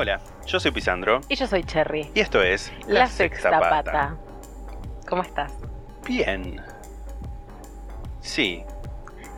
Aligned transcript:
Hola, 0.00 0.18
yo 0.46 0.58
soy 0.58 0.70
Pisandro 0.70 1.20
Y 1.28 1.34
yo 1.36 1.46
soy 1.46 1.62
Cherry. 1.62 2.10
y 2.14 2.20
esto 2.20 2.42
es 2.42 2.72
La, 2.86 3.06
sexta 3.06 3.60
pata. 3.60 4.16
¿Cómo 5.06 5.20
estás? 5.20 5.52
Bien. 6.06 6.58
Sí. 8.22 8.64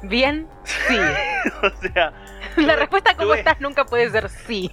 ¿Bien? 0.05 0.47
Sí. 0.62 0.97
o 1.65 1.71
sea, 1.93 2.12
La 2.55 2.77
respuesta 2.77 3.16
¿cómo 3.16 3.30
tuve- 3.33 3.38
estás? 3.41 3.61
nunca 3.61 3.85
puede 3.87 4.09
ser 4.11 4.29
sí. 4.29 4.71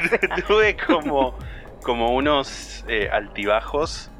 tuve 0.46 0.76
como, 0.76 1.36
como 1.82 2.14
unos 2.14 2.84
eh, 2.86 3.08
altibajos 3.10 4.12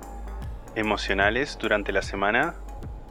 emocionales 0.74 1.56
durante 1.56 1.92
la 1.92 2.02
semana. 2.02 2.56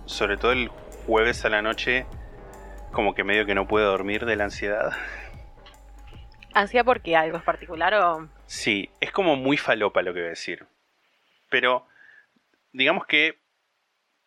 Sobre 0.05 0.35
todo 0.35 0.51
el 0.51 0.67
jueves 1.07 1.45
a 1.45 1.49
la 1.49 1.61
noche, 1.61 2.05
como 2.91 3.13
que 3.13 3.23
medio 3.23 3.45
que 3.45 3.55
no 3.55 3.69
puedo 3.69 3.89
dormir 3.89 4.25
de 4.25 4.35
la 4.35 4.43
ansiedad. 4.43 4.91
¿Ansia 6.53 6.83
porque 6.83 7.15
algo 7.15 7.37
es 7.37 7.43
particular 7.43 7.93
o...? 7.95 8.29
Sí, 8.45 8.89
es 8.99 9.11
como 9.11 9.35
muy 9.35 9.57
falopa 9.57 10.01
lo 10.01 10.13
que 10.13 10.19
voy 10.19 10.27
a 10.27 10.31
decir. 10.31 10.65
Pero 11.49 11.87
digamos 12.71 13.05
que 13.05 13.39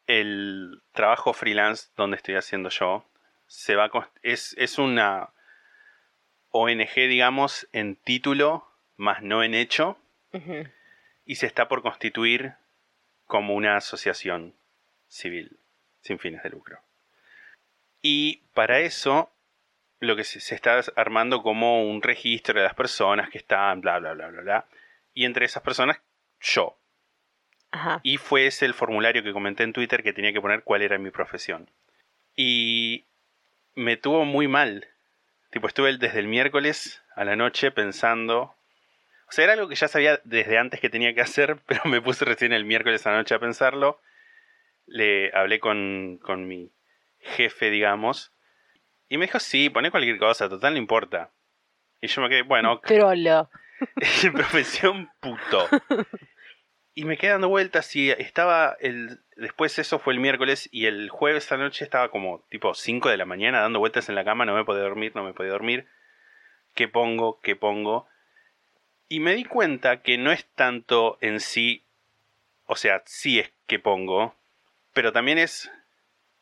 el 0.07 0.83
trabajo 0.93 1.33
freelance 1.33 1.89
donde 1.97 2.17
estoy 2.17 2.37
haciendo 2.37 2.69
yo 2.69 3.07
se 3.47 3.77
va 3.77 3.85
a 3.85 4.11
es, 4.23 4.55
es 4.59 4.79
una 4.79 5.31
ONG, 6.51 6.95
digamos, 6.95 7.69
en 7.73 7.97
título, 7.97 8.67
más 8.97 9.23
no 9.23 9.43
en 9.43 9.55
hecho, 9.55 9.99
y 11.25 11.37
se 11.37 11.47
está 11.47 11.69
por 11.69 11.83
constituir 11.83 12.55
como 13.27 13.55
una 13.55 13.77
asociación 13.77 14.55
civil 15.09 15.59
sin 16.01 16.19
fines 16.19 16.43
de 16.43 16.51
lucro. 16.51 16.81
Y 18.03 18.43
para 18.53 18.81
eso 18.81 19.34
lo 20.01 20.17
que 20.17 20.25
se, 20.25 20.41
se 20.41 20.55
está 20.55 20.81
armando 20.97 21.43
como 21.43 21.85
un 21.89 22.03
registro 22.03 22.59
de 22.59 22.65
las 22.65 22.75
personas 22.75 23.31
que 23.31 23.39
están, 23.39 23.81
bla, 23.81 23.99
bla, 23.99 24.15
bla, 24.15 24.29
bla, 24.29 24.41
bla. 24.43 24.67
Y 25.15 25.25
entre 25.25 25.47
esas 25.47 25.63
personas, 25.63 26.01
yo. 26.41 26.77
Ajá. 27.71 28.01
Y 28.03 28.19
fue 28.19 28.47
ese 28.47 28.67
el 28.67 28.75
formulario 28.75 29.23
que 29.23 29.33
comenté 29.33 29.63
en 29.65 29.73
Twitter 29.73 30.03
que 30.03 30.13
tenía 30.13 30.33
que 30.33 30.41
poner 30.41 30.63
cuál 30.63 30.83
era 30.83 30.99
mi 30.99 31.11
profesión. 31.11 31.71
Y 32.37 33.05
me 33.75 33.97
tuvo 33.97 34.25
muy 34.25 34.49
mal. 34.49 34.87
Tipo, 35.51 35.69
estuve 35.69 35.97
desde 35.97 36.19
el 36.19 36.29
miércoles 36.29 37.03
a 37.15 37.25
la 37.25 37.37
noche 37.37 37.71
pensando. 37.71 38.55
O 39.29 39.33
sea, 39.33 39.45
era 39.45 39.53
algo 39.55 39.69
que 39.69 39.75
ya 39.77 39.89
sabía 39.89 40.21
desde 40.25 40.59
antes 40.59 40.81
que 40.81 40.91
tenía 40.91 41.15
que 41.15 41.21
hacer, 41.21 41.59
pero 41.67 41.83
me 41.85 42.01
puse 42.01 42.25
recién 42.25 42.53
el 42.53 42.65
miércoles 42.65 43.07
a 43.07 43.13
la 43.13 43.19
noche 43.19 43.35
a 43.35 43.41
pensarlo. 43.41 44.01
Le 44.87 45.33
hablé 45.35 45.61
con, 45.61 46.19
con 46.23 46.47
mi 46.47 46.71
jefe, 47.21 47.71
digamos. 47.71 48.34
Y 49.09 49.19
me 49.19 49.27
dijo, 49.27 49.39
sí, 49.39 49.71
poné 49.71 49.91
cualquier 49.91 50.19
cosa, 50.19 50.49
total 50.49 50.75
no 50.75 50.79
importa. 50.79 51.31
Y 52.01 52.07
yo 52.09 52.21
me 52.23 52.29
quedé, 52.29 52.43
bueno, 52.43 52.81
Trollo. 52.81 53.51
profesión 54.33 55.11
puto. 55.21 55.69
Y 56.95 57.05
me 57.05 57.17
quedé 57.17 57.33
dando 57.33 57.49
vueltas 57.49 57.95
y 57.97 58.11
estaba 58.11 58.77
el... 58.81 59.21
Después 59.37 59.79
eso 59.79 59.99
fue 59.99 60.13
el 60.13 60.21
miércoles 60.21 60.69
y 60.71 60.87
el 60.87 61.11
jueves 61.11 61.51
a 61.51 61.57
la 61.57 61.65
noche 61.65 61.85
estaba 61.85 62.11
como 62.11 62.45
tipo 62.51 62.73
5 62.73 63.09
de 63.09 63.17
la 63.17 63.25
mañana 63.25 63.61
dando 63.61 63.81
vueltas 63.81 64.09
en 64.09 64.15
la 64.15 64.25
cama, 64.25 64.45
no 64.45 64.55
me 64.55 64.65
podía 64.65 64.83
dormir, 64.83 65.13
no 65.15 65.25
me 65.25 65.35
podía 65.35 65.51
dormir. 65.51 65.89
¿Qué 66.75 66.87
pongo? 66.87 67.41
¿Qué 67.41 67.57
pongo? 67.57 68.07
Y 69.09 69.21
me 69.21 69.35
di 69.35 69.45
cuenta 69.45 70.03
que 70.03 70.19
no 70.19 70.31
es 70.31 70.47
tanto 70.55 71.19
en 71.21 71.41
sí, 71.41 71.85
o 72.67 72.77
sea, 72.77 73.03
sí 73.07 73.41
es 73.41 73.53
que 73.67 73.79
pongo, 73.79 74.37
pero 74.93 75.13
también 75.13 75.39
es 75.39 75.71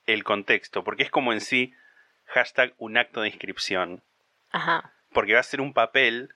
el 0.06 0.22
contexto, 0.22 0.84
porque 0.84 1.03
es 1.03 1.10
como 1.10 1.32
en 1.32 1.41
sí 1.41 1.75
hashtag 2.32 2.75
un 2.78 2.97
acto 2.97 3.20
de 3.20 3.28
inscripción 3.28 4.03
Ajá. 4.50 4.93
porque 5.12 5.34
va 5.34 5.41
a 5.41 5.44
ser 5.44 5.60
un 5.60 5.72
papel 5.72 6.34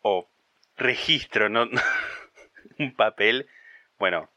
o 0.00 0.28
registro, 0.76 1.48
no 1.48 1.68
un 2.78 2.94
papel. 2.94 3.48
Bueno, 3.98 4.30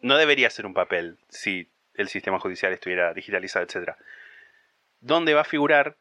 no 0.00 0.16
debería 0.16 0.50
ser 0.50 0.66
un 0.66 0.74
papel 0.74 1.18
si 1.28 1.70
el 1.94 2.08
sistema 2.08 2.38
judicial 2.38 2.72
estuviera 2.72 3.12
digitalizado, 3.14 3.64
etcétera. 3.64 3.96
Donde 5.00 5.34
va 5.34 5.42
a 5.42 5.44
figurar 5.44 5.96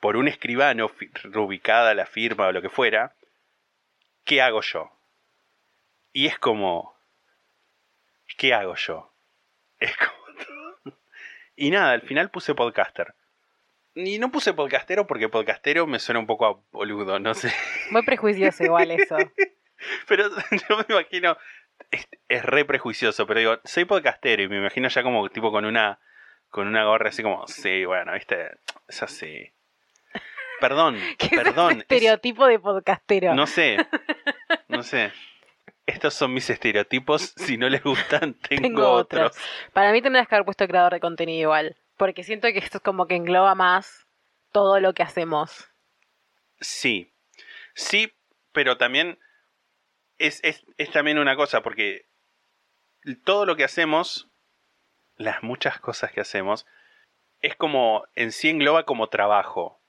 por 0.00 0.16
un 0.16 0.28
escribano 0.28 0.90
reubicada 1.24 1.94
la 1.94 2.06
firma 2.06 2.46
o 2.46 2.52
lo 2.52 2.62
que 2.62 2.68
fuera, 2.68 3.14
¿qué 4.24 4.42
hago 4.42 4.60
yo? 4.62 4.90
Y 6.12 6.26
es 6.26 6.38
como 6.38 6.96
¿qué 8.36 8.54
hago 8.54 8.74
yo? 8.76 9.12
Es 9.78 9.96
como 9.96 10.16
Y 11.56 11.70
nada, 11.70 11.92
al 11.92 12.02
final 12.02 12.30
puse 12.30 12.54
podcaster. 12.54 13.14
Y 13.98 14.18
no 14.18 14.30
puse 14.30 14.52
podcastero 14.52 15.06
porque 15.06 15.28
podcastero 15.30 15.86
me 15.86 15.98
suena 15.98 16.20
un 16.20 16.26
poco 16.26 16.46
a 16.46 16.60
boludo, 16.70 17.18
no 17.18 17.32
sé. 17.34 17.50
Muy 17.90 18.02
prejuicioso 18.04 18.62
igual 18.64 18.90
eso. 18.90 19.16
Pero 20.08 20.28
yo 20.68 20.76
me 20.78 20.84
imagino, 20.88 21.36
es, 21.90 22.06
es 22.28 22.42
re 22.44 22.64
prejuicioso, 22.64 23.26
pero 23.26 23.40
digo, 23.40 23.58
soy 23.64 23.84
podcastero 23.84 24.42
y 24.42 24.48
me 24.48 24.56
imagino 24.58 24.88
ya 24.88 25.02
como 25.02 25.28
tipo 25.28 25.50
con 25.52 25.64
una 25.66 25.98
con 26.48 26.66
una 26.68 26.84
gorra 26.84 27.10
así 27.10 27.22
como, 27.22 27.46
sí, 27.46 27.84
bueno, 27.84 28.12
viste, 28.14 28.52
es 28.88 29.02
así. 29.02 29.52
Perdón, 30.60 30.96
¿Qué 31.18 31.26
es 31.26 31.32
ese 31.32 31.42
perdón. 31.44 31.72
es- 31.72 31.78
estereotipo 31.80 32.46
de 32.46 32.58
podcastero? 32.58 33.34
no 33.34 33.46
sé, 33.46 33.76
no 34.68 34.82
sé. 34.82 35.12
Estos 35.84 36.14
son 36.14 36.32
mis 36.34 36.48
estereotipos, 36.50 37.34
si 37.36 37.56
no 37.58 37.68
les 37.68 37.82
gustan, 37.82 38.34
tengo, 38.34 38.62
Tengo 38.62 38.90
otros. 38.92 39.26
otros. 39.32 39.44
Para 39.72 39.92
mí 39.92 40.00
tendrías 40.02 40.26
que 40.26 40.34
haber 40.34 40.44
puesto 40.46 40.66
creador 40.66 40.92
de 40.94 41.00
contenido 41.00 41.42
igual. 41.42 41.76
Porque 41.96 42.22
siento 42.24 42.48
que 42.48 42.58
esto 42.58 42.78
es 42.78 42.82
como 42.84 43.06
que 43.06 43.14
engloba 43.16 43.54
más 43.54 44.06
todo 44.52 44.80
lo 44.80 44.92
que 44.94 45.02
hacemos. 45.02 45.68
Sí, 46.60 47.12
sí, 47.74 48.12
pero 48.52 48.76
también 48.76 49.18
es, 50.18 50.40
es, 50.44 50.64
es 50.78 50.90
también 50.90 51.18
una 51.18 51.36
cosa, 51.36 51.62
porque 51.62 52.06
todo 53.24 53.46
lo 53.46 53.56
que 53.56 53.64
hacemos, 53.64 54.28
las 55.16 55.42
muchas 55.42 55.78
cosas 55.80 56.12
que 56.12 56.20
hacemos, 56.20 56.66
es 57.40 57.54
como, 57.56 58.06
en 58.14 58.32
sí 58.32 58.48
engloba 58.48 58.84
como 58.84 59.08
trabajo. 59.08 59.80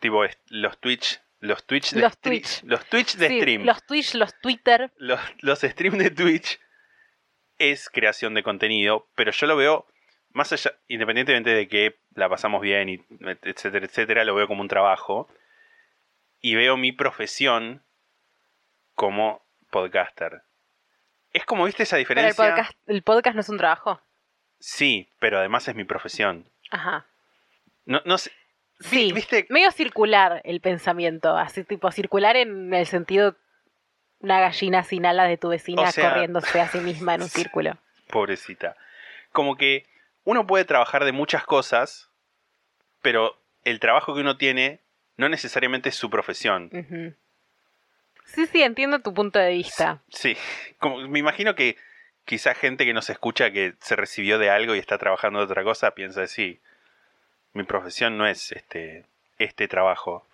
Tipo, 0.00 0.24
los 0.48 0.78
Twitch, 0.80 1.20
los 1.38 1.64
Twitch 1.64 1.92
de 1.92 2.00
Los 2.02 2.18
Twitch. 2.18 2.62
los 2.64 2.84
Twitch 2.86 3.16
de 3.16 3.28
Sí, 3.28 3.38
stream, 3.38 3.64
Los 3.64 3.82
Twitch, 3.86 4.14
los 4.14 4.38
Twitter. 4.40 4.92
los, 4.96 5.18
los 5.40 5.60
streams 5.60 5.98
de 5.98 6.10
Twitch 6.10 6.60
es 7.58 7.88
creación 7.88 8.34
de 8.34 8.42
contenido, 8.42 9.08
pero 9.14 9.32
yo 9.32 9.46
lo 9.46 9.56
veo 9.56 9.86
más 10.32 10.52
allá, 10.52 10.72
independientemente 10.88 11.50
de 11.50 11.68
que 11.68 11.96
la 12.14 12.28
pasamos 12.28 12.60
bien 12.60 12.88
y 12.88 13.04
etcétera, 13.42 13.86
etcétera, 13.86 14.24
lo 14.24 14.34
veo 14.34 14.46
como 14.46 14.62
un 14.62 14.68
trabajo 14.68 15.28
y 16.40 16.54
veo 16.54 16.76
mi 16.76 16.92
profesión 16.92 17.82
como 18.94 19.42
podcaster. 19.70 20.42
Es 21.32 21.44
como, 21.44 21.64
¿viste 21.64 21.84
esa 21.84 21.96
Pero 21.96 22.00
el 22.00 22.04
diferencia? 22.04 22.44
podcast, 22.50 22.72
el 22.86 23.02
podcast 23.02 23.34
no 23.36 23.40
es 23.40 23.48
un 23.48 23.58
trabajo. 23.58 24.00
Sí, 24.58 25.08
pero 25.18 25.38
además 25.38 25.66
es 25.68 25.74
mi 25.74 25.84
profesión. 25.84 26.48
Ajá. 26.70 27.06
No, 27.86 28.02
no 28.04 28.18
sé. 28.18 28.32
Sí, 28.80 29.12
¿Viste? 29.12 29.46
medio 29.50 29.70
circular 29.72 30.40
el 30.44 30.60
pensamiento, 30.60 31.36
así 31.36 31.64
tipo 31.64 31.90
circular 31.92 32.36
en 32.36 32.72
el 32.72 32.86
sentido 32.86 33.36
una 34.20 34.40
gallina 34.40 34.82
sin 34.84 35.04
alas 35.06 35.28
de 35.28 35.36
tu 35.36 35.48
vecina 35.48 35.82
O 35.82 35.92
sea- 35.92 36.10
corriéndose 36.10 36.60
a 36.60 36.68
sí 36.68 36.78
misma 36.78 37.14
en 37.14 37.22
un 37.22 37.28
círculo. 37.28 37.76
Pobrecita. 38.08 38.76
Como 39.32 39.56
que 39.56 39.86
uno 40.24 40.46
puede 40.46 40.64
trabajar 40.64 41.04
de 41.04 41.12
muchas 41.12 41.44
cosas, 41.44 42.08
pero 43.02 43.36
el 43.64 43.80
trabajo 43.80 44.14
que 44.14 44.20
uno 44.20 44.36
tiene 44.36 44.80
no 45.16 45.28
necesariamente 45.28 45.88
es 45.90 45.96
su 45.96 46.08
profesión. 46.10 46.70
Sí, 48.24 48.46
sí, 48.46 48.62
entiendo 48.62 49.00
tu 49.00 49.12
punto 49.12 49.38
de 49.38 49.50
vista. 49.50 50.00
Sí, 50.08 50.36
como 50.78 50.98
me 51.08 51.18
imagino 51.18 51.54
que 51.54 51.76
quizá 52.24 52.54
gente 52.54 52.84
que 52.84 52.92
nos 52.92 53.10
escucha 53.10 53.50
que 53.50 53.74
se 53.80 53.96
recibió 53.96 54.38
de 54.38 54.50
algo 54.50 54.74
y 54.74 54.78
está 54.78 54.98
trabajando 54.98 55.40
de 55.40 55.46
otra 55.46 55.64
cosa 55.64 55.90
piensa, 55.92 56.26
sí, 56.26 56.60
mi 57.52 57.64
profesión 57.64 58.16
no 58.16 58.26
es 58.26 58.52
este, 58.52 59.04
este 59.38 59.66
trabajo. 59.68 60.26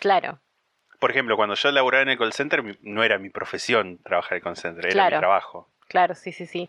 Claro, 0.00 0.38
Por 1.00 1.10
ejemplo, 1.10 1.36
cuando 1.36 1.54
yo 1.54 1.70
laburaba 1.72 2.02
en 2.02 2.08
el 2.10 2.18
call 2.18 2.32
center, 2.32 2.62
no 2.82 3.02
era 3.04 3.18
mi 3.18 3.30
profesión 3.30 3.98
trabajar 3.98 4.32
en 4.32 4.36
el 4.38 4.42
call 4.42 4.56
center, 4.56 4.84
era 4.86 4.92
Claro. 4.92 5.16
mi 5.16 5.20
trabajo. 5.20 5.68
claro, 5.88 6.14
sí, 6.14 6.32
sí, 6.32 6.46
sí. 6.46 6.68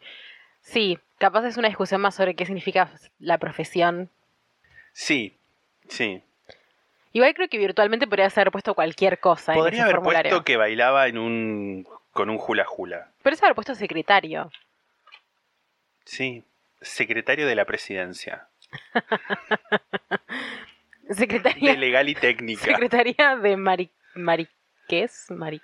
Sí, 0.61 0.99
capaz 1.17 1.45
es 1.45 1.57
una 1.57 1.67
discusión 1.67 2.01
más 2.01 2.15
sobre 2.15 2.35
qué 2.35 2.45
significa 2.45 2.89
la 3.19 3.37
profesión. 3.37 4.09
Sí, 4.93 5.35
Sí. 5.87 6.21
Igual 7.13 7.33
creo 7.33 7.47
que 7.49 7.57
virtualmente 7.57 8.05
podría 8.05 8.27
haber 8.27 8.51
puesto 8.51 8.75
cualquier 8.75 9.19
cosa 9.19 9.53
en 9.53 9.59
Podría 9.59 9.77
ese 9.79 9.83
haber 9.83 9.95
formulario. 9.95 10.29
puesto 10.29 10.45
que 10.45 10.57
bailaba 10.57 11.07
en 11.07 11.17
un 11.17 11.87
con 12.11 12.29
un 12.29 12.39
hula 12.39 12.67
hula. 12.77 13.09
Podría 13.23 13.39
haber 13.45 13.55
puesto 13.55 13.73
secretario. 13.73 14.51
Sí. 16.05 16.43
Secretario 16.81 17.47
de 17.47 17.55
la 17.55 17.65
presidencia. 17.65 18.47
Secretaría 21.09 21.71
De 21.71 21.77
legal 21.77 22.07
y 22.09 22.15
técnica. 22.15 22.63
Secretaría 22.65 23.35
de 23.37 23.57
Mari... 23.57 23.89
Mariqués, 24.13 25.25
Mari... 25.31 25.59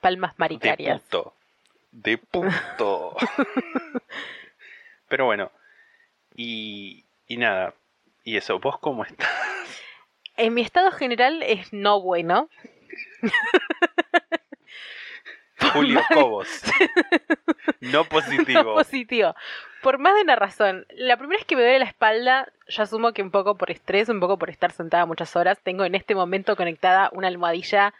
Palmas 0.00 0.32
De 0.32 0.36
Maricarias. 0.38 1.00
puto. 1.02 1.34
De 1.96 2.18
puto. 2.18 3.16
Pero 5.08 5.24
bueno. 5.24 5.50
Y, 6.34 7.06
y 7.26 7.38
nada. 7.38 7.72
Y 8.22 8.36
eso, 8.36 8.58
¿vos 8.58 8.78
cómo 8.78 9.02
estás? 9.02 9.30
En 10.36 10.52
mi 10.52 10.60
estado 10.60 10.90
general 10.90 11.42
es 11.42 11.72
no 11.72 12.02
bueno. 12.02 12.50
Julio 15.72 16.02
Cobos. 16.12 16.64
No 17.80 17.90
No 17.92 18.04
positivo. 18.04 18.74
positivo. 18.74 19.34
Por 19.82 19.96
más 19.98 20.14
de 20.16 20.20
una 20.20 20.36
razón. 20.36 20.84
La 20.90 21.16
primera 21.16 21.40
es 21.40 21.46
que 21.46 21.56
me 21.56 21.62
duele 21.62 21.78
la 21.78 21.86
espalda. 21.86 22.52
Yo 22.68 22.82
asumo 22.82 23.14
que 23.14 23.22
un 23.22 23.30
poco 23.30 23.56
por 23.56 23.70
estrés, 23.70 24.10
un 24.10 24.20
poco 24.20 24.38
por 24.38 24.50
estar 24.50 24.70
sentada 24.70 25.06
muchas 25.06 25.34
horas. 25.34 25.58
Tengo 25.62 25.86
en 25.86 25.94
este 25.94 26.14
momento 26.14 26.56
conectada 26.56 27.08
una 27.14 27.28
almohadilla 27.28 27.94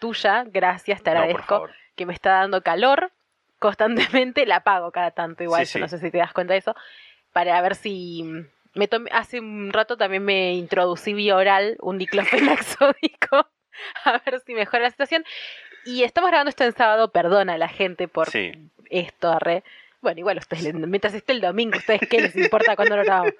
tuya. 0.00 0.42
Gracias, 0.48 1.00
te 1.04 1.10
agradezco. 1.10 1.68
que 1.94 2.06
me 2.06 2.12
está 2.12 2.32
dando 2.32 2.60
calor 2.62 3.12
constantemente. 3.58 4.46
La 4.46 4.56
apago 4.56 4.90
cada 4.92 5.10
tanto 5.10 5.42
igual. 5.42 5.66
Sí, 5.66 5.72
yo 5.74 5.78
sí. 5.78 5.80
no 5.80 5.88
sé 5.88 5.98
si 5.98 6.10
te 6.10 6.18
das 6.18 6.32
cuenta 6.32 6.52
de 6.54 6.58
eso. 6.60 6.74
Para 7.32 7.60
ver 7.62 7.74
si... 7.74 8.24
Me 8.74 8.88
tomé- 8.88 9.10
hace 9.12 9.40
un 9.40 9.72
rato 9.72 9.96
también 9.96 10.22
me 10.24 10.52
introducí 10.54 11.14
vía 11.14 11.36
oral 11.36 11.76
un 11.80 11.96
diclofenac 11.98 12.62
sódico. 12.78 13.48
A 14.04 14.20
ver 14.24 14.40
si 14.40 14.54
mejora 14.54 14.82
la 14.84 14.90
situación. 14.90 15.24
Y 15.84 16.02
estamos 16.02 16.28
grabando 16.30 16.50
esto 16.50 16.64
en 16.64 16.72
sábado. 16.72 17.10
Perdona 17.12 17.54
a 17.54 17.58
la 17.58 17.68
gente 17.68 18.08
por 18.08 18.28
Sí. 18.30 18.52
esto, 18.90 19.30
arre. 19.32 19.64
Bueno, 20.02 20.20
igual 20.20 20.38
ustedes, 20.38 20.74
mientras 20.74 21.14
esté 21.14 21.32
el 21.32 21.40
domingo, 21.40 21.78
¿ustedes 21.78 22.02
qué 22.08 22.20
les 22.20 22.36
importa 22.36 22.76
cuando 22.76 22.96
lo 22.96 23.02
grabamos? 23.04 23.32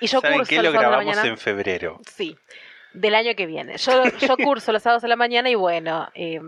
Y 0.00 0.06
yo 0.08 0.20
¿Saben 0.20 0.38
curso 0.38 0.48
qué? 0.50 0.56
los 0.56 0.64
Lo 0.64 0.72
sábados 0.72 0.98
de 1.00 1.04
la 1.06 1.12
grabamos 1.12 1.30
en 1.30 1.38
febrero. 1.38 2.00
Sí, 2.10 2.36
del 2.92 3.14
año 3.14 3.34
que 3.36 3.46
viene. 3.46 3.76
Yo, 3.76 4.04
yo 4.04 4.36
curso 4.42 4.72
los 4.72 4.82
sábados 4.82 5.02
de 5.02 5.08
la 5.08 5.16
mañana 5.16 5.48
y 5.50 5.54
bueno, 5.54 6.08
eh, 6.14 6.40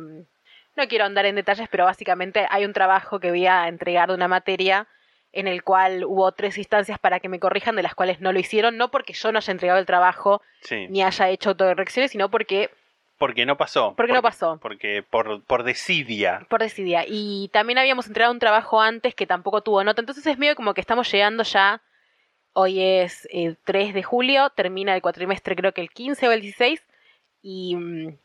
no 0.79 0.89
quiero 0.89 1.05
andar 1.05 1.27
en 1.27 1.35
detalles, 1.35 1.69
pero 1.71 1.85
básicamente 1.85 2.47
hay 2.51 2.65
un 2.65 2.73
trabajo 2.73 3.21
que 3.21 3.31
voy 3.31 3.47
a 3.47 3.69
entregar 3.69 4.09
de 4.09 4.15
una 4.15 4.29
materia 4.29 4.87
en 5.33 5.47
el 5.47 5.63
cual 5.63 6.05
hubo 6.05 6.33
tres 6.33 6.57
instancias 6.57 6.99
para 6.99 7.21
que 7.21 7.29
me 7.29 7.39
corrijan, 7.39 7.77
de 7.77 7.83
las 7.83 7.95
cuales 7.95 8.21
no 8.21 8.33
lo 8.33 8.39
hicieron, 8.41 8.79
no 8.79 8.91
porque 8.91 9.13
yo 9.13 9.31
no 9.31 9.39
haya 9.39 9.51
entregado 9.53 9.79
el 9.79 9.85
trabajo 9.87 10.41
Sí. 10.63 10.87
ni 10.89 11.03
haya 11.03 11.29
hecho 11.29 11.51
autorrecciones, 11.51 12.11
sino 12.13 12.31
porque 12.31 12.71
Porque 13.19 13.45
no 13.45 13.57
pasó. 13.57 13.95
Porque 13.97 14.13
no 14.13 14.23
pasó. 14.23 14.59
Porque 14.63 15.03
por, 15.03 15.43
por 15.45 15.65
desidia. 15.65 16.47
por 16.49 16.61
decidia. 16.61 17.05
Y 17.07 17.51
también 17.53 17.79
habíamos 17.79 18.07
entregado 18.07 18.33
un 18.33 18.39
trabajo 18.39 18.81
antes 18.81 19.15
que 19.15 19.27
tampoco 19.27 19.61
tuvo 19.61 19.83
nota. 19.85 20.01
Entonces 20.01 20.25
es 20.27 20.39
medio 20.39 20.55
como 20.55 20.73
que 20.73 20.81
estamos 20.81 21.11
llegando 21.13 21.43
ya. 21.43 21.83
Hoy 22.53 22.81
es 22.81 23.29
el 23.33 23.57
3 23.65 23.93
de 23.93 24.03
julio, 24.05 24.51
termina 24.51 24.95
el 24.95 25.03
cuatrimestre 25.03 25.57
creo 25.57 25.73
que 25.73 25.81
el 25.83 25.91
15 25.91 26.29
o 26.29 26.33
el 26.33 26.41
16. 26.41 26.81
Y, 27.43 27.75
mm, 27.77 28.19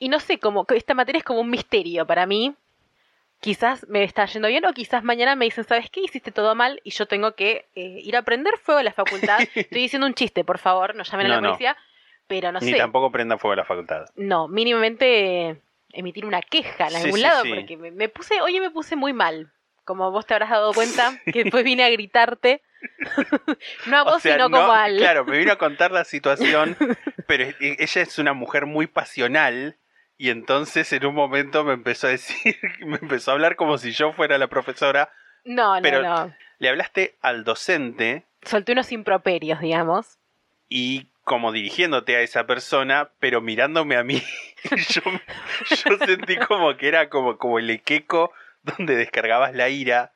y 0.00 0.08
no 0.08 0.18
sé, 0.18 0.38
como 0.40 0.66
esta 0.74 0.94
materia 0.94 1.18
es 1.18 1.24
como 1.24 1.40
un 1.40 1.50
misterio 1.50 2.04
para 2.06 2.26
mí. 2.26 2.54
Quizás 3.40 3.86
me 3.88 4.02
está 4.04 4.26
yendo 4.26 4.48
bien 4.48 4.66
o 4.66 4.72
quizás 4.74 5.02
mañana 5.02 5.34
me 5.36 5.46
dicen, 5.46 5.64
¿sabes 5.64 5.88
qué? 5.90 6.00
Hiciste 6.00 6.30
todo 6.32 6.54
mal 6.54 6.80
y 6.84 6.90
yo 6.90 7.06
tengo 7.06 7.34
que 7.36 7.68
eh, 7.74 8.00
ir 8.02 8.14
a 8.16 8.22
prender 8.22 8.58
fuego 8.58 8.80
a 8.80 8.82
la 8.82 8.92
facultad. 8.92 9.38
Estoy 9.54 9.80
diciendo 9.82 10.06
un 10.06 10.12
chiste, 10.14 10.44
por 10.44 10.58
favor, 10.58 10.94
no 10.94 11.04
llamen 11.04 11.26
a 11.26 11.28
la 11.30 11.40
no. 11.40 11.48
policía. 11.48 11.76
Pero 12.26 12.52
no 12.52 12.60
Ni 12.60 12.72
sé. 12.72 12.76
tampoco 12.76 13.10
prenda 13.10 13.38
fuego 13.38 13.54
a 13.54 13.56
la 13.56 13.64
facultad. 13.64 14.06
No, 14.14 14.46
mínimamente 14.48 15.60
emitir 15.92 16.24
una 16.26 16.42
queja 16.42 16.88
en 16.88 16.96
algún 16.96 17.14
sí, 17.16 17.20
lado, 17.22 17.42
sí. 17.44 17.52
porque 17.54 17.76
me, 17.76 17.90
me 17.90 18.08
puse, 18.08 18.40
oye, 18.42 18.60
me 18.60 18.70
puse 18.70 18.94
muy 18.96 19.12
mal. 19.12 19.50
Como 19.84 20.10
vos 20.12 20.26
te 20.26 20.34
habrás 20.34 20.50
dado 20.50 20.72
cuenta, 20.74 21.18
que 21.32 21.42
después 21.44 21.64
vine 21.64 21.82
a 21.84 21.90
gritarte. 21.90 22.62
no 23.86 23.96
a 23.98 24.02
vos, 24.04 24.14
O 24.16 24.20
sea, 24.20 24.34
sino 24.34 24.48
no- 24.48 24.58
como 24.60 24.72
al. 24.72 24.96
Claro, 24.98 25.24
me 25.24 25.38
vino 25.38 25.52
a 25.52 25.56
contar 25.56 25.90
la 25.92 26.04
situación, 26.04 26.76
pero 27.26 27.44
e- 27.44 27.56
ella 27.78 28.02
es 28.02 28.18
una 28.18 28.32
mujer 28.32 28.66
muy 28.66 28.86
pasional 28.86 29.76
y 30.22 30.28
entonces 30.30 30.92
en 30.92 31.06
un 31.06 31.14
momento 31.14 31.64
me 31.64 31.72
empezó 31.72 32.06
a 32.06 32.10
decir, 32.10 32.56
me 32.80 32.96
empezó 32.96 33.30
a 33.30 33.34
hablar 33.34 33.56
como 33.56 33.78
si 33.78 33.92
yo 33.92 34.12
fuera 34.12 34.36
la 34.38 34.48
profesora. 34.48 35.10
No, 35.44 35.76
no, 35.76 35.82
pero- 35.82 36.02
no. 36.02 36.34
Le 36.58 36.68
hablaste 36.68 37.16
al 37.22 37.42
docente 37.44 38.24
Solté 38.42 38.72
unos 38.72 38.92
improperios, 38.92 39.60
digamos. 39.60 40.18
y 40.68 41.06
como 41.24 41.52
dirigiéndote 41.52 42.16
a 42.16 42.20
esa 42.20 42.46
persona, 42.46 43.10
pero 43.18 43.40
mirándome 43.40 43.96
a 43.96 44.02
mí. 44.04 44.22
Yo, 44.90 45.00
yo 45.86 45.96
sentí 46.04 46.36
como 46.36 46.76
que 46.76 46.88
era 46.88 47.08
como, 47.08 47.38
como 47.38 47.58
el 47.58 47.70
equeco 47.70 48.32
donde 48.62 48.96
descargabas 48.96 49.54
la 49.54 49.68
ira. 49.70 50.12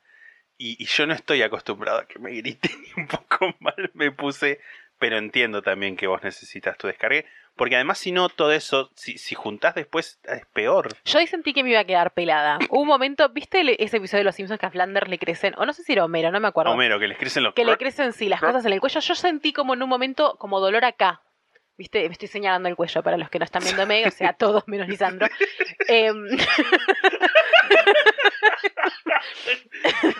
Y, 0.57 0.81
y 0.81 0.85
yo 0.85 1.05
no 1.07 1.13
estoy 1.13 1.41
acostumbrado 1.41 1.99
a 1.99 2.05
que 2.07 2.19
me 2.19 2.31
griten 2.31 2.71
un 2.97 3.07
poco 3.07 3.55
mal 3.59 3.89
me 3.95 4.11
puse. 4.11 4.59
Pero 4.99 5.17
entiendo 5.17 5.61
también 5.61 5.97
que 5.97 6.07
vos 6.07 6.21
necesitas 6.23 6.77
tu 6.77 6.87
descargue. 6.87 7.25
Porque 7.55 7.75
además, 7.75 7.97
si 7.99 8.11
no, 8.11 8.27
todo 8.27 8.51
eso, 8.51 8.89
si, 8.95 9.17
si 9.17 9.33
juntás 9.33 9.75
después, 9.75 10.19
es 10.25 10.45
peor. 10.47 10.89
Yo 11.05 11.19
ahí 11.19 11.27
sentí 11.27 11.53
que 11.53 11.63
me 11.63 11.69
iba 11.69 11.79
a 11.79 11.85
quedar 11.85 12.11
pelada. 12.11 12.59
Hubo 12.69 12.81
un 12.81 12.87
momento, 12.87 13.29
¿viste 13.29 13.61
el- 13.61 13.69
ese 13.79 13.97
episodio 13.97 14.19
de 14.19 14.25
Los 14.25 14.35
Simpsons 14.35 14.59
que 14.59 14.65
a 14.65 14.71
Flanders 14.71 15.07
le 15.09 15.17
crecen? 15.17 15.53
O 15.57 15.65
no 15.65 15.71
sé 15.71 15.83
si 15.83 15.93
era 15.93 16.03
Homero, 16.03 16.31
no 16.31 16.39
me 16.41 16.49
acuerdo. 16.49 16.71
Homero, 16.73 16.99
que 16.99 17.07
les 17.07 17.17
crecen 17.17 17.43
los. 17.43 17.53
que 17.53 17.63
le 17.63 17.77
crecen, 17.77 18.11
sí, 18.11 18.27
las 18.27 18.41
cosas 18.41 18.65
en 18.65 18.73
el 18.73 18.81
cuello. 18.81 18.99
Yo 18.99 19.15
sentí 19.15 19.53
como 19.53 19.73
en 19.73 19.81
un 19.83 19.87
momento, 19.89 20.35
como 20.37 20.59
dolor 20.59 20.83
acá. 20.83 21.21
¿Viste? 21.77 22.05
Me 22.07 22.13
estoy 22.13 22.29
señalando 22.29 22.69
el 22.69 22.75
cuello 22.77 23.03
para 23.03 23.17
los 23.17 23.29
que 23.29 23.37
no 23.39 23.43
están 23.45 23.61
viéndome, 23.63 24.05
o 24.07 24.11
sea, 24.11 24.31
todos 24.37 24.65
menos 24.67 24.87
Lisandro. 24.87 25.27
Em, 25.87 26.25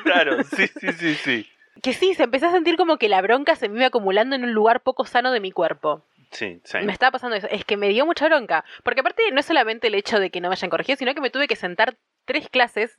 Claro, 0.04 0.44
sí, 0.44 0.68
sí, 0.68 0.94
sí, 0.94 1.16
sí. 1.16 1.50
que 1.82 1.94
sí, 1.94 2.14
se 2.14 2.24
empezó 2.24 2.48
a 2.48 2.52
sentir 2.52 2.78
como 2.78 2.98
que 2.98 3.10
la 3.10 3.22
bronca 3.22 3.56
se 3.56 3.70
me 3.70 3.78
iba 3.78 3.88
acumulando 3.88 4.36
en 4.36 4.44
un 4.44 4.54
lugar 4.54 4.82
poco 4.82 5.06
sano 5.06 5.32
de 5.32 5.40
mi 5.40 5.52
cuerpo. 5.52 6.04
Sí, 6.32 6.62
sí. 6.64 6.78
Me 6.80 6.92
estaba 6.92 7.12
pasando 7.12 7.36
eso. 7.36 7.48
Es 7.50 7.66
que 7.66 7.78
me 7.78 7.90
dio 7.90 8.06
mucha 8.06 8.28
bronca. 8.28 8.66
Porque 8.84 9.02
aparte 9.02 9.24
no 9.32 9.40
es 9.40 9.46
solamente 9.46 9.88
el 9.88 9.96
hecho 9.96 10.20
de 10.20 10.30
que 10.30 10.42
no 10.42 10.50
me 10.50 10.54
hayan 10.54 10.70
corregido, 10.70 10.98
sino 10.98 11.14
que 11.14 11.22
me 11.22 11.30
tuve 11.30 11.48
que 11.48 11.56
sentar 11.56 11.98
tres 12.26 12.50
clases 12.50 12.98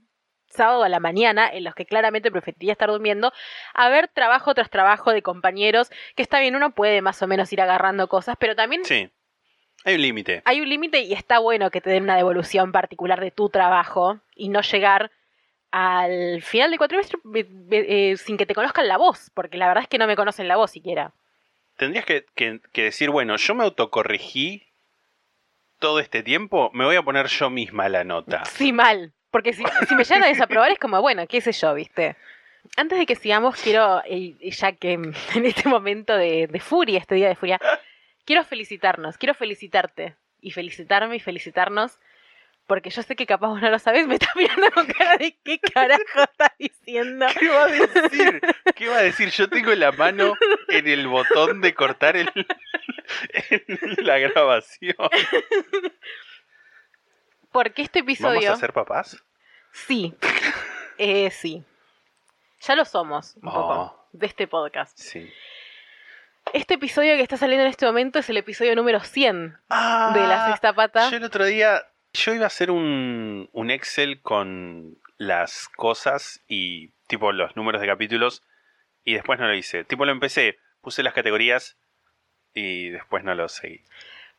sábado 0.48 0.84
a 0.84 0.88
la 0.88 1.00
mañana, 1.00 1.48
en 1.48 1.64
los 1.64 1.74
que 1.74 1.86
claramente 1.86 2.30
preferiría 2.30 2.72
estar 2.72 2.88
durmiendo, 2.88 3.32
a 3.74 3.88
ver 3.88 4.08
trabajo 4.08 4.54
tras 4.54 4.70
trabajo 4.70 5.12
de 5.12 5.22
compañeros, 5.22 5.90
que 6.14 6.22
está 6.22 6.40
bien, 6.40 6.56
uno 6.56 6.70
puede 6.70 7.02
más 7.02 7.20
o 7.22 7.26
menos 7.26 7.52
ir 7.52 7.60
agarrando 7.60 8.08
cosas, 8.08 8.36
pero 8.38 8.54
también 8.54 8.84
Sí. 8.84 9.10
Hay 9.84 9.94
un 9.94 10.02
límite. 10.02 10.42
hay 10.44 10.60
un 10.60 10.68
límite 10.68 11.00
y 11.00 11.12
está 11.12 11.38
bueno 11.38 11.70
que 11.70 11.80
te 11.80 11.90
den 11.90 12.04
una 12.04 12.16
devolución 12.16 12.72
particular 12.72 13.20
de 13.20 13.30
tu 13.30 13.50
trabajo 13.50 14.20
y 14.34 14.48
no 14.48 14.60
llegar 14.62 15.12
al 15.70 16.42
final 16.42 16.70
del 16.70 16.78
cuatrimestre 16.78 17.18
eh, 17.34 17.46
eh, 17.70 18.16
sin 18.16 18.36
que 18.36 18.46
te 18.46 18.54
conozcan 18.54 18.88
la 18.88 18.96
voz, 18.96 19.30
porque 19.34 19.58
la 19.58 19.68
verdad 19.68 19.82
es 19.82 19.88
que 19.88 19.98
no 19.98 20.06
me 20.06 20.16
conocen 20.16 20.48
la 20.48 20.56
voz 20.56 20.70
siquiera. 20.70 21.12
Tendrías 21.76 22.04
que, 22.04 22.24
que- 22.34 22.60
decir, 22.82 23.10
bueno, 23.10 23.36
yo 23.36 23.54
me 23.54 23.64
autocorregí 23.64 24.66
todo 25.78 26.00
este 26.00 26.22
tiempo, 26.22 26.70
me 26.72 26.84
voy 26.84 26.96
a 26.96 27.02
poner 27.02 27.26
yo 27.26 27.50
misma 27.50 27.88
la 27.88 28.02
nota. 28.04 28.44
Sí, 28.46 28.72
mal. 28.72 29.12
Porque 29.30 29.52
si, 29.52 29.62
si 29.86 29.94
me 29.94 30.04
llegan 30.04 30.24
a 30.24 30.28
desaprobar 30.28 30.70
es 30.70 30.78
como, 30.78 31.00
bueno, 31.02 31.26
qué 31.26 31.40
sé 31.42 31.52
yo, 31.52 31.74
¿viste? 31.74 32.16
Antes 32.76 32.98
de 32.98 33.04
que 33.06 33.14
sigamos, 33.16 33.60
quiero, 33.60 34.02
eh, 34.06 34.34
ya 34.50 34.72
que 34.72 34.92
en 35.34 35.46
este 35.46 35.68
momento 35.68 36.16
de, 36.16 36.46
de 36.46 36.60
furia, 36.60 36.98
este 36.98 37.14
día 37.16 37.28
de 37.28 37.34
furia, 37.36 37.60
quiero 38.24 38.44
felicitarnos, 38.44 39.18
quiero 39.18 39.34
felicitarte 39.34 40.16
y 40.40 40.52
felicitarme 40.52 41.16
y 41.16 41.20
felicitarnos, 41.20 41.98
porque 42.66 42.90
yo 42.90 43.02
sé 43.02 43.14
que 43.16 43.26
capaz 43.26 43.48
vos 43.48 43.60
no 43.62 43.70
lo 43.70 43.78
sabés, 43.78 44.06
me 44.08 44.14
estás 44.14 44.34
mirando 44.36 44.70
con 44.72 44.86
cara 44.86 45.16
de 45.16 45.36
qué 45.44 45.58
carajo 45.60 46.02
estás 46.22 46.52
diciendo. 46.58 47.26
¿Qué 47.38 47.48
va 47.48 47.64
a 47.64 47.66
decir? 47.68 48.40
¿Qué 48.76 48.88
va 48.88 48.96
a 48.98 49.02
decir? 49.02 49.30
Yo 49.30 49.48
tengo 49.48 49.72
la 49.74 49.92
mano 49.92 50.34
en 50.68 50.86
el 50.86 51.06
botón 51.06 51.60
de 51.60 51.74
cortar 51.74 52.16
el, 52.16 52.30
en 53.50 54.06
la 54.06 54.18
grabación. 54.18 54.96
Porque 57.52 57.82
este 57.82 58.00
¿Vamos 58.02 58.12
episodio... 58.14 58.52
a 58.52 58.56
ser 58.56 58.72
papás? 58.72 59.22
Sí, 59.72 60.14
eh, 60.98 61.30
sí. 61.30 61.64
Ya 62.60 62.74
lo 62.74 62.84
somos, 62.84 63.36
un 63.36 63.48
Oh. 63.48 63.52
poco, 63.52 64.08
de 64.12 64.26
este 64.26 64.46
podcast. 64.46 64.98
Sí. 64.98 65.30
Este 66.52 66.74
episodio 66.74 67.16
que 67.16 67.22
está 67.22 67.36
saliendo 67.36 67.64
en 67.64 67.70
este 67.70 67.86
momento 67.86 68.18
es 68.18 68.28
el 68.30 68.36
episodio 68.36 68.74
número 68.76 69.00
100 69.00 69.58
Ah, 69.68 70.12
de 70.14 70.20
la 70.26 70.46
sexta 70.48 70.72
pata. 70.74 71.10
Yo 71.10 71.16
el 71.16 71.24
otro 71.24 71.44
día, 71.44 71.82
yo 72.16 72.34
iba 72.34 72.44
a 72.44 72.48
hacer 72.48 72.70
un, 72.70 73.48
un 73.52 73.70
Excel 73.70 74.20
con 74.20 74.96
las 75.18 75.68
cosas 75.76 76.42
y 76.48 76.88
tipo 77.06 77.32
los 77.32 77.56
números 77.56 77.80
de 77.80 77.86
capítulos 77.86 78.42
y 79.04 79.14
después 79.14 79.38
no 79.38 79.46
lo 79.46 79.54
hice. 79.54 79.84
Tipo 79.84 80.04
lo 80.04 80.12
empecé, 80.12 80.58
puse 80.80 81.02
las 81.02 81.14
categorías 81.14 81.76
y 82.54 82.88
después 82.90 83.24
no 83.24 83.34
lo 83.34 83.48
seguí. 83.48 83.82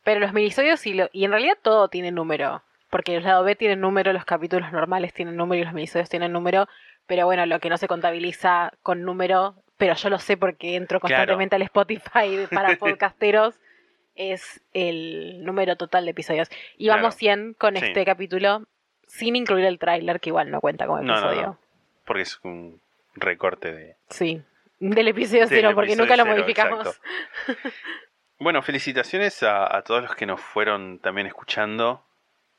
Pero 0.04 0.20
los 0.20 0.32
minisodios 0.32 0.86
y, 0.86 0.94
lo- 0.94 1.08
y 1.12 1.24
en 1.24 1.30
realidad 1.32 1.58
todo 1.62 1.88
tiene 1.88 2.10
número. 2.12 2.62
Porque 2.90 3.14
los 3.14 3.24
lado 3.24 3.44
B 3.44 3.54
tienen 3.56 3.80
número, 3.80 4.12
los 4.12 4.24
capítulos 4.24 4.72
normales 4.72 5.12
tienen 5.12 5.36
número 5.36 5.60
y 5.60 5.64
los 5.64 5.74
minisodios 5.74 6.08
tienen 6.08 6.32
número. 6.32 6.68
Pero 7.06 7.26
bueno, 7.26 7.44
lo 7.46 7.60
que 7.60 7.68
no 7.70 7.76
se 7.78 7.88
contabiliza 7.88 8.72
con 8.82 9.02
número 9.02 9.62
pero 9.76 9.94
yo 9.94 10.10
lo 10.10 10.18
sé 10.18 10.36
porque 10.36 10.74
entro 10.74 10.98
Claro. 10.98 11.14
constantemente 11.14 11.54
al 11.54 11.62
Spotify 11.62 12.48
para 12.52 12.74
podcasteros, 12.78 13.54
es 14.18 14.60
el 14.74 15.42
número 15.44 15.76
total 15.76 16.04
de 16.04 16.10
episodios. 16.10 16.48
Y 16.76 16.88
vamos 16.88 17.14
Claro. 17.16 17.18
100 17.42 17.54
con 17.54 17.76
Sí. 17.76 17.84
este 17.86 18.04
capítulo, 18.04 18.64
sin 19.06 19.36
incluir 19.36 19.64
el 19.64 19.78
tráiler, 19.78 20.20
que 20.20 20.28
igual 20.30 20.50
no 20.50 20.60
cuenta 20.60 20.86
como 20.86 21.00
No, 21.00 21.14
no, 21.14 21.18
episodio. 21.30 21.46
no. 21.46 21.58
Porque 22.04 22.22
es 22.22 22.38
un 22.42 22.80
recorte 23.14 23.72
de. 23.72 23.96
Sí, 24.10 24.42
del 24.80 25.08
episodio 25.08 25.40
Del 25.40 25.48
cero, 25.48 25.70
porque 25.74 25.92
episodio 25.92 26.04
nunca 26.04 26.16
lo 26.16 26.26
modificamos. 26.26 27.00
Bueno, 28.40 28.62
felicitaciones 28.62 29.42
a, 29.42 29.76
a 29.76 29.82
todos 29.82 30.00
los 30.02 30.14
que 30.14 30.24
nos 30.24 30.40
fueron 30.40 31.00
también 31.00 31.26
escuchando, 31.26 32.04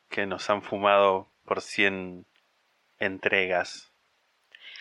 que 0.09 0.25
nos 0.25 0.49
han 0.49 0.61
fumado 0.61 1.29
por 1.45 1.61
100 1.61 2.25
entregas. 2.99 3.89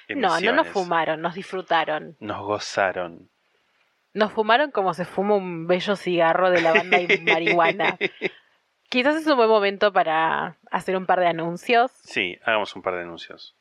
No, 0.08 0.40
no 0.40 0.52
nos 0.52 0.66
fumaron, 0.68 1.20
nos 1.20 1.34
disfrutaron. 1.34 2.16
Nos 2.18 2.40
gozaron. 2.44 3.28
Nos 4.18 4.32
fumaron 4.32 4.72
como 4.72 4.94
se 4.94 5.04
fuma 5.04 5.36
un 5.36 5.68
bello 5.68 5.94
cigarro 5.94 6.50
de 6.50 6.60
lavanda 6.60 7.00
y 7.00 7.06
marihuana. 7.22 7.96
Quizás 8.88 9.14
es 9.14 9.26
un 9.28 9.36
buen 9.36 9.48
momento 9.48 9.92
para 9.92 10.56
hacer 10.72 10.96
un 10.96 11.06
par 11.06 11.20
de 11.20 11.28
anuncios. 11.28 11.92
Sí, 12.02 12.36
hagamos 12.42 12.74
un 12.74 12.82
par 12.82 12.94
de 12.94 13.02
anuncios. 13.02 13.54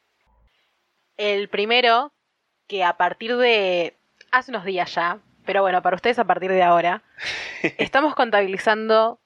El 1.16 1.48
primero, 1.48 2.12
que 2.68 2.84
a 2.84 2.98
partir 2.98 3.38
de 3.38 3.96
hace 4.32 4.50
unos 4.50 4.66
días 4.66 4.96
ya, 4.96 5.20
pero 5.46 5.62
bueno, 5.62 5.84
para 5.84 5.96
ustedes 5.96 6.18
a 6.18 6.26
partir 6.26 6.52
de 6.52 6.64
ahora, 6.64 7.04
estamos 7.78 8.16
contabilizando 8.16 9.20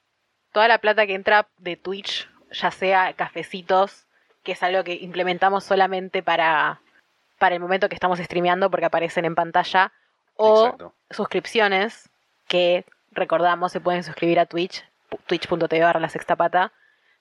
toda 0.52 0.68
la 0.68 0.80
plata 0.80 1.08
que 1.08 1.16
entra 1.16 1.48
de 1.60 1.78
Twitch, 1.78 2.30
ya 2.52 2.72
sea 2.72 3.14
cafecitos, 3.14 4.06
que 4.44 4.52
es 4.52 4.64
algo 4.64 4.84
que 4.84 4.96
implementamos 4.96 5.64
solamente 5.64 6.24
para, 6.24 6.82
para 7.40 7.56
el 7.56 7.62
momento 7.62 7.88
que 7.88 7.96
estamos 7.96 8.20
streameando 8.20 8.70
porque 8.70 8.88
aparecen 8.88 9.24
en 9.24 9.36
pantalla, 9.36 9.94
o 10.36 10.66
Exacto. 10.66 10.94
suscripciones, 11.10 12.10
que 12.48 12.86
recordamos 13.12 13.72
se 13.72 13.80
pueden 13.82 14.04
suscribir 14.04 14.40
a 14.40 14.46
Twitch, 14.46 14.84
twitch.tv 15.28 15.82
barra 15.82 16.00
la 16.00 16.10
sexta 16.10 16.36
pata, 16.36 16.72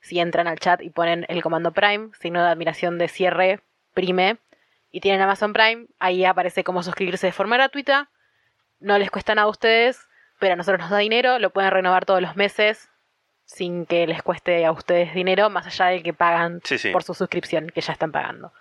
si 0.00 0.18
entran 0.20 0.46
al 0.46 0.58
chat 0.58 0.80
y 0.82 0.90
ponen 0.90 1.26
el 1.28 1.42
comando 1.42 1.72
Prime, 1.72 2.10
signo 2.18 2.42
de 2.42 2.48
admiración 2.50 2.98
de 2.98 3.08
cierre, 3.08 3.60
prime, 3.94 4.38
y 4.90 5.00
tienen 5.00 5.20
Amazon 5.20 5.52
Prime, 5.52 5.86
ahí 5.98 6.24
aparece 6.24 6.64
cómo 6.64 6.82
suscribirse 6.82 7.26
de 7.26 7.32
forma 7.32 7.56
gratuita, 7.56 8.08
no 8.80 8.98
les 8.98 9.10
cuesta 9.10 9.34
nada 9.34 9.46
a 9.46 9.50
ustedes, 9.50 10.08
pero 10.38 10.54
a 10.54 10.56
nosotros 10.56 10.80
nos 10.80 10.90
da 10.90 10.98
dinero, 10.98 11.38
lo 11.38 11.50
pueden 11.50 11.70
renovar 11.70 12.06
todos 12.06 12.22
los 12.22 12.34
meses 12.36 12.88
sin 13.44 13.84
que 13.84 14.06
les 14.06 14.22
cueste 14.22 14.64
a 14.64 14.72
ustedes 14.72 15.12
dinero, 15.12 15.50
más 15.50 15.66
allá 15.66 15.86
del 15.86 16.02
que 16.02 16.14
pagan 16.14 16.60
Sí, 16.64 16.78
sí. 16.78 16.90
por 16.92 17.02
su 17.02 17.14
suscripción, 17.14 17.68
que 17.68 17.80
ya 17.80 17.92
están 17.92 18.12
pagando. 18.12 18.52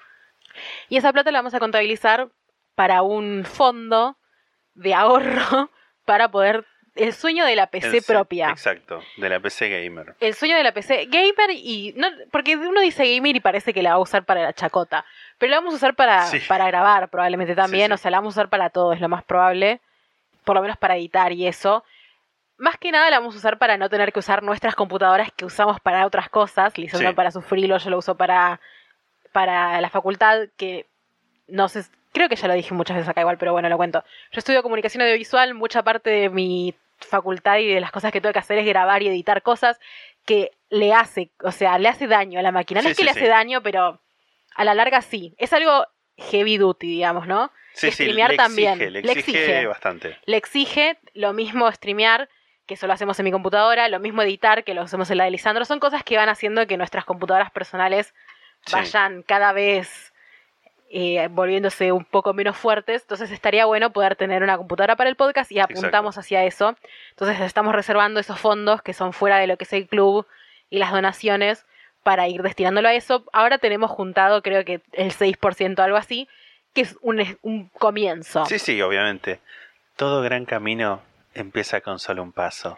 Y 0.90 0.98
esa 0.98 1.14
plata 1.14 1.32
la 1.32 1.40
vamos 1.40 1.54
a 1.54 1.60
contabilizar 1.60 2.30
para 2.76 3.02
un 3.04 3.46
fondo 3.46 4.18
de 4.80 4.94
ahorro 4.94 5.70
para 6.06 6.30
poder... 6.30 6.66
El 6.96 7.14
sueño 7.14 7.46
de 7.46 7.56
la 7.56 7.68
PC 7.68 7.98
El- 7.98 8.04
propia. 8.04 8.50
Exacto, 8.50 9.00
de 9.16 9.30
la 9.30 9.40
PC 9.40 9.70
Gamer. 9.70 10.16
El 10.20 10.34
sueño 10.34 10.58
de 10.58 10.64
la 10.64 10.74
PC 10.74 11.06
gamer 11.06 11.52
y... 11.52 11.94
No, 11.96 12.08
porque 12.32 12.58
uno 12.58 12.82
dice 12.82 13.06
gamer 13.16 13.36
y 13.36 13.40
parece 13.40 13.74
que 13.74 13.84
la 13.84 13.92
va 13.92 13.96
a 13.98 14.00
usar 14.00 14.26
para 14.26 14.42
la 14.44 14.52
chacota. 14.54 15.06
Pero 15.38 15.52
la 15.52 15.58
vamos 15.58 15.74
a 15.76 15.78
usar 15.78 15.94
para, 15.96 16.26
Sí. 16.26 16.40
para 16.48 16.66
grabar 16.68 17.08
probablemente 17.10 17.56
también. 17.56 17.86
Sí, 17.86 17.88
sí. 17.90 17.94
O 17.94 17.98
sea, 17.98 18.12
la 18.12 18.18
vamos 18.18 18.36
a 18.36 18.40
usar 18.42 18.50
para 18.50 18.70
todo, 18.70 18.92
es 18.92 19.00
lo 19.00 19.08
más 19.08 19.24
probable. 19.24 19.80
Por 20.44 20.56
lo 20.56 20.62
menos 20.62 20.78
para 20.78 20.98
editar 20.98 21.32
y 21.32 21.48
eso. 21.48 21.86
Más 22.58 22.76
que 22.78 22.92
nada 22.92 23.10
la 23.10 23.20
vamos 23.20 23.36
a 23.36 23.38
usar 23.38 23.58
para 23.60 23.78
no 23.78 23.88
tener 23.88 24.12
que 24.12 24.20
usar 24.20 24.44
nuestras 24.44 24.76
computadoras 24.76 25.32
que 25.32 25.46
usamos 25.46 25.80
para 25.80 26.06
otras 26.06 26.28
cosas. 26.28 26.74
Sí. 26.74 26.88
para 27.16 27.32
su 27.32 27.42
frilo, 27.42 27.78
yo 27.78 27.90
lo 27.92 28.00
uso 28.00 28.16
para, 28.16 28.60
para 29.32 29.80
la 29.80 29.90
facultad, 29.90 30.48
que 30.58 30.86
no 31.48 31.70
sé, 31.70 31.84
creo 32.14 32.30
que 32.30 32.36
ya 32.36 32.48
lo 32.48 32.54
dije 32.54 32.74
muchas 32.74 32.98
veces 32.98 33.10
acá 33.10 33.22
igual, 33.22 33.38
pero 33.38 33.52
bueno, 33.52 33.70
lo 33.70 33.78
cuento. 33.78 34.04
Yo 34.32 34.40
estudio 34.40 34.64
comunicación 34.64 35.02
audiovisual, 35.02 35.54
mucha 35.54 35.84
parte 35.84 36.10
de 36.10 36.30
mi 36.30 36.74
facultad 37.00 37.58
y 37.60 37.68
de 37.68 37.80
las 37.80 37.92
cosas 37.92 38.12
que 38.12 38.20
tengo 38.22 38.34
que 38.34 38.40
hacer 38.40 38.58
es 38.58 38.66
grabar 38.66 39.02
y 39.02 39.08
editar 39.08 39.42
cosas 39.42 39.80
que 40.26 40.52
le 40.70 40.94
hace, 40.94 41.30
o 41.42 41.52
sea, 41.52 41.78
le 41.80 41.88
hace 41.88 42.08
daño 42.08 42.40
a 42.40 42.44
la 42.44 42.52
máquina. 42.52 42.82
No 42.82 42.88
Sí, 42.88 42.92
es 42.92 42.98
que 42.98 43.04
sí, 43.04 43.08
le 43.08 43.14
sí. 43.14 43.20
hace 43.20 43.28
daño, 43.30 43.64
pero 43.64 44.00
a 44.56 44.64
la 44.66 44.74
larga 44.74 45.02
sí. 45.02 45.34
Es 45.38 45.54
algo 45.54 45.86
heavy 46.18 46.58
duty, 46.58 46.88
digamos, 46.88 47.26
¿no? 47.28 47.52
Sí, 47.74 47.92
streamear 47.92 48.32
le 48.32 48.38
también. 48.38 48.74
exige, 48.74 48.92
le 48.92 49.02
Le 49.02 49.12
exige, 49.14 49.68
bastante. 49.68 50.18
Le 50.26 50.38
exige 50.38 50.98
lo 51.14 51.32
mismo 51.34 51.72
streamear, 51.72 52.28
que 52.66 52.74
eso 52.74 52.86
lo 52.86 52.94
hacemos 52.94 53.18
en 53.20 53.24
mi 53.26 53.32
computadora, 53.32 53.88
lo 53.88 54.00
mismo 54.00 54.22
editar, 54.22 54.64
que 54.66 54.74
lo 54.74 54.82
hacemos 54.82 55.10
en 55.10 55.18
la 55.20 55.24
de 55.24 55.32
Lisandro. 55.32 55.64
Son 55.66 55.80
cosas 55.80 56.04
que 56.04 56.18
van 56.18 56.28
haciendo 56.30 56.68
que 56.68 56.76
nuestras 56.78 57.06
computadoras 57.06 57.50
personales 57.52 58.14
vayan 58.72 59.24
cada 59.24 59.54
vez 59.54 60.09
eh, 60.90 61.28
volviéndose 61.30 61.92
un 61.92 62.06
poco 62.06 62.34
menos 62.34 62.58
fuertes. 62.58 63.04
Entonces 63.04 63.32
estaría 63.32 63.66
bueno 63.66 63.92
poder 63.92 64.16
tener 64.16 64.44
una 64.44 64.58
computadora 64.58 64.96
para 64.96 65.10
el 65.10 65.16
podcast 65.16 65.52
y 65.52 65.60
apuntamos 65.60 66.18
hacia 66.18 66.44
eso. 66.44 66.76
Entonces 67.12 67.40
estamos 67.42 67.76
reservando 67.76 68.20
esos 68.20 68.40
fondos 68.40 68.82
que 68.82 68.94
son 68.94 69.14
fuera 69.14 69.38
de 69.38 69.48
lo 69.48 69.58
que 69.58 69.66
es 69.66 69.74
el 69.74 69.88
club 69.88 70.26
y 70.70 70.80
las 70.80 70.92
donaciones 70.92 71.66
para 72.04 72.28
ir 72.28 72.42
destinándolo 72.42 72.88
a 72.88 72.94
eso. 72.94 73.24
Ahora 73.34 73.58
tenemos 73.58 73.92
juntado 73.92 74.42
creo 74.42 74.66
que 74.66 74.82
el 74.94 75.12
6% 75.12 75.80
algo 75.80 75.98
así, 75.98 76.28
que 76.74 76.82
es 76.82 76.98
un, 77.02 77.24
un 77.42 77.70
comienzo. 77.70 78.46
Sí, 78.46 78.60
sí, 78.60 78.82
obviamente. 78.82 79.40
Todo 79.96 80.22
gran 80.22 80.46
camino 80.46 81.02
empieza 81.34 81.82
con 81.82 82.00
solo 82.00 82.24
un 82.24 82.32
paso. 82.32 82.78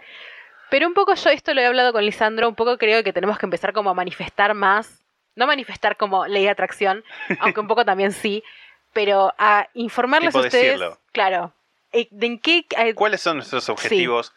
Pero 0.70 0.88
un 0.88 0.94
poco 0.94 1.14
yo 1.16 1.30
esto 1.30 1.54
lo 1.54 1.62
he 1.62 1.66
hablado 1.66 1.92
con 1.92 2.06
Lisandro, 2.06 2.48
un 2.48 2.56
poco 2.56 2.78
creo 2.78 3.04
que 3.04 3.12
tenemos 3.12 3.38
que 3.38 3.46
empezar 3.46 3.74
como 3.74 3.90
a 3.90 3.94
manifestar 3.94 4.54
más, 4.54 5.01
no 5.36 5.48
manifestar 5.48 5.98
como 5.98 6.28
ley 6.28 6.44
de 6.44 6.50
atracción, 6.50 7.04
aunque 7.40 7.60
un 7.60 7.68
poco 7.68 7.86
también 7.86 8.12
sí, 8.12 8.44
pero 8.94 9.34
a 9.38 9.68
informarles 9.74 10.36
a 10.36 10.40
ustedes, 10.40 10.64
decirlo. 10.80 11.00
claro, 11.12 11.54
eh, 11.92 12.08
de 12.12 12.26
en 12.28 12.40
qué 12.40 12.66
eh, 12.78 12.94
¿Cuáles 12.94 13.22
son 13.22 13.38
nuestros 13.38 13.70
objetivos? 13.70 14.34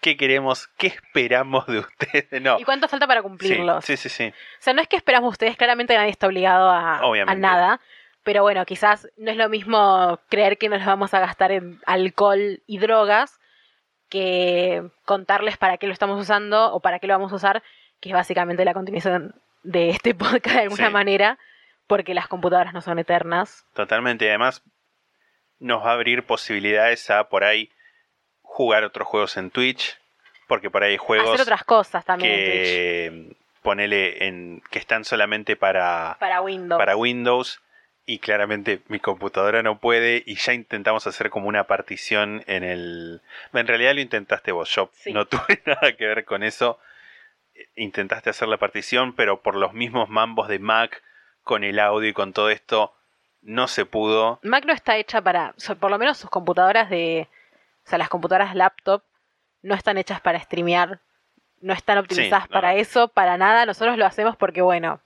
¿Qué 0.00 0.16
queremos? 0.16 0.68
¿Qué 0.76 0.88
esperamos 0.88 1.66
de 1.66 1.78
ustedes? 1.80 2.26
No. 2.42 2.58
y 2.58 2.64
cuánto 2.64 2.86
falta 2.88 3.06
para 3.06 3.22
cumplirlos. 3.22 3.84
Sí, 3.84 3.96
sí, 3.96 4.08
sí. 4.08 4.26
O 4.28 4.62
sea, 4.62 4.74
no 4.74 4.82
es 4.82 4.88
que 4.88 4.96
esperamos 4.96 5.32
ustedes, 5.32 5.56
claramente 5.56 5.96
nadie 5.96 6.10
está 6.10 6.26
obligado 6.26 6.70
a, 6.70 6.98
a 6.98 7.34
nada, 7.34 7.80
pero 8.22 8.42
bueno, 8.42 8.64
quizás 8.66 9.08
no 9.16 9.30
es 9.30 9.36
lo 9.36 9.48
mismo 9.48 10.20
creer 10.28 10.58
que 10.58 10.68
nos 10.68 10.84
vamos 10.84 11.14
a 11.14 11.20
gastar 11.20 11.52
en 11.52 11.80
alcohol 11.86 12.60
y 12.66 12.78
drogas 12.78 13.38
que 14.08 14.82
contarles 15.04 15.56
para 15.56 15.78
qué 15.78 15.86
lo 15.86 15.92
estamos 15.92 16.20
usando 16.20 16.72
o 16.72 16.80
para 16.80 16.98
qué 16.98 17.06
lo 17.06 17.14
vamos 17.14 17.32
a 17.32 17.36
usar, 17.36 17.62
que 18.00 18.10
es 18.10 18.14
básicamente 18.14 18.64
la 18.64 18.74
continuación 18.74 19.34
de 19.66 19.90
este 19.90 20.14
podcast 20.14 20.56
de 20.56 20.62
alguna 20.62 20.86
Sí. 20.88 20.92
manera, 20.92 21.38
porque 21.86 22.14
las 22.14 22.28
computadoras 22.28 22.72
no 22.74 22.80
son 22.80 22.98
eternas. 22.98 23.64
Totalmente. 23.74 24.28
Además, 24.28 24.62
nos 25.58 25.84
va 25.84 25.90
a 25.90 25.94
abrir 25.94 26.24
posibilidades 26.24 27.10
a 27.10 27.28
por 27.28 27.44
ahí 27.44 27.70
jugar 28.42 28.84
otros 28.84 29.06
juegos 29.08 29.36
en 29.36 29.50
Twitch. 29.50 29.98
Porque 30.48 30.70
por 30.70 30.84
ahí 30.84 30.92
hay 30.92 30.96
juegos 30.98 31.28
Hacer 31.30 31.40
otras 31.42 31.64
cosas 31.64 32.04
también 32.04 32.32
en 32.32 32.38
Twitch, 32.38 32.64
que 32.64 33.36
ponele 33.62 34.26
en. 34.26 34.62
que 34.70 34.78
están 34.78 35.04
solamente 35.04 35.56
para, 35.56 36.16
para 36.20 36.40
Windows. 36.40 36.78
para 36.78 36.96
Windows. 36.96 37.60
Y 38.08 38.20
claramente 38.20 38.80
mi 38.86 39.00
computadora 39.00 39.64
no 39.64 39.80
puede. 39.80 40.22
Y 40.24 40.36
ya 40.36 40.52
intentamos 40.52 41.04
hacer 41.08 41.30
como 41.30 41.48
una 41.48 41.64
partición 41.64 42.44
en 42.46 42.62
el. 42.62 43.22
En 43.52 43.66
realidad 43.66 43.94
lo 43.94 44.00
intentaste 44.00 44.52
vos. 44.52 44.70
Yo 44.70 44.90
Sí. 44.94 45.12
no 45.12 45.24
tuve 45.26 45.60
nada 45.66 45.96
que 45.96 46.06
ver 46.06 46.24
con 46.24 46.44
eso. 46.44 46.78
Intentaste 47.74 48.30
hacer 48.30 48.48
la 48.48 48.58
partición, 48.58 49.14
pero 49.14 49.42
por 49.42 49.54
los 49.56 49.72
mismos 49.72 50.08
mambos 50.08 50.48
de 50.48 50.58
Mac, 50.58 51.02
con 51.42 51.64
el 51.64 51.78
audio 51.78 52.08
y 52.08 52.12
con 52.12 52.32
todo 52.32 52.50
esto, 52.50 52.94
no 53.42 53.68
se 53.68 53.84
pudo. 53.84 54.40
Mac 54.42 54.64
no 54.64 54.72
está 54.72 54.96
hecha 54.96 55.20
para, 55.22 55.54
por 55.78 55.90
lo 55.90 55.98
menos 55.98 56.18
sus 56.18 56.30
computadoras 56.30 56.90
de, 56.90 57.28
o 57.84 57.88
sea, 57.88 57.98
las 57.98 58.08
computadoras 58.08 58.54
laptop 58.54 59.02
no 59.62 59.74
están 59.74 59.98
hechas 59.98 60.20
para 60.20 60.40
streamear, 60.40 61.00
no 61.60 61.72
están 61.72 61.98
optimizadas 61.98 62.48
no, 62.48 62.54
para 62.54 62.74
eso, 62.74 63.08
para 63.08 63.36
nada. 63.36 63.66
Nosotros 63.66 63.96
lo 63.96 64.06
hacemos 64.06 64.36
porque, 64.36 64.62
bueno, 64.62 65.00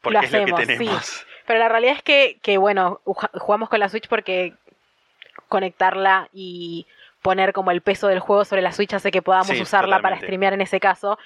Porque 0.00 0.18
lo 0.18 0.24
es 0.24 0.32
lo 0.32 0.38
hacemos, 0.38 0.60
que 0.60 0.66
sí. 0.66 0.78
tenemos. 0.78 1.26
Pero 1.46 1.58
la 1.58 1.68
realidad 1.68 1.96
es 1.96 2.02
que, 2.02 2.38
que, 2.42 2.58
bueno, 2.58 3.00
jugamos 3.04 3.68
con 3.68 3.80
la 3.80 3.88
Switch 3.88 4.08
porque 4.08 4.54
conectarla 5.48 6.28
y 6.32 6.86
poner 7.22 7.52
como 7.52 7.70
el 7.70 7.80
peso 7.80 8.08
del 8.08 8.20
juego 8.20 8.44
sobre 8.44 8.62
la 8.62 8.72
Switch 8.72 8.92
hace 8.94 9.10
que 9.10 9.22
podamos 9.22 9.46
Sí, 9.48 9.62
usarla 9.62 10.00
para 10.00 10.16
streamear 10.18 10.52
en 10.52 10.60
ese 10.60 10.80
caso. 10.80 11.18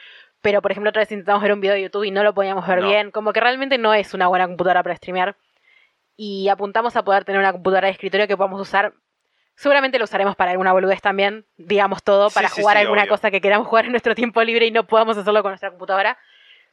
Pero, 0.43 0.63
por 0.63 0.71
ejemplo, 0.71 0.91
otra 0.91 1.01
vez 1.01 1.11
intentamos 1.11 1.43
ver 1.43 1.53
un 1.53 1.61
video 1.61 1.75
de 1.75 1.83
YouTube 1.83 2.05
y 2.05 2.11
no 2.11 2.23
lo 2.23 2.35
podíamos 2.35 2.67
ver 2.67 2.81
No. 2.83 2.89
bien. 2.89 3.11
Como 3.11 3.33
que 3.33 3.41
realmente 3.41 3.79
no 3.79 3.95
es 3.95 4.15
una 4.15 4.29
buena 4.29 4.47
computadora 4.47 4.83
para 4.83 4.95
streamear. 4.97 5.37
Y 6.17 6.49
apuntamos 6.49 6.95
a 6.97 7.03
poder 7.05 7.25
tener 7.25 7.41
una 7.41 7.53
computadora 7.53 7.87
de 7.87 7.93
escritorio 7.93 8.27
que 8.29 8.37
podamos 8.37 8.61
usar. 8.61 8.93
Seguramente 9.55 9.99
lo 9.99 10.05
usaremos 10.05 10.37
para 10.37 10.51
alguna 10.51 10.73
boludez 10.73 11.01
también, 11.01 11.47
digamos 11.57 12.03
todo, 12.03 12.29
para 12.31 12.49
sí, 12.51 12.61
jugar 12.61 12.77
sí, 12.77 12.83
alguna 12.83 13.03
obvio. 13.03 13.11
cosa 13.13 13.31
que 13.31 13.41
queramos 13.41 13.67
jugar 13.67 13.87
en 13.87 13.91
nuestro 13.93 14.15
tiempo 14.15 14.43
libre 14.45 14.67
y 14.67 14.71
no 14.71 14.87
podamos 14.87 15.17
hacerlo 15.17 15.43
con 15.43 15.53
nuestra 15.53 15.71
computadora. 15.71 16.19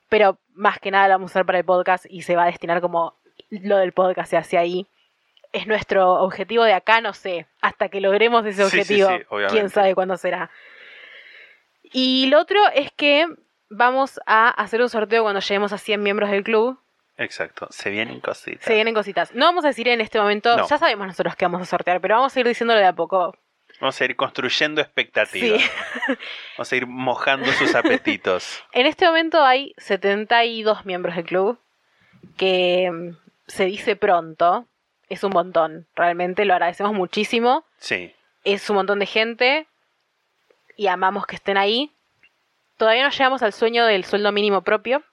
Pero 0.09 0.37
más 0.53 0.79
que 0.79 0.91
nada 0.91 1.07
la 1.07 1.15
vamos 1.15 1.31
a 1.31 1.33
usar 1.33 1.45
para 1.45 1.57
el 1.59 1.65
podcast 1.65 2.05
y 2.09 2.23
se 2.23 2.35
va 2.35 2.43
a 2.43 2.47
destinar 2.47 2.81
como 2.81 3.15
lo 3.49 3.77
del 3.77 3.93
podcast 3.93 4.29
se 4.29 4.37
hace 4.37 4.57
ahí. 4.57 4.85
Es 5.53 5.65
nuestro 5.67 6.13
objetivo 6.15 6.63
de 6.65 6.73
acá, 6.73 6.99
no 6.99 7.13
sé, 7.13 7.45
hasta 7.61 7.87
que 7.89 8.01
logremos 8.01 8.45
ese 8.45 8.63
Sí, 8.69 8.83
sí, 8.83 9.01
objetivo. 9.03 9.09
sí, 9.39 9.45
quién 9.53 9.69
sabe 9.69 9.95
cuándo 9.95 10.17
será. 10.17 10.49
Y 11.83 12.25
lo 12.27 12.39
otro 12.39 12.59
es 12.73 12.91
que 12.91 13.27
vamos 13.69 14.19
a 14.25 14.49
hacer 14.49 14.81
un 14.81 14.89
sorteo 14.89 15.23
cuando 15.23 15.39
lleguemos 15.41 15.71
a 15.73 15.77
100 15.77 16.01
miembros 16.01 16.31
del 16.31 16.43
club. 16.43 16.79
Exacto. 17.17 17.67
Se 17.69 17.91
vienen 17.91 18.19
cositas. 18.19 18.65
Se 18.65 18.73
vienen 18.73 18.93
cositas. 18.95 19.33
No 19.35 19.45
vamos 19.45 19.63
a 19.65 19.67
decir 19.67 19.87
en 19.87 20.01
este 20.01 20.19
momento, 20.19 20.57
No. 20.57 20.67
ya 20.67 20.77
sabemos 20.77 21.05
nosotros 21.07 21.35
que 21.35 21.45
vamos 21.45 21.61
a 21.61 21.65
sortear, 21.65 22.01
pero 22.01 22.15
vamos 22.15 22.35
a 22.35 22.39
ir 22.39 22.47
diciéndolo 22.47 22.79
de 22.79 22.87
a 22.87 22.93
poco. 22.93 23.35
Vamos 23.79 23.99
a 24.01 24.05
ir 24.05 24.15
construyendo 24.15 24.81
expectativas. 24.81 25.61
Sí. 25.61 25.69
Vamos 26.57 26.71
a 26.71 26.75
ir 26.75 26.85
mojando 26.87 27.51
sus 27.53 27.73
apetitos. 27.75 28.63
En 28.71 28.85
este 28.85 29.05
momento 29.05 29.43
hay 29.43 29.73
72 29.77 30.85
miembros 30.85 31.15
del 31.15 31.25
club, 31.25 31.59
que 32.37 32.89
mm, 32.91 33.17
se 33.47 33.65
dice 33.65 33.95
pronto. 33.95 34.67
Es 35.09 35.23
un 35.23 35.31
montón, 35.31 35.87
realmente 35.95 36.45
lo 36.45 36.53
agradecemos 36.53 36.93
muchísimo. 36.93 37.65
Sí. 37.77 38.13
Es 38.43 38.69
un 38.69 38.77
montón 38.77 38.99
de 38.99 39.05
gente 39.05 39.67
y 40.77 40.87
amamos 40.87 41.25
que 41.27 41.35
estén 41.35 41.57
ahí. 41.57 41.91
Todavía 42.77 43.03
no 43.03 43.09
llegamos 43.11 43.43
al 43.43 43.53
sueño 43.53 43.85
del 43.85 44.03
sueldo 44.05 44.31
mínimo 44.31 44.61
propio, 44.63 45.03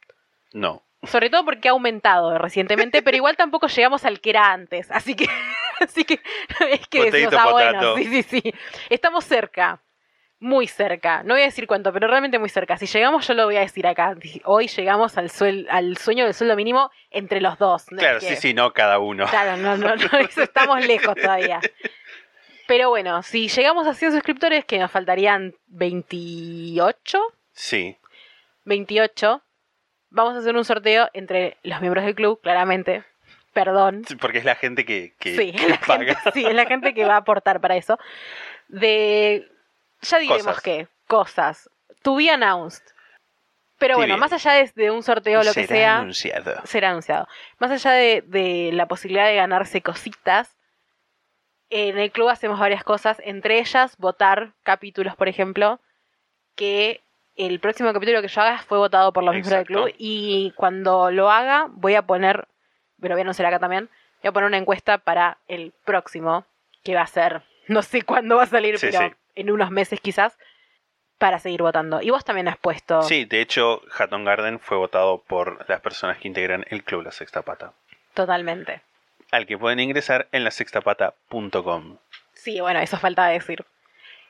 No. 0.53 0.83
sobre 1.03 1.29
todo 1.31 1.45
porque 1.45 1.69
ha 1.69 1.73
aumentado 1.73 2.39
recientemente, 2.39 3.03
pero 3.03 3.17
igual 3.17 3.37
tampoco 3.37 3.67
llegamos 3.69 4.05
al 4.05 4.21
que 4.21 4.31
era 4.31 4.53
antes. 4.53 4.91
Así 4.91 5.15
que, 5.15 5.27
así 5.81 6.05
que 6.05 6.21
es 6.71 6.87
que 6.89 7.11
decimos, 7.11 7.35
ah, 7.39 7.51
bueno, 7.51 7.97
sí, 7.97 8.05
sí, 8.07 8.23
sí. 8.23 8.55
Estamos 8.89 9.25
cerca, 9.25 9.81
muy 10.41 10.67
cerca. 10.67 11.23
No 11.23 11.35
voy 11.35 11.43
a 11.43 11.47
decir 11.47 11.67
cuánto, 11.67 11.93
pero 11.93 12.09
realmente 12.09 12.39
muy 12.39 12.49
cerca. 12.49 12.77
Si 12.79 12.87
llegamos, 12.87 13.27
yo 13.29 13.35
lo 13.35 13.45
voy 13.45 13.57
a 13.57 13.61
decir 13.61 13.87
acá. 13.87 14.17
Hoy 14.45 14.69
llegamos 14.69 15.17
al, 15.19 15.29
suel- 15.31 15.67
al 15.71 15.97
sueño 15.99 16.25
del 16.25 16.33
sueldo 16.35 16.57
mínimo 16.57 16.91
entre 17.11 17.41
los 17.43 17.59
dos. 17.59 17.93
No 17.93 17.99
es 17.99 18.03
Claro, 18.03 18.21
que- 18.21 18.27
sí, 18.27 18.37
sí, 18.37 18.55
no 18.55 18.73
cada 18.73 18.99
uno. 18.99 19.27
Claro, 19.27 19.57
no, 19.59 19.77
no, 19.77 19.95
no, 19.97 20.19
eso 20.19 20.43
estamos 20.43 20.85
lejos 20.87 21.15
todavía. 21.15 21.61
Pero 22.67 22.89
bueno, 22.89 23.23
si 23.23 23.49
llegamos 23.49 23.87
a 23.87 23.95
100 23.95 24.13
suscriptores, 24.13 24.65
que 24.65 24.79
nos 24.79 24.91
faltarían 24.91 25.55
28, 25.69 27.19
Sí. 27.53 27.97
28, 28.65 29.43
vamos 30.11 30.35
a 30.37 30.39
hacer 30.39 30.57
un 30.57 30.65
sorteo 30.65 31.09
entre 31.13 31.57
los 31.63 31.81
miembros 31.81 32.05
del 32.05 32.15
club, 32.15 32.41
claramente. 32.41 33.05
Perdón. 33.53 34.05
Sí, 34.07 34.15
Porque 34.17 34.39
es 34.39 34.45
la 34.45 34.55
gente 34.55 34.85
que, 34.85 35.15
que, 35.19 35.37
Sí, 35.37 35.53
que 35.53 35.65
es 35.65 35.69
la 35.71 35.81
paga. 35.81 36.15
gente, 36.15 36.31
sí, 36.33 36.47
es 36.47 36.55
la 36.55 36.67
gente 36.67 36.95
que 36.95 37.05
va 37.05 37.15
a 37.15 37.19
aportar 37.19 37.61
para 37.61 37.77
eso. 37.77 37.99
De. 38.69 39.49
Ya 40.03 40.19
diremos 40.19 40.45
Cosas. 40.47 40.63
qué. 40.63 40.89
Cosas. 41.07 41.71
To 42.03 42.17
be 42.17 42.31
announced. 42.31 42.85
Pero 43.79 43.97
bueno, 43.97 44.19
más 44.19 44.33
allá 44.33 44.53
de, 44.53 44.71
de 44.75 44.91
un 44.91 45.03
sorteo 45.03 45.41
o 45.41 45.43
lo 45.43 45.55
que 45.55 45.67
Será 45.67 45.69
sea. 45.79 45.99
anunciado. 46.01 46.61
será 46.65 46.91
anunciado. 46.91 47.27
Más 47.59 47.71
allá 47.71 47.93
de, 47.93 48.23
de 48.27 48.71
la 48.75 48.87
posibilidad 48.87 49.27
de 49.27 49.37
ganarse 49.37 49.81
cositas, 49.81 50.55
en 51.71 51.99
el 51.99 52.11
club 52.13 52.29
hacemos 52.29 52.59
varias 52.61 52.85
cosas, 52.85 53.19
entre 53.25 53.59
ellas 53.59 53.97
votar 53.97 54.53
capítulos, 54.65 55.17
por 55.17 55.29
ejemplo, 55.29 55.81
que 56.57 57.01
el 57.37 57.59
próximo 57.61 57.91
capítulo 57.95 58.21
que 58.21 58.29
yo 58.29 58.43
haga 58.43 58.59
fue 58.59 58.77
votado 58.77 59.13
por 59.15 59.25
los 59.25 59.33
miembros 59.33 59.57
del 59.57 59.67
club 59.67 59.95
y 59.97 60.53
cuando 60.57 61.11
lo 61.11 61.31
haga 61.31 61.67
voy 61.71 61.95
a 61.95 62.03
poner, 62.03 62.49
pero 63.01 63.15
voy 63.15 63.21
a 63.21 63.23
anunciar 63.23 63.47
acá 63.47 63.61
también, 63.61 63.89
voy 64.23 64.29
a 64.29 64.33
poner 64.33 64.49
una 64.49 64.59
encuesta 64.59 64.99
para 64.99 65.39
el 65.49 65.73
próximo, 65.85 66.45
que 66.83 66.95
va 66.95 67.03
a 67.03 67.07
ser, 67.07 67.43
no 67.69 67.81
sé 67.83 68.03
cuándo 68.03 68.37
va 68.37 68.43
a 68.43 68.47
salir, 68.47 68.79
Sí, 68.79 68.89
pero 68.91 69.09
sí. 69.09 69.15
En 69.35 69.51
unos 69.51 69.71
meses 69.71 70.01
quizás, 70.01 70.39
para 71.19 71.39
seguir 71.39 71.63
votando. 71.63 72.01
Y 72.01 72.11
vos 72.11 72.25
también 72.25 72.49
has 72.49 72.57
puesto... 72.57 73.03
Sí, 73.03 73.25
de 73.27 73.41
hecho, 73.43 73.83
Hatton 73.99 74.25
Garden 74.25 74.59
fue 74.59 74.77
votado 74.79 75.23
por 75.23 75.69
las 75.69 75.81
personas 75.81 76.19
que 76.19 76.29
integran 76.29 76.65
el 76.71 76.83
club 76.83 77.03
La 77.03 77.13
Sexta 77.13 77.43
Pata. 77.43 77.73
Totalmente. 78.15 78.81
Al 79.31 79.47
que 79.47 79.59
pueden 79.59 79.81
ingresar 79.81 80.29
en 80.33 80.45
lasextapata.com. 80.45 81.99
Sí, 82.33 82.61
bueno, 82.61 82.81
eso 82.81 82.97
faltaba 82.99 83.29
decir. 83.29 83.65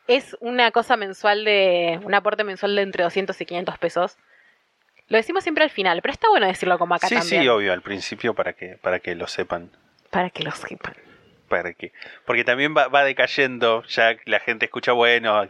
Es 0.09 0.37
una 0.41 0.73
cosa 0.73 0.97
mensual 0.97 1.45
de. 1.45 2.01
un 2.03 2.13
aporte 2.15 2.43
mensual 2.45 2.75
de 2.75 2.83
entre 2.83 3.05
200 3.05 3.41
y 3.41 3.47
500 3.47 3.79
pesos. 3.79 4.17
Lo 5.09 5.17
decimos 5.17 5.43
siempre 5.45 5.65
al 5.65 5.71
final, 5.71 6.03
pero 6.03 6.13
está 6.13 6.29
bueno 6.29 6.47
decirlo 6.47 6.79
como 6.79 6.95
acá 6.95 7.07
Sí, 7.09 7.15
también. 7.17 7.43
sí, 7.43 7.49
obvio, 7.49 7.73
al 7.73 7.83
principio 7.83 8.35
para 8.35 8.53
que, 8.53 8.77
para 8.81 8.99
que 9.01 9.15
lo 9.15 9.27
sepan. 9.29 9.71
Para 10.11 10.31
que 10.31 10.43
lo 10.43 10.51
sepan. 10.51 10.95
Que, 11.51 11.93
porque 12.27 12.45
también 12.45 12.77
va, 12.77 12.87
va 12.87 13.03
decayendo, 13.03 13.83
ya 13.85 14.17
la 14.25 14.39
gente 14.39 14.67
escucha, 14.67 14.93
bueno, 14.93 15.43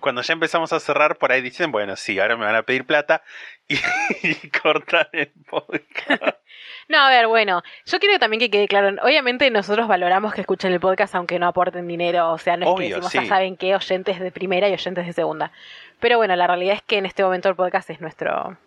cuando 0.00 0.20
ya 0.20 0.32
empezamos 0.34 0.74
a 0.74 0.80
cerrar, 0.80 1.16
por 1.16 1.32
ahí 1.32 1.40
dicen, 1.40 1.72
bueno, 1.72 1.96
sí, 1.96 2.20
ahora 2.20 2.36
me 2.36 2.44
van 2.44 2.54
a 2.54 2.62
pedir 2.64 2.84
plata 2.84 3.22
y, 3.66 3.76
y 4.22 4.50
cortan 4.50 5.06
el 5.12 5.32
podcast. 5.48 6.22
No, 6.86 6.98
a 6.98 7.08
ver, 7.08 7.26
bueno, 7.28 7.62
yo 7.86 7.98
quiero 7.98 8.18
también 8.18 8.38
que 8.38 8.50
quede 8.50 8.68
claro. 8.68 8.94
Obviamente 9.02 9.50
nosotros 9.50 9.88
valoramos 9.88 10.34
que 10.34 10.42
escuchen 10.42 10.70
el 10.70 10.80
podcast 10.80 11.14
aunque 11.14 11.38
no 11.38 11.46
aporten 11.46 11.88
dinero. 11.88 12.30
O 12.30 12.36
sea, 12.36 12.58
no 12.58 12.66
es 12.74 12.78
que 12.78 12.88
decimos, 12.88 13.10
sí. 13.10 13.18
"Ah, 13.18 13.26
saben 13.26 13.56
qué, 13.56 13.74
oyentes 13.74 14.20
de 14.20 14.30
primera 14.30 14.68
y 14.68 14.74
oyentes 14.74 15.06
de 15.06 15.14
segunda. 15.14 15.50
Pero 15.98 16.18
bueno, 16.18 16.36
la 16.36 16.46
realidad 16.46 16.74
es 16.74 16.82
que 16.82 16.98
en 16.98 17.06
este 17.06 17.24
momento 17.24 17.48
el 17.48 17.56
podcast 17.56 17.88
es 17.88 18.02
nuestro 18.02 18.58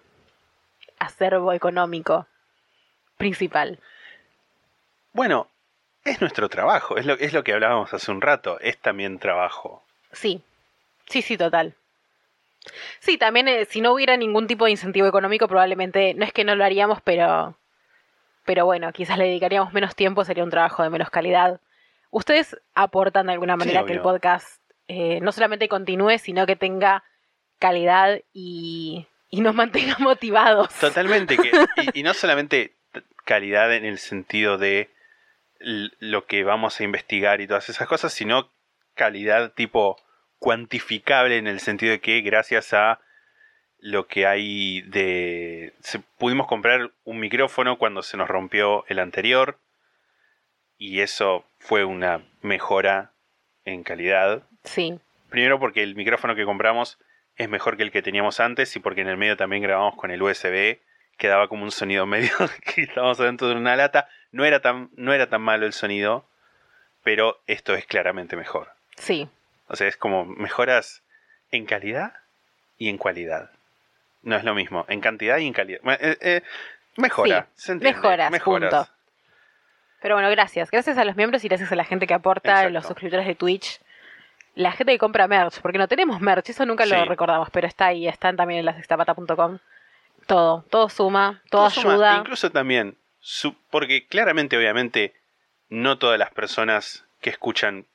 acervo 0.98 1.54
económico 1.54 2.26
principal. 3.18 3.80
Bueno, 5.14 5.48
es 6.08 6.22
nuestro 6.22 6.50
trabajo, 6.50 6.98
es 6.98 7.06
lo, 7.06 7.14
es 7.14 7.34
lo 7.34 7.44
que 7.44 7.54
hablábamos 7.54 7.94
hace 7.94 8.12
un 8.12 8.22
rato, 8.22 8.60
es 8.60 8.78
también 8.78 9.20
trabajo. 9.20 9.84
Sí, 10.12 10.42
sí, 11.08 11.22
sí, 11.22 11.38
total. 11.38 11.76
Sí, 13.00 13.18
también 13.18 13.48
eh, 13.48 13.66
si 13.66 13.82
no 13.82 13.94
hubiera 13.94 14.18
ningún 14.18 14.48
tipo 14.48 14.66
de 14.66 14.72
incentivo 14.72 15.08
económico, 15.08 15.48
probablemente, 15.48 16.14
no 16.14 16.26
es 16.26 16.34
que 16.34 16.44
no 16.44 16.56
lo 16.56 16.66
haríamos, 16.66 17.02
pero, 17.02 17.56
pero 18.46 18.66
bueno, 18.66 18.92
quizás 18.92 19.18
le 19.18 19.26
dedicaríamos 19.26 19.74
menos 19.74 19.96
tiempo, 19.96 20.26
sería 20.26 20.44
un 20.44 20.50
trabajo 20.50 20.84
de 20.84 20.90
menos 20.90 21.10
calidad. 21.10 21.60
Ustedes 22.10 22.58
aportan 22.74 23.28
de 23.28 23.34
alguna 23.34 23.56
manera 23.56 23.86
que 23.86 23.94
el 23.94 24.02
podcast 24.02 24.62
eh, 24.88 25.20
no 25.22 25.32
solamente 25.32 25.68
continúe, 25.68 26.18
sino 26.20 26.46
que 26.46 26.56
tenga 26.56 27.04
calidad 27.60 28.22
y, 28.34 29.08
y 29.30 29.42
nos 29.42 29.56
mantenga 29.56 29.98
motivados. 30.00 30.74
Totalmente, 30.76 31.38
que, 31.38 31.52
y, 31.94 32.00
y 32.00 32.04
no 32.04 32.14
solamente 32.14 32.74
calidad 33.26 33.74
en 33.74 33.86
el 33.86 33.98
sentido 33.98 34.58
de 34.58 34.90
lo 35.60 36.26
que 36.26 36.44
vamos 36.44 36.80
a 36.80 36.84
investigar 36.84 37.42
y 37.42 37.48
todas 37.48 37.70
esas 37.70 37.88
cosas, 37.88 38.14
sino 38.14 38.52
calidad 38.94 39.54
tipo 39.54 39.98
cuantificable 40.40 41.38
en 41.38 41.48
el 41.48 41.60
sentido 41.60 41.92
de 41.92 42.00
que 42.00 42.22
gracias 42.22 42.74
a 42.74 43.00
lo 43.80 44.08
que 44.08 44.26
hay 44.26 44.82
de... 44.82 45.74
pudimos 46.18 46.48
comprar 46.48 46.92
un 47.04 47.20
micrófono 47.20 47.78
cuando 47.78 48.02
se 48.02 48.18
nos 48.18 48.28
rompió 48.28 48.86
el 48.88 49.00
anterior 49.00 49.60
y 50.78 51.02
eso 51.02 51.46
fue 51.60 51.86
una 51.86 52.24
mejora 52.42 53.14
en 53.66 53.84
calidad. 53.84 54.44
Sí, 54.64 55.00
Primero 55.30 55.60
porque 55.60 55.84
el 55.84 55.96
micrófono 55.96 56.36
que 56.36 56.46
compramos 56.46 56.98
es 57.36 57.50
mejor 57.50 57.78
que 57.78 57.84
el 57.84 57.92
que 57.92 58.02
teníamos 58.02 58.40
antes 58.40 58.76
y 58.76 58.80
porque 58.80 59.02
en 59.02 59.08
el 59.08 59.18
medio 59.18 59.38
también 59.38 59.62
grabamos 59.62 59.96
con 59.96 60.12
el 60.12 60.22
USB, 60.22 60.80
que 61.18 61.28
daba 61.28 61.48
como 61.48 61.64
un 61.64 61.72
sonido 61.72 62.06
medio 62.06 62.32
que 62.76 62.84
estábamos 62.84 63.20
adentro 63.20 63.48
de 63.48 63.56
una 63.56 63.76
lata. 63.76 64.08
No 64.32 64.46
era 64.46 64.62
tan, 64.62 64.90
no 64.96 65.14
era 65.14 65.28
tan 65.28 65.42
malo 65.42 65.66
el 65.66 65.74
sonido, 65.74 66.26
pero 67.04 67.40
esto 67.48 67.74
es 67.76 67.86
claramente 67.86 68.36
mejor. 68.36 68.70
sí, 68.98 69.28
O 69.68 69.76
sea, 69.76 69.88
es 69.88 69.98
como 69.98 70.26
mejoras 70.26 71.02
en 71.52 71.66
calidad 71.66 72.14
y 72.78 72.90
en 72.90 72.98
cualidad. 72.98 73.50
No 74.22 74.36
es 74.36 74.44
lo 74.44 74.54
mismo, 74.54 74.86
en 74.90 75.00
cantidad 75.02 75.38
y 75.38 75.48
en 75.48 75.54
calidad. 75.54 75.80
Eh, 76.00 76.18
eh, 76.22 76.42
mejora, 76.98 77.48
Sí, 77.56 77.66
¿se 77.66 77.72
entiende? 77.74 77.98
mejoras, 77.98 78.40
punto. 78.44 78.88
Pero 80.02 80.16
bueno, 80.16 80.30
gracias. 80.30 80.70
Gracias 80.70 80.98
a 80.98 81.06
los 81.06 81.16
miembros 81.16 81.44
y 81.44 81.48
gracias 81.48 81.72
a 81.72 81.76
la 81.76 81.84
gente 81.86 82.06
que 82.06 82.14
aporta, 82.14 82.50
Exacto. 82.52 82.70
los 82.72 82.86
suscriptores 82.86 83.26
de 83.26 83.36
Twitch, 83.36 83.80
la 84.56 84.72
gente 84.72 84.92
que 84.92 85.00
compra 85.00 85.28
merch, 85.28 85.60
porque 85.62 85.78
no 85.78 85.88
tenemos 85.88 86.20
merch, 86.22 86.50
eso 86.50 86.66
nunca 86.66 86.86
lo 86.86 87.06
recordamos, 87.06 87.50
pero 87.52 87.68
está 87.68 87.88
ahí, 87.88 88.08
están 88.08 88.36
también 88.36 88.60
en 88.60 88.66
la 88.66 88.74
sextapata.com. 88.76 89.60
Todo, 90.28 90.64
todo 90.70 90.90
suma, 90.90 91.42
todo, 91.50 91.70
suma, 91.70 91.94
ayuda. 91.94 92.18
Incluso 92.18 92.52
también, 92.52 92.98
su- 93.20 93.56
porque 93.70 94.06
claramente, 94.08 94.58
obviamente, 94.58 95.14
no 95.70 95.98
todas 95.98 96.20
las 96.20 96.32
personas 96.32 97.06
que 97.22 97.30
escuchan 97.30 97.86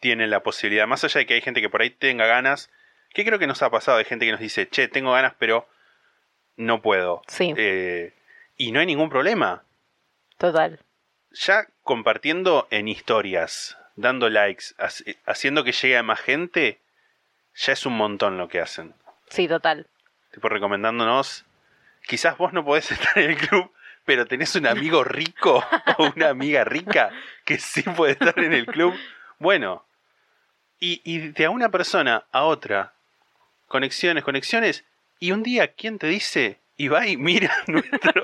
tienen 0.00 0.30
la 0.30 0.40
posibilidad, 0.42 0.86
más 0.86 1.02
allá 1.04 1.18
de 1.20 1.26
que 1.26 1.34
hay 1.34 1.40
gente 1.40 1.60
que 1.60 1.68
por 1.68 1.82
ahí 1.82 1.90
tenga 1.90 2.26
ganas, 2.26 2.70
que 3.12 3.24
creo 3.24 3.38
que 3.38 3.46
nos 3.46 3.62
ha 3.62 3.70
pasado, 3.70 3.98
hay 3.98 4.04
gente 4.04 4.24
que 4.26 4.32
nos 4.32 4.40
dice, 4.40 4.68
che, 4.68 4.88
tengo 4.88 5.12
ganas, 5.12 5.34
pero 5.38 5.68
no 6.56 6.80
puedo. 6.82 7.22
Sí. 7.26 7.52
Eh, 7.56 8.12
y 8.56 8.72
no 8.72 8.80
hay 8.80 8.86
ningún 8.86 9.10
problema. 9.10 9.62
Total. 10.38 10.78
Ya 11.32 11.66
compartiendo 11.82 12.66
en 12.70 12.88
historias, 12.88 13.76
dando 13.96 14.28
likes, 14.30 14.66
haci- 14.78 15.16
haciendo 15.26 15.64
que 15.64 15.72
llegue 15.72 15.96
a 15.96 16.02
más 16.02 16.20
gente, 16.20 16.78
ya 17.54 17.72
es 17.72 17.86
un 17.86 17.96
montón 17.96 18.38
lo 18.38 18.48
que 18.48 18.60
hacen. 18.60 18.94
Sí, 19.30 19.48
total. 19.48 19.86
tipo 20.32 20.48
recomendándonos. 20.50 21.44
Quizás 22.06 22.36
vos 22.38 22.52
no 22.52 22.64
podés 22.64 22.90
estar 22.92 23.18
en 23.18 23.30
el 23.30 23.36
club, 23.36 23.70
pero 24.04 24.26
tenés 24.26 24.54
un 24.56 24.66
amigo 24.66 25.04
rico 25.04 25.64
o 25.98 26.12
una 26.14 26.28
amiga 26.28 26.64
rica 26.64 27.10
que 27.44 27.58
sí 27.58 27.82
puede 27.82 28.12
estar 28.12 28.38
en 28.38 28.52
el 28.52 28.66
club. 28.66 28.94
Bueno, 29.38 29.84
y, 30.80 31.00
y 31.04 31.28
de 31.28 31.44
a 31.46 31.50
una 31.50 31.70
persona 31.70 32.24
a 32.32 32.44
otra, 32.44 32.94
conexiones, 33.68 34.24
conexiones, 34.24 34.84
y 35.18 35.32
un 35.32 35.42
día, 35.42 35.72
¿quién 35.74 35.98
te 35.98 36.06
dice? 36.06 36.60
Y 36.76 36.88
va 36.88 37.06
y 37.06 37.16
mira 37.16 37.54
nuestro, 37.66 38.22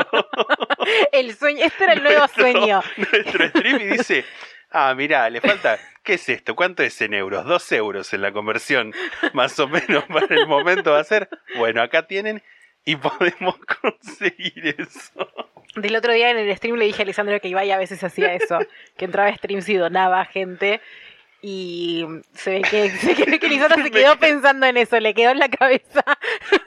El 1.12 1.34
sueño, 1.34 1.64
este 1.64 1.84
era 1.84 1.92
el 1.94 2.02
nuevo 2.02 2.18
nuestro- 2.18 2.42
sueño. 2.52 2.82
nuestro 2.96 3.48
stream 3.48 3.80
y 3.80 3.84
dice, 3.96 4.24
ah, 4.70 4.94
mira, 4.94 5.28
le 5.30 5.40
falta, 5.40 5.78
¿qué 6.02 6.14
es 6.14 6.28
esto? 6.28 6.54
¿Cuánto 6.54 6.82
es 6.82 7.00
en 7.00 7.14
euros? 7.14 7.44
Dos 7.46 7.72
euros 7.72 8.12
en 8.12 8.20
la 8.22 8.30
conversión, 8.32 8.92
más 9.32 9.58
o 9.58 9.68
menos 9.68 10.04
para 10.04 10.34
el 10.36 10.46
momento 10.46 10.92
va 10.92 11.00
a 11.00 11.04
ser. 11.04 11.28
Bueno, 11.56 11.80
acá 11.82 12.06
tienen 12.06 12.42
y 12.84 12.96
podemos 12.96 13.56
conseguir 13.82 14.74
eso. 14.78 15.28
Del 15.76 15.96
otro 15.96 16.12
día 16.12 16.30
en 16.30 16.38
el 16.38 16.54
stream 16.56 16.76
le 16.76 16.84
dije 16.84 17.02
a 17.02 17.04
Alessandro 17.04 17.40
que 17.40 17.48
Ibai 17.48 17.70
a 17.70 17.78
veces 17.78 18.02
hacía 18.04 18.34
eso, 18.34 18.58
que 18.96 19.04
entraba 19.06 19.28
a 19.28 19.36
streams 19.36 19.68
y 19.68 19.76
donaba 19.76 20.20
a 20.20 20.24
gente. 20.24 20.80
Y 21.44 22.06
se 22.34 22.50
ve 22.50 22.62
que, 22.62 22.90
se 22.90 23.14
ve 23.24 23.40
que 23.40 23.48
Lisandro 23.48 23.82
se 23.82 23.90
quedó 23.90 24.16
pensando 24.16 24.64
en 24.66 24.76
eso, 24.76 25.00
le 25.00 25.12
quedó 25.12 25.30
en 25.30 25.38
la 25.38 25.48
cabeza. 25.48 26.04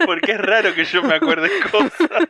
Porque 0.05 0.33
es 0.33 0.37
raro 0.37 0.73
que 0.73 0.83
yo 0.83 1.01
me 1.01 1.15
acuerde 1.15 1.49
cosas. 1.71 2.27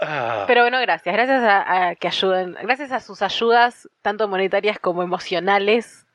Ah, 0.00 0.44
Pero 0.48 0.62
bueno, 0.62 0.80
gracias. 0.80 1.14
Gracias 1.14 1.42
a, 1.42 1.88
a 1.88 1.94
que 1.94 2.08
ayuden, 2.08 2.56
gracias 2.62 2.90
a 2.90 3.00
sus 3.00 3.22
ayudas, 3.22 3.88
tanto 4.02 4.26
monetarias 4.26 4.80
como 4.80 5.04
emocionales, 5.04 6.07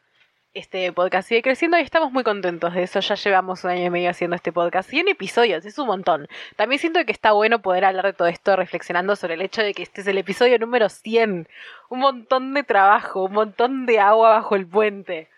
este 0.53 0.91
podcast 0.93 1.27
sigue 1.27 1.41
creciendo 1.41 1.77
y 1.77 1.81
estamos 1.81 2.11
muy 2.11 2.23
contentos 2.23 2.73
de 2.73 2.83
eso. 2.83 2.99
Ya 2.99 3.15
llevamos 3.15 3.63
un 3.63 3.71
año 3.71 3.85
y 3.85 3.89
medio 3.89 4.09
haciendo 4.09 4.35
este 4.35 4.51
podcast. 4.51 4.89
100 4.89 5.07
episodios, 5.07 5.65
es 5.65 5.77
un 5.79 5.87
montón. 5.87 6.27
También 6.55 6.79
siento 6.79 7.03
que 7.05 7.11
está 7.11 7.31
bueno 7.31 7.61
poder 7.61 7.85
hablar 7.85 8.05
de 8.05 8.13
todo 8.13 8.27
esto 8.27 8.55
reflexionando 8.55 9.15
sobre 9.15 9.33
el 9.33 9.41
hecho 9.41 9.63
de 9.63 9.73
que 9.73 9.83
este 9.83 10.01
es 10.01 10.07
el 10.07 10.17
episodio 10.17 10.59
número 10.59 10.89
100. 10.89 11.47
Un 11.89 11.99
montón 11.99 12.53
de 12.53 12.63
trabajo, 12.63 13.23
un 13.23 13.33
montón 13.33 13.85
de 13.85 13.99
agua 13.99 14.29
bajo 14.29 14.55
el 14.55 14.67
puente. 14.67 15.29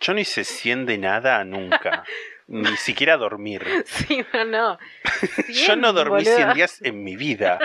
yo 0.00 0.14
ni 0.14 0.24
se 0.24 0.44
siente 0.44 0.96
nada 0.96 1.44
nunca. 1.44 2.04
Ni 2.46 2.76
siquiera 2.78 3.16
dormir. 3.16 3.64
Sí, 3.86 4.24
no, 4.34 4.44
no. 4.44 4.78
Yo 5.48 5.76
no 5.76 5.92
100, 5.92 5.94
dormí 5.94 6.24
boluda. 6.24 6.36
100 6.36 6.54
días 6.54 6.82
en 6.82 7.04
mi 7.04 7.14
vida. 7.14 7.60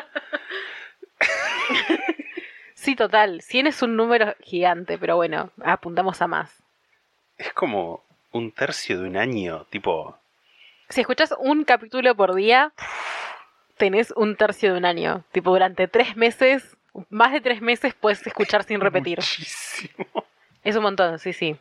Sí, 2.75 2.95
total. 2.95 3.41
100 3.41 3.65
es 3.65 3.81
un 3.81 3.95
número 3.95 4.35
gigante, 4.41 4.99
pero 4.99 5.15
bueno, 5.15 5.49
apuntamos 5.63 6.21
a 6.21 6.27
más. 6.27 6.64
Es 7.38 7.52
como 7.54 8.04
un 8.32 8.52
tercio 8.52 9.02
de 9.02 9.08
un 9.08 9.17
año, 9.17 9.65
tipo... 9.69 10.17
Si 10.89 11.02
escuchas 11.02 11.34
un 11.39 11.63
capítulo 11.63 12.15
por 12.15 12.36
día, 12.36 12.71
tenés 13.78 14.12
un 14.12 14.36
tercio 14.36 14.74
de 14.74 14.78
un 14.78 14.86
año. 14.86 15.24
Tipo, 15.32 15.52
durante 15.52 15.88
tres 15.88 16.15
meses, 16.15 16.78
más 17.10 17.34
de 17.34 17.41
tres 17.41 17.62
meses 17.62 17.93
puedes 17.93 18.26
escuchar 18.26 18.63
sin 18.63 18.80
repetir. 18.82 19.17
Muchísimo. 19.17 20.06
Es 20.63 20.76
un 20.76 20.84
montón, 20.84 21.19
sí, 21.19 21.34
sí. 21.34 21.58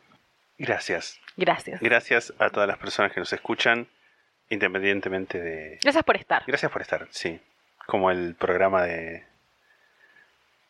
Gracias. 0.59 1.21
Gracias. 1.37 1.81
Gracias 1.81 2.33
a 2.39 2.51
todas 2.51 2.69
las 2.69 2.79
personas 2.79 3.13
que 3.13 3.21
nos 3.21 3.33
escuchan, 3.33 3.89
independientemente 4.51 5.41
de... 5.41 5.79
Gracias 5.83 6.05
por 6.05 6.17
estar. 6.17 6.45
Gracias 6.47 6.71
por 6.71 6.83
estar, 6.83 7.07
sí. 7.11 7.41
Como 7.87 8.11
el 8.11 8.35
programa 8.35 8.83
de 8.83 9.25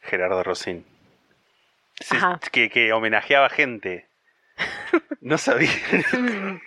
Gerardo 0.03 0.43
Rosín. 0.43 0.85
Sí, 2.01 2.17
que, 2.51 2.71
que 2.71 2.93
homenajeaba 2.93 3.49
gente. 3.49 4.07
No 5.21 5.38
sabía. 5.38 5.71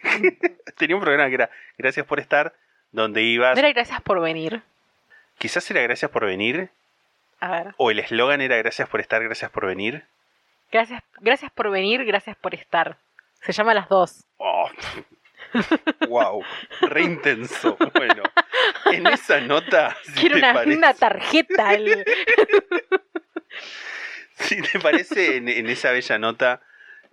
Tenía 0.78 0.96
un 0.96 1.02
programa 1.02 1.30
que 1.30 1.36
era 1.36 1.50
Gracias 1.78 2.06
por 2.06 2.20
estar, 2.20 2.54
donde 2.92 3.22
ibas... 3.24 3.56
No 3.56 3.60
era 3.60 3.72
gracias 3.72 4.02
por 4.02 4.20
venir. 4.22 4.62
Quizás 5.38 5.70
era 5.72 5.82
Gracias 5.82 6.10
por 6.12 6.26
venir, 6.26 6.70
A 7.40 7.52
ver. 7.52 7.74
o 7.78 7.92
el 7.92 8.00
eslogan 8.00 8.42
era 8.42 8.58
Gracias 8.58 8.90
por 8.90 9.00
estar, 9.00 9.24
gracias 9.24 9.52
por 9.52 9.66
venir. 9.68 10.04
Gracias, 10.72 11.02
gracias 11.22 11.52
por 11.52 11.70
venir, 11.72 12.04
gracias 12.06 12.36
por 12.36 12.54
estar. 12.54 12.98
Se 13.42 13.54
llama 13.54 13.74
las 13.74 13.88
dos. 13.88 14.26
Oh. 14.38 14.70
wow, 16.10 16.44
re 16.82 17.04
intenso. 17.04 17.78
Bueno, 17.94 18.24
en 18.92 19.08
esa 19.08 19.40
nota, 19.40 19.96
si 20.04 20.12
Quiero 20.14 20.36
te 20.36 20.40
una, 20.40 20.54
parece- 20.54 20.78
una 20.78 20.94
tarjeta. 20.94 21.74
el- 21.74 22.04
Si 24.40 24.62
te 24.62 24.80
parece, 24.80 25.38
en, 25.38 25.50
en 25.50 25.68
esa 25.68 25.92
bella 25.92 26.18
nota 26.20 26.62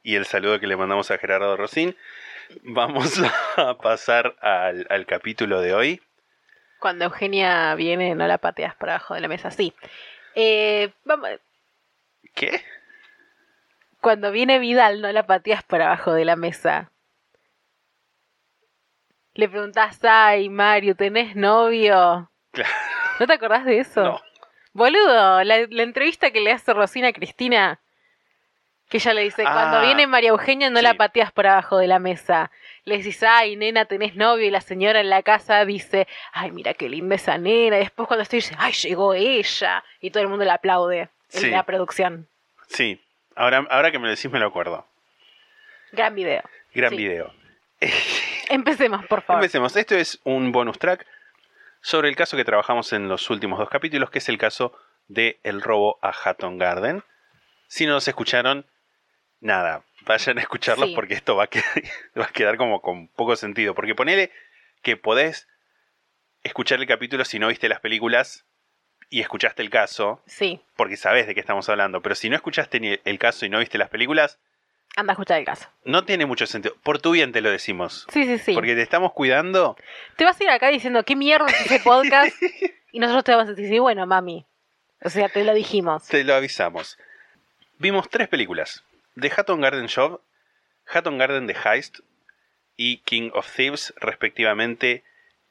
y 0.05 0.15
el 0.17 0.27
saludo 0.27 0.61
que 0.61 0.69
le 0.69 0.77
mandamos 0.77 1.11
a 1.11 1.19
Gerardo 1.19 1.57
Rosín, 1.57 1.97
vamos 2.63 3.21
a 3.57 3.77
pasar 3.79 4.37
al, 4.41 4.87
al 4.91 5.07
capítulo 5.07 5.61
de 5.61 5.75
hoy. 5.75 6.03
Cuando 6.79 7.07
Eugenia 7.07 7.75
viene, 7.75 8.15
no 8.15 8.27
la 8.29 8.39
pateas 8.39 8.77
por 8.77 8.91
abajo 8.91 9.15
de 9.15 9.23
la 9.23 9.29
mesa. 9.29 9.51
Sí. 9.51 9.73
Eh, 10.35 10.93
vamos, 11.05 11.31
¿Qué? 12.35 12.63
Cuando 14.01 14.31
viene 14.31 14.59
Vidal, 14.59 15.01
no 15.01 15.11
la 15.11 15.27
pateas 15.27 15.63
por 15.63 15.81
abajo 15.81 16.13
de 16.13 16.27
la 16.27 16.37
mesa. 16.37 16.91
Le 19.33 19.49
preguntás, 19.49 19.99
ay, 20.05 20.51
Mario, 20.51 20.95
¿tenés 20.95 21.35
novio? 21.35 22.31
Claro. 22.53 22.71
¿No 23.19 23.27
te 23.27 23.33
acordás 23.33 23.65
de 23.65 23.79
eso? 23.79 24.03
No. 24.05 24.21
Boludo, 24.75 25.43
la, 25.45 25.67
la 25.71 25.83
entrevista 25.83 26.31
que 26.31 26.41
le 26.41 26.53
hace 26.53 26.75
Rosina 26.75 27.09
a 27.09 27.13
Cristina, 27.13 27.81
que 28.89 28.99
ella 28.99 29.15
le 29.15 29.23
dice, 29.23 29.43
cuando 29.43 29.79
Ah, 29.79 29.83
viene 29.83 30.07
María 30.07 30.31
Eugenia 30.31 30.71
no 30.71 30.81
la 30.83 30.95
pateas 30.95 31.33
por 31.33 31.47
abajo 31.47 31.79
de 31.79 31.87
la 31.89 31.99
mesa. 31.99 32.51
Le 32.85 32.99
decís, 32.99 33.23
ay, 33.23 33.57
nena, 33.57 33.87
tenés 33.87 34.15
novio, 34.15 34.47
y 34.47 34.51
la 34.51 34.61
señora 34.61 35.01
en 35.01 35.11
la 35.11 35.23
casa 35.23 35.65
dice, 35.65 36.07
ay, 36.33 36.51
mira 36.53 36.75
qué 36.75 36.89
linda 36.89 37.15
esa 37.17 37.39
nena. 37.39 37.77
Y 37.77 37.81
después 37.81 38.07
cuando 38.07 38.23
estoy 38.23 38.39
dice, 38.39 38.55
ay, 38.59 38.73
llegó 38.73 39.15
ella. 39.15 39.83
Y 40.01 40.11
todo 40.11 40.23
el 40.23 40.29
mundo 40.29 40.45
le 40.45 40.51
aplaude 40.51 41.09
en 41.33 41.41
Sí. 41.41 41.51
la 41.51 41.63
producción. 41.65 42.29
Sí, 42.69 43.01
ahora, 43.35 43.67
ahora 43.71 43.91
que 43.91 43.99
me 43.99 44.05
lo 44.07 44.11
decís 44.15 44.31
me 44.31 44.39
lo 44.39 44.47
acuerdo. 44.47 44.87
Gran 45.93 46.15
video. 46.15 46.43
Gran 46.75 46.91
Sí. 46.91 46.97
video. 46.97 47.33
Empecemos, 48.49 49.05
por 49.07 49.23
favor. 49.23 49.43
Empecemos. 49.43 49.75
Esto 49.77 49.95
es 49.97 50.21
un 50.25 50.53
bonus 50.53 50.79
track 50.79 51.07
sobre 51.81 52.09
el 52.09 52.17
caso 52.17 52.37
que 52.37 52.45
trabajamos 52.45 52.93
en 52.93 53.09
los 53.09 53.29
últimos 53.31 53.59
dos 53.59 53.69
capítulos, 53.69 54.11
que 54.11 54.19
es 54.19 54.29
el 54.29 54.39
caso 54.39 54.73
de 55.09 55.39
el 55.43 55.61
robo 55.61 55.99
a 56.03 56.11
Hatton 56.13 56.59
Garden. 56.59 57.03
Si 57.67 57.87
no 57.87 57.95
los 57.95 58.07
escucharon, 58.09 58.67
nada, 59.45 59.85
vayan 60.07 60.39
a 60.39 60.41
escucharlos 60.41 60.89
Sí. 60.89 60.95
porque 60.95 61.15
esto 61.15 61.37
va 61.37 61.45
a, 61.45 61.47
quedar, 61.47 61.67
va 62.19 62.25
a 62.25 62.33
quedar 62.33 62.57
como 62.57 62.81
con 62.81 63.09
poco 63.09 63.37
sentido. 63.37 63.75
Porque 63.75 63.95
ponele 63.95 64.33
que 64.83 64.97
podés 64.97 65.47
escuchar 66.43 66.81
el 66.81 66.87
capítulo 66.87 67.25
si 67.25 67.39
no 67.39 67.49
viste 67.49 67.69
las 67.69 67.81
películas 67.81 68.45
y 69.11 69.21
escuchaste 69.21 69.63
el 69.63 69.71
caso, 69.71 70.21
Sí, 70.27 70.61
porque 70.77 70.97
sabés 70.97 71.27
de 71.27 71.35
qué 71.35 71.41
estamos 71.41 71.69
hablando. 71.69 72.01
Pero 72.01 72.15
si 72.15 72.29
no 72.29 72.37
escuchaste 72.37 72.81
ni 72.81 72.99
el 73.05 73.19
caso 73.19 73.47
y 73.47 73.51
no 73.51 73.59
viste 73.61 73.79
las 73.79 73.89
películas, 73.91 74.39
anda 74.97 75.13
a 75.13 75.15
escuchar 75.15 75.39
el 75.39 75.45
caso. 75.45 75.69
no 75.85 76.05
tiene 76.05 76.27
mucho 76.27 76.47
sentido. 76.47 76.75
Por 76.83 76.99
tu 77.01 77.13
bien 77.13 77.33
te 77.33 77.41
lo 77.41 77.51
decimos. 77.51 78.07
Sí, 78.11 78.25
sí, 78.25 78.39
sí. 78.39 78.55
Porque 78.55 78.75
te 78.75 78.83
estamos 78.83 79.13
cuidando. 79.13 79.77
Te 80.17 80.25
vas 80.25 80.41
a 80.41 80.45
ir 80.45 80.51
acá 80.51 80.69
diciendo, 80.69 81.05
¿qué 81.05 81.17
mierda 81.17 81.47
es 81.47 81.61
ese 81.67 81.81
podcast? 81.81 82.35
y 82.93 82.99
nosotros 82.99 83.25
te 83.25 83.33
vamos 83.33 83.49
a 83.49 83.51
decir, 83.53 83.69
sí, 83.69 83.79
bueno, 83.79 84.07
mami. 84.07 84.47
O 85.03 85.11
sea, 85.11 85.29
te 85.29 85.45
lo 85.45 85.53
dijimos. 85.55 86.07
Te 86.09 86.25
lo 86.25 86.35
avisamos. 86.35 86.99
Vimos 87.79 88.09
tres 88.09 88.29
películas. 88.29 88.85
The 89.21 89.33
Hatton 89.37 89.61
Garden 89.61 89.89
Job, 89.89 90.21
Hatton 90.87 91.19
Garden 91.19 91.47
The 91.47 91.55
Heist 91.55 92.01
y 92.77 92.99
King 92.99 93.31
of 93.33 93.51
Thieves, 93.55 93.95
respectivamente 93.97 95.05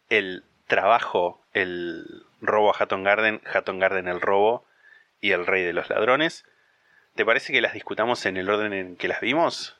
el 0.10 0.44
trabajo, 0.68 1.42
el 1.54 2.26
robo 2.42 2.72
a 2.72 2.78
Hatton 2.78 3.04
Garden, 3.04 3.42
Hatton 3.46 3.80
Garden 3.80 4.08
el 4.08 4.22
robo 4.22 4.66
y 5.22 5.32
el 5.32 5.46
rey 5.46 5.64
de 5.64 5.74
los 5.74 5.90
ladrones. 5.90 6.46
¿Te 7.16 7.26
parece 7.26 7.54
que 7.54 7.62
las 7.62 7.74
discutamos 7.74 8.26
en 8.26 8.38
el 8.38 8.50
orden 8.50 8.74
en 8.74 8.96
que 8.96 9.08
las 9.08 9.22
vimos? 9.22 9.76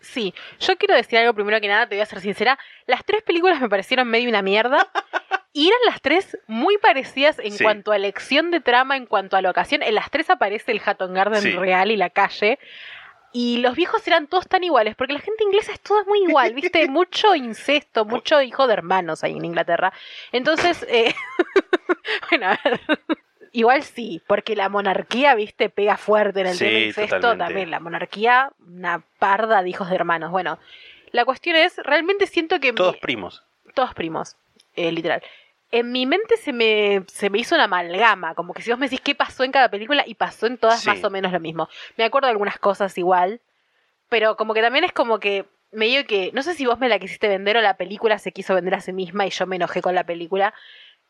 Sí, 0.00 0.34
yo 0.60 0.76
quiero 0.76 0.94
decir 0.94 1.18
algo 1.18 1.34
primero 1.34 1.60
que 1.60 1.68
nada, 1.68 1.88
te 1.88 1.96
voy 1.96 2.02
a 2.02 2.06
ser 2.06 2.20
sincera. 2.20 2.58
Las 2.86 3.04
tres 3.04 3.22
películas 3.22 3.60
me 3.60 3.68
parecieron 3.68 4.08
medio 4.08 4.28
una 4.28 4.42
mierda. 4.42 4.88
Y 5.58 5.68
eran 5.68 5.78
las 5.86 6.02
tres 6.02 6.36
muy 6.48 6.76
parecidas 6.76 7.38
en 7.38 7.52
Sí. 7.52 7.64
cuanto 7.64 7.90
a 7.90 7.96
elección 7.96 8.50
de 8.50 8.60
trama, 8.60 8.94
en 8.98 9.06
cuanto 9.06 9.38
a 9.38 9.40
locación. 9.40 9.82
En 9.82 9.94
las 9.94 10.10
tres 10.10 10.28
aparece 10.28 10.70
el 10.72 10.82
Hatton 10.84 11.14
Garden 11.14 11.40
Sí. 11.40 11.52
real 11.52 11.90
y 11.90 11.96
la 11.96 12.10
calle. 12.10 12.58
Y 13.32 13.56
los 13.58 13.74
viejos 13.74 14.06
eran 14.06 14.26
todos 14.26 14.46
tan 14.48 14.64
iguales, 14.64 14.94
porque 14.96 15.14
la 15.14 15.20
gente 15.20 15.44
inglesa 15.44 15.72
es 15.72 15.80
toda 15.80 16.04
muy 16.04 16.20
igual, 16.24 16.52
¿viste? 16.52 16.86
Mucho 16.90 17.34
incesto, 17.34 18.04
mucho 18.04 18.42
hijo 18.42 18.66
de 18.66 18.74
hermanos 18.74 19.24
ahí 19.24 19.34
en 19.36 19.46
Inglaterra. 19.46 19.94
Entonces, 20.30 20.84
eh, 20.90 21.14
bueno, 22.30 22.48
a 22.48 22.58
ver. 22.62 22.80
Igual 23.52 23.82
sí, 23.82 24.20
porque 24.26 24.54
la 24.56 24.68
monarquía, 24.68 25.34
viste, 25.34 25.70
pega 25.70 25.96
fuerte 25.96 26.42
en 26.42 26.48
el 26.48 26.54
Sí, 26.56 26.64
tema 26.66 26.78
incesto 26.80 27.16
totalmente. 27.16 27.44
también. 27.46 27.70
La 27.70 27.80
monarquía, 27.80 28.52
una 28.66 29.02
parda 29.18 29.62
de 29.62 29.70
hijos 29.70 29.88
de 29.88 29.94
hermanos. 29.96 30.30
Bueno, 30.30 30.58
la 31.12 31.24
cuestión 31.24 31.56
es, 31.56 31.78
realmente 31.78 32.26
siento 32.26 32.60
que... 32.60 32.74
Todos 32.74 32.98
primos. 32.98 33.42
todos 33.72 33.94
primos, 33.94 34.36
eh, 34.74 34.92
literal. 34.92 35.22
En 35.78 35.92
mi 35.92 36.06
mente 36.06 36.36
se 36.36 36.52
me, 36.52 37.02
se 37.08 37.28
me 37.30 37.38
hizo 37.38 37.54
una 37.54 37.64
amalgama, 37.64 38.34
como 38.34 38.54
que 38.54 38.62
si 38.62 38.70
vos 38.70 38.78
me 38.78 38.86
decís 38.86 39.00
qué 39.02 39.14
pasó 39.14 39.44
en 39.44 39.52
cada 39.52 39.68
película 39.70 40.04
y 40.06 40.14
pasó 40.14 40.46
en 40.46 40.56
todas 40.58 40.80
Sí. 40.80 40.88
más 40.88 41.02
o 41.04 41.10
menos 41.10 41.32
lo 41.32 41.40
mismo. 41.40 41.68
Me 41.96 42.04
acuerdo 42.04 42.26
de 42.28 42.32
algunas 42.32 42.58
cosas 42.58 42.96
igual, 42.98 43.40
pero 44.08 44.36
como 44.36 44.54
que 44.54 44.62
también 44.62 44.84
es 44.84 44.92
como 44.92 45.18
que 45.20 45.44
medio 45.72 46.06
que, 46.06 46.30
no 46.32 46.42
sé 46.42 46.54
si 46.54 46.64
vos 46.64 46.78
me 46.78 46.88
la 46.88 46.98
quisiste 46.98 47.28
vender 47.28 47.56
o 47.56 47.60
la 47.60 47.76
película 47.76 48.18
se 48.18 48.32
quiso 48.32 48.54
vender 48.54 48.74
a 48.74 48.80
sí 48.80 48.92
misma 48.92 49.26
y 49.26 49.30
yo 49.30 49.46
me 49.46 49.56
enojé 49.56 49.82
con 49.82 49.94
la 49.94 50.04
película, 50.04 50.54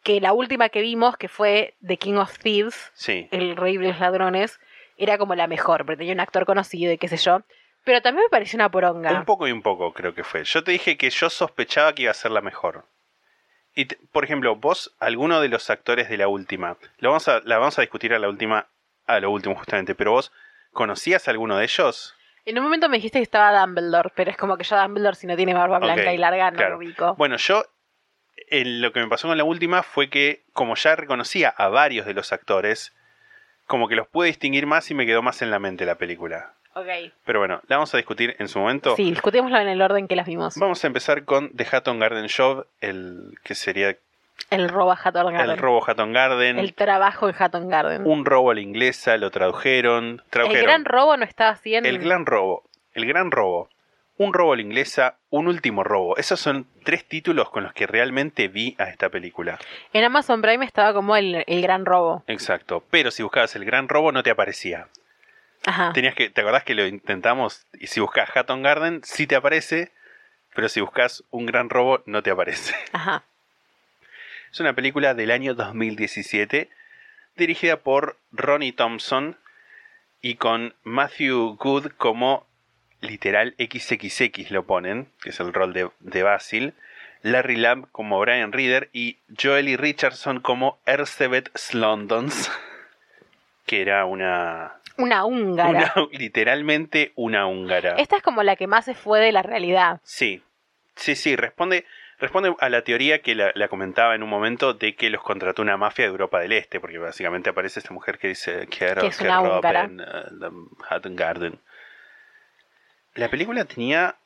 que 0.03 0.21
la 0.21 0.33
última 0.33 0.69
que 0.69 0.81
vimos, 0.81 1.17
que 1.17 1.29
fue 1.29 1.75
The 1.87 1.97
King 1.99 2.15
of 2.15 2.39
Thieves, 2.39 2.91
Sí. 2.95 3.29
el 3.31 3.57
rey 3.57 3.77
de 3.77 3.89
los 3.89 4.01
ladrones, 4.01 4.59
era 4.97 5.19
como 5.19 5.35
la 5.35 5.47
mejor, 5.47 5.85
porque 5.85 5.99
tenía 5.99 6.15
un 6.15 6.21
actor 6.21 6.47
conocido 6.47 6.91
y 6.93 6.99
qué 6.99 7.07
sé 7.09 7.19
yo. 7.19 7.43
Pero 7.85 8.03
también 8.03 8.25
me 8.25 8.31
pareció 8.31 8.57
una 8.57 8.71
poronga. 8.71 9.13
Un 9.13 9.25
poco 9.25 9.47
y 9.47 9.53
un 9.53 9.63
poco 9.63 9.93
creo 9.93 10.13
que 10.15 10.25
fue. 10.25 10.43
Yo 10.45 10.65
te 10.65 10.73
dije 10.73 10.97
que 10.97 11.11
yo 11.11 11.31
sospechaba 11.31 11.93
que 11.93 12.03
iba 12.03 12.11
a 12.11 12.15
ser 12.15 12.33
la 12.33 12.41
mejor. 12.41 12.85
Y, 13.77 13.85
te- 13.85 13.99
por 14.11 14.25
ejemplo, 14.25 14.57
vos, 14.57 14.97
alguno 14.99 15.41
de 15.41 15.49
los 15.49 15.71
actores 15.71 16.09
de 16.09 16.17
la 16.17 16.27
última, 16.27 16.77
lo 16.99 17.11
vamos 17.11 17.29
a, 17.29 17.41
la 17.45 17.59
vamos 17.59 17.79
a 17.79 17.83
discutir 17.83 18.13
a 18.15 18.19
la 18.19 18.29
última, 18.29 18.67
a 19.07 19.21
lo 19.21 19.31
último 19.31 19.55
justamente, 19.55 19.95
pero 19.95 20.13
vos, 20.13 20.33
¿conocías 20.73 21.29
a 21.29 21.31
alguno 21.31 21.57
de 21.59 21.65
ellos? 21.65 22.17
En 22.47 22.57
un 22.59 22.65
momento 22.65 22.89
me 22.89 22.97
dijiste 22.97 23.19
que 23.19 23.23
estaba 23.25 23.61
Dumbledore, 23.61 24.11
pero 24.17 24.31
es 24.31 24.37
como 24.37 24.57
que 24.57 24.65
yo 24.65 24.81
Dumbledore 24.81 25.15
si 25.17 25.27
no 25.27 25.37
tiene 25.37 25.53
barba 25.55 25.79
blanca 25.79 26.13
y 26.13 26.17
larga 26.17 26.51
no 26.51 26.57
claro. 26.57 26.73
lo 26.73 26.79
ubico. 26.79 27.15
Bueno, 27.17 27.37
yo 27.37 27.65
en 28.49 28.81
lo 28.81 28.93
que 28.93 29.01
me 29.01 29.09
pasó 29.09 29.29
con 29.29 29.37
la 29.37 29.45
última 29.45 29.83
fue 29.83 30.09
que 30.09 30.45
como 30.53 30.75
ya 30.75 30.97
reconocía 30.97 31.49
a 31.51 31.69
varios 31.69 32.07
de 32.07 32.15
los 32.15 32.33
actores, 32.33 32.95
como 33.67 33.89
que 33.89 33.97
los 33.97 34.09
pude 34.09 34.29
distinguir 34.29 34.67
más 34.67 34.91
y 34.91 34.95
me 34.95 35.05
quedó 35.07 35.23
más 35.23 35.43
en 35.43 35.51
la 35.51 35.59
mente 35.59 35.85
la 35.85 35.97
película. 35.97 36.55
Ok. 36.77 37.11
Pero 37.25 37.39
bueno, 37.39 37.63
la 37.69 37.77
vamos 37.77 37.95
a 37.95 37.97
discutir 37.97 38.37
en 38.39 38.49
su 38.49 38.59
momento. 38.59 38.95
Sí, 38.97 39.05
discutémoslo 39.11 39.59
en 39.59 39.69
el 39.69 39.81
orden 39.81 40.07
que 40.07 40.15
las 40.15 40.27
vimos. 40.27 40.59
Vamos 40.59 40.85
a 40.85 40.87
empezar 40.87 41.25
con 41.25 41.49
The 41.57 41.67
Hatton 41.73 41.99
Garden 41.99 42.29
Job, 42.29 42.67
el 42.83 43.39
que 43.43 43.55
sería 43.55 43.97
El 44.51 44.69
robo 44.69 44.93
a 44.93 44.99
Hatton 45.03 45.33
Garden. 45.33 45.51
el 45.53 45.57
robo 45.57 45.83
Hatton 45.83 46.13
Garden. 46.13 46.59
El 46.59 46.75
trabajo 46.75 47.31
en 47.31 47.35
Hatton 47.39 47.71
Garden. 47.71 48.07
Un 48.07 48.27
robo 48.27 48.51
a 48.51 48.55
la 48.55 48.61
inglesa, 48.61 49.17
lo 49.17 49.31
tradujeron. 49.31 50.23
El 50.33 50.63
gran 50.63 50.85
robo 50.85 51.17
no 51.17 51.25
estaba 51.25 51.59
en... 51.65 51.87
El 51.87 51.99
gran 51.99 52.27
robo. 52.27 52.63
El 52.93 53.07
gran 53.07 53.31
robo. 53.31 53.71
Un 54.19 54.35
robo 54.35 54.53
a 54.53 54.57
la 54.57 54.63
inglesa, 54.63 55.17
un 55.31 55.49
último 55.49 55.83
robo. 55.83 56.19
Esos 56.19 56.41
son 56.41 56.67
tres 56.85 57.07
títulos 57.07 57.49
con 57.49 57.65
los 57.65 57.73
que 57.73 57.87
realmente 57.87 58.49
vi 58.49 58.75
a 58.79 58.91
esta 58.91 59.09
película. 59.09 59.59
En 59.95 60.05
Amazon 60.05 60.43
Prime 60.43 60.65
estaba 60.67 60.93
como 60.93 61.17
el, 61.17 61.43
el 61.47 61.63
gran 61.63 61.87
robo. 61.87 62.23
Exacto. 62.27 62.85
Pero 62.91 63.11
si 63.11 63.23
buscabas 63.23 63.57
el 63.57 63.65
gran 63.65 63.89
robo 63.89 64.13
no 64.13 64.23
te 64.23 64.31
aparecía. 64.31 64.89
Ajá. 65.65 65.93
Tenías 65.93 66.15
que, 66.15 66.31
¿te 66.31 66.41
acordás 66.41 66.65
que 66.65 66.75
lo 66.75 66.87
intentamos? 66.87 67.67
Y 67.73 67.87
si 67.89 68.01
buscas 68.01 68.31
Hatton 68.35 68.63
Garden, 68.63 69.01
sí 69.05 69.27
te 69.27 69.37
aparece. 69.37 69.93
Pero 70.55 70.69
si 70.69 70.81
buscas 70.81 71.23
un 71.31 71.47
gran 71.47 71.69
robo, 71.69 72.03
no 72.07 72.23
te 72.23 72.31
aparece. 72.31 72.75
Ajá. 72.93 73.25
Es 74.51 74.61
una 74.61 74.73
película 74.73 75.13
del 75.13 75.31
año 75.31 75.55
2017, 75.55 76.71
dirigida 77.37 77.77
por 77.77 78.17
Ronnie 78.33 78.73
Thompson 78.73 79.37
y 80.23 80.37
con 80.37 80.75
Matthew 80.83 81.57
Good 81.57 81.93
como 81.99 82.47
literal 83.03 83.55
XXX 83.59 84.51
lo 84.51 84.65
ponen, 84.65 85.09
que 85.21 85.29
es 85.29 85.41
el 85.41 85.53
rol 85.53 85.75
de, 85.75 85.91
de 86.01 86.23
Basil, 86.23 86.73
Larry 87.21 87.57
Lamb 87.57 87.87
como 87.93 88.19
Brian 88.19 88.53
Reader 88.53 88.89
y 88.95 89.19
Joely 89.39 89.77
Richardson 89.77 90.41
como 90.41 90.79
Ersebet 90.87 91.51
Slondons, 91.55 92.51
que 93.67 93.83
era 93.83 94.07
una, 94.07 94.77
Una 94.99 95.25
húngara. 95.25 95.93
una 95.97 96.09
literalmente 96.13 97.13
una 97.17 97.47
húngara. 97.47 97.95
Esta 97.97 98.17
es 98.17 98.23
como 98.23 98.43
la 98.43 98.57
que 98.57 98.67
más 98.67 98.85
se 98.85 98.95
fue 98.95 99.21
de 99.21 99.33
la 99.33 99.43
realidad. 99.43 100.01
Sí, 100.03 100.43
sí, 100.95 101.15
sí, 101.17 101.37
responde, 101.37 101.85
responde 102.19 102.55
a 102.59 102.69
la 102.69 102.83
teoría 102.83 103.21
que 103.23 103.35
la, 103.35 103.53
la 103.55 103.69
comentaba 103.69 104.15
en 104.15 104.23
un 104.23 104.29
momento 104.31 104.73
de 104.75 104.95
que 104.95 105.11
los 105.11 105.23
contrató 105.23 105.63
una 105.63 105.77
mafia 105.77 106.05
de 106.07 106.11
Europa 106.11 106.41
del 106.41 106.53
Este, 106.53 106.81
porque 106.81 106.99
básicamente 106.99 107.51
aparece 107.51 107.81
esta 107.81 107.93
mujer 107.95 108.19
que 108.19 108.29
dice 108.29 108.67
Que 108.69 108.87
es 109.07 109.21
una 109.21 109.41
húngara. 109.41 109.85
eh, 109.85 110.51
Hatton 110.89 111.17
Garden. 111.17 111.61
La 113.15 113.29
película 113.31 113.65
tenía, 113.65 114.17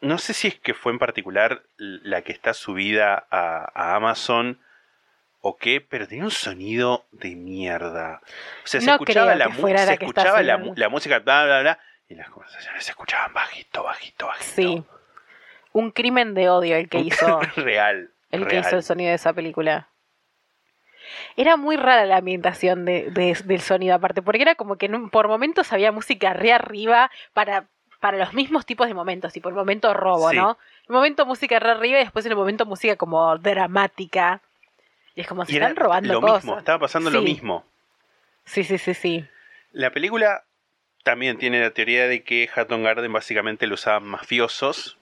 no 0.00 0.18
sé 0.18 0.32
si 0.32 0.48
es 0.48 0.54
que 0.58 0.74
fue 0.74 0.92
en 0.92 0.98
particular 0.98 1.62
la 1.76 2.22
que 2.22 2.32
está 2.32 2.52
subida 2.54 3.26
a, 3.30 3.70
a 3.74 3.94
Amazon 3.94 4.58
o 5.46 5.56
qué, 5.58 5.82
pero 5.82 6.08
tenía 6.08 6.24
un 6.24 6.30
sonido 6.30 7.04
de 7.12 7.34
mierda. 7.36 8.22
O 8.64 8.66
sea, 8.66 8.80
se 8.80 8.90
escuchaba, 8.90 9.34
la, 9.34 9.44
se 9.44 9.92
escuchaba 9.92 10.42
la, 10.42 10.88
música, 10.88 11.18
bla, 11.18 11.44
bla, 11.44 11.60
bla, 11.60 11.78
y 12.08 12.14
las 12.14 12.30
conversaciones 12.30 12.82
se 12.82 12.92
escuchaban 12.92 13.34
bajito, 13.34 13.82
bajito, 13.82 14.26
bajito. 14.26 14.54
Sí. 14.54 14.82
Un 15.72 15.90
crimen 15.90 16.32
de 16.32 16.48
odio 16.48 16.76
el 16.76 16.88
que 16.88 17.00
hizo. 17.00 17.40
real. 17.56 18.10
El 18.30 18.46
que 18.46 18.56
hizo 18.58 18.76
el 18.76 18.82
sonido 18.82 19.10
de 19.10 19.16
esa 19.16 19.34
película. 19.34 19.88
Era 21.36 21.56
muy 21.58 21.76
rara 21.76 22.06
la 22.06 22.16
ambientación 22.16 22.86
de, 22.86 23.10
de- 23.10 23.36
del 23.44 23.60
sonido, 23.60 23.94
aparte, 23.94 24.22
porque 24.22 24.40
era 24.42 24.54
como 24.54 24.76
que 24.76 24.86
en 24.86 24.94
un- 24.94 25.10
por 25.10 25.28
momentos 25.28 25.72
había 25.74 25.92
música 25.92 26.32
re 26.32 26.52
arriba 26.54 27.10
para, 27.34 27.66
para 28.00 28.16
los 28.16 28.32
mismos 28.32 28.64
tipos 28.64 28.88
de 28.88 28.94
momentos, 28.94 29.32
tipo 29.34 29.50
el 29.50 29.54
momento 29.54 29.92
robo, 29.92 30.30
Sí. 30.30 30.36
¿no? 30.36 30.56
El 30.88 30.94
momento 30.94 31.26
música 31.26 31.58
re 31.58 31.72
arriba 31.72 31.98
y 31.98 32.04
después 32.04 32.24
en 32.24 32.32
el 32.32 32.36
momento 32.38 32.64
música 32.64 32.96
como 32.96 33.36
dramática. 33.36 34.40
Y 35.14 35.20
es 35.20 35.26
como 35.26 35.44
si 35.44 35.54
están 35.54 35.76
robando 35.76 36.12
lo 36.12 36.20
cosas. 36.20 36.44
mismo, 36.44 36.58
estaba 36.58 36.78
pasando 36.78 37.10
lo 37.10 37.22
mismo. 37.22 37.64
Sí, 38.44 38.64
sí, 38.64 38.78
sí, 38.78 38.94
sí. 38.94 39.24
La 39.72 39.90
película 39.90 40.44
también 41.02 41.38
tiene 41.38 41.60
la 41.60 41.70
teoría 41.70 42.08
de 42.08 42.22
que 42.22 42.48
Hatton 42.52 42.82
Garden 42.82 43.12
básicamente 43.12 43.66
lo 43.66 43.74
usaban 43.74 44.04
mafiosos. 44.04 44.98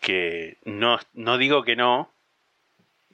Que 0.00 0.56
no, 0.64 0.98
no 1.14 1.38
digo 1.38 1.62
que 1.64 1.76
no, 1.76 2.10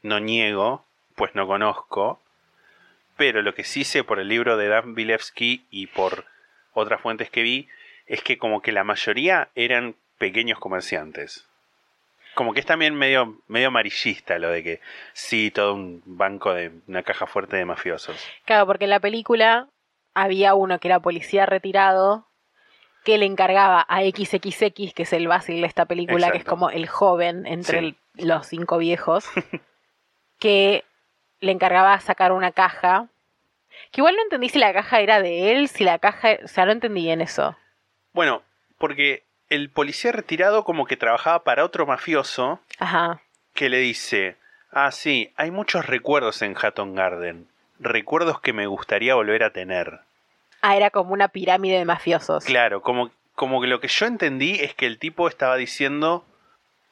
no 0.03 0.21
niego, 0.21 0.85
pues 1.15 1.35
no 1.35 1.47
conozco. 1.47 2.21
Pero 3.17 3.43
lo 3.43 3.55
que 3.55 3.65
sí 3.65 3.85
sé 3.85 4.05
por 4.05 4.21
el 4.21 4.29
libro 4.29 4.57
de 4.57 4.69
Dan 4.69 4.95
Bilevsky 4.95 5.65
y 5.71 5.87
por 5.89 6.27
otras 6.73 7.01
fuentes 7.01 7.31
que 7.31 7.43
vi 7.43 7.69
es 8.07 8.23
que 8.23 8.39
como 8.39 8.63
que 8.63 8.73
la 8.73 8.85
mayoría 8.85 9.49
eran 9.55 9.95
pequeños 10.19 10.59
comerciantes. 10.59 11.47
Como 12.35 12.55
que 12.55 12.61
es 12.61 12.67
también 12.67 12.95
medio, 12.95 13.41
medio 13.47 13.69
amarillista 13.69 14.39
lo 14.39 14.49
de 14.49 14.63
que 14.63 14.81
sí, 15.13 15.51
todo 15.51 15.75
un 15.75 16.03
banco 16.07 16.55
de 16.55 16.73
una 16.87 17.03
caja 17.03 17.27
fuerte 17.27 17.57
de 17.57 17.65
mafiosos. 17.65 18.17
Claro, 18.47 18.67
porque 18.67 18.85
en 18.85 18.91
la 18.91 19.01
película 19.01 19.69
había 20.15 20.55
uno 20.55 20.79
que 20.79 20.89
era 20.89 21.01
policía 21.01 21.45
retirado 21.47 22.27
que 23.05 23.19
le 23.19 23.27
encargaba 23.27 23.85
a 23.89 24.01
XXX, 24.03 24.95
que 24.95 25.03
es 25.03 25.13
el 25.13 25.27
Basil 25.29 25.61
de 25.61 25.67
esta 25.67 25.87
película, 25.87 26.31
que 26.31 26.39
es 26.39 26.45
como 26.45 26.71
el 26.71 26.87
joven 26.89 27.47
entre 27.47 27.81
Sí. 27.81 27.97
el- 28.19 28.27
los 28.29 28.47
cinco 28.47 28.79
viejos, 28.79 29.27
que 30.39 30.85
le 31.41 31.53
encargaba 31.53 31.99
sacar 32.01 32.33
una 32.33 32.53
caja. 32.53 33.09
Que 33.91 34.01
igual 34.01 34.15
no 34.17 34.23
entendí 34.23 34.49
si 34.49 34.59
la 34.59 34.73
caja 34.73 35.01
era 35.01 35.21
de 35.21 35.53
él, 35.53 35.69
si 35.69 35.83
la 35.85 35.99
caja... 35.99 36.37
O 36.45 36.49
sea, 36.49 36.67
no 36.67 36.73
entendí 36.73 37.09
en 37.11 37.21
eso. 37.21 37.57
Bueno, 38.13 38.43
porque 38.79 39.25
el 39.55 39.71
policía 39.71 40.13
retirado 40.13 40.65
como 40.65 40.87
que 40.87 40.97
trabajaba 40.97 41.45
para 41.45 41.65
otro 41.65 41.87
mafioso 41.87 42.61
Ajá. 42.79 43.21
que 43.55 43.69
le 43.69 43.79
dice, 43.79 44.37
ah, 44.71 44.91
sí, 44.93 45.33
hay 45.37 45.51
muchos 45.51 45.87
recuerdos 45.87 46.43
en 46.43 46.57
Hatton 46.61 46.95
Garden, 46.95 47.47
recuerdos 47.79 48.41
que 48.41 48.53
me 48.53 48.67
gustaría 48.67 49.15
volver 49.15 49.43
a 49.45 49.51
tener. 49.51 50.01
Ah, 50.61 50.77
era 50.77 50.91
como 50.91 51.13
una 51.13 51.29
pirámide 51.29 51.79
de 51.79 51.85
mafiosos. 51.85 52.45
Claro, 52.45 52.83
como, 52.83 53.11
como 53.35 53.61
que 53.61 53.67
lo 53.67 53.81
que 53.81 53.89
yo 53.89 54.07
entendí 54.07 54.53
es 54.61 54.75
que 54.75 54.87
el 54.87 54.99
tipo 54.99 55.29
estaba 55.29 55.57
diciendo, 55.57 56.25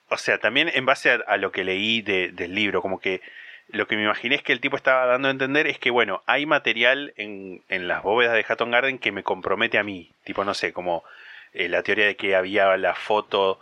o 0.08 0.16
sea, 0.16 0.38
también 0.38 0.70
en 0.74 0.84
base 0.86 1.10
a, 1.12 1.20
a 1.26 1.36
lo 1.36 1.52
que 1.52 1.62
leí 1.64 2.02
de- 2.02 2.32
del 2.32 2.54
libro, 2.54 2.82
como 2.82 2.98
que 3.00 3.20
lo 3.68 3.86
que 3.86 3.94
me 3.96 4.02
imaginé 4.02 4.34
es 4.34 4.42
que 4.42 4.52
el 4.52 4.58
tipo 4.60 4.74
estaba 4.76 5.06
dando 5.06 5.28
a 5.28 5.30
entender 5.30 5.68
es 5.68 5.78
que, 5.78 5.90
bueno, 5.90 6.22
hay 6.26 6.44
material 6.44 7.12
en, 7.16 7.62
en 7.68 7.86
las 7.86 8.02
bóvedas 8.02 8.34
de 8.34 8.44
Hatton 8.48 8.72
Garden 8.72 8.98
que 8.98 9.12
me 9.12 9.22
compromete 9.22 9.78
a 9.78 9.84
mí. 9.84 10.10
Tipo, 10.24 10.44
no 10.44 10.54
sé, 10.54 10.72
como 10.72 11.04
eh, 11.52 11.68
la 11.68 11.82
teoría 11.82 12.06
de 12.06 12.16
que 12.16 12.34
había 12.36 12.76
la 12.76 12.94
foto 12.94 13.60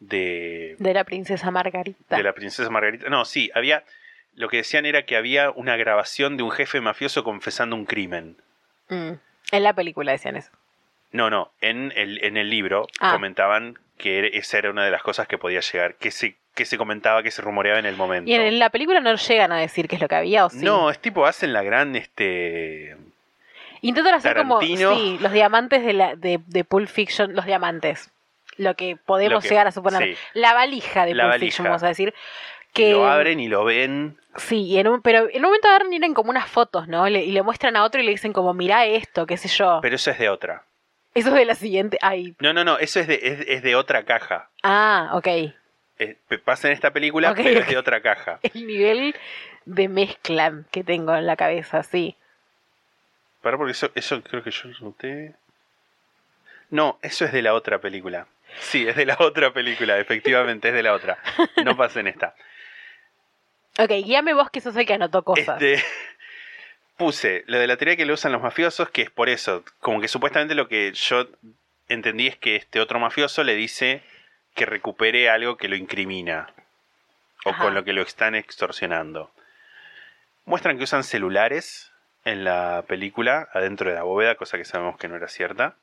de, 0.00 0.76
De 0.78 0.94
la 0.94 1.04
princesa 1.04 1.50
Margarita. 1.50 2.16
de 2.16 2.22
la 2.22 2.32
princesa 2.34 2.68
Margarita. 2.70 3.08
No, 3.08 3.24
sí, 3.24 3.50
había. 3.54 3.84
Lo 4.34 4.48
que 4.48 4.58
decían 4.58 4.84
era 4.84 5.06
que 5.06 5.16
había 5.16 5.50
una 5.50 5.76
grabación 5.76 6.36
de 6.36 6.42
un 6.42 6.50
jefe 6.50 6.80
mafioso 6.82 7.24
confesando 7.24 7.74
un 7.74 7.86
crimen. 7.86 8.36
Mm. 8.88 9.12
En 9.52 9.62
la 9.62 9.72
película 9.74 10.12
decían 10.12 10.36
eso. 10.36 10.50
No, 11.12 11.30
no, 11.30 11.50
en 11.62 11.92
el, 11.96 12.22
en 12.22 12.36
el 12.36 12.50
libro 12.50 12.86
Ah. 13.00 13.12
comentaban 13.12 13.78
que 13.96 14.30
esa 14.34 14.58
era 14.58 14.70
una 14.70 14.84
de 14.84 14.90
las 14.90 15.02
cosas 15.02 15.26
que 15.26 15.38
podía 15.38 15.60
llegar, 15.60 15.94
que 15.94 16.10
se, 16.10 16.36
que 16.54 16.66
se 16.66 16.76
comentaba, 16.76 17.22
que 17.22 17.30
se 17.30 17.40
rumoreaba 17.40 17.78
en 17.78 17.86
el 17.86 17.96
momento. 17.96 18.30
Y 18.30 18.34
en 18.34 18.58
la 18.58 18.68
película 18.68 19.00
no 19.00 19.14
llegan 19.14 19.52
a 19.52 19.56
decir 19.58 19.88
qué 19.88 19.94
es 19.94 20.02
lo 20.02 20.08
que 20.08 20.16
había, 20.16 20.44
¿o 20.44 20.50
sí? 20.50 20.62
No, 20.62 20.90
es 20.90 20.98
tipo, 20.98 21.24
hacen 21.24 21.54
la 21.54 21.62
gran, 21.62 21.96
este... 21.96 22.94
Intentan 23.88 24.14
hacer 24.14 24.34
Tarantino. 24.34 24.90
como 24.90 25.00
sí, 25.00 25.18
los 25.20 25.32
diamantes 25.32 25.84
de, 25.84 25.92
la, 25.92 26.16
de, 26.16 26.40
de 26.46 26.64
Pulp 26.64 26.88
Fiction, 26.88 27.34
los 27.34 27.44
diamantes. 27.46 28.10
Lo 28.58 28.74
que 28.74 28.96
podemos 28.96 29.32
Lo 29.34 29.40
que- 29.40 29.48
llegar 29.48 29.66
a 29.66 29.72
suponer. 29.72 30.02
sí. 30.02 30.16
La 30.34 30.54
valija 30.54 31.04
de 31.04 31.14
La 31.14 31.24
Pulp 31.24 31.32
valija. 31.34 31.46
Fiction, 31.46 31.64
vamos 31.66 31.82
a 31.82 31.88
decir. 31.88 32.14
que 32.72 32.92
lo 32.92 33.06
abren 33.08 33.40
y 33.40 33.48
lo 33.48 33.64
ven. 33.64 34.18
Sí, 34.36 34.64
y 34.64 34.78
en 34.78 34.88
un- 34.88 35.00
pero 35.02 35.28
en 35.30 35.36
un 35.44 35.50
momento 35.50 35.68
como 36.14 36.28
unas 36.30 36.46
fotos, 36.48 36.88
¿no? 36.88 37.08
Le- 37.08 37.24
y 37.24 37.32
le 37.32 37.42
muestran 37.42 37.74
a 37.76 37.84
otro 37.84 38.00
y 38.02 38.04
le 38.04 38.10
dicen 38.10 38.32
como, 38.34 38.52
mirá 38.52 38.84
esto, 38.84 39.26
qué 39.26 39.36
sé 39.38 39.48
yo. 39.48 39.78
Pero 39.82 39.96
eso 39.96 40.10
es 40.10 40.18
de 40.18 40.28
otra. 40.28 40.62
Eso 41.14 41.28
es 41.30 41.34
de 41.34 41.44
la 41.46 41.54
siguiente. 41.54 41.98
Ay. 42.02 42.34
No, 42.40 42.52
no, 42.52 42.62
no, 42.64 42.76
eso 42.78 43.00
es 43.00 43.06
de, 43.06 43.14
es, 43.22 43.40
es 43.48 43.62
de 43.62 43.74
otra 43.76 44.04
caja. 44.04 44.50
Ah, 44.62 45.10
ok. 45.14 45.26
Eh, 45.98 46.18
pasa 46.44 46.68
en 46.68 46.74
esta 46.74 46.90
película, 46.92 47.32
pero 47.34 47.60
es 47.60 47.66
de 47.68 47.78
otra 47.78 48.02
caja. 48.02 48.38
El 48.54 48.66
nivel 48.66 49.14
de 49.64 49.88
mezcla 49.88 50.52
que 50.70 50.84
tengo 50.84 51.14
en 51.16 51.24
la 51.26 51.36
cabeza, 51.36 51.82
sí. 51.82 52.16
Para 53.46 53.58
porque 53.58 53.70
eso, 53.70 53.92
eso 53.94 54.20
creo 54.24 54.42
que 54.42 54.50
yo 54.50 54.68
noté. 54.80 55.32
No, 56.70 56.98
eso 57.00 57.24
es 57.24 57.30
de 57.30 57.42
la 57.42 57.54
otra 57.54 57.80
película. 57.80 58.26
Sí, 58.58 58.88
es 58.88 58.96
de 58.96 59.06
la 59.06 59.16
otra 59.20 59.52
película, 59.52 60.00
efectivamente, 60.00 60.70
es 60.70 60.74
de 60.74 60.82
la 60.82 60.92
otra. 60.92 61.16
No 61.64 61.76
pasa 61.76 62.00
en 62.00 62.08
esta. 62.08 62.34
Ok, 63.78 63.90
guíame 64.04 64.34
vos 64.34 64.50
que 64.50 64.60
sos 64.60 64.74
el 64.74 64.84
que 64.84 64.94
anotó 64.94 65.22
cosas. 65.22 65.62
Este, 65.62 65.80
puse 66.96 67.44
lo 67.46 67.60
de 67.60 67.68
la 67.68 67.76
teoría 67.76 67.94
que 67.94 68.04
le 68.04 68.14
usan 68.14 68.32
los 68.32 68.42
mafiosos, 68.42 68.90
que 68.90 69.02
es 69.02 69.10
por 69.12 69.28
eso. 69.28 69.62
Como 69.78 70.00
que 70.00 70.08
supuestamente 70.08 70.56
lo 70.56 70.66
que 70.66 70.90
yo 70.92 71.28
entendí 71.88 72.26
es 72.26 72.36
que 72.36 72.56
este 72.56 72.80
otro 72.80 72.98
mafioso 72.98 73.44
le 73.44 73.54
dice 73.54 74.02
que 74.56 74.66
recupere 74.66 75.30
algo 75.30 75.56
que 75.56 75.68
lo 75.68 75.76
incrimina. 75.76 76.52
O 77.44 77.50
Ajá. 77.50 77.62
con 77.62 77.74
lo 77.74 77.84
que 77.84 77.92
lo 77.92 78.02
están 78.02 78.34
extorsionando. 78.34 79.30
Muestran 80.46 80.78
que 80.78 80.82
usan 80.82 81.04
celulares 81.04 81.92
en 82.26 82.42
la 82.42 82.84
película, 82.88 83.48
adentro 83.52 83.88
de 83.88 83.94
la 83.94 84.02
bóveda, 84.02 84.34
cosa 84.34 84.58
que 84.58 84.64
sabemos 84.64 84.98
que 84.98 85.06
no 85.06 85.14
era 85.14 85.28
cierta. 85.28 85.76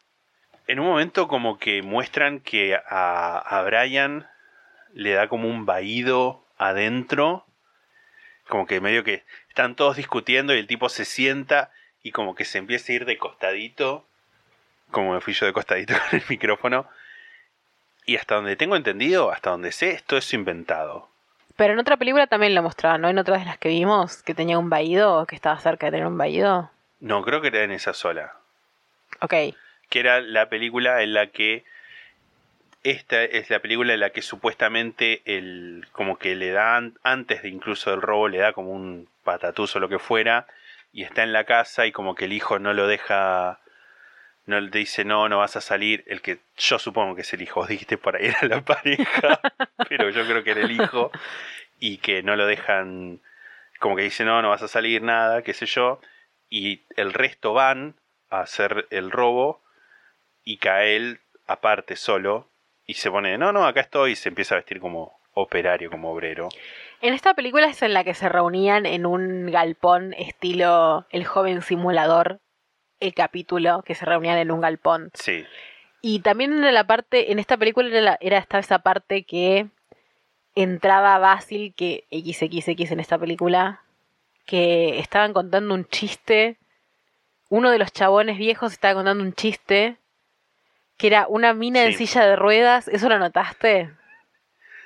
En 0.68 0.82
un 0.82 0.88
momento 0.88 1.30
como 1.30 1.58
que 1.58 1.82
muestran 1.82 2.42
que 2.42 2.76
a, 2.76 3.38
a 3.38 3.64
Brian 3.64 4.28
le 4.94 5.14
da 5.14 5.30
como 5.30 5.48
un 5.48 5.66
vaído 5.66 6.46
adentro. 6.58 7.46
Como 8.50 8.68
que 8.68 8.82
medio 8.82 9.06
que 9.06 9.24
están 9.48 9.76
todos 9.76 9.96
discutiendo 9.96 10.54
y 10.54 10.60
el 10.60 10.68
tipo 10.68 10.90
se 10.90 11.06
sienta 11.06 11.72
y 12.04 12.12
como 12.12 12.36
que 12.36 12.44
se 12.44 12.58
empieza 12.58 12.92
a 12.92 12.96
ir 12.96 13.06
de 13.06 13.18
costadito. 13.18 14.06
Como 14.92 15.14
me 15.14 15.22
fui 15.22 15.34
yo 15.34 15.46
de 15.46 15.54
costadito 15.54 15.94
con 16.10 16.20
el 16.20 16.26
micrófono. 16.28 16.90
Y 18.06 18.18
hasta 18.18 18.36
donde 18.36 18.58
tengo 18.58 18.76
entendido, 18.76 19.32
hasta 19.32 19.52
donde 19.52 19.72
sé, 19.72 19.92
esto 19.92 20.18
es 20.18 20.34
inventado. 20.34 21.13
Pero 21.56 21.74
en 21.74 21.80
otra 21.80 21.98
película 21.98 22.28
también 22.28 22.56
lo 22.56 22.64
mostraban, 22.64 23.02
¿no? 23.02 23.10
En 23.10 23.18
otras 23.18 23.40
de 23.40 23.46
las 23.46 23.58
que 23.58 23.70
vimos, 23.70 24.24
que 24.24 24.34
tenía 24.34 24.58
un 24.58 24.70
vaído, 24.70 25.26
que 25.28 25.36
estaba 25.36 25.60
cerca 25.60 25.88
de 25.88 25.92
tener 25.92 26.08
un 26.08 26.18
vaído. 26.18 26.72
No, 27.00 27.22
creo 27.22 27.42
que 27.42 27.50
era 27.50 27.64
en 27.64 27.72
esa 27.72 27.94
sola. 27.94 28.34
Ok. 29.20 29.34
Que 29.90 30.00
era 30.00 30.22
la 30.22 30.50
película 30.50 31.04
en 31.04 31.14
la 31.14 31.28
que. 31.28 31.64
Esta 32.84 33.24
es 33.24 33.50
la 33.50 33.60
película 33.60 33.94
en 33.94 34.00
la 34.00 34.10
que 34.10 34.22
supuestamente 34.22 35.22
el. 35.26 35.86
como 35.92 36.18
que 36.18 36.36
le 36.36 36.52
dan. 36.52 36.98
antes 37.04 37.44
de 37.44 37.50
incluso 37.50 37.92
del 37.92 38.02
robo, 38.02 38.28
le 38.30 38.40
da 38.40 38.54
como 38.54 38.72
un 38.72 39.08
patatús 39.24 39.76
o 39.76 39.80
lo 39.80 39.90
que 39.90 40.00
fuera. 40.00 40.48
Y 40.92 41.04
está 41.04 41.24
en 41.24 41.34
la 41.34 41.44
casa 41.44 41.86
y 41.86 41.92
como 41.92 42.16
que 42.16 42.26
el 42.26 42.34
hijo 42.34 42.58
no 42.58 42.74
lo 42.74 42.88
deja. 42.88 43.60
No 44.46 44.60
le 44.60 44.70
dice 44.70 45.06
no, 45.06 45.30
no 45.30 45.38
vas 45.40 45.56
a 45.56 45.62
salir. 45.62 46.04
El 46.08 46.22
que 46.22 46.40
yo 46.58 46.80
supongo 46.80 47.16
que 47.16 47.22
es 47.22 47.34
el 47.34 47.42
hijo. 47.42 47.66
Dijiste 47.68 47.98
por 47.98 48.16
ahí 48.16 48.28
era 48.28 48.48
la 48.48 48.62
pareja. 48.62 49.40
pero 49.90 50.10
yo 50.10 50.26
creo 50.26 50.44
que 50.44 50.52
era 50.52 50.62
el 50.62 50.72
hijo. 50.72 51.12
Y 51.80 51.98
que 51.98 52.24
no 52.24 52.36
lo 52.36 52.46
dejan. 52.46 53.22
Como 53.80 53.96
que 53.96 54.04
dice 54.04 54.26
no, 54.26 54.42
no 54.42 54.50
vas 54.50 54.64
a 54.64 54.68
salir 54.68 55.02
nada, 55.02 55.42
qué 55.42 55.54
sé 55.54 55.66
yo. 55.66 56.00
Y 56.50 56.82
el 56.96 57.14
resto 57.14 57.54
van 57.54 57.96
a 58.30 58.42
hacer 58.42 58.88
el 58.90 59.12
robo. 59.12 59.62
Y 60.44 60.58
cae 60.58 60.96
él 60.96 61.20
aparte 61.48 61.96
solo. 61.96 62.50
Y 62.86 62.96
se 62.96 63.10
pone, 63.10 63.38
no, 63.38 63.54
no, 63.54 63.66
acá 63.66 63.82
estoy. 63.82 64.12
Y 64.12 64.16
se 64.16 64.30
empieza 64.30 64.56
a 64.56 64.58
vestir 64.58 64.80
como 64.80 65.18
operario, 65.34 65.90
como 65.90 66.12
obrero. 66.12 66.50
En 67.02 67.14
esta 67.14 67.34
película 67.34 67.68
es 67.68 67.82
en 67.82 67.94
la 67.94 68.04
que 68.04 68.14
se 68.14 68.30
reunían 68.30 68.86
en 68.86 69.06
un 69.06 69.52
galpón 69.52 70.14
estilo 70.14 71.06
El 71.10 71.26
joven 71.26 71.62
simulador, 71.62 72.40
el 73.06 73.14
capítulo, 73.14 73.82
que 73.84 73.96
se 73.96 74.06
reunían 74.06 74.38
en 74.38 74.52
un 74.52 74.62
galpón. 74.62 75.12
Sí. 75.14 75.46
Y 76.02 76.20
también 76.20 76.64
en 76.64 76.74
la 76.74 76.86
parte, 76.86 77.32
en 77.32 77.40
esta 77.40 77.58
película 77.58 77.88
era, 77.90 78.02
la- 78.02 78.18
era 78.22 78.38
esta 78.38 78.60
esa 78.60 78.80
parte 78.80 79.24
que 79.24 79.68
entraba 80.56 81.18
Basil, 81.18 81.74
que 81.76 82.06
XXX 82.12 82.92
en 82.92 83.00
esta 83.00 83.18
película, 83.18 83.82
que 84.46 85.00
estaban 85.00 85.34
contando 85.34 85.74
un 85.74 85.86
chiste. 85.86 86.58
Uno 87.50 87.72
de 87.72 87.78
los 87.80 87.92
chabones 87.94 88.38
viejos 88.38 88.74
estaba 88.74 88.96
contando 88.96 89.24
un 89.24 89.34
chiste 89.34 89.98
que 90.98 91.08
era 91.08 91.28
una 91.28 91.54
mina 91.54 91.84
en 91.84 91.94
silla 91.98 92.26
de 92.26 92.36
ruedas. 92.36 92.88
¿Eso 92.88 93.10
lo 93.10 93.18
notaste? 93.20 93.90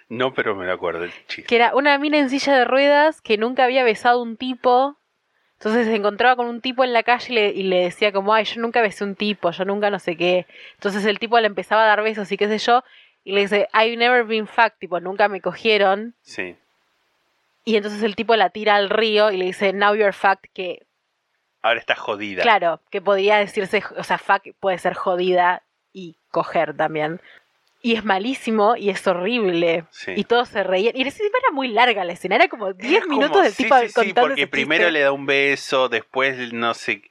No, 0.10 0.34
pero 0.34 0.56
me 0.56 0.66
lo 0.66 0.74
acuerdo 0.74 1.04
el 1.04 1.12
chiste. 1.28 1.44
que 1.44 1.56
era 1.58 1.76
una 1.76 1.98
mina 1.98 2.18
en 2.18 2.30
silla 2.30 2.56
de 2.58 2.64
ruedas 2.66 3.22
que 3.22 3.38
nunca 3.38 3.66
había 3.66 3.84
besado 3.84 4.22
un 4.22 4.38
tipo. 4.38 4.96
Entonces 5.60 5.88
se 5.88 5.96
encontraba 5.96 6.36
con 6.36 6.48
un 6.48 6.62
tipo 6.62 6.84
en 6.84 6.94
la 6.94 7.02
calle 7.04 7.26
y 7.30 7.34
le, 7.36 7.48
y 7.50 7.64
le 7.64 7.84
decía 7.86 8.12
como, 8.12 8.34
ay, 8.34 8.46
yo 8.46 8.62
nunca 8.62 8.82
besé 8.82 9.04
un 9.04 9.16
tipo, 9.16 9.50
yo 9.52 9.66
nunca 9.66 9.90
no 9.90 9.98
sé 10.00 10.16
qué. 10.16 10.46
Entonces 10.76 11.04
el 11.06 11.18
tipo 11.18 11.40
le 11.40 11.48
empezaba 11.48 11.84
a 11.84 11.88
dar 11.88 12.04
besos 12.04 12.32
y 12.32 12.38
qué 12.38 12.48
sé 12.48 12.60
yo. 12.60 12.84
Y 13.24 13.34
le 13.34 13.42
dice, 13.42 13.68
I've 13.74 13.98
never 13.98 14.24
been 14.24 14.48
fucked, 14.48 14.78
tipo, 14.80 15.00
nunca 15.00 15.28
me 15.28 15.42
cogieron. 15.42 16.16
Sí. 16.22 16.56
Y 17.66 17.76
entonces 17.76 18.04
el 18.04 18.16
tipo 18.16 18.36
la 18.36 18.52
tira 18.52 18.76
al 18.76 18.90
río 18.90 19.32
y 19.32 19.38
le 19.38 19.46
dice, 19.46 19.74
now 19.74 19.94
you're 19.96 20.14
fucked, 20.14 20.50
que 20.54 20.86
Ahora 21.62 21.80
está 21.80 21.96
jodida. 21.96 22.44
claro, 22.44 22.80
que 22.92 23.02
podría 23.02 23.38
decirse, 23.38 23.84
o 23.98 24.04
sea, 24.04 24.18
fuck 24.20 24.44
puede 24.60 24.78
ser 24.78 24.94
jodida 24.94 25.64
y 25.92 26.16
coger 26.30 26.78
también. 26.78 27.20
Y 27.88 27.96
es 27.96 28.04
malísimo 28.04 28.76
y 28.76 28.90
es 28.90 29.06
horrible. 29.08 29.86
Sí. 29.92 30.12
Y 30.16 30.24
todos 30.26 30.50
se 30.50 30.62
reían. 30.64 30.94
Y 30.96 31.04
encima 31.04 31.30
era 31.42 31.52
muy 31.54 31.70
larga 31.70 32.04
la 32.04 32.14
escena, 32.14 32.36
era 32.36 32.48
como 32.50 32.74
10 32.74 32.98
Era 32.98 33.06
minutos 33.06 33.32
como- 33.32 33.44
del 33.44 33.54
sí, 33.54 33.64
tipo 33.64 33.78
sí, 33.80 33.88
sí, 33.88 33.94
contando 33.94 34.22
porque 34.22 34.42
ese 34.42 34.48
primero 34.48 34.82
chiste. 34.84 34.92
le 34.92 35.00
da 35.02 35.12
un 35.12 35.26
beso, 35.26 35.88
después 35.90 36.52
no 36.54 36.74
sé, 36.74 37.02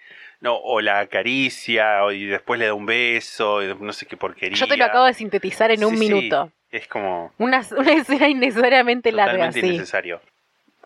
no, 0.40 0.54
o 0.56 0.80
la 0.82 0.98
acaricia, 1.00 2.04
o- 2.04 2.12
y 2.12 2.26
después 2.26 2.58
le 2.60 2.66
da 2.66 2.74
un 2.74 2.84
beso, 2.86 3.62
y 3.62 3.74
no 3.80 3.92
sé 3.94 4.04
qué 4.06 4.16
porquería. 4.18 4.56
Yo 4.58 4.66
te 4.68 4.76
lo 4.76 4.84
acabo 4.84 5.06
de 5.06 5.14
sintetizar 5.14 5.70
en 5.70 5.82
un 5.84 5.98
minuto. 5.98 6.50
es 6.70 6.86
como 6.88 7.32
Una, 7.38 7.62
una 7.76 7.92
escena 7.92 8.28
innecesariamente 8.28 9.12
larga, 9.12 9.46
innecesario. 9.56 10.20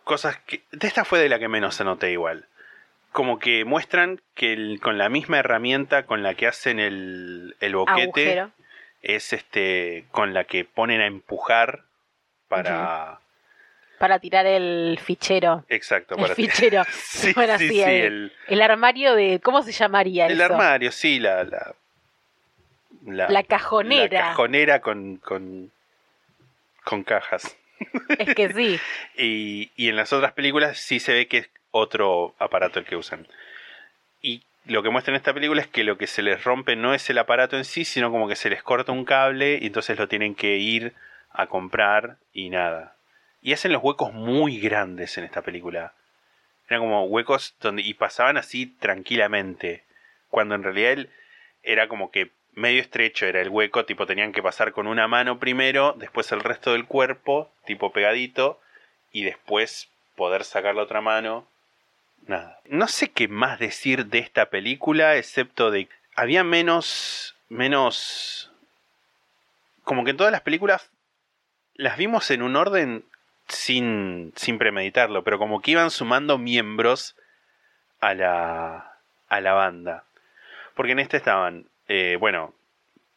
Cosas 0.05 0.39
que. 0.47 0.63
De 0.71 0.87
esta 0.87 1.05
fue 1.05 1.19
de 1.19 1.29
la 1.29 1.39
que 1.41 1.49
menos 1.49 1.81
anoté 1.81 2.13
igual. 2.13 2.47
Como 3.13 3.39
que 3.41 3.65
muestran 3.65 4.21
que 4.35 4.53
el- 4.53 4.79
con 4.81 4.99
la 4.99 5.09
misma 5.09 5.39
herramienta 5.39 6.05
con 6.07 6.23
la 6.23 6.35
que 6.35 6.47
hacen 6.47 6.79
el, 6.79 7.57
el 7.59 7.75
boquete 7.75 8.03
Agujero. 8.41 8.51
Es 9.03 9.33
este 9.33 10.05
con 10.11 10.35
la 10.35 10.45
que 10.45 10.65
ponen 10.65 11.01
a 11.01 11.07
empujar 11.07 11.85
para. 12.49 13.21
Para 13.99 14.19
tirar 14.19 14.47
el 14.47 14.99
fichero. 15.03 15.65
Exacto, 15.69 16.15
El 16.17 16.23
para 16.23 16.35
fichero. 16.35 16.85
sí, 16.93 17.33
bueno, 17.35 17.59
sí, 17.59 17.69
sí, 17.69 17.75
sí, 17.75 17.83
el, 17.83 17.91
el, 17.91 18.33
el 18.49 18.63
armario 18.63 19.15
de. 19.15 19.41
¿Cómo 19.43 19.63
se 19.63 19.73
llamaría 19.73 20.27
el 20.27 20.33
eso? 20.41 20.45
armario, 20.45 20.91
sí, 20.93 21.19
la. 21.21 21.45
La, 21.45 21.75
la, 23.07 23.29
La 23.29 23.43
cajonera. 23.43 24.21
la 24.21 24.27
cajonera 24.29 24.81
con, 24.81 25.17
con, 25.19 25.71
con 26.85 27.03
cajas. 27.05 27.57
Es 28.19 28.35
que 28.35 28.53
sí. 28.53 28.79
Y, 29.17 29.71
y 29.77 29.89
en 29.89 29.97
las 29.97 30.13
otras 30.13 30.33
películas 30.33 30.79
sí 30.79 31.01
se 31.01 31.13
ve 31.13 31.27
que 31.29 31.39
es 31.39 31.51
otro 31.71 32.35
aparato 32.39 32.79
el 32.79 32.85
que 32.87 32.97
usan. 32.97 33.27
Y 34.23 34.43
lo 34.67 34.83
que 34.83 34.91
muestra 34.91 35.13
en 35.13 35.17
esta 35.17 35.35
película 35.35 35.63
es 35.63 35.69
que 35.69 35.85
lo 35.85 35.99
que 35.99 36.07
se 36.07 36.23
les 36.23 36.45
rompe 36.45 36.77
no 36.77 36.95
es 36.95 37.09
el 37.11 37.19
aparato 37.19 37.57
en 37.57 37.65
sí, 37.65 37.85
sino 37.85 38.11
como 38.11 38.29
que 38.29 38.37
se 38.37 38.51
les 38.51 38.63
corta 38.63 38.93
un 38.93 39.05
cable 39.05 39.59
y 39.61 39.67
entonces 39.67 39.99
lo 39.99 40.09
tienen 40.09 40.35
que 40.35 40.59
ir 40.59 40.95
a 41.33 41.47
comprar 41.47 42.17
y 42.33 42.51
nada. 42.51 42.97
Y 43.43 43.53
hacen 43.53 43.73
los 43.73 43.83
huecos 43.83 44.13
muy 44.13 44.61
grandes 44.61 45.17
en 45.17 45.25
esta 45.25 45.43
película. 45.43 45.95
Eran 46.69 46.83
como 46.83 47.05
huecos 47.05 47.57
donde 47.61 47.83
y 47.83 47.95
pasaban 47.95 48.37
así 48.37 48.67
tranquilamente. 48.67 49.85
Cuando 50.29 50.55
en 50.55 50.63
realidad 50.63 50.93
él 50.93 51.11
era 51.63 51.89
como 51.89 52.11
que 52.11 52.31
medio 52.55 52.81
estrecho 52.81 53.27
era 53.27 53.41
el 53.41 53.49
hueco, 53.49 53.85
tipo 53.85 54.07
tenían 54.07 54.33
que 54.33 54.43
pasar 54.43 54.73
con 54.73 54.87
una 54.87 55.09
mano 55.09 55.39
primero, 55.39 55.95
después 55.99 56.31
el 56.33 56.41
resto 56.41 56.73
del 56.73 56.87
cuerpo, 56.87 57.51
tipo 57.65 57.93
pegadito, 57.93 58.61
y 59.13 59.25
después 59.25 59.89
poder 60.17 60.45
sacar 60.45 60.75
la 60.75 60.83
otra 60.83 61.01
mano. 61.01 61.47
Nada. 62.27 62.61
No 62.67 62.87
sé 62.89 63.11
qué 63.11 63.29
más 63.29 63.59
decir 63.59 64.07
de 64.07 64.19
esta 64.19 64.51
película, 64.51 65.17
excepto 65.17 65.71
de 65.71 65.89
había 66.15 66.45
menos 66.45 67.37
menos 67.49 68.53
como 69.85 70.05
que 70.05 70.11
en 70.11 70.17
todas 70.17 70.33
las 70.33 70.43
películas 70.43 70.91
las 71.75 71.97
vimos 71.97 72.31
en 72.31 72.43
un 72.43 72.57
orden 72.57 73.05
sin 73.49 74.33
sin 74.37 74.59
premeditarlo, 74.59 75.25
pero 75.25 75.39
como 75.39 75.61
que 75.61 75.73
iban 75.73 75.91
sumando 75.91 76.39
miembros 76.39 77.17
a 78.01 78.15
la 78.15 78.97
a 79.29 79.41
la 79.41 79.53
banda. 79.53 80.05
Porque 80.75 80.93
en 80.93 81.01
esta 81.01 81.17
estaban 81.17 81.67
eh, 81.89 82.17
bueno, 82.21 82.55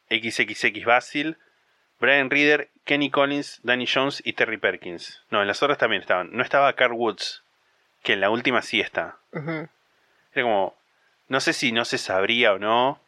XXX 0.10 0.84
Basil, 0.86 1.38
Brian 2.00 2.32
Reader, 2.32 2.70
Kenny 2.86 3.12
Collins, 3.12 3.60
Danny 3.64 3.86
Jones 3.86 4.22
y 4.26 4.34
Terry 4.34 4.58
Perkins. 4.58 5.22
No, 5.30 5.42
en 5.42 5.48
las 5.48 5.62
otras 5.62 5.78
también 5.78 6.02
estaban. 6.02 6.32
No 6.32 6.42
estaba 6.42 6.74
Carl 6.74 6.94
Woods, 6.94 7.43
que 8.04 8.14
en 8.14 8.22
la 8.22 8.30
última 8.30 8.62
sí 8.62 8.80
está. 8.82 9.18
Era 9.34 10.44
como, 10.44 10.76
no 11.30 11.40
sé 11.40 11.54
si 11.54 11.72
no 11.72 11.86
se 11.86 11.98
sabría 11.98 12.54
o 12.54 12.60
no. 12.60 13.00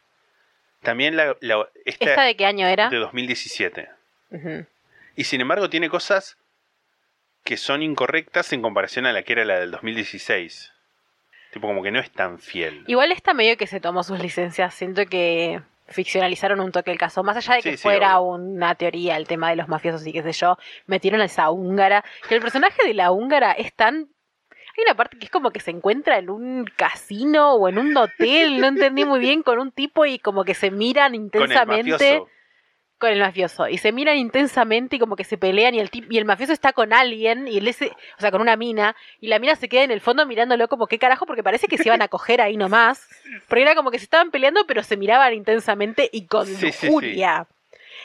También 0.82 1.16
la, 1.16 1.36
la- 1.40 1.68
esta, 1.84 2.04
¿Esta 2.10 2.22
de 2.22 2.36
qué 2.36 2.46
año 2.46 2.66
era? 2.66 2.88
de 2.88 2.96
2017. 2.98 3.88
Ujú. 4.30 4.66
Y 5.16 5.24
sin 5.24 5.40
embargo 5.40 5.70
tiene 5.70 5.88
cosas 5.88 6.36
que 7.44 7.56
son 7.56 7.82
incorrectas 7.82 8.52
en 8.52 8.62
comparación 8.62 9.06
a 9.06 9.12
la 9.12 9.22
que 9.22 9.32
era 9.34 9.44
la 9.44 9.58
del 9.60 9.70
2016. 9.70 10.72
Tipo 11.52 11.68
como 11.68 11.82
que 11.82 11.90
no 11.92 12.00
es 12.00 12.10
tan 12.10 12.38
fiel. 12.38 12.84
Igual 12.86 13.12
esta 13.12 13.32
medio 13.32 13.56
que 13.56 13.66
se 13.66 13.80
tomó 13.80 14.02
sus 14.02 14.18
licencias. 14.20 14.74
Siento 14.74 15.06
que 15.06 15.62
ficcionalizaron 15.88 16.60
un 16.60 16.72
toque 16.72 16.90
el 16.90 16.98
caso. 16.98 17.22
Más 17.22 17.36
allá 17.36 17.54
de 17.54 17.62
que 17.62 17.70
Sí, 17.72 17.76
sí, 17.78 17.82
fuera 17.82 18.18
obvio. 18.18 18.44
una 18.44 18.74
teoría 18.74 19.16
el 19.16 19.26
tema 19.26 19.50
de 19.50 19.56
los 19.56 19.68
mafiosos 19.68 20.06
y 20.06 20.12
qué 20.12 20.22
sé 20.22 20.32
yo, 20.32 20.58
metieron 20.86 21.20
a 21.20 21.24
esa 21.26 21.50
húngara. 21.50 22.04
Que 22.28 22.34
el 22.34 22.42
personaje 22.42 22.76
de 22.86 22.94
la 22.94 23.10
húngara 23.12 23.52
es 23.52 23.72
tan. 23.72 24.08
Hay 24.76 24.82
una 24.84 24.94
parte 24.94 25.18
que 25.18 25.24
es 25.26 25.30
como 25.30 25.50
que 25.50 25.60
se 25.60 25.70
encuentra 25.70 26.18
en 26.18 26.28
un 26.30 26.64
casino 26.76 27.54
o 27.54 27.68
en 27.68 27.78
un 27.78 27.96
hotel, 27.96 28.60
no 28.60 28.66
entendí 28.66 29.04
muy 29.06 29.18
bien, 29.20 29.42
con 29.42 29.58
un 29.58 29.72
tipo 29.72 30.04
y 30.04 30.18
como 30.18 30.44
que 30.44 30.54
se 30.54 30.70
miran 30.70 31.12
Con 31.12 31.14
el 31.14 31.20
intensamente 31.22 31.90
mafioso. 31.92 32.28
con 32.98 33.10
el 33.10 33.20
mafioso 33.20 33.68
y 33.68 33.78
se 33.78 33.92
miran 33.92 34.16
intensamente 34.16 34.96
y 34.96 34.98
como 34.98 35.16
que 35.16 35.24
se 35.24 35.36
pelean 35.38 35.74
y 35.74 35.80
el 35.80 35.90
y 35.92 36.16
el 36.18 36.24
mafioso 36.24 36.52
está 36.52 36.72
con 36.72 36.92
alguien 36.92 37.46
y 37.48 37.58
él 37.58 37.68
ese, 37.68 37.88
o 37.88 38.20
sea, 38.20 38.30
con 38.30 38.40
una 38.40 38.56
mina 38.56 38.96
y 39.20 39.28
la 39.28 39.38
mina 39.38 39.54
se 39.56 39.68
queda 39.68 39.82
en 39.84 39.90
el 39.90 40.00
fondo 40.00 40.24
mirándolo 40.26 40.66
como 40.68 40.86
qué 40.86 40.98
carajo 40.98 41.26
porque 41.26 41.42
parece 41.42 41.68
que 41.68 41.76
se 41.78 41.88
iban 41.88 42.00
a 42.02 42.08
coger 42.08 42.40
ahí 42.40 42.56
nomás, 42.56 43.06
porque 43.48 43.62
era 43.62 43.74
como 43.74 43.90
que 43.90 43.98
se 43.98 44.04
estaban 44.04 44.30
peleando 44.30 44.66
pero 44.66 44.82
se 44.82 44.96
miraban 44.96 45.32
intensamente 45.34 46.08
y 46.12 46.26
con 46.26 46.46
Sí, 46.46 46.54
sí, 46.54 46.72
sí. 46.72 46.86
lujuria. 46.86 47.46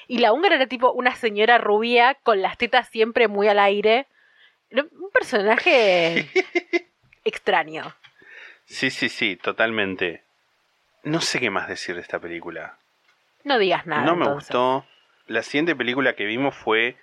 Y 0.08 0.18
la 0.20 0.34
húngara 0.34 0.56
era 0.56 0.68
tipo 0.68 0.92
una 0.92 1.16
señora 1.16 1.58
rubia 1.58 2.16
con 2.24 2.42
las 2.42 2.58
tetas 2.58 2.88
siempre 2.90 3.28
muy 3.30 3.48
al 3.48 3.60
aire. 3.60 4.08
Un 4.72 5.10
personaje 5.14 6.28
extraño. 7.26 7.94
Sí, 8.66 8.90
sí, 8.90 9.10
sí, 9.10 9.36
totalmente. 9.36 10.24
No 11.04 11.20
sé 11.22 11.40
qué 11.40 11.50
más 11.50 11.68
decir 11.68 11.96
de 11.96 12.02
esta 12.02 12.20
película. 12.20 12.78
No 13.44 13.58
digas 13.60 13.86
nada. 13.88 14.04
no 14.06 14.16
me 14.16 14.26
entonces. 14.26 14.50
gustó. 14.50 14.86
La 15.28 15.42
siguiente 15.44 15.76
película 15.76 16.16
que 16.16 16.26
vimos 16.26 16.56
fue 16.56 16.96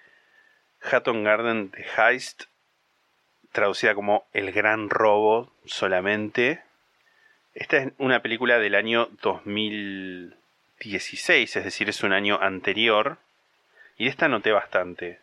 Hatton 0.83 1.23
Garden 1.25 1.71
The 1.71 1.85
Heist, 1.97 2.45
traducida 3.53 3.95
como 3.95 4.27
El 4.33 4.53
Gran 4.53 4.89
Robo 4.91 5.53
solamente. 5.67 6.63
Esta 7.55 7.79
es 7.79 7.93
una 7.99 8.21
película 8.23 8.59
del 8.59 8.75
año 8.77 9.09
2016, 9.23 11.57
es 11.57 11.65
decir, 11.65 11.89
es 11.89 12.03
un 12.03 12.13
año 12.13 12.39
anterior. 12.41 13.19
Y 13.97 14.07
esta 14.09 14.29
noté 14.29 14.53
bastante. 14.53 15.19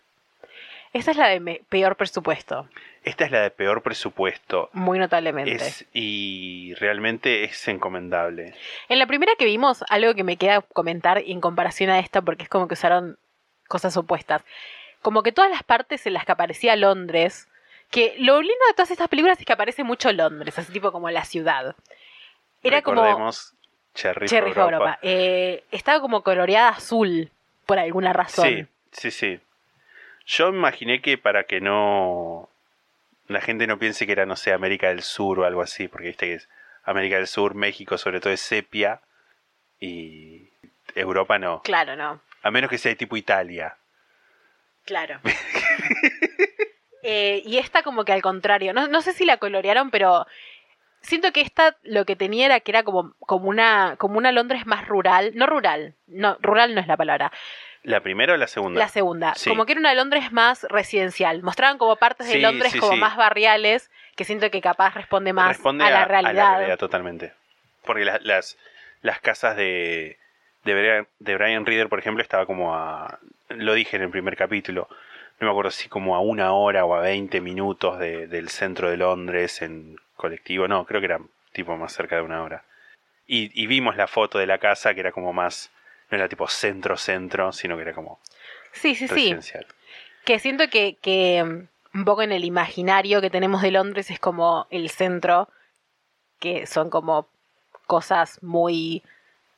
Esa 0.95 1.11
es 1.11 1.17
la 1.17 1.27
de 1.27 1.61
peor 1.67 1.97
presupuesto, 1.97 2.69
Esta 3.03 3.25
es 3.25 3.31
la 3.31 3.41
de 3.41 3.51
peor 3.51 3.81
presupuesto. 3.81 4.69
muy 4.71 4.97
notablemente. 4.97 5.53
Es, 5.53 5.85
y 5.91 6.73
realmente 6.75 7.43
es 7.43 7.67
encomendable. 7.67 8.55
En 8.87 8.99
la 8.99 9.05
primera 9.05 9.33
que 9.37 9.43
vimos, 9.43 9.83
algo 9.89 10.15
que 10.15 10.23
me 10.23 10.37
queda 10.37 10.61
comentar 10.61 11.17
en 11.17 11.41
comparación 11.41 11.89
a 11.89 11.99
esta, 11.99 12.21
porque 12.21 12.43
es 12.43 12.49
como 12.49 12.69
que 12.69 12.75
usaron 12.75 13.17
cosas 13.67 13.97
opuestas. 13.97 14.41
Como 15.01 15.21
que 15.21 15.33
todas 15.33 15.51
las 15.51 15.63
partes 15.63 16.07
en 16.07 16.13
las 16.13 16.23
que 16.23 16.31
aparecía 16.31 16.77
Londres, 16.77 17.49
que 17.91 18.15
lo 18.17 18.39
lindo 18.41 18.65
de 18.69 18.73
todas 18.73 18.91
estas 18.91 19.09
películas 19.09 19.37
es 19.37 19.45
que 19.45 19.51
aparece 19.51 19.83
mucho 19.83 20.13
Londres, 20.13 20.57
así 20.57 20.71
tipo 20.71 20.93
como 20.93 21.09
la 21.09 21.25
ciudad. 21.25 21.75
Era 22.63 22.81
como 22.81 23.01
Recordemos 23.03 23.53
Cherry, 23.95 24.29
Cherry 24.29 24.53
for 24.53 24.63
for 24.63 24.73
Europa. 24.73 24.99
Eh, 25.01 25.65
estaba 25.71 25.99
como 25.99 26.23
coloreada 26.23 26.69
azul, 26.69 27.31
por 27.65 27.79
alguna 27.79 28.13
razón. 28.13 28.47
Sí, 28.47 28.65
sí, 28.93 29.11
sí. 29.11 29.39
Yo 30.25 30.49
imaginé 30.49 31.01
que 31.01 31.17
para 31.17 31.43
que 31.43 31.61
no 31.61 32.49
la 33.27 33.41
gente 33.41 33.67
no 33.67 33.79
piense 33.79 34.05
que 34.05 34.11
era, 34.11 34.25
no 34.25 34.35
sé, 34.35 34.53
América 34.53 34.87
del 34.87 35.01
Sur 35.01 35.39
o 35.39 35.45
algo 35.45 35.61
así, 35.61 35.87
porque 35.87 36.07
viste 36.07 36.27
que 36.27 36.33
es 36.35 36.49
América 36.83 37.15
del 37.15 37.27
Sur, 37.27 37.55
México 37.55 37.97
sobre 37.97 38.19
todo 38.19 38.33
es 38.33 38.41
sepia 38.41 39.01
y 39.79 40.49
Europa 40.95 41.39
no. 41.39 41.61
Claro, 41.63 41.95
no. 41.95 42.21
A 42.43 42.51
menos 42.51 42.69
que 42.69 42.77
sea 42.77 42.95
tipo 42.95 43.17
Italia. 43.17 43.77
Claro. 44.85 45.19
Eh, 47.07 47.43
y 47.45 47.59
esta 47.59 47.83
como 47.83 48.03
que 48.03 48.13
al 48.13 48.23
contrario, 48.23 48.73
no, 48.73 48.87
no 48.87 48.99
sé 49.03 49.13
si 49.13 49.25
la 49.25 49.37
colorearon, 49.37 49.91
pero 49.91 50.25
siento 51.01 51.31
que 51.31 51.41
esta 51.41 51.77
lo 51.83 52.03
que 52.03 52.15
tenía 52.15 52.47
era 52.47 52.59
que 52.61 52.71
era 52.71 52.81
como, 52.81 53.13
como, 53.19 53.47
una, 53.47 53.95
como 53.99 54.17
una 54.17 54.31
Londres 54.31 54.65
más 54.65 54.87
rural, 54.87 55.31
no 55.35 55.45
rural, 55.45 55.93
no, 56.07 56.35
rural 56.41 56.73
no 56.73 56.81
es 56.81 56.87
la 56.87 56.97
palabra, 56.97 57.31
¿La 57.85 58.01
primera 58.01 58.33
o 58.33 58.37
la 58.37 58.47
segunda? 58.47 58.79
la 58.79 58.87
segunda, 58.89 59.33
Sí. 59.35 59.49
como 59.49 59.65
que 59.65 59.73
era 59.73 59.79
una 59.79 59.93
Londres 59.93 60.31
más 60.31 60.63
residencial, 60.69 61.41
mostraban 61.43 61.77
como 61.77 61.95
partes 61.95 62.27
de 62.27 62.39
Londres 62.39 62.71
sí, 62.71 62.79
como 62.79 62.97
más 62.97 63.15
barriales, 63.15 63.89
que 64.15 64.23
siento 64.25 64.49
que 64.51 64.59
capaz 64.61 64.93
responde 64.95 65.33
más 65.33 65.49
Responde 65.49 65.83
a, 65.85 65.89
la 65.91 66.05
realidad. 66.05 66.77
totalmente. 66.77 67.33
Porque 67.85 68.03
la- 68.05 68.19
las, 68.23 68.57
las 69.01 69.19
casas 69.19 69.55
de, 69.55 70.17
de, 70.63 70.73
Brian, 70.73 71.07
de 71.19 71.35
Brian 71.35 71.65
Reader, 71.65 71.87
por 71.89 71.99
ejemplo, 71.99 72.21
estaba 72.23 72.45
como 72.45 72.75
a... 72.75 73.19
Lo 73.49 73.73
dije 73.75 73.95
en 73.97 74.03
el 74.03 74.09
primer 74.09 74.35
capítulo. 74.35 74.87
No 75.39 75.45
me 75.45 75.51
acuerdo 75.51 75.69
si 75.69 75.87
como 75.87 76.15
a 76.15 76.19
una 76.21 76.53
hora 76.53 76.85
o 76.85 76.95
a 76.95 77.01
20 77.01 77.39
minutos 77.41 77.99
de- 77.99 78.25
del 78.27 78.49
centro 78.49 78.89
de 78.89 78.97
Londres 78.97 79.61
en 79.61 79.97
colectivo. 80.15 80.67
No, 80.67 80.85
creo 80.85 81.01
que 81.01 81.05
era 81.05 81.19
tipo 81.51 81.77
más 81.77 81.93
cerca 81.93 82.15
de 82.15 82.23
una 82.23 82.41
hora. 82.41 82.63
Y, 83.27 83.51
y 83.53 83.67
vimos 83.67 83.95
la 83.97 84.07
foto 84.07 84.39
de 84.39 84.47
la 84.47 84.57
casa 84.57 84.93
que 84.95 85.01
era 85.01 85.11
como 85.11 85.31
más... 85.33 85.71
No 86.09 86.17
era 86.17 86.27
tipo 86.29 86.47
centro-centro, 86.47 87.51
sino 87.51 87.75
que 87.75 87.81
era 87.83 87.93
como 87.93 88.19
Sí, 88.71 88.95
sí, 88.95 89.07
sí. 89.07 89.35
Que 90.25 90.39
siento 90.39 90.69
que, 90.69 90.97
que 91.01 91.43
mm, 91.43 91.97
un 91.97 92.05
poco 92.05 92.21
en 92.21 92.31
el 92.31 92.43
imaginario 92.43 93.21
que 93.21 93.29
tenemos 93.29 93.61
de 93.61 93.71
Londres 93.71 94.11
es 94.11 94.19
como 94.19 94.67
el 94.69 94.89
centro, 94.89 95.49
que 96.39 96.67
son 96.67 96.89
como 96.89 97.27
cosas 97.87 98.41
muy 98.43 99.01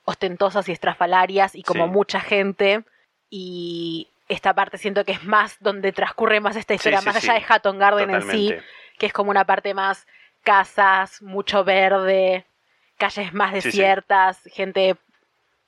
ostentosas 0.05 0.69
y 0.69 0.71
estrafalarias 0.71 1.55
y 1.55 1.63
como 1.63 1.85
Sí. 1.85 1.91
mucha 1.91 2.19
gente. 2.21 2.83
Y 3.29 4.07
esta 4.29 4.53
parte 4.53 4.77
siento 4.77 5.03
que 5.03 5.13
es 5.13 5.23
más 5.23 5.57
donde 5.59 5.91
transcurre 5.91 6.39
más 6.39 6.55
esta 6.55 6.73
historia, 6.73 6.99
sí, 6.99 7.05
más 7.07 7.15
allá 7.15 7.33
de 7.33 7.45
Hatton 7.47 7.79
Garden 7.79 8.09
en 8.11 8.21
sí, 8.29 8.53
que 8.97 9.07
es 9.07 9.13
como 9.13 9.31
una 9.31 9.45
parte 9.45 9.73
más 9.73 10.05
casas, 10.43 11.21
mucho 11.21 11.63
verde, 11.63 12.45
calles 12.97 13.33
más 13.33 13.53
desiertas, 13.53 14.41
gente 14.53 14.95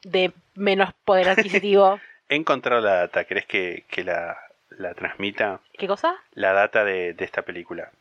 de 0.04 0.32
menos 0.56 0.94
poder 1.06 1.30
adquisitivo. 1.30 2.00
He 2.28 2.36
encontrado 2.36 2.82
la 2.82 2.96
data. 2.96 3.26
¿Querés 3.26 3.46
que, 3.46 3.86
que 3.90 4.04
la, 4.04 4.38
la 4.70 4.94
transmita? 4.94 5.60
¿Qué 5.78 5.88
cosa? 5.88 6.16
la 6.34 6.54
data 6.54 6.84
de, 6.84 7.14
de 7.14 7.26
esta 7.26 7.42
película. 7.42 7.92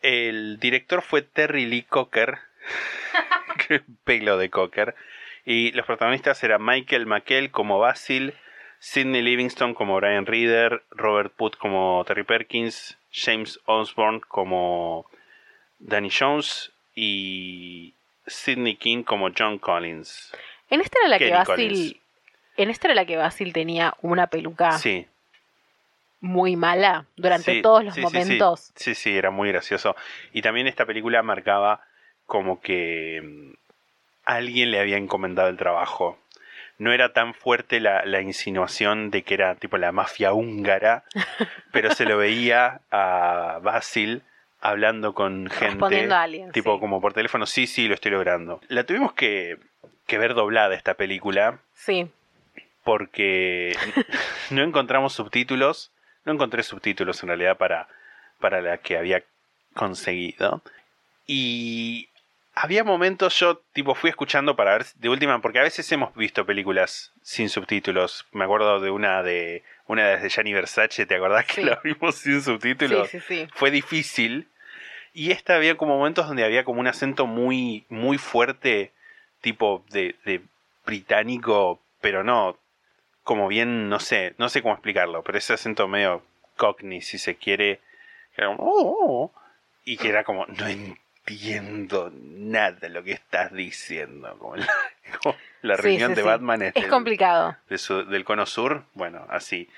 El 0.00 0.58
director 0.60 1.02
fue 1.02 1.22
Terry 1.22 1.66
Lee 1.66 1.82
Cocker, 1.82 2.38
pelo 4.04 4.36
de 4.38 4.50
Cocker, 4.50 4.94
y 5.44 5.72
los 5.72 5.86
protagonistas 5.86 6.42
eran 6.44 6.64
Michael 6.64 7.06
McKell 7.06 7.50
como 7.50 7.78
Basil, 7.78 8.34
Sidney 8.80 9.22
Livingston 9.22 9.74
como 9.74 9.96
Brian 9.96 10.26
Reader, 10.26 10.82
Robert 10.90 11.32
Putt 11.32 11.56
como 11.56 12.04
Terry 12.06 12.22
Perkins, 12.22 12.96
James 13.10 13.58
Osborne 13.66 14.20
como 14.28 15.06
Danny 15.78 16.10
Jones 16.10 16.70
y 16.94 17.94
Sidney 18.26 18.76
King 18.76 19.02
como 19.02 19.30
John 19.36 19.58
Collins. 19.58 20.32
En 20.70 20.80
esta 20.80 20.98
era 21.00 21.08
la 21.08 21.18
que 21.18 21.30
Basil. 21.30 22.00
En 22.56 22.70
esta 22.70 22.88
era 22.88 22.94
la 22.94 23.04
que 23.04 23.16
Basil 23.16 23.52
tenía 23.52 23.94
una 24.02 24.26
peluca 24.26 24.72
Sí, 24.72 25.06
muy 26.20 26.56
mala 26.56 27.06
durante 27.16 27.52
Sí, 27.54 27.62
todos 27.62 27.84
los 27.84 27.94
sí, 27.94 28.00
sí, 28.02 28.06
sí. 28.08 28.12
momentos. 28.16 28.72
Sí, 28.74 28.94
sí, 28.94 29.16
era 29.16 29.30
muy 29.30 29.48
gracioso. 29.50 29.94
Y 30.32 30.42
también 30.42 30.66
esta 30.66 30.84
película 30.84 31.22
marcaba 31.22 31.80
como 32.26 32.60
que 32.60 33.20
mm, 33.22 33.52
alguien 34.24 34.70
le 34.70 34.80
había 34.80 34.96
encomendado 34.96 35.48
el 35.48 35.56
trabajo. 35.56 36.18
No 36.78 36.92
era 36.92 37.12
tan 37.12 37.34
fuerte 37.34 37.80
la, 37.80 38.04
la 38.04 38.20
insinuación 38.20 39.10
de 39.10 39.22
que 39.22 39.34
era 39.34 39.54
tipo 39.54 39.78
la 39.78 39.92
mafia 39.92 40.32
húngara, 40.32 41.04
pero 41.72 41.94
se 41.94 42.04
lo 42.04 42.18
veía 42.18 42.80
a 42.90 43.58
Basil 43.62 44.22
hablando 44.60 45.14
con 45.14 45.48
gente. 45.50 45.66
Respondiendo 45.66 46.14
a 46.14 46.22
alguien, 46.22 46.52
Tipo 46.52 46.74
sí. 46.74 46.80
como 46.80 47.00
por 47.00 47.12
teléfono, 47.12 47.46
sí, 47.46 47.66
sí, 47.66 47.88
lo 47.88 47.94
estoy 47.94 48.10
logrando. 48.12 48.60
La 48.68 48.84
tuvimos 48.84 49.12
que, 49.12 49.58
que 50.06 50.18
ver 50.18 50.34
doblada 50.34 50.74
esta 50.74 50.94
película 50.94 51.58
Sí. 51.74 52.10
porque 52.84 53.76
no 54.50 54.62
encontramos 54.62 55.12
subtítulos. 55.12 55.92
No 56.24 56.32
encontré 56.34 56.62
subtítulos 56.62 57.22
en 57.22 57.28
realidad 57.28 57.56
para, 57.56 57.88
para 58.40 58.60
la 58.60 58.78
que 58.78 58.98
había 58.98 59.22
conseguido. 59.74 60.62
Y 61.26 62.08
había 62.60 62.84
momentos 62.84 63.38
yo 63.38 63.58
tipo 63.72 63.94
fui 63.94 64.10
escuchando 64.10 64.56
para 64.56 64.72
ver 64.72 64.86
de 64.96 65.08
última 65.08 65.40
porque 65.40 65.60
a 65.60 65.62
veces 65.62 65.90
hemos 65.92 66.14
visto 66.14 66.44
películas 66.44 67.12
sin 67.22 67.48
subtítulos. 67.48 68.26
Me 68.32 68.44
acuerdo 68.44 68.80
de 68.80 68.90
una 68.90 69.22
de 69.22 69.62
una 69.86 70.16
de 70.16 70.28
Gianni 70.28 70.52
Versace, 70.52 71.06
¿te 71.06 71.14
acordás 71.14 71.46
que 71.46 71.62
la 71.62 71.80
vimos 71.84 72.16
sin 72.16 72.42
subtítulos? 72.42 73.08
Sí, 73.10 73.20
sí, 73.20 73.44
sí. 73.44 73.48
Fue 73.54 73.70
difícil. 73.70 74.48
Y 75.14 75.30
esta 75.30 75.56
había 75.56 75.76
como 75.76 75.96
momentos 75.96 76.26
donde 76.26 76.44
había 76.44 76.64
como 76.64 76.80
un 76.80 76.86
acento 76.86 77.26
muy 77.26 77.84
muy 77.88 78.18
fuerte 78.18 78.92
tipo 79.40 79.84
de, 79.90 80.16
de 80.24 80.42
británico, 80.84 81.80
pero 82.00 82.24
no 82.24 82.58
como 83.22 83.46
bien, 83.46 83.88
no 83.88 84.00
sé, 84.00 84.34
no 84.38 84.48
sé 84.48 84.62
cómo 84.62 84.74
explicarlo, 84.74 85.22
pero 85.22 85.36
ese 85.36 85.52
acento 85.52 85.86
medio 85.86 86.22
cockney, 86.56 87.02
si 87.02 87.18
se 87.18 87.36
quiere, 87.36 87.80
que 88.34 88.40
era 88.42 88.46
como, 88.48 88.62
"Oh, 88.62 89.30
oh", 89.34 89.40
y 89.84 89.98
que 89.98 90.08
era 90.08 90.24
como, 90.24 90.46
no 90.46 90.66
entiendo 90.66 91.07
nada 92.12 92.72
de 92.72 92.88
lo 92.88 93.02
que 93.04 93.12
estás 93.12 93.52
diciendo, 93.52 94.36
como 94.38 94.56
la, 94.56 94.66
como 95.22 95.36
la 95.62 95.76
Sí, 95.76 95.82
reunión 95.82 96.10
sí, 96.10 96.16
de 96.16 96.22
sí. 96.22 96.26
Batman 96.28 96.62
Es 96.62 96.74
del- 96.74 96.88
complicado. 96.88 97.56
de 97.68 97.78
su- 97.78 98.04
del 98.06 98.24
cono 98.24 98.46
sur, 98.46 98.84
bueno, 98.94 99.26
así. 99.30 99.68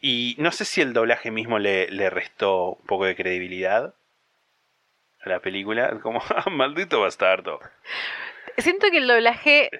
Y 0.00 0.34
no 0.38 0.50
sé 0.50 0.64
si 0.64 0.80
el 0.80 0.92
doblaje 0.92 1.30
mismo 1.30 1.58
le, 1.58 1.88
le 1.90 2.10
restó 2.10 2.70
un 2.74 2.86
poco 2.86 3.04
de 3.04 3.14
credibilidad 3.14 3.94
a 5.24 5.28
la 5.28 5.40
película, 5.40 5.98
como, 6.02 6.20
"Ah, 6.30 6.50
maldito 6.50 7.00
bastardo. 7.00 7.60
Siento 8.58 8.90
que 8.90 8.98
el 8.98 9.06
doblaje. 9.06 9.70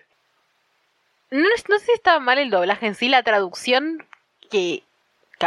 No, 1.30 1.40
no 1.68 1.78
sé 1.78 1.86
si 1.86 1.92
estaba 1.92 2.20
mal 2.20 2.38
el 2.38 2.50
doblaje 2.50 2.86
en 2.86 2.94
sí, 2.94 3.08
la 3.08 3.22
traducción, 3.22 4.06
que 4.50 4.82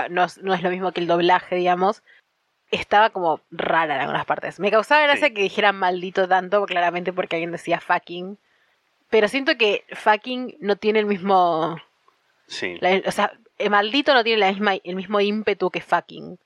no, 0.09 0.25
es- 0.25 0.39
no 0.39 0.53
es 0.53 0.61
lo 0.63 0.69
mismo 0.71 0.91
que 0.91 0.99
el 0.99 1.07
doblaje, 1.07 1.55
digamos, 1.55 2.01
estaba 2.71 3.09
como 3.11 3.41
rara 3.51 3.95
en 3.95 4.01
algunas 4.01 4.25
partes. 4.25 4.59
Me 4.59 4.71
causaba 4.71 5.03
gracia 5.03 5.27
Sí. 5.27 5.33
que 5.33 5.41
dijeran 5.43 5.75
maldito 5.77 6.27
tanto, 6.27 6.65
claramente 6.65 7.13
porque 7.13 7.35
alguien 7.37 7.51
decía 7.51 7.79
fucking. 7.79 8.37
Pero 9.09 9.27
siento 9.27 9.57
que 9.57 9.83
fucking 9.93 10.57
no 10.59 10.75
tiene 10.75 10.99
el 10.99 11.05
mismo. 11.05 11.77
Sí. 12.47 12.77
la- 12.79 13.01
o 13.07 13.11
sea, 13.11 13.31
maldito 13.71 14.13
no 14.13 14.23
tiene 14.23 14.39
la 14.39 14.51
misma, 14.51 14.75
el 14.83 14.95
mismo 14.95 15.19
ímpetu 15.19 15.71
que 15.71 15.81
fucking. 15.81 16.37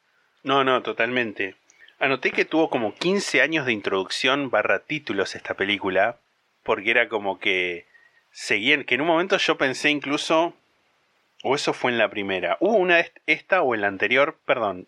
No, 0.43 0.63
no, 0.63 0.81
totalmente. 0.81 1.55
Anoté 1.99 2.31
que 2.31 2.45
tuvo 2.45 2.69
como 2.69 2.93
15 2.95 3.41
años 3.41 3.65
de 3.65 3.73
introducción 3.73 4.49
barra 4.49 4.79
títulos 4.79 5.35
esta 5.35 5.55
película, 5.55 6.15
porque 6.63 6.91
era 6.91 7.09
como 7.09 7.39
que 7.39 7.85
seguían, 8.31 8.85
que 8.85 8.95
en 8.95 9.01
un 9.01 9.07
momento 9.07 9.35
yo 9.37 9.57
pensé 9.57 9.89
incluso, 9.89 10.53
o 11.43 11.55
eso 11.55 11.73
fue 11.73 11.91
en 11.91 11.97
la 11.97 12.09
primera, 12.09 12.55
hubo 12.61 12.75
una 12.77 12.99
est- 13.01 13.17
esta 13.25 13.61
o 13.61 13.75
en 13.75 13.81
la 13.81 13.87
anterior, 13.87 14.37
perdón, 14.45 14.87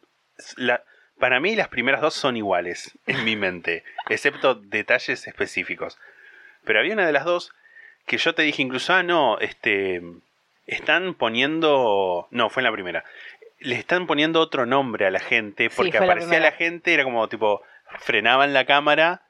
la, 0.56 0.82
para 1.22 1.40
mí 1.40 1.56
las 1.56 1.70
primeras 1.70 2.02
dos 2.02 2.16
son 2.16 2.36
iguales 2.36 2.98
en 3.06 3.24
mi 3.24 3.36
mente, 3.36 3.84
excepto 4.10 4.56
detalles 4.56 5.28
específicos. 5.28 6.00
Pero 6.66 6.80
había 6.80 6.94
una 6.94 7.06
de 7.06 7.14
las 7.14 7.26
dos 7.26 7.54
que 8.08 8.18
yo 8.18 8.34
te 8.34 8.42
dije 8.42 8.64
incluso, 8.64 8.92
ah, 8.94 9.04
no, 9.04 9.38
este, 9.38 10.02
están 10.66 11.14
poniendo, 11.14 12.28
no, 12.32 12.50
fue 12.50 12.62
en 12.62 12.66
la 12.66 12.72
primera, 12.72 13.06
le 13.60 13.76
están 13.76 14.08
poniendo 14.08 14.42
otro 14.42 14.66
nombre 14.66 15.06
a 15.06 15.12
la 15.12 15.20
gente, 15.20 15.70
porque 15.70 15.98
aparecía 15.98 16.40
la, 16.40 16.54
gente, 16.54 16.94
era 16.94 17.04
como 17.04 17.30
tipo, 17.30 17.62
frenaban 18.00 18.52
la 18.52 18.66
cámara 18.66 19.22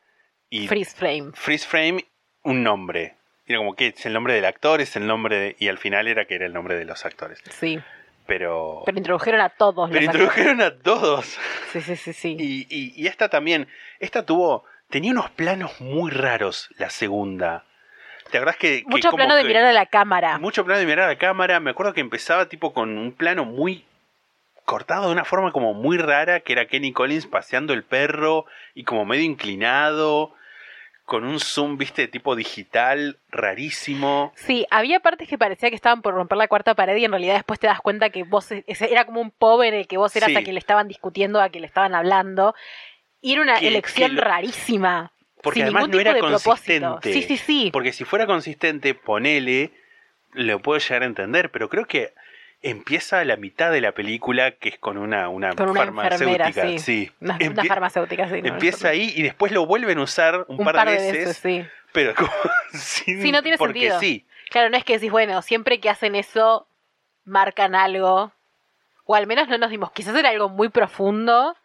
y 0.50 0.70
Freeze 0.70 0.96
frame. 0.96 1.32
freeze 1.34 1.68
frame, 1.68 2.06
un 2.44 2.64
nombre. 2.64 3.16
Era 3.46 3.58
como 3.58 3.76
que 3.76 3.88
es 3.88 4.06
el 4.06 4.14
nombre 4.14 4.34
del 4.34 4.46
actor, 4.46 4.80
es 4.80 4.96
el 4.96 5.06
nombre 5.06 5.38
de, 5.38 5.56
y 5.60 5.68
al 5.68 5.78
final 5.78 6.08
era 6.08 6.24
que 6.24 6.36
era 6.36 6.46
el 6.46 6.54
nombre 6.54 6.76
de 6.76 6.86
los 6.86 7.06
actores. 7.06 7.44
Sí. 7.50 7.82
Pero, 8.28 8.84
Pero 8.86 8.97
introdujeron 8.97 9.41
a 9.41 9.49
todos 9.49 9.89
pero 9.89 10.03
introdujeron 10.05 10.61
a 10.61 10.78
todos. 10.78 11.38
Sí, 11.72 11.82
sí, 11.82 11.95
sí, 11.95 12.13
sí. 12.13 12.36
Y, 12.39 12.67
y- 12.69 12.93
y 12.95 13.07
esta 13.07 13.30
también, 13.30 13.67
esta 13.99 14.26
tuvo, 14.26 14.63
tenía 14.89 15.11
unos 15.11 15.30
planos 15.32 15.82
muy 15.82 16.11
raros, 16.11 16.69
la 16.78 16.89
segunda. 16.89 17.65
¿Te 18.30 18.38
acordás 18.38 18.57
que... 18.57 18.84
que 18.84 18.88
Mucho 18.88 19.11
plano 19.11 19.36
de 19.36 19.43
mirar 19.43 19.65
a 19.65 19.74
la 19.74 19.86
cámara. 19.88 20.38
Mucho 20.38 20.63
plano 20.63 20.80
de 20.80 20.86
mirar 20.86 21.05
a 21.05 21.13
la 21.13 21.17
cámara. 21.17 21.59
Me 21.59 21.72
acuerdo 21.72 21.93
que 21.93 21.99
empezaba 22.01 22.47
tipo 22.47 22.74
con 22.74 22.97
un 22.97 23.11
plano 23.11 23.43
muy 23.43 23.84
cortado 24.63 25.07
de 25.07 25.11
una 25.11 25.26
forma 25.26 25.51
como 25.51 25.74
muy 25.74 25.97
rara, 25.97 26.39
que 26.41 26.53
era 26.53 26.67
Kenny 26.67 26.93
Collins 26.93 27.26
paseando 27.28 27.74
el 27.74 27.84
perro 27.84 28.45
y 28.74 28.84
como 28.86 29.03
medio 29.03 29.24
inclinado, 29.24 30.34
con 31.12 31.26
un 31.26 31.41
zoom, 31.41 31.78
viste, 31.78 32.07
tipo 32.07 32.38
digital, 32.38 33.20
rarísimo. 33.30 34.32
Sí, 34.38 34.66
había 34.72 35.01
partes 35.01 35.28
que 35.28 35.38
parecía 35.38 35.68
que 35.70 35.76
estaban 35.76 36.01
por 36.01 36.14
romper 36.14 36.38
la 36.38 36.47
cuarta 36.47 36.74
pared 36.74 36.95
y 36.95 37.03
en 37.03 37.12
realidad 37.12 37.34
después 37.36 37.59
te 37.59 37.68
das 37.68 37.82
cuenta 37.82 38.12
que 38.12 38.24
vos 38.24 38.49
ese 38.49 38.89
era 38.89 39.03
como 39.03 39.20
un 39.20 39.30
pobre 39.30 39.68
en 39.68 39.74
el 39.74 39.88
que 39.88 39.97
vos 39.97 40.16
eras 40.16 40.30
Sí. 40.30 40.38
a 40.38 40.41
quien 40.41 40.53
le 40.55 40.59
estaban 40.59 40.88
discutiendo, 40.88 41.41
a 41.41 41.49
quien 41.49 41.64
le 41.64 41.68
estaban 41.68 41.93
hablando. 41.95 42.55
Y 43.20 43.34
era 43.34 43.41
una 43.41 43.59
Que- 43.59 43.68
elección 43.68 44.12
que 44.12 44.16
lo- 44.16 44.22
rarísima. 44.22 45.12
Porque 45.43 45.59
sin 45.59 45.64
además 45.66 45.82
ningún 45.84 45.91
no 45.91 45.97
tipo 45.97 46.09
era 46.09 46.14
de 46.14 46.20
propósito. 46.20 46.49
consistente. 46.91 47.14
Sí, 47.14 47.22
sí, 47.24 47.38
sí. 47.38 47.70
Porque 47.74 47.91
si 47.91 48.05
fuera 48.05 48.26
consistente, 48.26 48.93
ponele, 48.95 49.72
lo 50.32 50.62
puedo 50.62 50.80
llegar 50.80 51.03
a 51.03 51.07
entender, 51.07 51.51
pero 51.51 51.68
creo 51.68 51.86
que 51.88 52.14
empieza 52.62 53.24
la 53.26 53.38
mitad 53.38 53.72
de 53.72 53.82
la 53.82 53.91
película 53.93 54.51
que 54.51 54.70
es 54.70 54.78
con 54.80 54.97
una, 54.97 55.30
una 55.30 55.53
Con 55.55 55.70
una 55.70 55.80
farmacéutica. 55.82 56.78
sí. 56.80 57.12
Una, 57.20 57.38
farmacéutica, 57.68 58.28
sí. 58.30 58.41
no, 58.41 58.47
Empieza 58.49 58.88
no, 58.88 58.91
ahí 58.91 59.12
y 59.16 59.24
después 59.24 59.51
lo 59.51 59.66
vuelven 59.66 59.97
a 59.97 60.03
usar 60.03 60.45
un, 60.47 60.59
Un 60.59 60.66
par, 60.66 60.88
de 60.88 60.95
veces, 60.95 61.38
sí. 61.38 61.66
pero 61.91 62.14
como 62.16 62.30
sin, 62.74 63.22
Sí, 63.22 63.32
no 63.32 63.41
tiene 63.41 63.57
porque 63.57 63.80
sentido. 63.89 63.99
sí. 63.99 64.26
Claro, 64.49 64.70
no 64.70 64.78
es 64.78 64.84
que 64.84 64.93
decís, 64.93 65.12
bueno, 65.12 65.41
siempre 65.41 65.80
que 65.80 65.89
hacen 65.89 66.14
eso, 66.16 66.68
marcan 67.26 67.74
algo. 67.74 68.32
O 69.05 69.16
al 69.16 69.26
menos 69.26 69.47
no 69.47 69.57
nos 69.57 69.70
dimos. 69.70 69.91
Quizás 69.91 70.16
era 70.16 70.30
algo 70.30 70.49
muy 70.49 70.70
profundo 70.70 71.55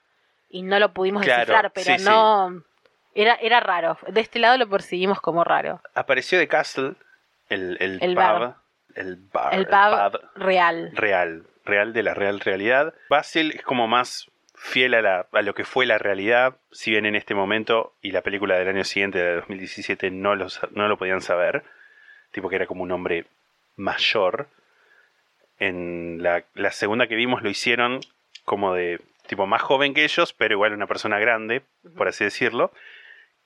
y 0.50 0.62
no 0.62 0.78
lo 0.78 0.92
pudimos 0.92 1.22
Claro, 1.22 1.40
descifrar, 1.40 1.72
pero 1.72 1.98
sí, 1.98 2.04
no. 2.04 2.62
Era, 3.14 3.34
era 3.34 3.60
raro. 3.60 3.98
De 4.08 4.20
este 4.20 4.38
lado 4.38 4.56
lo 4.56 4.68
percibimos 4.68 5.20
como 5.20 5.42
raro. 5.42 5.80
Apareció 5.94 6.38
The 6.38 6.48
Castle, 6.48 6.94
el, 7.48 7.76
el, 7.80 7.98
El 8.02 8.10
pub, 8.14 8.16
bar. 8.22 8.54
El 8.96 9.16
bar, 9.32 9.54
El 9.54 9.66
pub 9.66 10.20
real. 10.36 10.90
real, 10.94 11.44
real 11.64 11.92
de 11.92 12.02
la 12.02 12.14
real 12.14 12.40
realidad. 12.40 12.94
Basil 13.08 13.52
es 13.54 13.62
como 13.62 13.86
más 13.88 14.30
fiel 14.54 14.94
a, 14.94 15.02
la- 15.02 15.26
a 15.32 15.42
lo 15.42 15.54
que 15.54 15.64
fue 15.64 15.86
la 15.86 15.98
realidad, 15.98 16.56
si 16.72 16.90
bien 16.90 17.06
en 17.06 17.14
este 17.14 17.34
momento 17.34 17.92
y 18.02 18.10
la 18.12 18.22
película 18.22 18.56
del 18.56 18.68
año 18.68 18.84
siguiente, 18.84 19.18
de 19.18 19.34
2017, 19.36 20.10
no 20.10 20.34
lo, 20.34 20.48
sa- 20.48 20.68
no 20.72 20.88
lo 20.88 20.96
podían 20.96 21.20
saber, 21.20 21.62
tipo 22.32 22.48
que 22.48 22.56
era 22.56 22.66
como 22.66 22.82
un 22.82 22.90
hombre 22.92 23.26
mayor. 23.76 24.48
En 25.58 26.22
la, 26.22 26.44
la 26.54 26.70
segunda 26.70 27.06
que 27.06 27.14
vimos 27.14 27.42
lo 27.42 27.48
hicieron 27.48 28.00
como 28.44 28.74
de 28.74 29.00
tipo 29.26 29.46
más 29.46 29.62
joven 29.62 29.94
que 29.94 30.04
ellos, 30.04 30.32
pero 30.34 30.54
igual 30.54 30.72
una 30.72 30.86
persona 30.86 31.18
grande, 31.18 31.62
por 31.96 32.08
así 32.08 32.24
decirlo. 32.24 32.72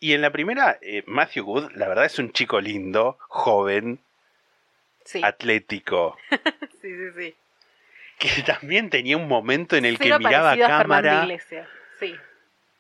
Y 0.01 0.15
en 0.15 0.23
la 0.23 0.31
primera, 0.31 0.79
eh, 0.83 1.03
Matthew 1.07 1.45
Good, 1.45 1.73
la 1.75 1.89
verdad 1.89 2.05
es 2.07 2.19
un 2.19 2.33
chico 2.33 2.61
lindo, 2.61 3.17
joven, 3.29 4.01
Sí. 5.11 5.21
atlético, 5.25 6.17
sí, 6.81 6.89
sí, 6.95 7.11
sí. 7.17 7.35
que 8.19 8.43
también 8.43 8.91
tenía 8.91 9.17
un 9.17 9.27
momento 9.29 9.77
en 9.77 9.85
el 9.85 9.97
Cero 9.99 10.19
que 10.19 10.25
miraba 10.27 10.51
a 10.51 10.55
a 10.55 10.59
cámara. 10.69 11.23
Iglesias. 11.23 11.69
Sí. 11.99 12.15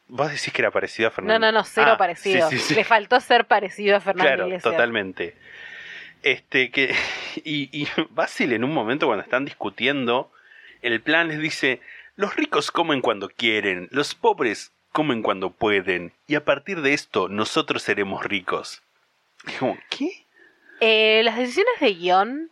Vos 0.08 0.28
decís 0.30 0.52
que 0.52 0.62
era 0.62 0.70
parecido 0.70 1.08
a 1.08 1.10
No, 1.10 1.14
Fernando. 1.16 1.46
no, 1.46 1.52
no, 1.58 1.64
cero 1.64 1.92
Ah, 1.94 1.98
parecido. 1.98 2.48
sí, 2.50 2.58
sí, 2.58 2.64
sí. 2.68 2.74
Le 2.74 2.84
faltó 2.84 3.20
ser 3.20 3.44
parecido 3.46 3.96
a 3.96 4.00
Fernando 4.00 4.28
Claro, 4.28 4.46
Iglesias. 4.46 4.72
totalmente. 4.72 5.36
Este 6.22 6.70
que 6.70 6.94
y, 7.44 7.68
y 7.72 7.88
Basil 8.10 8.52
en 8.52 8.64
un 8.64 8.72
momento 8.74 9.06
cuando 9.06 9.22
están 9.24 9.44
discutiendo 9.44 10.32
el 10.82 11.00
plan 11.00 11.28
les 11.28 11.38
dice 11.38 11.80
los 12.16 12.34
ricos 12.36 12.70
comen 12.70 13.00
cuando 13.00 13.28
quieren, 13.28 13.88
los 13.92 14.14
pobres 14.14 14.72
comen 14.92 15.22
cuando 15.22 15.50
pueden 15.50 16.12
y 16.26 16.34
a 16.34 16.44
partir 16.44 16.80
de 16.82 16.92
esto 16.92 17.28
nosotros 17.28 17.82
seremos 17.82 18.24
ricos. 18.24 18.82
¿qué? 19.90 20.24
Eh, 20.80 21.22
las 21.24 21.36
decisiones 21.36 21.78
de 21.80 21.94
guion 21.94 22.50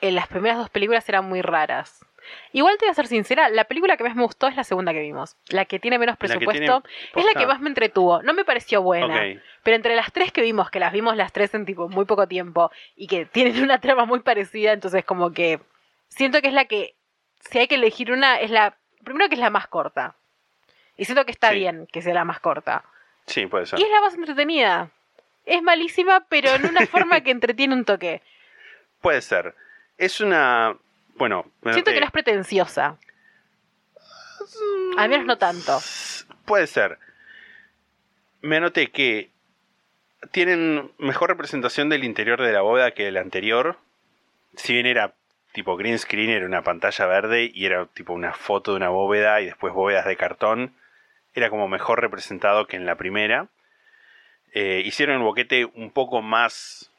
en 0.00 0.14
las 0.14 0.26
primeras 0.28 0.58
dos 0.58 0.70
películas 0.70 1.08
eran 1.08 1.26
muy 1.28 1.42
raras. 1.42 2.04
Igual 2.52 2.76
te 2.78 2.84
voy 2.84 2.90
a 2.90 2.94
ser 2.94 3.06
sincera, 3.06 3.48
la 3.48 3.64
película 3.64 3.96
que 3.96 4.04
más 4.04 4.14
me 4.14 4.22
gustó 4.22 4.46
es 4.46 4.54
la 4.56 4.64
segunda 4.64 4.92
que 4.92 5.00
vimos. 5.00 5.36
La 5.48 5.64
que 5.64 5.78
tiene 5.78 5.98
menos 5.98 6.14
La 6.14 6.18
presupuesto 6.18 6.82
tiene 6.82 6.82
es 7.16 7.24
la 7.24 7.38
que 7.38 7.46
más 7.46 7.60
me 7.60 7.68
entretuvo. 7.68 8.22
No 8.22 8.34
me 8.34 8.44
pareció 8.44 8.82
buena. 8.82 9.20
Pero 9.62 9.76
entre 9.76 9.96
las 9.96 10.12
tres 10.12 10.32
que 10.32 10.42
vimos, 10.42 10.70
que 10.70 10.80
las 10.80 10.92
vimos 10.92 11.16
las 11.16 11.32
tres 11.32 11.54
en 11.54 11.64
tipo 11.66 11.88
muy 11.88 12.04
poco 12.04 12.28
tiempo 12.28 12.70
y 12.96 13.06
que 13.08 13.24
tienen 13.26 13.62
una 13.62 13.80
trama 13.80 14.04
muy 14.04 14.20
parecida, 14.20 14.72
entonces 14.72 15.04
como 15.04 15.32
que 15.32 15.60
siento 16.08 16.40
que 16.40 16.48
es 16.48 16.54
la 16.54 16.66
que, 16.66 16.94
si 17.50 17.58
hay 17.58 17.68
que 17.68 17.74
elegir 17.76 18.12
una, 18.12 18.38
es 18.40 18.50
la, 18.50 18.76
primero 19.04 19.28
que 19.28 19.34
es 19.34 19.40
la 19.40 19.50
más 19.50 19.66
corta. 19.66 20.14
Y 20.96 21.06
siento 21.06 21.24
que 21.24 21.32
está 21.32 21.50
Sí. 21.50 21.56
bien 21.56 21.88
que 21.90 22.02
sea 22.02 22.14
la 22.14 22.24
más 22.24 22.40
corta. 22.40 22.84
Sí, 23.26 23.46
puede 23.46 23.66
ser. 23.66 23.78
Y 23.80 23.82
es 23.82 23.90
la 23.90 24.00
más 24.02 24.14
entretenida. 24.14 24.90
Es 25.46 25.62
malísima, 25.62 26.26
pero 26.28 26.50
en 26.50 26.66
una 26.66 26.86
forma 26.86 27.20
que 27.22 27.30
entretiene 27.30 27.74
un 27.74 27.84
toque. 27.84 28.22
Puede 29.00 29.22
ser. 29.22 29.54
Es 29.98 30.20
una 30.20 30.76
bueno, 31.20 31.44
me 31.60 31.74
Siento 31.74 31.92
que 31.92 32.00
no 32.00 32.06
es 32.06 32.12
pretenciosa. 32.12 32.96
Al 34.96 35.10
menos 35.10 35.26
no 35.26 35.36
tanto. 35.36 35.78
Puede 36.46 36.66
ser. 36.66 36.98
Me 38.40 38.56
anoté 38.56 38.90
que 38.90 39.28
tienen 40.32 40.90
mejor 40.96 41.28
representación 41.28 41.90
del 41.90 42.04
interior 42.04 42.40
de 42.40 42.54
la 42.54 42.62
bóveda 42.62 42.92
que 42.92 43.06
el 43.06 43.18
anterior. 43.18 43.76
Si 44.56 44.72
bien 44.72 44.86
era 44.86 45.12
tipo 45.52 45.76
green 45.76 45.98
screen, 45.98 46.30
era 46.30 46.46
una 46.46 46.62
pantalla 46.62 47.04
verde 47.04 47.50
y 47.52 47.66
era 47.66 47.84
tipo 47.84 48.14
una 48.14 48.32
foto 48.32 48.70
de 48.70 48.78
una 48.78 48.88
bóveda 48.88 49.42
y 49.42 49.44
después 49.44 49.74
bóvedas 49.74 50.06
de 50.06 50.16
cartón. 50.16 50.74
Era 51.34 51.50
como 51.50 51.68
mejor 51.68 52.00
representado 52.00 52.66
que 52.66 52.76
en 52.76 52.86
la 52.86 52.94
primera. 52.94 53.48
Eh, 54.52 54.82
hicieron 54.84 55.16
el 55.16 55.22
boquete 55.22 55.64
un 55.64 55.90
poco 55.90 56.22
más 56.22 56.90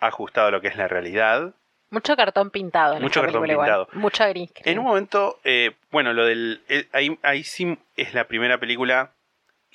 ajustado 0.00 0.48
a 0.48 0.50
lo 0.50 0.60
que 0.60 0.68
es 0.68 0.76
la 0.76 0.88
realidad. 0.88 1.54
Mucho 1.90 2.16
cartón 2.16 2.50
pintado. 2.50 2.96
En 2.96 3.02
Mucho 3.02 3.20
cartón 3.20 3.48
igual. 3.48 3.66
pintado. 3.66 3.88
Mucha 3.92 4.24
screen. 4.30 4.48
En 4.64 4.78
un 4.78 4.86
momento, 4.86 5.38
eh, 5.44 5.72
bueno, 5.90 6.12
lo 6.12 6.24
del. 6.24 6.62
eh, 6.68 6.88
ahí, 6.92 7.18
ahí 7.22 7.44
sí 7.44 7.78
es 7.96 8.14
la 8.14 8.24
primera 8.28 8.58
película. 8.58 9.12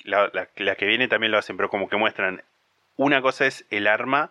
La, 0.04 0.30
la- 0.32 0.48
la 0.56 0.74
que 0.74 0.86
viene 0.86 1.08
también 1.08 1.32
lo 1.32 1.38
hacen, 1.38 1.56
pero 1.56 1.70
como 1.70 1.88
que 1.88 1.96
muestran. 1.96 2.42
Una 2.96 3.22
cosa 3.22 3.46
es 3.46 3.64
el 3.70 3.86
arma. 3.86 4.30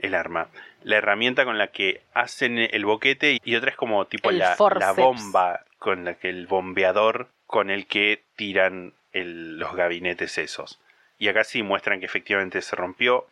El 0.00 0.14
arma. 0.16 0.48
La 0.82 0.96
herramienta 0.96 1.44
con 1.44 1.56
la 1.56 1.68
que 1.68 2.02
hacen 2.14 2.58
el 2.58 2.84
boquete. 2.84 3.38
Y 3.44 3.54
otra 3.56 3.70
es 3.70 3.76
como 3.76 4.04
tipo 4.06 4.30
la, 4.32 4.56
bomba. 4.96 5.64
Con 5.78 6.04
la 6.04 6.14
que 6.14 6.28
el 6.30 6.46
bombeador. 6.48 7.28
Con 7.46 7.70
el 7.70 7.86
que 7.86 8.24
tiran 8.34 8.92
el- 9.12 9.58
los 9.58 9.74
gabinetes 9.76 10.36
esos. 10.38 10.80
Y 11.18 11.28
acá 11.28 11.44
sí 11.44 11.62
muestran 11.62 12.00
que 12.00 12.06
efectivamente 12.06 12.60
se 12.62 12.76
rompió. 12.76 13.26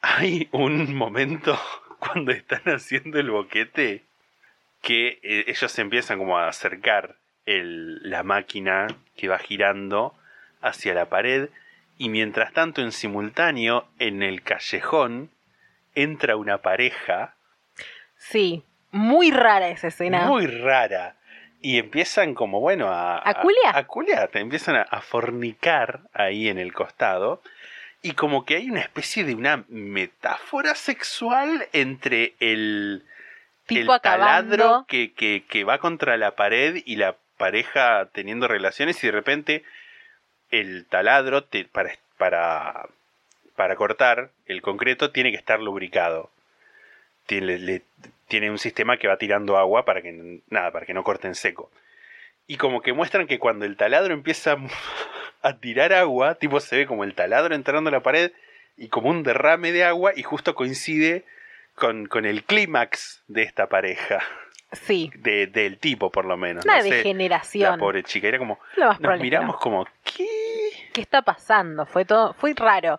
Hay 0.00 0.48
un 0.52 0.94
momento 0.94 1.58
cuando 1.98 2.32
están 2.32 2.62
haciendo 2.66 3.18
el 3.20 3.30
boquete 3.30 4.04
que 4.82 5.20
eh, 5.22 5.44
ellos 5.46 5.78
empiezan 5.78 6.18
como 6.18 6.38
a 6.38 6.48
acercar 6.48 7.16
el- 7.46 8.08
la 8.08 8.22
máquina 8.22 8.88
que 9.16 9.28
va 9.28 9.38
girando 9.38 10.14
hacia 10.60 10.94
la 10.94 11.06
pared 11.06 11.48
y 11.98 12.08
mientras 12.08 12.52
tanto 12.52 12.82
en 12.82 12.90
simultáneo 12.92 13.86
en 13.98 14.22
el 14.22 14.42
callejón 14.42 15.30
entra 15.94 16.36
una 16.36 16.58
pareja 16.58 17.34
Sí. 18.16 18.64
Muy 18.92 19.30
rara 19.30 19.68
esa 19.68 19.88
escena. 19.88 20.26
muy 20.26 20.46
rara 20.46 21.16
y 21.62 21.78
empiezan 21.78 22.34
como 22.34 22.60
bueno 22.60 22.88
a 22.88 23.18
¿A 23.28 23.34
culiar? 23.40 23.76
a, 23.76 23.84
culiar, 23.86 24.30
empiezan 24.34 24.76
a, 24.76 24.82
a 24.82 25.00
fornicar 25.00 26.00
ahí 26.12 26.48
en 26.48 26.58
el 26.58 26.72
costado 26.72 27.40
y 28.02 28.12
como 28.12 28.44
que 28.44 28.56
hay 28.56 28.68
una 28.68 28.80
especie 28.80 29.24
de 29.24 29.34
una 29.34 29.64
metáfora 29.68 30.74
sexual 30.74 31.68
entre 31.72 32.34
el 32.40 33.04
tipo 33.66 33.80
el 33.82 33.90
acabando. 33.90 34.56
taladro 34.56 34.84
que, 34.88 35.12
que- 35.12 35.44
que 35.48 35.64
va 35.64 35.78
contra 35.78 36.16
la 36.16 36.34
pared 36.34 36.82
y 36.84 36.96
la 36.96 37.14
pareja 37.38 38.08
teniendo 38.12 38.48
relaciones 38.48 39.02
y 39.02 39.06
de 39.06 39.12
repente 39.12 39.64
el 40.50 40.84
taladro 40.86 41.44
te- 41.44 41.64
para, 41.64 41.92
para, 42.18 42.88
para 43.56 43.76
cortar 43.76 44.30
el 44.46 44.62
concreto 44.62 45.12
tiene 45.12 45.30
que 45.30 45.36
estar 45.38 45.60
lubricado. 45.60 46.28
Tiene, 47.26 47.58
le- 47.58 47.82
tiene 48.32 48.50
un 48.50 48.56
sistema 48.56 48.96
que 48.96 49.08
va 49.08 49.18
tirando 49.18 49.58
agua 49.58 49.84
para 49.84 50.00
que 50.00 50.40
nada, 50.48 50.70
para 50.70 50.86
que 50.86 50.94
no 50.94 51.04
corte 51.04 51.28
en 51.28 51.34
seco. 51.34 51.70
Y 52.46 52.56
como 52.56 52.80
que 52.80 52.94
muestran 52.94 53.26
que 53.26 53.38
cuando 53.38 53.66
el 53.66 53.76
taladro 53.76 54.14
empieza 54.14 54.56
a 55.42 55.58
tirar 55.58 55.92
agua, 55.92 56.36
tipo 56.36 56.58
se 56.58 56.78
ve 56.78 56.86
como 56.86 57.04
el 57.04 57.14
taladro 57.14 57.54
entrando 57.54 57.88
a 57.88 57.92
la 57.92 58.02
pared 58.02 58.32
y 58.78 58.88
como 58.88 59.10
un 59.10 59.22
derrame 59.22 59.70
de 59.72 59.84
agua 59.84 60.12
y 60.16 60.22
justo 60.22 60.54
coincide 60.54 61.26
con, 61.74 62.06
con 62.06 62.24
el 62.24 62.44
clímax 62.44 63.22
de 63.28 63.42
esta 63.42 63.68
pareja. 63.68 64.20
Sí. 64.72 65.10
De, 65.14 65.46
del 65.48 65.76
tipo, 65.76 66.10
por 66.10 66.24
lo 66.24 66.38
menos. 66.38 66.64
Una 66.64 66.78
no 66.78 66.84
sé, 66.84 66.88
degeneración. 66.90 67.72
La 67.72 67.76
pobre 67.76 68.02
chica. 68.02 68.28
Era 68.28 68.38
como. 68.38 68.58
Nos 68.98 69.20
miramos 69.20 69.58
como. 69.58 69.86
¿Qué? 70.04 70.26
¿Qué 70.94 71.02
está 71.02 71.20
pasando? 71.20 71.84
Fue 71.84 72.06
todo, 72.06 72.32
fue 72.32 72.54
raro. 72.56 72.98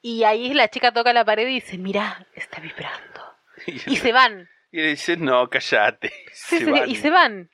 Y 0.00 0.22
ahí 0.22 0.54
la 0.54 0.68
chica 0.68 0.92
toca 0.92 1.12
la 1.12 1.24
pared 1.24 1.48
y 1.48 1.54
dice, 1.54 1.78
mira, 1.78 2.24
está 2.36 2.60
vibrando. 2.60 3.24
Y 3.66 3.96
se 3.96 4.12
van. 4.12 4.48
Y 4.72 4.78
le 4.78 4.88
dice, 4.88 5.16
no, 5.16 5.48
cállate. 5.48 6.12
Sí, 6.32 6.58
Se 6.58 6.64
sí, 6.64 6.70
van. 6.70 6.88
y 6.90 6.94
se 6.96 7.10
van. 7.10 7.50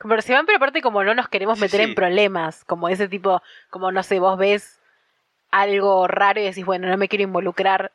Pero 0.00 0.22
se 0.22 0.32
van, 0.32 0.46
pero 0.46 0.56
aparte 0.58 0.80
como 0.80 1.02
no 1.02 1.14
nos 1.14 1.28
queremos 1.28 1.58
meter 1.58 1.80
sí. 1.80 1.86
en 1.88 1.94
problemas, 1.94 2.64
como 2.64 2.88
ese 2.88 3.08
tipo, 3.08 3.42
como 3.68 3.90
no 3.90 4.02
sé, 4.04 4.20
vos 4.20 4.38
ves 4.38 4.80
algo 5.50 6.06
raro 6.06 6.40
y 6.40 6.44
decís, 6.44 6.64
bueno, 6.64 6.86
no 6.88 6.96
me 6.96 7.08
quiero 7.08 7.24
involucrar, 7.24 7.90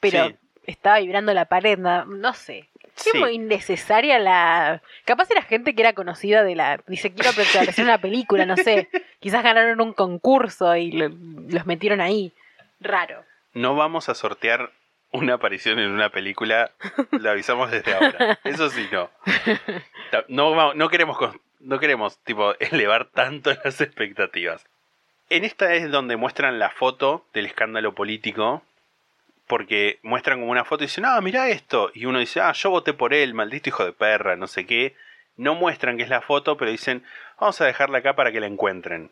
pero 0.00 0.32
estaba 0.64 0.98
vibrando 0.98 1.32
la 1.32 1.46
pared, 1.46 1.78
no 1.78 2.34
sé. 2.34 2.68
Es 2.96 3.14
muy 3.14 3.34
innecesaria 3.34 4.18
la... 4.18 4.82
Capaz 5.04 5.30
era 5.30 5.40
gente 5.42 5.74
que 5.74 5.82
era 5.82 5.92
conocida 5.92 6.42
de 6.42 6.56
la... 6.56 6.80
Dice, 6.88 7.12
quiero 7.14 7.32
protagonizar 7.32 7.84
una 7.84 7.98
película, 7.98 8.44
no 8.44 8.56
sé. 8.56 8.88
Quizás 9.20 9.44
ganaron 9.44 9.80
un 9.80 9.92
concurso 9.92 10.74
y 10.74 10.90
lo- 10.90 11.08
los 11.08 11.64
metieron 11.64 12.00
ahí. 12.00 12.32
Raro. 12.80 13.24
No 13.54 13.76
vamos 13.76 14.08
a 14.08 14.14
sortear 14.16 14.72
una 15.12 15.34
aparición 15.34 15.78
en 15.78 15.90
una 15.90 16.10
película. 16.10 16.72
Lo 17.10 17.30
avisamos 17.30 17.70
desde 17.70 17.94
ahora. 17.94 18.38
Eso 18.44 18.68
sí, 18.70 18.88
no. 18.92 19.10
No, 20.28 20.74
no 20.74 20.88
queremos, 20.88 21.18
no 21.60 21.78
queremos 21.78 22.18
tipo, 22.24 22.54
elevar 22.58 23.06
tanto 23.06 23.50
las 23.64 23.80
expectativas. 23.80 24.66
En 25.30 25.44
esta 25.44 25.74
es 25.74 25.90
donde 25.90 26.16
muestran 26.16 26.58
la 26.58 26.70
foto 26.70 27.26
del 27.32 27.46
escándalo 27.46 27.94
político. 27.94 28.62
Porque 29.46 29.98
muestran 30.02 30.40
como 30.40 30.52
una 30.52 30.66
foto 30.66 30.84
y 30.84 30.88
dicen, 30.88 31.06
ah, 31.06 31.18
mira 31.22 31.48
esto. 31.48 31.90
Y 31.94 32.04
uno 32.04 32.18
dice, 32.18 32.40
ah, 32.40 32.52
yo 32.52 32.68
voté 32.68 32.92
por 32.92 33.14
él, 33.14 33.32
maldito 33.32 33.70
hijo 33.70 33.84
de 33.84 33.92
perra, 33.92 34.36
no 34.36 34.46
sé 34.46 34.66
qué. 34.66 34.94
No 35.36 35.54
muestran 35.54 35.96
que 35.96 36.02
es 36.02 36.10
la 36.10 36.20
foto, 36.20 36.58
pero 36.58 36.70
dicen, 36.70 37.02
vamos 37.40 37.58
a 37.62 37.64
dejarla 37.64 37.98
acá 37.98 38.14
para 38.14 38.30
que 38.30 38.40
la 38.40 38.46
encuentren. 38.46 39.10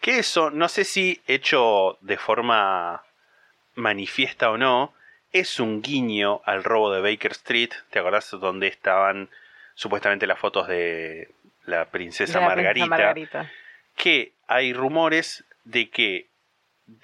Que 0.00 0.20
eso, 0.20 0.50
no 0.50 0.68
sé 0.68 0.84
si 0.84 1.22
hecho 1.26 1.98
de 2.02 2.18
forma 2.18 3.02
manifiesta 3.76 4.50
o 4.50 4.58
no, 4.58 4.92
es 5.32 5.60
un 5.60 5.82
guiño 5.82 6.40
al 6.44 6.64
robo 6.64 6.92
de 6.92 7.00
Baker 7.00 7.32
Street. 7.32 7.70
¿Te 7.90 7.98
acordás 7.98 8.30
donde 8.30 8.66
estaban 8.66 9.28
supuestamente 9.74 10.26
las 10.26 10.38
fotos 10.38 10.66
de 10.66 11.30
la 11.64 11.86
princesa, 11.86 12.40
De 12.40 12.44
la 12.44 12.54
princesa 12.54 12.80
Margarita? 12.80 12.86
Margarita. 12.86 13.52
Que 13.94 14.32
hay 14.48 14.72
rumores 14.72 15.44
de 15.64 15.90
que 15.90 16.26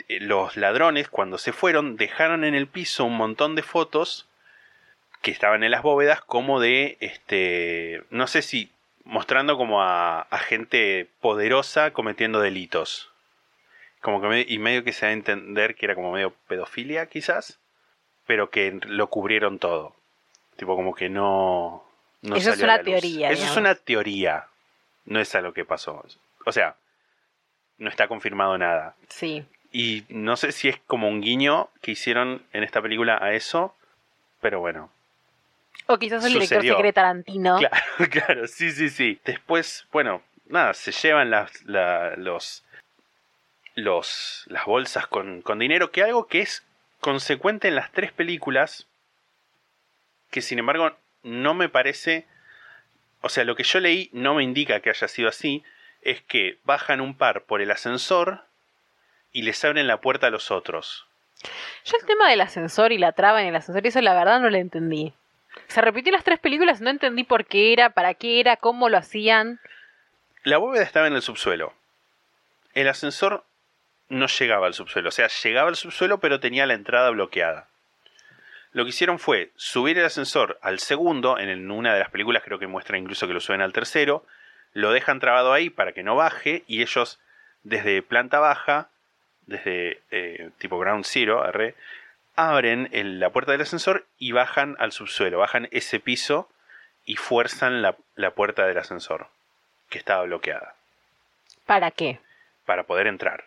eh, 0.09 0.21
los 0.21 0.57
ladrones 0.57 1.09
cuando 1.09 1.39
se 1.39 1.53
fueron 1.53 1.97
dejaron 1.97 2.45
en 2.45 2.55
el 2.55 2.67
piso 2.67 3.05
un 3.05 3.17
montón 3.17 3.55
de 3.55 3.63
fotos 3.63 4.29
que 5.21 5.31
estaban 5.31 5.63
en 5.65 5.71
las 5.71 5.83
bóvedas 5.83 6.21
como 6.21 6.61
de 6.61 6.97
este 7.01 8.03
no 8.11 8.27
sé 8.27 8.43
si 8.43 8.71
mostrando 9.05 9.57
como 9.57 9.83
a, 9.83 10.21
a 10.23 10.39
gente 10.39 11.09
poderosa 11.21 11.93
cometiendo 11.93 12.41
delitos 12.41 13.12
como 14.03 14.21
que 14.21 14.27
me- 14.29 14.45
y 14.47 14.59
medio 14.59 14.85
que 14.85 14.93
se 14.93 15.07
da 15.07 15.11
a 15.11 15.15
entender 15.15 15.75
que 15.75 15.87
era 15.87 15.95
como 15.95 16.13
medio 16.13 16.35
pedofilia 16.49 17.07
quizás 17.07 17.59
pero 18.27 18.51
que 18.51 18.79
lo 18.87 19.09
cubrieron 19.09 19.59
todo 19.59 19.95
tipo 20.57 20.77
como 20.77 20.95
que 20.95 21.09
no, 21.09 21.83
no 22.21 22.37
Eso 22.37 22.51
es 22.53 22.61
a 22.61 22.65
una 22.65 22.77
luz. 22.77 22.85
teoría, 22.85 23.31
eso 23.31 23.45
es 23.45 23.57
una 23.57 23.75
teoría 23.75 24.47
no 25.07 25.19
es 25.21 25.35
a 25.35 25.41
lo 25.41 25.55
que 25.55 25.65
pasó 25.65 26.05
o 26.45 26.53
sea 26.53 26.77
no 27.79 27.89
está 27.89 28.07
confirmado 28.09 28.59
nada 28.59 28.95
Sí. 29.09 29.45
y 29.73 30.05
no 30.11 30.37
sé 30.37 30.53
si 30.53 30.69
es 30.69 30.79
como 30.87 31.09
un 31.09 31.21
guiño 31.23 31.69
que 31.81 31.93
hicieron 31.93 32.43
en 32.53 32.63
esta 32.63 32.81
película 32.83 33.19
a 33.21 33.33
eso, 33.33 33.75
pero 34.41 34.61
bueno. 34.61 34.91
O 35.87 35.99
quizás 35.99 36.25
el 36.25 36.35
director 36.35 36.59
Sucedió. 36.59 36.75
se 36.77 36.81
cree 36.81 36.93
Tarantino. 36.93 37.59
Claro, 37.59 37.77
claro, 38.11 38.47
sí, 38.47 38.71
sí, 38.71 38.89
sí. 38.91 39.19
Después, 39.25 39.87
bueno, 39.91 40.23
nada, 40.47 40.75
se 40.75 40.93
llevan 40.93 41.31
las, 41.31 41.63
la- 41.65 42.15
los, 42.17 42.63
los, 43.75 44.45
las 44.47 44.65
bolsas 44.65 45.07
con, 45.07 45.43
con 45.43 45.59
dinero, 45.59 45.91
que 45.91 46.03
algo 46.03 46.27
que 46.27 46.41
es 46.41 46.65
consecuente 47.01 47.69
en 47.69 47.75
las 47.75 47.91
tres 47.93 48.13
películas, 48.13 48.87
que 50.31 50.43
sin 50.43 50.59
embargo 50.59 50.97
no 51.23 51.55
me 51.55 51.69
parece, 51.69 52.27
o 53.21 53.29
sea, 53.29 53.45
lo 53.45 53.57
que 53.57 53.65
yo 53.65 53.81
leí 53.81 54.09
no 54.13 54.35
me 54.35 54.43
indica 54.43 54.81
que 54.81 54.91
haya 54.91 55.09
sido 55.09 55.29
así, 55.29 55.65
es 56.03 56.21
que 56.23 56.59
bajan 56.65 57.01
un 57.01 57.15
par 57.17 57.43
por 57.43 57.63
el 57.63 57.71
ascensor 57.71 58.45
y 59.33 59.43
les 59.43 59.65
abren 59.65 59.87
la 59.87 60.01
puerta 60.01 60.27
a 60.27 60.31
los 60.31 60.51
otros. 60.51 61.07
Yo 61.85 61.97
el 62.01 62.07
tema 62.07 62.29
del 62.29 62.41
ascensor 62.41 62.93
y 62.93 62.99
la 62.99 63.13
traba 63.13 63.43
en 63.43 63.49
el 63.49 63.57
ascensor, 63.57 63.87
eso 63.87 64.01
la 64.01 64.15
verdad 64.15 64.41
no 64.41 64.51
lo 64.51 64.57
entendí. 64.59 65.13
Se 65.69 65.81
repitió 65.81 66.11
en 66.11 66.17
las 66.17 66.25
tres 66.25 66.39
películas, 66.39 66.81
no 66.81 66.91
entendí 66.91 67.25
por 67.25 67.45
qué 67.45 67.73
era, 67.73 67.91
para 67.91 68.15
qué 68.15 68.41
era, 68.41 68.57
cómo 68.57 68.89
lo 68.89 68.99
hacían. 68.99 69.61
La 70.45 70.59
bóveda 70.59 70.83
estaba 70.83 71.07
en 71.07 71.15
el 71.15 71.23
subsuelo. 71.23 71.73
El 72.75 72.89
ascensor 72.89 73.45
no 74.13 74.27
llegaba 74.27 74.67
al 74.67 74.75
subsuelo. 74.75 75.09
O 75.09 75.13
sea, 75.13 75.29
llegaba 75.29 75.69
al 75.69 75.77
subsuelo 75.77 76.19
pero 76.19 76.41
tenía 76.41 76.67
la 76.67 76.75
entrada 76.75 77.11
bloqueada. 77.11 77.67
Lo 78.73 78.85
que 78.85 78.91
hicieron 78.91 79.19
fue 79.19 79.51
subir 79.57 79.99
el 79.99 80.05
ascensor 80.07 80.59
al 80.63 80.79
segundo, 80.79 81.39
en 81.39 81.71
una 81.71 81.93
de 81.93 82.01
las 82.01 82.11
películas 82.11 82.43
creo 82.45 82.59
que 82.59 82.67
muestra 82.67 82.97
incluso 82.97 83.27
que 83.27 83.35
lo 83.35 83.41
suben 83.41 83.61
al 83.61 83.73
tercero, 83.75 84.25
lo 84.73 84.93
dejan 84.93 85.21
trabado 85.21 85.53
ahí 85.53 85.69
para 85.69 85.93
que 85.93 86.03
no 86.03 86.17
baje 86.17 86.63
y 86.67 86.81
ellos 86.81 87.21
desde 87.65 88.01
planta 88.03 88.39
baja, 88.39 88.89
desde 89.47 90.01
eh, 90.11 90.51
tipo 90.59 90.79
ground 90.79 91.05
zero, 91.05 91.43
arre, 91.43 91.75
abren 92.35 92.89
el- 92.93 93.21
la 93.21 93.29
puerta 93.31 93.53
del 93.53 93.61
ascensor 93.61 94.07
y 94.19 94.33
bajan 94.33 94.77
al 94.79 94.93
subsuelo, 94.93 95.39
bajan 95.39 95.69
ese 95.71 96.01
piso 96.01 96.49
y 97.05 97.17
fuerzan 97.17 97.83
la- 97.83 97.97
la 98.15 98.31
puerta 98.31 98.67
del 98.67 98.79
ascensor 98.79 99.27
que 99.91 99.99
estaba 99.99 100.23
bloqueada 100.23 100.75
¿Para 101.67 101.91
qué? 101.91 102.21
para 102.65 102.85
poder 102.85 103.07
entrar 103.07 103.45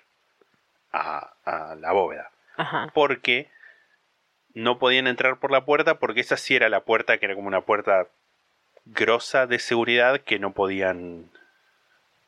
a, 0.96 1.34
a 1.44 1.76
la 1.76 1.92
bóveda. 1.92 2.32
Ajá. 2.58 2.92
Porque 2.94 3.50
no 4.54 4.80
podían 4.80 5.08
entrar 5.08 5.40
por 5.40 5.52
la 5.52 5.66
puerta 5.66 6.00
porque 6.00 6.22
esa 6.22 6.38
sí 6.38 6.56
era 6.56 6.70
la 6.70 6.82
puerta 6.82 7.18
que 7.18 7.26
era 7.26 7.36
como 7.36 7.48
una 7.48 7.62
puerta 7.62 8.08
grosa 8.86 9.48
de 9.48 9.60
seguridad 9.60 10.22
que 10.22 10.40
no 10.40 10.54
podían 10.54 11.30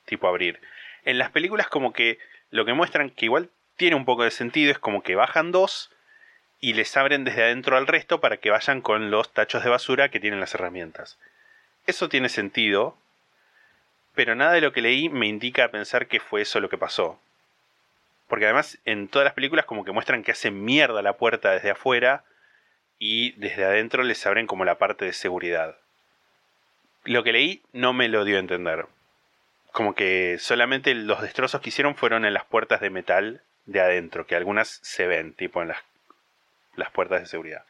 tipo 0.05 0.27
abrir. 0.27 0.59
En 1.05 1.17
las 1.17 1.31
películas 1.31 1.67
como 1.67 1.93
que 1.93 2.19
lo 2.49 2.65
que 2.65 2.73
muestran 2.73 3.09
que 3.09 3.25
igual 3.25 3.49
tiene 3.77 3.95
un 3.95 4.05
poco 4.05 4.23
de 4.23 4.31
sentido 4.31 4.71
es 4.71 4.79
como 4.79 5.03
que 5.03 5.15
bajan 5.15 5.51
dos 5.51 5.91
y 6.59 6.73
les 6.73 6.97
abren 6.97 7.23
desde 7.23 7.43
adentro 7.43 7.77
al 7.77 7.87
resto 7.87 8.19
para 8.19 8.37
que 8.37 8.49
vayan 8.49 8.81
con 8.81 9.11
los 9.11 9.31
tachos 9.31 9.63
de 9.63 9.69
basura 9.69 10.09
que 10.09 10.19
tienen 10.19 10.39
las 10.39 10.55
herramientas. 10.55 11.19
Eso 11.85 12.09
tiene 12.09 12.29
sentido, 12.29 12.97
pero 14.15 14.35
nada 14.35 14.53
de 14.53 14.61
lo 14.61 14.73
que 14.73 14.81
leí 14.81 15.09
me 15.09 15.27
indica 15.27 15.65
a 15.65 15.71
pensar 15.71 16.07
que 16.07 16.19
fue 16.19 16.41
eso 16.41 16.59
lo 16.59 16.69
que 16.69 16.77
pasó. 16.77 17.19
Porque 18.27 18.45
además 18.45 18.77
en 18.85 19.07
todas 19.07 19.25
las 19.25 19.33
películas 19.33 19.65
como 19.65 19.85
que 19.85 19.91
muestran 19.91 20.23
que 20.23 20.31
hacen 20.31 20.63
mierda 20.63 21.01
la 21.01 21.17
puerta 21.17 21.51
desde 21.51 21.71
afuera 21.71 22.23
y 22.99 23.31
desde 23.33 23.65
adentro 23.65 24.03
les 24.03 24.25
abren 24.25 24.47
como 24.47 24.65
la 24.65 24.77
parte 24.77 25.05
de 25.05 25.13
seguridad. 25.13 25.77
Lo 27.03 27.23
que 27.23 27.31
leí 27.31 27.61
no 27.71 27.93
me 27.93 28.09
lo 28.09 28.25
dio 28.25 28.37
a 28.37 28.41
entender. 28.41 28.85
Como 29.71 29.95
que 29.95 30.37
solamente 30.39 30.93
los 30.93 31.21
destrozos 31.21 31.61
que 31.61 31.69
hicieron 31.69 31.95
fueron 31.95 32.25
en 32.25 32.33
las 32.33 32.45
puertas 32.45 32.81
de 32.81 32.89
metal 32.89 33.41
de 33.65 33.81
adentro, 33.81 34.25
que 34.25 34.35
algunas 34.35 34.79
se 34.81 35.07
ven, 35.07 35.33
tipo 35.33 35.61
en 35.61 35.69
las, 35.69 35.77
las 36.75 36.89
puertas 36.89 37.21
de 37.21 37.27
seguridad. 37.27 37.63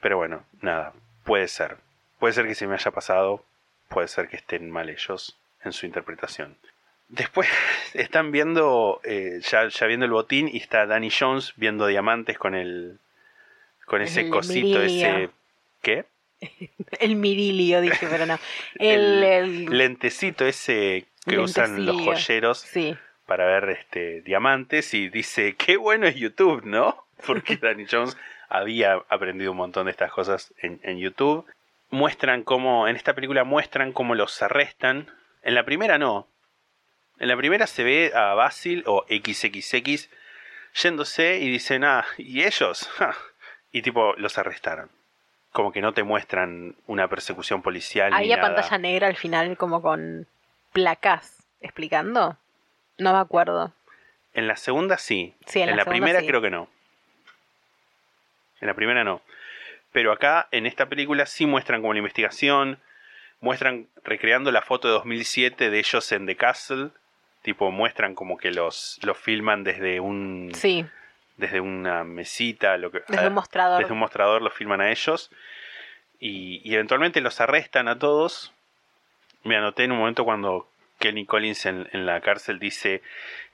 Pero 0.00 0.16
bueno, 0.16 0.44
nada, 0.62 0.92
puede 1.24 1.48
ser. 1.48 1.76
Puede 2.18 2.32
ser 2.32 2.46
que 2.46 2.54
se 2.54 2.66
me 2.66 2.74
haya 2.74 2.90
pasado, 2.90 3.44
puede 3.88 4.08
ser 4.08 4.28
que 4.28 4.36
estén 4.36 4.70
mal 4.70 4.88
ellos 4.88 5.38
en 5.62 5.72
su 5.72 5.86
interpretación. 5.86 6.56
Después 7.08 7.48
están 7.94 8.32
viendo, 8.32 9.00
eh, 9.04 9.40
ya, 9.42 9.68
ya 9.68 9.86
viendo 9.86 10.06
el 10.06 10.12
botín 10.12 10.48
y 10.52 10.58
está 10.58 10.86
Danny 10.86 11.10
Jones 11.10 11.52
viendo 11.56 11.86
diamantes 11.86 12.38
con 12.38 12.54
el 12.54 12.98
con 13.86 14.02
ese 14.02 14.22
El 14.22 14.30
cosito, 14.30 14.78
mirilio. 14.80 15.06
ese... 15.08 15.30
¿Qué? 15.82 16.04
El 17.00 17.16
mirilio, 17.16 17.80
dije, 17.80 18.06
pero 18.10 18.26
no. 18.26 18.38
El, 18.78 19.22
el- 19.24 19.64
lentecito 19.66 20.44
ese 20.46 21.06
que 21.26 21.38
usan 21.38 21.84
los 21.86 22.00
joyeros 22.02 22.58
Sí. 22.60 22.96
para 23.26 23.46
ver 23.46 23.70
este 23.70 24.20
diamantes 24.22 24.92
y 24.94 25.08
dice, 25.08 25.56
qué 25.56 25.76
bueno 25.76 26.06
es 26.06 26.14
YouTube, 26.16 26.64
¿no? 26.64 27.04
Porque 27.26 27.56
Danny 27.56 27.86
Jones 27.90 28.16
había 28.48 28.94
aprendido 29.08 29.50
un 29.52 29.56
montón 29.56 29.86
de 29.86 29.90
estas 29.92 30.10
cosas 30.12 30.52
en, 30.62 30.80
en 30.82 30.98
YouTube. 30.98 31.44
Muestran 31.90 32.42
cómo, 32.44 32.86
en 32.88 32.96
esta 32.96 33.14
película 33.14 33.44
muestran 33.44 33.92
cómo 33.92 34.14
los 34.14 34.40
arrestan. 34.42 35.06
En 35.42 35.54
la 35.54 35.64
primera 35.64 35.98
no. 35.98 36.28
En 37.18 37.28
la 37.28 37.36
primera 37.36 37.66
se 37.66 37.84
ve 37.84 38.12
a 38.14 38.34
Basil 38.34 38.84
o 38.86 39.04
XXX 39.08 40.08
yéndose 40.74 41.38
y 41.38 41.48
dicen, 41.48 41.84
ah, 41.84 42.04
¿y 42.16 42.44
ellos? 42.44 42.88
Ja. 42.96 43.14
Y 43.72 43.82
tipo, 43.82 44.14
los 44.16 44.38
arrestaron. 44.38 44.90
Como 45.52 45.72
que 45.72 45.80
no 45.80 45.92
te 45.92 46.02
muestran 46.02 46.76
una 46.86 47.08
persecución 47.08 47.62
policial. 47.62 48.10
ni 48.10 48.16
Había 48.16 48.36
nada. 48.36 48.54
pantalla 48.54 48.78
negra 48.78 49.06
al 49.08 49.16
final 49.16 49.56
como 49.56 49.82
con 49.82 50.26
placas 50.72 51.42
explicando. 51.60 52.36
No 52.98 53.12
me 53.12 53.18
acuerdo. 53.18 53.72
En 54.34 54.46
la 54.46 54.56
segunda 54.56 54.98
sí. 54.98 55.34
Sí, 55.46 55.60
en 55.60 55.76
la 55.76 55.84
primera 55.84 56.20
sí. 56.20 56.26
creo 56.26 56.40
que 56.40 56.50
no. 56.50 56.68
En 58.60 58.68
la 58.68 58.74
primera 58.74 59.04
no. 59.04 59.22
Pero 59.92 60.12
acá, 60.12 60.48
en 60.50 60.66
esta 60.66 60.86
película, 60.86 61.26
sí 61.26 61.46
muestran 61.46 61.80
como 61.80 61.92
la 61.92 61.98
investigación. 61.98 62.78
Muestran 63.40 63.88
recreando 64.04 64.50
la 64.52 64.62
foto 64.62 64.88
de 64.88 64.94
2007 64.94 65.70
de 65.70 65.78
ellos 65.78 66.12
en 66.12 66.26
The 66.26 66.36
Castle. 66.36 66.90
Tipo, 67.48 67.70
muestran 67.70 68.14
como 68.14 68.36
que 68.36 68.50
los, 68.50 68.98
los 69.04 69.16
filman 69.16 69.64
desde 69.64 70.00
un. 70.00 70.50
Sí, 70.54 70.84
Desde 71.38 71.62
una 71.62 72.04
mesita. 72.04 72.76
Lo 72.76 72.90
que, 72.90 73.00
desde 73.08 73.26
un 73.28 73.32
mostrador. 73.32 73.80
desde 73.80 73.90
un 73.94 74.00
mostrador 74.00 74.42
los 74.42 74.52
filman 74.52 74.82
a 74.82 74.90
ellos. 74.90 75.30
Y, 76.20 76.60
y 76.62 76.74
eventualmente 76.74 77.22
los 77.22 77.40
arrestan 77.40 77.88
a 77.88 77.98
todos. 77.98 78.52
Me 79.44 79.56
anoté 79.56 79.84
en 79.84 79.92
un 79.92 79.98
momento 80.00 80.26
cuando 80.26 80.68
Kenny 80.98 81.24
Collins 81.24 81.64
en, 81.64 81.88
en 81.92 82.04
la 82.04 82.20
cárcel 82.20 82.58
dice: 82.58 83.00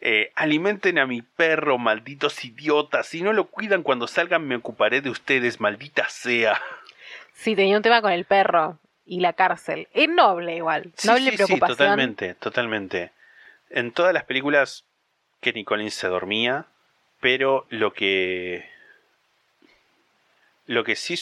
eh, 0.01 0.33
Alimenten 0.35 0.99
a 0.99 1.07
mi 1.07 1.23
perro, 1.23 1.79
malditos 1.79 2.45
idiotas. 2.45 3.07
Si 3.07 3.23
no 3.23 3.33
lo 3.33 3.45
cuidan 3.45 3.85
cuando 3.85 4.09
salgan, 4.09 4.45
me 4.45 4.57
ocuparé 4.57 5.03
de 5.03 5.11
ustedes, 5.11 5.61
maldita 5.61 6.09
sea. 6.09 6.61
Sí, 7.35 7.55
tenía 7.55 7.77
un 7.77 7.83
tema 7.85 8.03
con 8.03 8.11
el 8.11 8.25
perro 8.25 8.77
y 9.07 9.21
la 9.21 9.35
cárcel. 9.35 9.87
Es 9.95 10.09
noble 10.09 10.57
igual. 10.57 10.91
Sí, 10.97 11.07
noble 11.07 11.21
sí, 11.21 11.31
sí, 11.31 11.37
preocupación. 11.37 11.77
totalmente, 11.79 12.35
totalmente. 12.35 13.13
En 13.71 13.93
todas 13.93 14.13
las 14.15 14.25
películas, 14.25 14.85
Kenny 15.41 15.65
Collins 15.65 15.95
se 15.95 16.09
dormía, 16.09 16.67
pero 17.21 17.67
lo 17.71 17.93
que. 17.93 18.69
Lo 20.67 20.85
que 20.85 20.97
sí. 20.97 21.17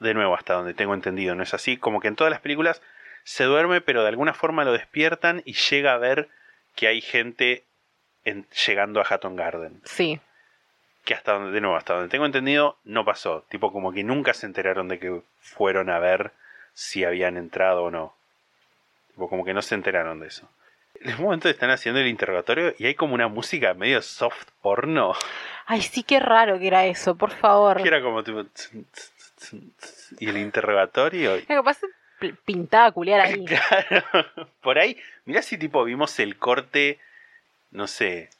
De 0.00 0.14
nuevo, 0.14 0.34
hasta 0.34 0.54
donde 0.54 0.74
tengo 0.74 0.94
entendido, 0.94 1.34
no 1.34 1.42
es 1.44 1.54
así. 1.54 1.76
Como 1.76 2.00
que 2.00 2.08
en 2.08 2.16
todas 2.16 2.30
las 2.32 2.40
películas 2.40 2.82
se 3.24 3.44
duerme, 3.44 3.80
pero 3.80 4.02
de 4.02 4.08
alguna 4.08 4.34
forma 4.34 4.64
lo 4.64 4.72
despiertan 4.72 5.42
y 5.44 5.52
llega 5.54 5.92
a 5.94 5.98
ver 5.98 6.28
que 6.74 6.88
hay 6.88 7.00
gente 7.00 7.64
en- 8.24 8.46
llegando 8.66 9.00
a 9.00 9.04
Hatton 9.08 9.36
Garden. 9.36 9.80
Sí. 9.84 10.20
Que 11.04 11.14
hasta 11.14 11.32
donde, 11.34 11.52
de 11.52 11.60
nuevo, 11.60 11.76
hasta 11.76 11.94
donde 11.94 12.08
tengo 12.08 12.26
entendido, 12.26 12.78
no 12.84 13.04
pasó. 13.04 13.44
Tipo, 13.48 13.72
como 13.72 13.92
que 13.92 14.02
nunca 14.02 14.34
se 14.34 14.46
enteraron 14.46 14.88
de 14.88 14.98
que 14.98 15.22
fueron 15.40 15.88
a 15.90 15.98
ver 16.00 16.32
si 16.74 17.04
habían 17.04 17.36
entrado 17.36 17.84
o 17.84 17.90
no. 17.92 18.14
Tipo, 19.12 19.28
como 19.28 19.44
que 19.44 19.54
no 19.54 19.62
se 19.62 19.74
enteraron 19.76 20.18
de 20.20 20.28
eso. 20.28 20.48
En 21.04 21.14
un 21.16 21.22
momento 21.22 21.48
están 21.48 21.70
haciendo 21.70 22.00
el 22.00 22.06
interrogatorio 22.08 22.74
y 22.78 22.86
hay 22.86 22.94
como 22.94 23.14
una 23.14 23.28
música 23.28 23.74
medio 23.74 24.00
soft 24.02 24.48
porno. 24.60 25.14
Ay, 25.66 25.82
sí, 25.82 26.02
qué 26.02 26.20
raro 26.20 26.58
que 26.58 26.66
era 26.68 26.86
eso, 26.86 27.16
por 27.16 27.30
favor. 27.30 27.82
Que 27.82 27.88
era 27.88 28.00
como 28.02 28.22
tipo. 28.22 28.44
Y 30.20 30.28
el 30.28 30.36
interrogatorio. 30.38 31.36
Lo 31.36 31.46
que 31.46 31.62
pasa 31.62 31.86
culiar 32.94 33.20
ahí. 33.20 33.44
Claro. 33.46 34.04
Por 34.60 34.78
ahí, 34.78 34.96
mirá 35.24 35.42
si 35.42 35.58
tipo 35.58 35.82
vimos 35.84 36.18
el 36.20 36.36
corte, 36.36 37.00
no 37.72 37.86
sé, 37.88 38.30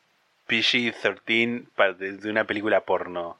PG-13 0.48 1.64
pa- 1.74 1.92
de 1.92 2.12
de 2.12 2.30
una 2.30 2.44
película 2.44 2.80
porno. 2.82 3.38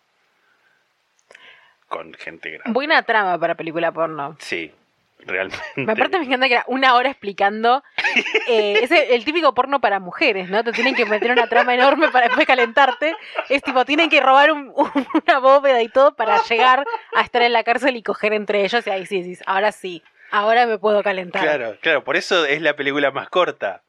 Con 1.88 2.14
gente 2.14 2.50
grande. 2.50 2.72
Buena 2.72 3.02
trama 3.02 3.38
para 3.38 3.54
película 3.54 3.92
porno. 3.92 4.36
Sí, 4.40 4.72
realmente. 5.20 5.62
Me 5.76 5.92
aparte 5.92 6.18
me 6.18 6.24
encanta 6.24 6.48
que 6.48 6.54
era 6.54 6.64
una 6.66 6.94
hora 6.94 7.10
explicando. 7.10 7.84
eh, 8.48 8.80
es 8.82 8.90
el, 8.90 9.10
el 9.10 9.24
típico 9.24 9.54
porno 9.54 9.80
para 9.80 10.00
mujeres, 10.00 10.48
¿no? 10.50 10.62
Te 10.64 10.72
tienen 10.72 10.94
que 10.94 11.06
meter 11.06 11.30
una 11.32 11.46
trama 11.48 11.74
enorme 11.74 12.08
para 12.10 12.26
después 12.26 12.46
calentarte. 12.46 13.14
Es 13.48 13.62
tipo, 13.62 13.84
tienen 13.84 14.08
que 14.10 14.20
robar 14.20 14.52
un- 14.52 14.72
un- 14.74 15.06
una 15.26 15.38
bóveda 15.38 15.82
y 15.82 15.88
todo 15.88 16.14
para 16.14 16.42
llegar 16.44 16.84
a 17.14 17.20
estar 17.22 17.42
en 17.42 17.52
la 17.52 17.64
cárcel 17.64 17.96
y 17.96 18.02
coger 18.02 18.32
entre 18.32 18.64
ellos. 18.64 18.86
Y 18.86 18.90
ahí 18.90 19.06
sí 19.06 19.20
decís, 19.22 19.42
ahora 19.46 19.72
sí, 19.72 20.02
ahora 20.30 20.66
me 20.66 20.78
puedo 20.78 21.02
calentar. 21.02 21.42
Claro, 21.42 21.76
claro, 21.80 22.04
por 22.04 22.16
eso 22.16 22.44
es 22.46 22.60
la 22.62 22.74
película 22.76 23.10
más 23.10 23.28
corta. 23.28 23.82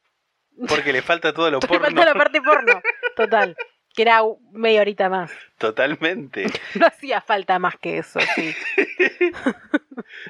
Porque 0.67 0.93
le 0.93 1.01
falta 1.01 1.33
todo 1.33 1.49
lo 1.49 1.59
porno. 1.61 1.79
falta 1.83 2.05
la 2.05 2.13
parte 2.13 2.41
porno. 2.41 2.81
Total. 3.15 3.55
Que 3.95 4.01
era 4.03 4.21
media 4.51 4.81
horita 4.81 5.07
más. 5.09 5.31
Totalmente. 5.57 6.45
No 6.75 6.87
hacía 6.87 7.21
falta 7.21 7.59
más 7.59 7.75
que 7.77 7.99
eso, 7.99 8.19
sí. 8.35 8.55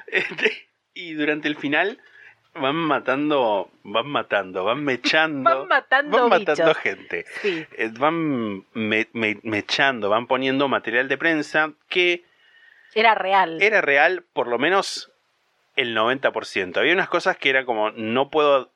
Este, 0.06 0.68
y 0.92 1.14
durante 1.14 1.48
el 1.48 1.56
final 1.56 1.98
van 2.54 2.76
matando, 2.76 3.70
van 3.82 4.06
matando, 4.08 4.64
van 4.64 4.84
mechando. 4.84 5.42
Van 5.50 5.68
matando 5.68 6.18
van 6.20 6.28
matando 6.28 6.64
bichos. 6.66 6.76
gente. 6.78 7.24
Sí. 7.42 7.66
Eh, 7.76 7.90
Van 7.98 8.64
me- 8.74 9.08
me- 9.12 9.38
mechando, 9.42 10.08
van 10.08 10.26
poniendo 10.26 10.68
material 10.68 11.08
de 11.08 11.18
prensa 11.18 11.72
que 11.88 12.24
Era 12.94 13.14
real. 13.14 13.60
era 13.62 13.80
real 13.80 14.24
por 14.32 14.46
lo 14.48 14.58
menos 14.58 15.10
el 15.76 15.94
90%. 15.96 16.76
Había 16.78 16.92
unas 16.94 17.08
cosas 17.08 17.36
que 17.36 17.50
era 17.50 17.64
como, 17.64 17.90
no 17.90 18.30
puedo 18.30 18.70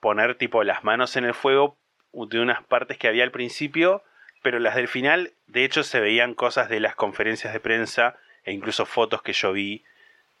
poner 0.00 0.34
tipo 0.36 0.62
las 0.64 0.84
manos 0.84 1.16
en 1.16 1.24
el 1.24 1.34
fuego 1.34 1.76
de 2.12 2.40
unas 2.40 2.62
partes 2.64 2.98
que 2.98 3.08
había 3.08 3.24
al 3.24 3.30
principio, 3.30 4.02
pero 4.42 4.58
las 4.58 4.74
del 4.76 4.88
final, 4.88 5.32
de 5.46 5.64
hecho, 5.64 5.82
se 5.82 5.98
veían 6.00 6.34
cosas 6.34 6.68
de 6.68 6.80
las 6.80 6.94
conferencias 6.94 7.52
de 7.52 7.60
prensa 7.60 8.16
e 8.44 8.52
incluso 8.52 8.84
fotos 8.86 9.22
que 9.22 9.32
yo 9.32 9.52
vi 9.52 9.82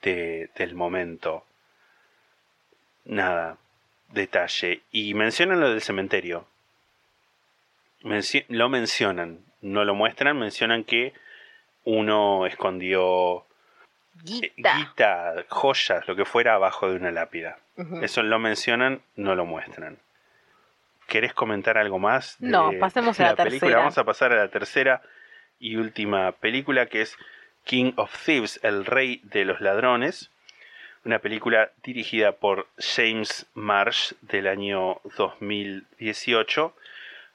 de- 0.02 0.50
del 0.56 0.74
momento. 0.74 1.44
Nada, 3.06 3.56
detalle. 4.10 4.82
Y 4.92 5.14
mencionan 5.14 5.60
lo 5.60 5.70
del 5.70 5.80
cementerio. 5.80 6.46
Menci- 8.02 8.44
lo 8.48 8.68
mencionan, 8.68 9.40
no 9.62 9.84
lo 9.84 9.94
muestran, 9.94 10.38
mencionan 10.38 10.84
que 10.84 11.12
uno 11.84 12.46
escondió 12.46 13.38
eh, 13.38 13.42
Guita. 14.22 14.76
guita, 14.78 15.34
joyas, 15.48 16.06
lo 16.08 16.14
que 16.16 16.24
fuera 16.24 16.54
abajo 16.54 16.88
de 16.90 16.96
una 16.96 17.10
lápida. 17.10 17.58
Eso 18.02 18.22
lo 18.22 18.38
mencionan, 18.38 19.02
no 19.16 19.34
lo 19.34 19.44
muestran. 19.44 19.98
¿Querés 21.08 21.34
comentar 21.34 21.76
algo 21.78 21.98
más? 21.98 22.36
de 22.38 22.48
No, 22.48 22.70
pasemos 22.80 23.20
a 23.20 23.24
la 23.24 23.36
película? 23.36 23.60
tercera. 23.60 23.78
Vamos 23.78 23.98
a 23.98 24.04
pasar 24.04 24.32
a 24.32 24.36
la 24.36 24.48
tercera 24.48 25.02
y 25.60 25.76
última 25.76 26.32
película 26.32 26.86
que 26.86 27.02
es 27.02 27.16
King 27.64 27.92
of 27.96 28.12
Thieves, 28.24 28.58
el 28.62 28.84
rey 28.86 29.20
de 29.24 29.44
los 29.44 29.60
ladrones. 29.60 30.30
Una 31.06 31.20
película 31.20 31.70
dirigida 31.84 32.32
por 32.32 32.66
James 32.78 33.46
Marsh 33.54 34.14
del 34.22 34.48
año 34.48 35.00
2018 35.16 36.74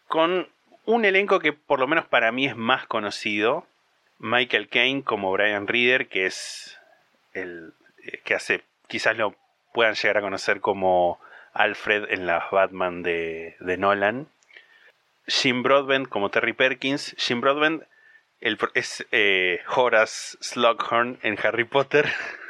con 0.10 0.50
un 0.84 1.06
elenco 1.06 1.40
que 1.40 1.54
por 1.54 1.80
lo 1.80 1.88
menos 1.88 2.06
para 2.06 2.34
mí 2.34 2.48
es 2.48 2.58
más 2.58 2.86
conocido. 2.86 3.66
Michael 4.20 4.68
Caine 4.68 5.04
como 5.04 5.32
Brian 5.32 5.68
Reader, 5.68 6.10
que 6.10 6.26
es 6.26 6.78
el 7.32 7.72
eh, 8.04 8.20
que 8.26 8.36
hace, 8.36 8.62
quizás 8.90 9.16
lo 9.16 9.36
puedan 9.72 9.96
llegar 9.96 10.18
a 10.18 10.22
conocer 10.22 10.60
como 10.60 11.22
Alfred 11.54 12.12
en 12.12 12.26
las 12.26 12.52
Batman 12.52 13.04
de, 13.04 13.56
de 13.62 13.78
Nolan. 13.78 14.28
Jim 15.28 15.64
Broadbent 15.64 16.10
como 16.10 16.30
Terry 16.30 16.52
Perkins. 16.52 17.16
Jim 17.18 17.40
Broadbent 17.40 17.84
el 18.42 18.58
es 18.74 19.08
eh, 19.14 19.62
Horace 19.74 20.38
Slughorn 20.42 21.20
en 21.24 21.38
Harry 21.42 21.64
Potter. 21.64 22.12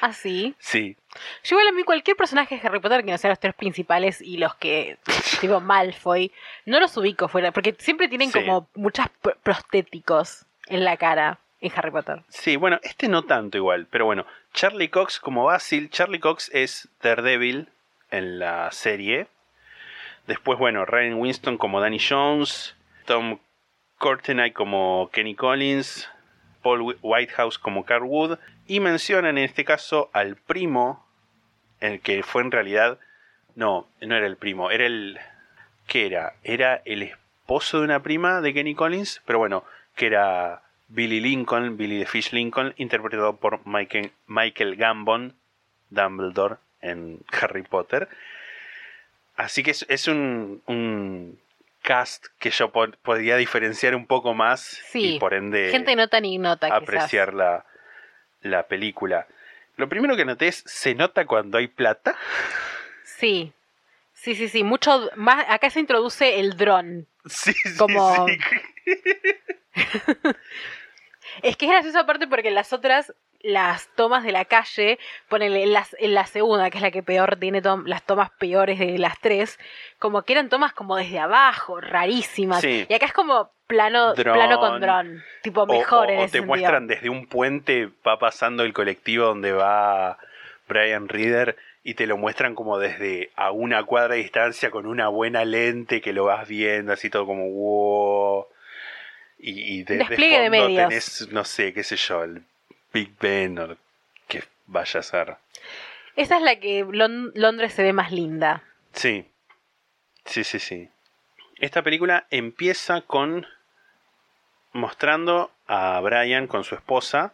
Ah, 0.00 0.12
sí. 0.12 0.54
sí, 0.58 0.96
Yo 1.44 1.54
igual 1.56 1.68
a 1.68 1.72
mí 1.72 1.82
cualquier 1.84 2.16
personaje 2.16 2.56
de 2.58 2.66
Harry 2.66 2.80
Potter 2.80 3.04
que 3.04 3.10
no 3.10 3.18
sea 3.18 3.30
los 3.30 3.40
tres 3.40 3.54
principales 3.54 4.20
y 4.20 4.36
los 4.36 4.54
que, 4.56 4.98
tipo 5.40 5.60
Malfoy, 5.60 6.32
no 6.66 6.78
los 6.80 6.96
ubico 6.96 7.28
fuera, 7.28 7.50
porque 7.52 7.74
siempre 7.78 8.08
tienen 8.08 8.30
Sí. 8.30 8.38
como 8.40 8.68
muchos 8.74 9.06
pr- 9.22 9.36
prostéticos 9.42 10.44
en 10.66 10.84
la 10.84 10.96
cara 10.96 11.38
en 11.60 11.72
Harry 11.74 11.90
Potter. 11.90 12.22
Sí, 12.28 12.56
bueno, 12.56 12.78
este 12.82 13.08
no 13.08 13.22
tanto 13.22 13.56
igual, 13.56 13.86
pero 13.90 14.04
bueno, 14.04 14.26
Charlie 14.52 14.88
Cox 14.90 15.18
como 15.18 15.44
Basil, 15.44 15.88
Charlie 15.90 16.20
Cox 16.20 16.50
es 16.52 16.88
Daredevil 17.02 17.68
en 18.10 18.38
la 18.38 18.70
serie. 18.72 19.26
Después, 20.26 20.58
bueno, 20.58 20.84
Ryan 20.84 21.14
Winston 21.14 21.56
como 21.56 21.80
Danny 21.80 21.98
Jones, 22.00 22.74
Tom 23.04 23.38
Courtenay 23.98 24.50
como 24.52 25.08
Kenny 25.12 25.34
Collins, 25.34 26.08
Paul 26.62 26.96
Whitehouse 27.00 27.58
como 27.58 27.84
Carl 27.84 28.02
Wood, 28.04 28.38
y 28.66 28.80
mencionan 28.80 29.38
en 29.38 29.44
este 29.44 29.64
caso 29.64 30.10
al 30.12 30.36
primo, 30.36 31.06
el 31.80 32.00
que 32.00 32.22
fue 32.22 32.42
en 32.42 32.50
realidad, 32.50 32.98
no, 33.54 33.86
no 34.00 34.16
era 34.16 34.26
el 34.26 34.36
primo, 34.36 34.70
era 34.70 34.86
el, 34.86 35.18
¿qué 35.86 36.06
era? 36.06 36.34
Era 36.42 36.82
el 36.84 37.02
esposo 37.02 37.78
de 37.78 37.84
una 37.84 38.02
prima 38.02 38.40
de 38.40 38.52
Kenny 38.54 38.74
Collins, 38.74 39.22
pero 39.24 39.38
bueno, 39.38 39.64
que 39.94 40.06
era 40.06 40.62
Billy 40.88 41.20
Lincoln, 41.20 41.76
Billy 41.76 42.00
the 42.00 42.06
Fish 42.06 42.32
Lincoln, 42.32 42.74
interpretado 42.76 43.36
por 43.36 43.66
Michael, 43.66 44.10
Michael 44.26 44.76
Gambon, 44.76 45.34
Dumbledore 45.90 46.56
en 46.80 47.20
Harry 47.40 47.62
Potter. 47.62 48.08
Así 49.36 49.62
que 49.62 49.72
es, 49.72 49.84
es 49.88 50.08
un, 50.08 50.62
un 50.66 51.38
cast 51.82 52.26
que 52.38 52.50
yo 52.50 52.70
po- 52.72 52.90
podría 53.02 53.36
diferenciar 53.36 53.94
un 53.94 54.06
poco 54.06 54.34
más 54.34 54.60
Sí, 54.90 55.16
y 55.16 55.18
por 55.18 55.34
ende 55.34 55.68
Gente 55.70 55.94
no 55.94 56.08
tan 56.08 56.24
ignota 56.24 56.68
apreciar 56.74 57.34
la, 57.34 57.64
la 58.42 58.66
película. 58.66 59.26
Lo 59.76 59.88
primero 59.88 60.16
que 60.16 60.24
noté 60.24 60.48
es, 60.48 60.62
¿se 60.66 60.94
nota 60.94 61.26
cuando 61.26 61.58
hay 61.58 61.66
plata? 61.68 62.16
Sí. 63.04 63.52
Sí, 64.12 64.34
sí, 64.34 64.48
sí, 64.48 64.64
mucho 64.64 65.10
más 65.16 65.44
acá 65.48 65.68
se 65.70 65.80
introduce 65.80 66.40
el 66.40 66.56
dron. 66.56 67.06
Sí, 67.26 67.52
sí, 67.52 67.76
Como- 67.76 68.26
sí. 68.26 68.38
Es 71.42 71.56
que 71.56 71.66
es 71.66 71.70
gracioso 71.72 71.98
aparte 71.98 72.26
porque 72.26 72.50
las 72.50 72.72
otras 72.72 73.12
las 73.42 73.88
tomas 73.94 74.24
de 74.24 74.32
la 74.32 74.44
calle, 74.46 74.98
ponele 75.28 75.62
en 75.64 75.72
la, 75.72 75.86
en 75.98 76.14
la 76.14 76.26
segunda, 76.26 76.70
que 76.70 76.78
es 76.78 76.82
la 76.82 76.90
que 76.90 77.02
peor 77.02 77.36
tiene 77.36 77.60
tom- 77.62 77.84
las 77.86 78.02
tomas 78.04 78.30
peores 78.30 78.78
de 78.78 78.98
las 78.98 79.20
tres, 79.20 79.58
como 79.98 80.22
que 80.22 80.32
eran 80.32 80.48
tomas 80.48 80.72
como 80.72 80.96
desde 80.96 81.18
abajo, 81.18 81.80
rarísimas. 81.80 82.62
Sí. 82.62 82.86
Y 82.88 82.94
acá 82.94 83.06
es 83.06 83.12
como 83.12 83.50
plano, 83.66 84.14
plano 84.14 84.58
con 84.60 84.80
dron, 84.80 85.22
tipo 85.42 85.66
mejor 85.66 86.08
o, 86.08 86.10
en 86.10 86.18
o 86.18 86.22
ese 86.22 86.32
te 86.32 86.38
sentido. 86.38 86.46
muestran 86.46 86.86
desde 86.86 87.10
un 87.10 87.26
puente, 87.26 87.88
va 88.06 88.18
pasando 88.18 88.62
el 88.64 88.72
colectivo 88.72 89.26
donde 89.26 89.52
va 89.52 90.18
Brian 90.68 91.08
Reader 91.08 91.56
y 91.84 91.94
te 91.94 92.06
lo 92.06 92.16
muestran 92.16 92.54
como 92.54 92.78
desde 92.78 93.30
a 93.36 93.50
una 93.52 93.84
cuadra 93.84 94.14
de 94.14 94.22
distancia 94.22 94.70
con 94.70 94.86
una 94.86 95.08
buena 95.08 95.44
lente 95.44 96.00
que 96.00 96.12
lo 96.12 96.24
vas 96.24 96.48
viendo, 96.48 96.92
así 96.92 97.10
todo 97.10 97.26
como 97.26 97.48
wow. 97.50 98.46
Y, 99.38 99.78
y 99.78 99.82
de, 99.84 99.98
de 99.98 100.04
Despliegue 100.04 100.38
de 100.40 100.48
fondo 100.50 100.68
medios. 100.68 100.88
tenés, 100.88 101.28
no 101.30 101.44
sé, 101.44 101.72
qué 101.72 101.84
sé 101.84 101.96
yo, 101.96 102.24
el 102.24 102.42
Big 102.92 103.12
Ben 103.20 103.58
o 103.58 103.76
que 104.26 104.42
vaya 104.66 105.00
a 105.00 105.02
ser. 105.02 105.36
Esa 106.16 106.36
es 106.38 106.42
la 106.42 106.58
que 106.58 106.84
Lon- 106.84 107.30
Londres 107.34 107.74
se 107.74 107.82
ve 107.82 107.92
más 107.92 108.10
linda. 108.10 108.62
Sí, 108.94 109.26
sí, 110.24 110.42
sí, 110.42 110.58
sí. 110.58 110.88
Esta 111.60 111.82
película 111.82 112.26
empieza 112.30 113.02
con 113.02 113.46
mostrando 114.76 115.50
a 115.66 115.98
Brian 116.00 116.46
con 116.46 116.64
su 116.64 116.74
esposa, 116.74 117.32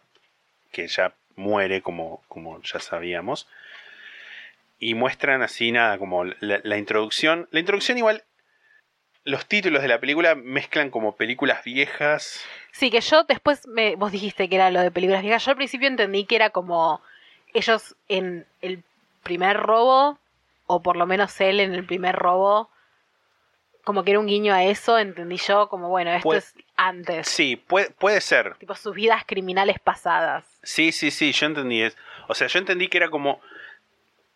que 0.71 0.87
ya 0.87 1.13
muere 1.35 1.81
como, 1.81 2.21
como 2.27 2.61
ya 2.63 2.79
sabíamos, 2.79 3.47
y 4.79 4.95
muestran 4.95 5.41
así 5.41 5.71
nada, 5.71 5.97
como 5.97 6.25
la, 6.25 6.59
la 6.63 6.77
introducción. 6.77 7.47
La 7.51 7.59
introducción 7.59 7.97
igual, 7.97 8.23
los 9.23 9.45
títulos 9.45 9.81
de 9.81 9.87
la 9.87 9.99
película 9.99 10.35
mezclan 10.35 10.89
como 10.89 11.15
películas 11.15 11.63
viejas. 11.63 12.43
Sí, 12.71 12.89
que 12.91 12.99
yo 13.01 13.23
después 13.23 13.65
me, 13.67 13.95
vos 13.95 14.11
dijiste 14.11 14.49
que 14.49 14.55
era 14.55 14.71
lo 14.71 14.81
de 14.81 14.91
películas 14.91 15.21
viejas. 15.21 15.45
Yo 15.45 15.51
al 15.51 15.57
principio 15.57 15.87
entendí 15.87 16.25
que 16.25 16.35
era 16.35 16.49
como 16.49 17.01
ellos 17.53 17.95
en 18.09 18.45
el 18.61 18.83
primer 19.21 19.57
robo, 19.57 20.17
o 20.65 20.81
por 20.81 20.95
lo 20.97 21.05
menos 21.05 21.39
él 21.39 21.59
en 21.59 21.73
el 21.73 21.85
primer 21.85 22.15
robo, 22.15 22.69
como 23.83 24.03
que 24.03 24.11
era 24.11 24.19
un 24.19 24.27
guiño 24.27 24.53
a 24.53 24.63
eso, 24.63 24.97
entendí 24.97 25.37
yo, 25.37 25.69
como 25.69 25.89
bueno, 25.89 26.11
esto 26.11 26.23
Puede- 26.23 26.39
es 26.39 26.53
antes. 26.75 27.27
Sí, 27.27 27.55
puede, 27.55 27.91
puede 27.91 28.21
ser, 28.21 28.55
Tipo 28.55 28.75
sus 28.75 28.95
vidas 28.95 29.23
criminales 29.25 29.79
pasadas. 29.79 30.45
Sí, 30.63 30.91
sí, 30.91 31.11
sí, 31.11 31.31
yo 31.31 31.47
entendí. 31.47 31.83
O 32.27 32.35
sea, 32.35 32.47
yo 32.47 32.59
entendí 32.59 32.87
que 32.87 32.97
era 32.97 33.09
como 33.09 33.41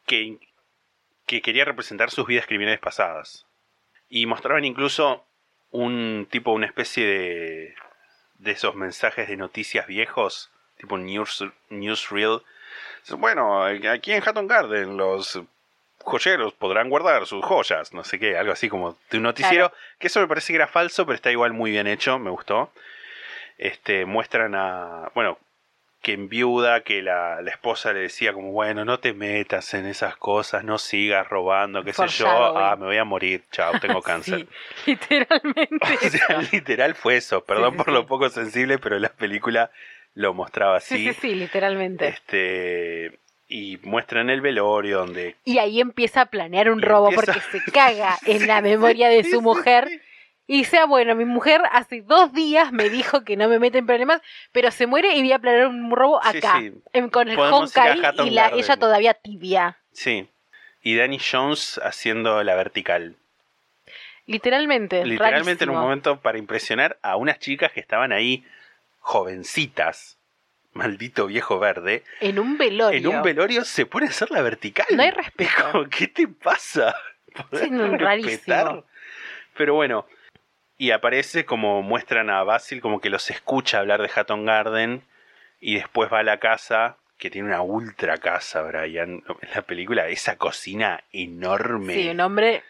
que, 0.05 0.38
que 1.25 1.41
quería 1.41 1.65
representar 1.65 2.11
sus 2.11 2.27
vidas 2.27 2.45
criminales 2.45 2.79
pasadas. 2.79 3.45
Y 4.09 4.25
mostraban 4.25 4.65
incluso 4.65 5.25
un 5.71 6.27
tipo, 6.29 6.51
una 6.51 6.65
especie 6.65 7.05
de, 7.05 7.75
de 8.39 8.51
esos 8.51 8.75
mensajes 8.75 9.27
de 9.27 9.38
noticias 9.38 9.88
viejos, 9.88 10.51
tipo 10.77 10.97
news, 10.97 11.43
newsreel. 11.69 12.41
Bueno, 13.17 13.63
aquí 13.63 14.11
en 14.11 14.23
Hatton 14.25 14.47
Garden 14.47 14.97
los 14.97 15.41
joyeros 16.07 16.53
podrán 16.53 16.89
guardar 16.89 17.25
sus 17.25 17.43
joyas, 17.43 17.93
no 17.93 18.03
sé 18.03 18.17
qué, 18.17 18.37
algo 18.37 18.53
así 18.53 18.69
como 18.69 18.97
de 19.11 19.17
un 19.17 19.23
noticiero, 19.23 19.73
que 19.99 20.07
eso 20.07 20.21
me 20.21 20.27
parece 20.27 20.53
que 20.53 20.55
era 20.55 20.67
falso, 20.67 21.05
pero 21.05 21.15
está 21.15 21.31
igual 21.31 21.51
muy 21.53 21.71
bien 21.71 21.85
hecho, 21.85 22.17
me 22.17 22.29
gustó. 22.29 22.71
Este, 23.57 24.05
muestran 24.05 24.55
a, 24.55 25.11
bueno, 25.15 25.37
que 26.01 26.13
en 26.13 26.29
viuda, 26.29 26.81
que 26.81 27.01
la, 27.01 27.41
la 27.41 27.51
esposa 27.51 27.91
le 27.91 28.01
decía 28.01 28.31
como, 28.31 28.51
bueno, 28.51 28.85
no 28.85 28.99
te 28.99 29.11
metas 29.13 29.73
en 29.73 29.85
esas 29.85 30.15
cosas, 30.15 30.63
no 30.63 30.77
sigas 30.77 31.27
robando, 31.27 31.83
qué 31.83 31.91
sé 31.91 32.07
yo, 32.07 32.57
ah, 32.57 32.77
me 32.77 32.85
voy 32.85 32.97
a 32.97 33.03
morir, 33.03 33.43
chao, 33.51 33.77
tengo 33.79 34.01
cáncer. 34.03 34.47
Sí, 34.85 34.85
literalmente. 34.91 35.77
O 36.07 36.09
sea, 36.09 36.41
literal 36.51 36.95
fue 36.95 37.17
eso, 37.17 37.43
perdón 37.43 37.71
sí, 37.71 37.77
por 37.77 37.85
sí. 37.87 37.91
lo 37.91 38.07
poco 38.07 38.29
sensible, 38.29 38.77
pero 38.77 38.97
la 38.99 39.09
película 39.09 39.71
lo 40.13 40.33
mostraba 40.33 40.77
así. 40.77 40.97
Sí, 40.97 41.13
sí, 41.13 41.19
sí, 41.21 41.35
literalmente. 41.35 42.07
Este, 42.07 43.19
y 43.47 43.77
muestran 43.83 44.29
el 44.29 44.41
velorio 44.41 44.99
donde 44.99 45.35
Y 45.45 45.57
ahí 45.59 45.79
empieza 45.79 46.21
a 46.21 46.25
planear 46.25 46.69
un 46.69 46.81
robo 46.81 47.09
empieza- 47.09 47.33
porque 47.33 47.59
se 47.59 47.71
caga 47.71 48.17
en 48.25 48.47
la 48.47 48.61
memoria 48.61 49.09
de 49.09 49.23
su 49.23 49.41
mujer. 49.41 49.89
Y 50.49 50.59
dice, 50.59 50.77
ah, 50.77 50.85
bueno, 50.85 51.13
mi 51.13 51.25
mujer 51.25 51.61
hace 51.73 52.01
dos 52.01 52.31
días 52.31 52.71
me 52.71 52.89
dijo 52.89 53.25
que 53.25 53.35
no 53.35 53.49
me 53.49 53.59
mete 53.59 53.79
en 53.79 53.85
problemas, 53.85 54.21
pero 54.53 54.71
se 54.71 54.87
muere 54.87 55.13
y 55.13 55.19
voy 55.19 55.33
a 55.33 55.39
planear 55.39 55.67
un 55.67 55.91
robo 55.91 56.23
acá, 56.23 56.61
sí. 56.61 56.71
con 57.11 57.27
el 57.27 57.37
Honkai 57.37 57.99
y 58.25 58.29
la, 58.29 58.49
ella 58.49 58.77
todavía 58.77 59.13
tibia. 59.13 59.77
Sí. 59.91 60.29
Y 60.81 60.95
Danny 60.95 61.19
Jones 61.19 61.81
haciendo 61.83 62.41
la 62.45 62.55
vertical. 62.55 63.15
Literalmente. 64.25 65.05
Literalmente 65.05 65.65
en 65.65 65.71
un 65.71 65.79
momento 65.79 66.21
para 66.21 66.37
impresionar 66.37 66.97
a 67.01 67.17
unas 67.17 67.39
chicas 67.39 67.73
que 67.73 67.81
estaban 67.81 68.13
ahí 68.13 68.45
jovencitas. 68.99 70.16
Maldito 70.74 71.28
viejo 71.28 71.59
verde. 71.59 72.03
En 72.20 72.39
un 72.39 72.57
velorio. 72.57 72.99
En 72.99 73.07
un 73.07 73.24
velorio 73.24 73.63
se 73.65 73.86
pone 73.86 74.07
a 74.07 74.09
hacer 74.09 74.32
la 74.32 74.41
vertical. 74.41 74.86
No 74.91 75.03
hay 75.03 75.11
respeto. 75.11 75.49
Es 75.49 75.63
como, 75.63 75.89
¿Qué 75.89 76.07
te 76.07 76.28
pasa? 76.28 76.95
¿Podés 77.34 77.65
Sí, 77.65 77.72
no, 77.72 77.97
rarísimo. 77.97 78.86
Pero 79.55 79.74
bueno. 79.74 80.05
Y 80.78 80.91
aparece 80.91 81.45
como 81.45 81.82
muestran 81.82 82.30
a 82.30 82.43
Basil 82.43 82.82
como 82.82 83.01
que 83.01 83.09
los 83.09 83.32
escucha 83.32 83.80
hablar 83.80 84.01
de 84.01 84.11
Hatton 84.13 84.45
Garden. 84.45 85.01
Y 85.59 85.76
después 85.76 86.11
va 86.11 86.20
a 86.20 86.24
la 86.24 86.38
casa. 86.38 86.97
Que 87.18 87.32
tiene 87.32 87.47
una 87.47 87.61
ultra 87.61 88.18
casa, 88.18 88.61
Brian. 88.61 89.24
En 89.41 89.49
la 89.55 89.63
película, 89.63 90.07
esa 90.07 90.38
cocina 90.38 91.03
enorme. 91.11 91.95
Sí, 91.95 92.09
un 92.09 92.20
hombre 92.20 92.63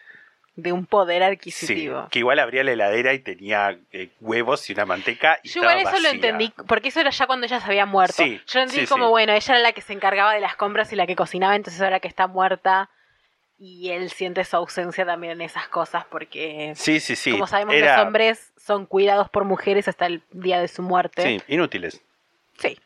de 0.60 0.72
un 0.72 0.86
poder 0.86 1.22
Sí, 1.22 1.28
adquisitivo. 1.28 2.08
que 2.10 2.18
igual 2.18 2.40
abría 2.40 2.64
la 2.64 2.72
heladera 2.72 3.14
y 3.14 3.20
tenía 3.20 3.78
eh, 3.92 4.08
huevos 4.20 4.68
y 4.68 4.72
una 4.72 4.84
manteca. 4.86 5.38
Y 5.44 5.50
Yo 5.50 5.60
igual 5.60 5.78
eso 5.78 5.90
lo 5.90 5.94
vacía. 5.96 6.10
entendí, 6.10 6.52
porque 6.66 6.88
eso 6.88 6.98
era 7.00 7.10
ya 7.10 7.28
cuando 7.28 7.46
ella 7.46 7.60
se 7.60 7.66
había 7.66 7.86
muerto. 7.86 8.16
Sí, 8.24 8.40
Yo 8.48 8.58
lo 8.58 8.62
entendí 8.64 8.86
sí, 8.86 8.92
como, 8.92 9.04
sí. 9.06 9.10
bueno, 9.10 9.32
ella 9.34 9.54
era 9.54 9.62
la 9.62 9.72
que 9.72 9.82
se 9.82 9.92
encargaba 9.92 10.34
de 10.34 10.40
las 10.40 10.56
compras 10.56 10.92
y 10.92 10.96
la 10.96 11.06
que 11.06 11.14
cocinaba, 11.14 11.54
entonces 11.54 11.80
ahora 11.80 12.00
que 12.00 12.08
está 12.08 12.26
muerta 12.26 12.90
y 13.56 13.90
él 13.90 14.10
siente 14.10 14.42
su 14.44 14.56
ausencia 14.56 15.06
también 15.06 15.34
en 15.34 15.42
esas 15.42 15.68
cosas, 15.68 16.04
porque 16.10 16.72
Sí, 16.74 16.98
sí, 16.98 17.14
sí. 17.14 17.30
como 17.30 17.46
sabemos 17.46 17.74
Era- 17.76 17.96
los 17.98 18.06
hombres 18.06 18.52
son 18.56 18.84
cuidados 18.86 19.30
por 19.30 19.44
mujeres 19.44 19.86
hasta 19.86 20.06
el 20.06 20.22
día 20.32 20.60
de 20.60 20.66
su 20.66 20.82
muerte. 20.82 21.22
Sí, 21.22 21.40
inútiles. 21.46 22.00
Sí. 22.58 22.76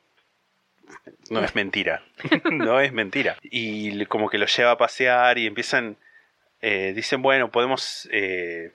No 1.30 1.40
es 1.42 1.54
mentira. 1.54 2.02
no 2.50 2.80
es 2.80 2.92
mentira. 2.92 3.36
Y 3.42 4.04
como 4.06 4.28
que 4.28 4.36
lo 4.36 4.44
lleva 4.46 4.72
a 4.72 4.76
pasear 4.78 5.38
y 5.38 5.46
empiezan. 5.46 5.96
Eh, 6.62 6.92
dicen, 6.94 7.20
bueno, 7.22 7.50
podemos. 7.50 8.08
Eh, 8.12 8.72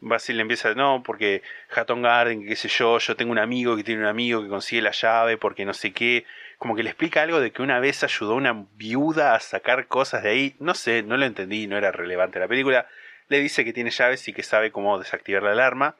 Basil 0.00 0.38
empieza, 0.38 0.74
no, 0.74 1.02
porque 1.02 1.42
Hatton 1.70 2.02
Garden, 2.02 2.46
qué 2.46 2.56
sé 2.56 2.68
yo, 2.68 2.98
yo 2.98 3.16
tengo 3.16 3.32
un 3.32 3.38
amigo 3.38 3.74
que 3.74 3.84
tiene 3.84 4.02
un 4.02 4.06
amigo 4.06 4.42
que 4.42 4.48
consigue 4.48 4.82
la 4.82 4.90
llave 4.90 5.38
porque 5.38 5.64
no 5.64 5.72
sé 5.72 5.92
qué. 5.92 6.26
Como 6.58 6.76
que 6.76 6.82
le 6.82 6.90
explica 6.90 7.22
algo 7.22 7.40
de 7.40 7.52
que 7.52 7.62
una 7.62 7.80
vez 7.80 8.04
ayudó 8.04 8.32
a 8.32 8.36
una 8.36 8.66
viuda 8.74 9.34
a 9.34 9.40
sacar 9.40 9.86
cosas 9.86 10.22
de 10.22 10.30
ahí. 10.30 10.56
No 10.58 10.74
sé, 10.74 11.02
no 11.02 11.16
lo 11.16 11.24
entendí, 11.24 11.66
no 11.66 11.78
era 11.78 11.90
relevante 11.90 12.38
la 12.38 12.48
película. 12.48 12.86
Le 13.28 13.40
dice 13.40 13.64
que 13.64 13.72
tiene 13.72 13.90
llaves 13.90 14.28
y 14.28 14.34
que 14.34 14.42
sabe 14.42 14.70
cómo 14.72 14.98
desactivar 14.98 15.42
la 15.42 15.52
alarma. 15.52 15.96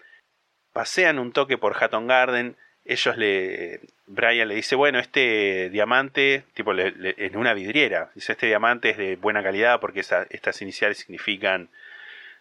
Pasean 0.75 1.19
un 1.19 1.33
toque 1.33 1.57
por 1.57 1.83
Hatton 1.83 2.07
Garden. 2.07 2.57
Ellos 2.85 3.17
le. 3.17 3.81
Brian 4.07 4.49
le 4.49 4.55
dice, 4.57 4.75
bueno, 4.77 4.99
este 4.99 5.71
diamante, 5.71 6.45
tipo 6.53 6.73
le- 6.75 6.91
le- 6.91 7.15
en 7.17 7.37
una 7.37 7.55
vidriera. 7.55 8.11
Dice, 8.15 8.33
este 8.33 8.47
diamante 8.47 8.91
es 8.91 8.99
de 8.99 9.17
buena 9.17 9.43
calidad 9.43 9.81
porque 9.81 10.01
esa- 10.01 10.27
estas 10.31 10.61
iniciales 10.63 10.99
significan 10.99 11.69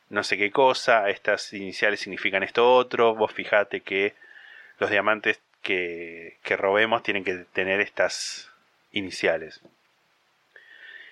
no 0.10 0.24
sé 0.24 0.38
qué 0.38 0.52
cosa, 0.52 1.10
estas 1.10 1.54
iniciales 1.54 2.02
significan 2.02 2.44
esto 2.44 2.76
otro. 2.76 3.16
Vos 3.16 3.32
fijate 3.32 3.80
que 3.82 4.14
los 4.80 4.90
diamantes 4.92 5.40
que, 5.62 6.38
que 6.44 6.58
robemos 6.58 7.02
tienen 7.04 7.24
que 7.24 7.46
tener 7.54 7.80
estas 7.80 8.52
iniciales. 8.92 9.62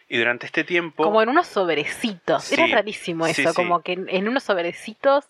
Y 0.10 0.18
durante 0.18 0.46
este 0.46 0.66
tiempo. 0.66 1.04
Como 1.06 1.22
en 1.22 1.30
unos 1.30 1.48
sobrecitos. 1.48 2.52
Era 2.52 2.68
rarísimo 2.68 3.26
sí, 3.28 3.42
eso, 3.42 3.52
sí. 3.52 3.56
como 3.56 3.82
que 3.82 3.94
en, 3.94 4.10
en 4.10 4.28
unos 4.28 4.44
sobrecitos 4.44 5.26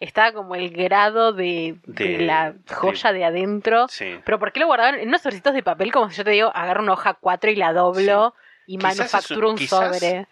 estaba 0.00 0.32
como 0.32 0.54
el 0.54 0.70
grado 0.70 1.32
de, 1.32 1.76
de 1.86 2.04
De- 2.18 2.18
la 2.24 2.54
joya 2.72 3.12
de, 3.12 3.24
adentro. 3.24 3.88
Sí. 3.88 4.18
Pero 4.24 4.38
¿por 4.38 4.52
qué 4.52 4.60
lo 4.60 4.66
guardaban 4.66 4.96
en 4.96 5.08
unos 5.08 5.22
sobrecitos 5.22 5.54
de 5.54 5.62
papel? 5.62 5.90
Como 5.92 6.10
si 6.10 6.16
yo 6.18 6.24
te 6.24 6.30
digo, 6.30 6.50
agarro 6.54 6.82
una 6.82 6.92
hoja 6.92 7.14
4 7.14 7.50
y 7.50 7.56
la 7.56 7.72
doblo 7.72 8.34
y 8.66 8.78
Quizás 8.78 8.96
manufacturo 8.98 9.48
un- 9.48 9.52
un 9.54 9.58
quizás- 9.58 9.98
sobre. 9.98 10.26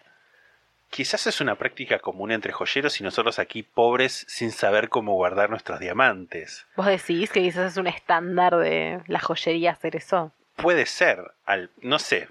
Quizás 0.89 1.27
es 1.27 1.41
una 1.41 1.55
práctica 1.55 1.99
común 1.99 2.31
entre 2.31 2.53
joyeros 2.53 3.01
y 3.01 3.03
nosotros 3.03 3.39
aquí 3.39 3.61
pobres 3.61 4.23
sin 4.29 4.51
saber 4.51 4.87
cómo 4.87 5.15
guardar 5.15 5.49
nuestros 5.49 5.79
diamantes. 5.81 6.65
Vos 6.77 6.85
decís 6.85 7.29
que 7.29 7.41
quizás 7.41 7.73
es 7.73 7.77
un 7.77 7.87
estándar 7.87 8.55
de 8.55 9.01
la 9.07 9.19
joyería 9.19 9.71
hacer 9.71 9.97
eso. 9.97 10.31
Puede 10.55 10.85
ser, 10.85 11.19
al, 11.45 11.71
no 11.81 11.99
sé. 11.99 12.29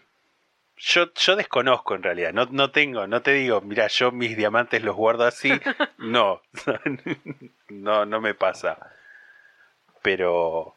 Yo, 0.78 1.12
yo 1.14 1.36
desconozco 1.36 1.94
en 1.94 2.02
realidad, 2.02 2.32
no, 2.32 2.46
no 2.50 2.70
tengo, 2.70 3.06
no 3.06 3.22
te 3.22 3.32
digo, 3.32 3.62
mira, 3.62 3.86
yo 3.86 4.12
mis 4.12 4.36
diamantes 4.36 4.82
los 4.82 4.96
guardo 4.96 5.24
así. 5.24 5.50
No, 5.98 6.42
no, 7.68 8.04
no 8.04 8.20
me 8.20 8.34
pasa. 8.34 8.78
Pero, 10.02 10.76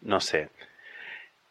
no 0.00 0.20
sé. 0.20 0.48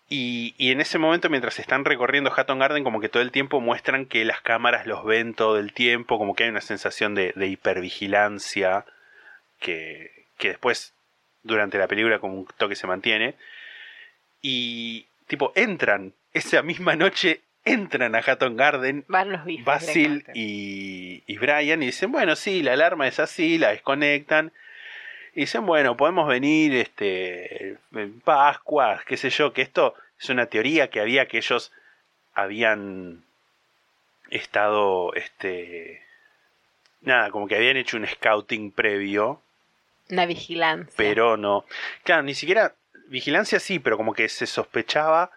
Y, 0.07 0.55
y 0.57 0.71
en 0.71 0.81
ese 0.81 0.97
momento, 0.97 1.29
mientras 1.29 1.59
están 1.59 1.85
recorriendo 1.85 2.33
Hatton 2.35 2.57
Garden, 2.57 2.83
como 2.83 2.99
que 2.99 3.09
todo 3.09 3.21
el 3.21 3.31
tiempo 3.31 3.61
muestran 3.61 4.07
que 4.07 4.25
las 4.25 4.41
cámaras 4.41 4.87
los 4.87 5.05
ven 5.05 5.35
todo 5.35 5.59
el 5.59 5.73
tiempo, 5.73 6.17
como 6.17 6.33
que 6.33 6.45
hay 6.45 6.49
una 6.49 6.61
sensación 6.61 7.13
de, 7.13 7.33
de 7.35 7.47
hipervigilancia 7.47 8.85
que, 9.59 10.25
que 10.37 10.47
después, 10.47 10.95
durante 11.43 11.77
la 11.77 11.87
película, 11.87 12.19
como 12.19 12.35
un 12.35 12.47
toque 12.57 12.75
se 12.75 12.87
mantiene. 12.87 13.35
Y 14.41 15.07
tipo, 15.27 15.51
entran, 15.55 16.13
esa 16.33 16.63
misma 16.63 16.95
noche 16.95 17.41
entran 17.71 18.15
a 18.15 18.19
Hatton 18.19 18.55
Garden 18.57 19.05
Van 19.07 19.31
los 19.31 19.45
bifes. 19.45 19.65
Basil 19.65 20.25
y 20.33 21.37
Brian 21.37 21.81
y 21.83 21.87
dicen, 21.87 22.11
bueno, 22.11 22.35
sí, 22.35 22.61
la 22.63 22.73
alarma 22.73 23.07
es 23.07 23.19
así, 23.19 23.57
la 23.57 23.69
desconectan. 23.69 24.51
Y 25.35 25.41
dicen, 25.41 25.65
bueno, 25.65 25.95
podemos 25.95 26.27
venir 26.27 26.75
este, 26.75 27.77
en 27.93 28.19
Pascua, 28.21 29.01
qué 29.05 29.15
sé 29.15 29.29
yo, 29.29 29.53
que 29.53 29.61
esto 29.61 29.93
es 30.19 30.29
una 30.29 30.47
teoría 30.47 30.89
que 30.89 30.99
había 30.99 31.27
que 31.27 31.37
ellos 31.37 31.71
habían 32.33 33.23
estado, 34.29 35.13
este, 35.13 36.01
nada, 37.01 37.29
como 37.31 37.47
que 37.47 37.55
habían 37.55 37.77
hecho 37.77 37.97
un 37.97 38.05
scouting 38.07 38.71
previo, 38.71 39.41
Una 40.09 40.25
vigilancia. 40.25 40.93
pero 40.97 41.37
no, 41.37 41.65
claro, 42.03 42.23
ni 42.23 42.33
siquiera 42.33 42.73
vigilancia 43.07 43.59
sí, 43.59 43.79
pero 43.79 43.97
como 43.97 44.13
que 44.13 44.27
se 44.29 44.45
sospechaba 44.45 45.31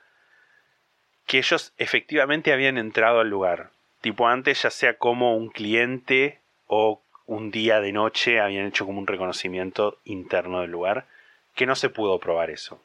que 1.27 1.39
ellos 1.39 1.73
efectivamente 1.79 2.53
habían 2.53 2.79
entrado 2.79 3.21
al 3.21 3.31
lugar. 3.31 3.71
Tipo 4.01 4.27
antes, 4.29 4.63
ya 4.63 4.71
sea 4.71 4.95
como 4.95 5.37
un 5.37 5.49
cliente 5.51 6.41
o 6.67 7.01
un 7.27 7.51
día 7.51 7.81
de 7.81 7.93
noche, 7.93 8.41
habían 8.41 8.67
hecho 8.67 8.85
como 8.85 8.99
un 8.99 9.07
reconocimiento 9.07 9.99
interno 10.05 10.61
del 10.61 10.71
lugar, 10.71 11.07
que 11.55 11.67
no 11.67 11.77
se 11.77 11.89
pudo 11.89 12.19
probar 12.19 12.51
eso. 12.51 12.83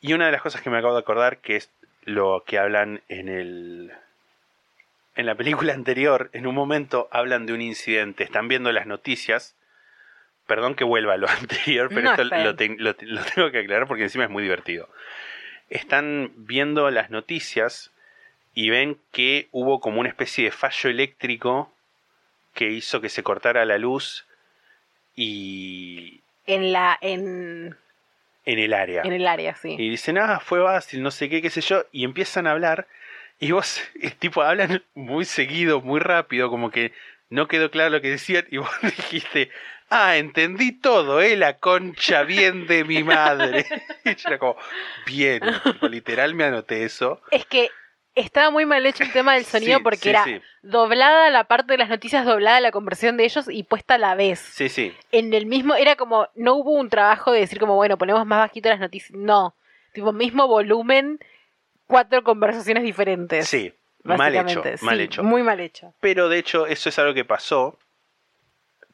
Y 0.00 0.12
una 0.12 0.26
de 0.26 0.32
las 0.32 0.42
cosas 0.42 0.60
que 0.60 0.70
me 0.70 0.78
acabo 0.78 0.94
de 0.94 1.00
acordar, 1.00 1.38
que 1.38 1.56
es 1.56 1.70
lo 2.04 2.44
que 2.46 2.58
hablan 2.58 3.02
en 3.08 3.28
el. 3.28 3.92
En 5.16 5.26
la 5.26 5.34
película 5.34 5.74
anterior, 5.74 6.30
en 6.32 6.46
un 6.46 6.54
momento 6.54 7.08
hablan 7.10 7.46
de 7.46 7.52
un 7.52 7.62
incidente, 7.62 8.24
están 8.24 8.48
viendo 8.48 8.70
las 8.72 8.86
noticias. 8.86 9.54
Perdón 10.46 10.74
que 10.74 10.84
vuelva 10.84 11.14
a 11.14 11.18
lo 11.18 11.28
anterior, 11.40 11.88
pero 11.88 12.02
No, 12.02 12.10
esto 12.12 12.24
lo, 12.24 12.52
lo 12.52 13.24
tengo 13.24 13.50
que 13.50 13.58
aclarar 13.58 13.86
porque 13.86 14.04
encima 14.04 14.24
es 14.24 14.30
muy 14.30 14.42
divertido. 14.42 14.88
Están 15.70 16.32
viendo 16.36 16.90
las 16.90 17.10
noticias 17.10 17.90
y 18.54 18.70
ven 18.70 18.98
que 19.12 19.48
hubo 19.52 19.80
como 19.80 20.00
una 20.00 20.08
especie 20.08 20.44
de 20.44 20.50
fallo 20.50 20.90
eléctrico 20.90 21.72
que 22.54 22.70
hizo 22.70 23.00
que 23.00 23.08
se 23.08 23.22
cortara 23.22 23.64
la 23.64 23.78
luz 23.78 24.26
y 25.14 26.20
En 26.46 26.72
la, 26.72 26.98
en, 27.00 27.76
en 28.44 28.58
el 28.58 28.72
área. 28.72 29.02
en 29.02 29.12
el 29.12 29.26
área, 29.26 29.54
sí. 29.54 29.76
Y 29.78 29.90
dicen, 29.90 30.18
ah, 30.18 30.40
fue 30.40 30.60
Basil, 30.60 31.02
no 31.02 31.10
sé 31.10 31.28
qué, 31.28 31.42
qué 31.42 31.50
sé 31.50 31.60
yo. 31.60 31.84
Y 31.92 32.04
empiezan 32.04 32.46
a 32.46 32.52
hablar. 32.52 32.86
Y 33.40 33.52
vos, 33.52 33.80
tipo, 34.18 34.42
hablan 34.42 34.82
muy 34.94 35.24
seguido, 35.24 35.80
muy 35.80 36.00
rápido, 36.00 36.50
como 36.50 36.70
que 36.70 36.92
no 37.30 37.48
quedó 37.48 37.70
claro 37.70 37.90
lo 37.90 38.00
que 38.00 38.10
decían. 38.10 38.46
Y 38.50 38.58
vos 38.58 38.70
dijiste, 38.82 39.50
ah, 39.90 40.16
entendí 40.16 40.72
todo, 40.72 41.20
¿eh? 41.20 41.36
La 41.36 41.58
concha 41.58 42.22
bien 42.22 42.66
de 42.66 42.84
mi 42.84 43.02
madre. 43.02 43.66
Y 44.04 44.14
yo 44.14 44.28
era 44.28 44.38
como, 44.38 44.56
bien, 45.06 45.40
tipo, 45.64 45.88
literal 45.88 46.34
me 46.34 46.44
anoté 46.44 46.84
eso. 46.84 47.20
Es 47.30 47.44
que 47.44 47.70
estaba 48.14 48.50
muy 48.50 48.64
mal 48.66 48.84
hecho 48.86 49.04
el 49.04 49.12
tema 49.12 49.34
del 49.34 49.44
sonido 49.44 49.78
Sí, 49.78 49.84
porque 49.84 49.98
sí, 49.98 50.08
era 50.08 50.24
sí. 50.24 50.40
doblada 50.62 51.30
la 51.30 51.44
parte 51.44 51.74
de 51.74 51.78
las 51.78 51.88
noticias, 51.88 52.24
doblada 52.24 52.60
la 52.60 52.72
conversión 52.72 53.16
de 53.16 53.24
ellos 53.24 53.46
y 53.50 53.62
puesta 53.64 53.94
a 53.94 53.98
la 53.98 54.14
vez. 54.14 54.40
Sí, 54.40 54.68
sí. 54.68 54.94
En 55.12 55.34
el 55.34 55.46
mismo, 55.46 55.74
era 55.74 55.96
como, 55.96 56.28
no 56.34 56.54
hubo 56.54 56.72
un 56.72 56.88
trabajo 56.88 57.32
de 57.32 57.40
decir 57.40 57.60
como, 57.60 57.76
bueno, 57.76 57.98
ponemos 57.98 58.26
más 58.26 58.38
bajito 58.40 58.68
las 58.70 58.80
noticias. 58.80 59.12
No, 59.12 59.54
tipo, 59.92 60.12
mismo 60.12 60.48
volumen, 60.48 61.20
cuatro 61.86 62.24
conversaciones 62.24 62.82
diferentes. 62.82 63.46
Sí, 63.46 63.72
mal 64.16 64.32
hecho, 64.50 64.62
mal 64.82 65.00
hecho. 65.00 65.22
Muy 65.22 65.42
mal 65.42 65.60
hecho. 65.60 65.92
Pero 66.00 66.28
de 66.28 66.38
hecho, 66.38 66.66
eso 66.66 66.88
es 66.88 66.98
algo 66.98 67.12
que 67.14 67.24
pasó, 67.24 67.78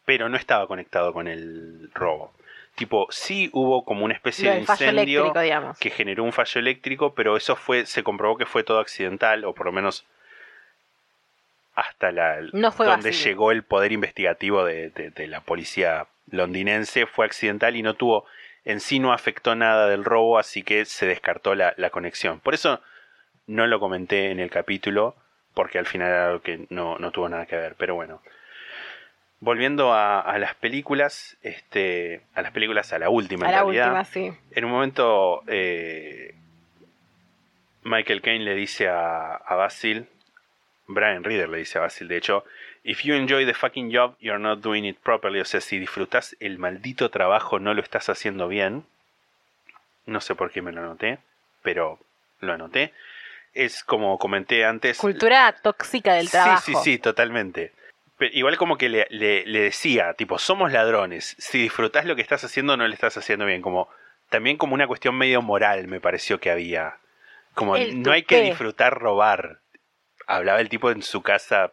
pero 0.04 0.28
no 0.28 0.36
estaba 0.36 0.66
conectado 0.66 1.12
con 1.12 1.28
el 1.28 1.90
robo. 1.94 2.32
Tipo, 2.74 3.06
sí 3.10 3.50
hubo 3.52 3.84
como 3.84 4.04
una 4.04 4.14
especie 4.14 4.50
de 4.50 4.56
incendio 4.96 5.24
que 5.78 5.90
generó 5.90 6.24
un 6.24 6.32
fallo 6.32 6.58
eléctrico, 6.60 7.14
pero 7.14 7.36
eso 7.36 7.54
fue, 7.54 7.86
se 7.86 8.02
comprobó 8.02 8.36
que 8.36 8.46
fue 8.46 8.64
todo 8.64 8.80
accidental, 8.80 9.44
o 9.44 9.54
por 9.54 9.66
lo 9.66 9.72
menos 9.72 10.04
hasta 11.74 12.12
la 12.12 12.40
No 12.52 12.70
fue 12.72 12.86
donde 12.86 13.10
llegó 13.24 13.50
el 13.50 13.62
poder 13.64 13.92
investigativo 13.92 14.64
de, 14.64 14.90
de- 14.90 15.10
de 15.10 15.26
la 15.26 15.40
policía 15.40 16.06
londinense, 16.30 17.06
fue 17.06 17.26
accidental 17.26 17.76
y 17.76 17.82
no 17.82 17.94
tuvo, 17.94 18.26
en 18.64 18.80
sí 18.80 18.98
no 18.98 19.12
afectó 19.12 19.54
nada 19.54 19.88
del 19.88 20.04
robo, 20.04 20.38
así 20.38 20.62
que 20.62 20.84
se 20.84 21.06
descartó 21.06 21.54
la, 21.54 21.74
la 21.76 21.90
conexión. 21.90 22.40
Por 22.40 22.54
eso 22.54 22.80
no 23.46 23.66
lo 23.66 23.78
comenté 23.80 24.30
en 24.30 24.40
el 24.40 24.50
capítulo, 24.50 25.14
porque 25.54 25.78
al 25.78 25.86
final 25.86 26.08
era 26.08 26.26
algo 26.26 26.40
que 26.42 26.66
no, 26.70 26.98
no 26.98 27.10
tuvo 27.10 27.28
nada 27.28 27.46
que 27.46 27.56
ver, 27.56 27.74
pero 27.78 27.94
bueno. 27.94 28.20
Volviendo 29.40 29.92
a, 29.92 30.20
a 30.20 30.38
las 30.38 30.54
películas, 30.54 31.36
este, 31.42 32.22
a 32.34 32.40
las 32.42 32.52
películas, 32.52 32.92
a 32.92 32.98
la 32.98 33.10
última 33.10 33.46
A 33.46 33.50
en 33.50 33.54
la 33.56 33.62
realidad. 33.62 33.86
última, 33.88 34.04
sí. 34.04 34.32
En 34.52 34.64
un 34.64 34.70
momento, 34.70 35.42
eh, 35.48 36.34
Michael 37.82 38.22
Caine 38.22 38.44
le 38.44 38.54
dice 38.54 38.88
a, 38.88 39.34
a 39.34 39.54
Basil, 39.54 40.06
Brian 40.86 41.24
Reader 41.24 41.48
le 41.48 41.58
dice 41.58 41.78
a 41.78 41.82
Basil, 41.82 42.08
de 42.08 42.16
hecho, 42.16 42.44
If 42.86 43.02
you 43.02 43.14
enjoy 43.14 43.46
the 43.46 43.54
fucking 43.54 43.90
job, 43.90 44.14
you're 44.20 44.38
not 44.38 44.60
doing 44.60 44.84
it 44.84 44.98
properly. 44.98 45.40
O 45.40 45.46
sea, 45.46 45.62
si 45.62 45.78
disfrutas 45.78 46.36
el 46.38 46.58
maldito 46.58 47.10
trabajo, 47.10 47.58
no 47.58 47.72
lo 47.72 47.80
estás 47.80 48.10
haciendo 48.10 48.46
bien. 48.46 48.84
No 50.04 50.20
sé 50.20 50.34
por 50.34 50.50
qué 50.50 50.60
me 50.60 50.70
lo 50.70 50.82
anoté, 50.82 51.16
pero 51.62 51.98
lo 52.40 52.52
anoté. 52.52 52.92
Es 53.54 53.84
como 53.84 54.18
comenté 54.18 54.64
antes. 54.64 54.98
Cultura 54.98 55.54
tóxica 55.62 56.14
del 56.14 56.30
trabajo. 56.30 56.60
Sí, 56.64 56.74
sí, 56.74 56.80
sí, 56.82 56.98
totalmente. 56.98 57.72
Pero 58.16 58.30
igual 58.34 58.56
como 58.56 58.76
que 58.76 58.88
le, 58.88 59.06
le- 59.10 59.44
le 59.46 59.60
decía, 59.60 60.14
tipo, 60.14 60.38
somos 60.38 60.72
ladrones. 60.72 61.36
Si 61.38 61.58
disfrutás 61.62 62.04
lo 62.04 62.16
que 62.16 62.22
estás 62.22 62.42
haciendo, 62.44 62.76
no 62.76 62.86
lo 62.86 62.92
estás 62.92 63.16
haciendo 63.16 63.46
bien. 63.46 63.62
Como, 63.62 63.88
también 64.30 64.56
como 64.56 64.74
una 64.74 64.86
cuestión 64.86 65.16
medio 65.16 65.40
moral 65.42 65.86
me 65.88 66.00
pareció 66.00 66.38
que 66.40 66.50
había. 66.50 66.98
Como 67.54 67.76
El 67.76 68.02
no 68.02 68.12
hay 68.12 68.24
que 68.24 68.40
disfrutar 68.42 68.98
robar. 68.98 69.60
Hablaba 70.26 70.60
el 70.60 70.68
tipo 70.68 70.90
en 70.90 71.02
su 71.02 71.22
casa 71.22 71.72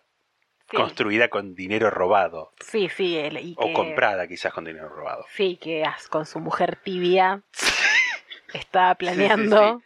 Sí. 0.69 0.77
construida 0.77 1.27
con 1.29 1.53
dinero 1.53 1.89
robado. 1.89 2.53
Sí, 2.59 2.88
sí, 2.89 3.17
el- 3.17 3.38
y 3.39 3.55
O 3.57 3.65
que- 3.67 3.73
comprada 3.73 4.27
quizás 4.27 4.53
con 4.53 4.63
dinero 4.65 4.88
robado. 4.89 5.25
Sí, 5.36 5.57
que 5.61 5.84
con 6.09 6.25
su 6.25 6.39
mujer 6.39 6.77
tibia 6.84 7.41
estaba 8.53 8.91
sí, 8.93 8.97
planeando. 8.99 9.79
sí. 9.79 9.86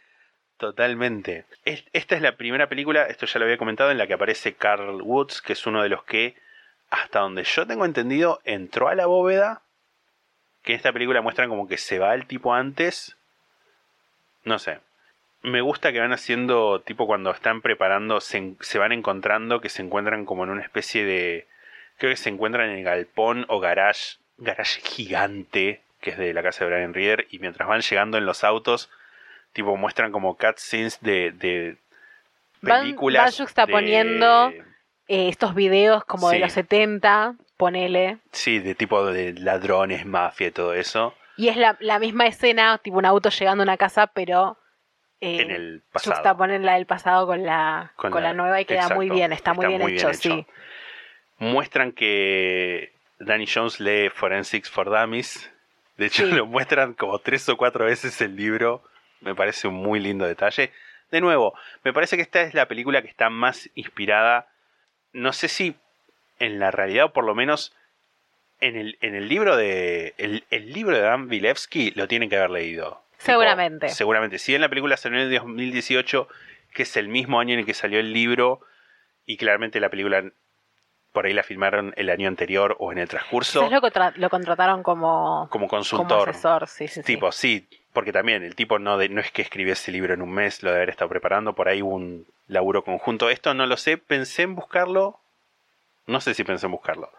Totalmente. 0.58 1.44
Es- 1.64 1.84
Esta 1.92 2.14
es 2.16 2.22
la 2.22 2.36
primera 2.36 2.68
película, 2.68 3.04
esto 3.04 3.26
ya 3.26 3.38
lo 3.38 3.44
había 3.44 3.58
comentado, 3.58 3.90
en 3.90 3.98
la 3.98 4.06
que 4.06 4.14
aparece 4.14 4.54
Carl 4.54 5.02
Woods, 5.02 5.42
que 5.42 5.52
es 5.52 5.66
uno 5.66 5.82
de 5.82 5.88
los 5.90 6.02
que, 6.04 6.34
hasta 6.90 7.20
donde 7.20 7.44
yo 7.44 7.66
tengo 7.66 7.84
entendido, 7.84 8.40
entró 8.44 8.88
a 8.88 8.94
la 8.94 9.06
bóveda. 9.06 9.62
Que 10.62 10.72
en 10.72 10.76
esta 10.76 10.92
película 10.92 11.20
muestran 11.20 11.48
como 11.48 11.68
que 11.68 11.76
se 11.78 11.98
va 11.98 12.14
el 12.14 12.26
tipo 12.26 12.54
antes. 12.54 13.16
No 14.44 14.58
sé. 14.58 14.78
Me 15.42 15.60
gusta 15.60 15.92
que 15.92 16.00
van 16.00 16.12
haciendo, 16.12 16.80
tipo 16.80 17.06
cuando 17.06 17.30
están 17.30 17.60
preparando, 17.60 18.20
se, 18.20 18.54
se 18.60 18.78
van 18.78 18.92
encontrando, 18.92 19.60
que 19.60 19.68
se 19.68 19.82
encuentran 19.82 20.24
como 20.24 20.44
en 20.44 20.50
una 20.50 20.62
especie 20.62 21.04
de... 21.04 21.46
Creo 21.98 22.10
que 22.10 22.16
se 22.16 22.30
encuentran 22.30 22.70
en 22.70 22.78
el 22.78 22.84
galpón 22.84 23.44
o 23.48 23.60
garage, 23.60 24.16
garage 24.38 24.80
gigante, 24.80 25.82
que 26.00 26.10
es 26.10 26.18
de 26.18 26.34
la 26.34 26.42
casa 26.42 26.64
de 26.64 26.70
Brian 26.70 26.94
Reader, 26.94 27.26
y 27.30 27.38
mientras 27.38 27.68
van 27.68 27.80
llegando 27.82 28.18
en 28.18 28.26
los 28.26 28.42
autos, 28.42 28.90
tipo 29.56 29.76
muestran 29.76 30.12
como 30.12 30.36
cutscenes 30.36 31.00
de, 31.00 31.32
de 31.32 31.78
Van- 32.60 32.82
películas. 32.82 33.24
van 33.24 33.32
juxtaponiendo 33.46 34.50
de- 34.50 34.64
Eh, 35.08 35.28
estos 35.28 35.54
videos 35.54 36.04
como 36.04 36.30
de 36.30 36.40
los 36.40 36.52
70, 36.52 37.34
ponele. 37.56 38.18
sí, 38.32 38.58
de 38.58 38.74
tipo 38.74 39.04
de 39.06 39.32
ladrones, 39.34 40.04
mafia 40.04 40.48
y 40.48 40.50
todo 40.50 40.74
eso. 40.74 41.14
Y 41.36 41.48
es 41.48 41.56
la, 41.56 41.76
la 41.80 41.98
misma 41.98 42.26
escena, 42.26 42.78
tipo 42.78 42.98
un 42.98 43.06
auto 43.06 43.28
llegando 43.30 43.62
a 43.62 43.64
una 43.64 43.76
casa, 43.76 44.08
pero 44.08 44.58
eh, 45.20 45.40
En 45.42 45.50
el 45.52 45.82
pasado. 45.92 46.14
juxtaponen 46.16 46.64
la 46.66 46.74
del 46.74 46.86
pasado 46.86 47.26
con 47.26 47.44
la, 47.44 47.92
con 47.96 48.10
la, 48.22 48.32
nueva 48.34 48.60
y 48.60 48.64
queda 48.64 48.78
exacto, 48.78 48.96
muy 48.96 49.08
bien, 49.10 49.32
está, 49.32 49.54
muy 49.54 49.66
bien 49.66 49.80
hecho, 49.82 50.12
sí. 50.12 50.30
hecho. 50.32 50.46
Muestran 51.38 51.92
que 51.92 52.92
Danny 53.18 53.46
Jones 53.46 53.78
lee 53.80 54.08
Forensics 54.10 54.70
for 54.70 54.86
Dummies. 54.90 55.50
De 55.96 56.06
hecho, 56.06 56.24
Sí. 56.26 56.32
lo 56.32 56.46
muestran 56.46 56.94
como 56.94 57.18
tres 57.20 57.48
o 57.48 57.56
cuatro 57.56 57.84
veces 57.84 58.20
el 58.20 58.34
libro. 58.36 58.82
Me 59.20 59.34
parece 59.34 59.68
un 59.68 59.74
muy 59.74 60.00
lindo 60.00 60.26
detalle. 60.26 60.72
De 61.10 61.20
nuevo, 61.20 61.54
me 61.84 61.92
parece 61.92 62.16
que 62.16 62.22
esta 62.22 62.42
es 62.42 62.54
la 62.54 62.66
película 62.66 63.02
que 63.02 63.08
está 63.08 63.30
más 63.30 63.70
inspirada. 63.74 64.48
No 65.12 65.32
sé 65.32 65.48
si 65.48 65.76
en 66.38 66.58
la 66.58 66.70
realidad 66.70 67.06
o 67.06 67.12
por 67.12 67.24
lo 67.24 67.34
menos 67.34 67.74
en 68.60 68.76
el, 68.76 68.98
en 69.00 69.14
el 69.14 69.28
libro 69.28 69.56
de. 69.56 70.14
El, 70.18 70.44
el 70.50 70.72
libro 70.72 70.96
de 70.96 71.02
Dan 71.02 71.28
Vilevsky 71.28 71.92
lo 71.92 72.08
tienen 72.08 72.28
que 72.28 72.36
haber 72.36 72.50
leído. 72.50 73.02
Tipo, 73.12 73.24
Seguramente. 73.32 73.88
seguramente. 73.88 74.38
Si 74.38 74.54
en 74.54 74.60
la 74.60 74.68
película 74.68 74.96
salió 74.96 75.18
en 75.20 75.32
el 75.32 75.38
2018, 75.38 76.28
que 76.74 76.82
es 76.82 76.96
el 76.96 77.08
mismo 77.08 77.40
año 77.40 77.54
en 77.54 77.60
el 77.60 77.66
que 77.66 77.74
salió 77.74 77.98
el 77.98 78.12
libro, 78.12 78.60
y 79.24 79.36
claramente 79.36 79.80
la 79.80 79.88
película 79.88 80.24
por 81.12 81.24
ahí 81.24 81.32
la 81.32 81.42
filmaron 81.42 81.94
el 81.96 82.10
año 82.10 82.28
anterior 82.28 82.76
o 82.78 82.92
en 82.92 82.98
el 82.98 83.08
transcurso, 83.08 83.70
lo, 83.70 83.80
lo 84.16 84.28
contrataron 84.28 84.82
como, 84.82 85.48
como 85.48 85.48
como 85.48 85.68
consultor. 85.68 86.28
asesor, 86.28 86.68
sí, 86.68 86.88
sí, 86.88 87.00
sí. 87.00 87.02
tipo, 87.02 87.32
sí, 87.32 87.66
porque 87.96 88.12
también 88.12 88.42
el 88.42 88.54
tipo 88.54 88.78
no, 88.78 88.98
de, 88.98 89.08
no 89.08 89.22
es 89.22 89.30
que 89.30 89.40
escribió 89.40 89.72
ese 89.72 89.90
libro 89.90 90.12
en 90.12 90.20
un 90.20 90.30
mes, 90.30 90.62
lo 90.62 90.68
de 90.68 90.76
haber 90.76 90.90
estado 90.90 91.08
preparando, 91.08 91.54
por 91.54 91.66
ahí 91.66 91.80
hubo 91.80 91.94
un 91.94 92.26
laburo 92.46 92.84
conjunto. 92.84 93.30
Esto 93.30 93.54
no 93.54 93.64
lo 93.64 93.78
sé, 93.78 93.96
pensé 93.96 94.42
en 94.42 94.54
buscarlo, 94.54 95.18
no 96.06 96.20
sé 96.20 96.34
si 96.34 96.44
pensé 96.44 96.66
en 96.66 96.72
buscarlo, 96.72 97.10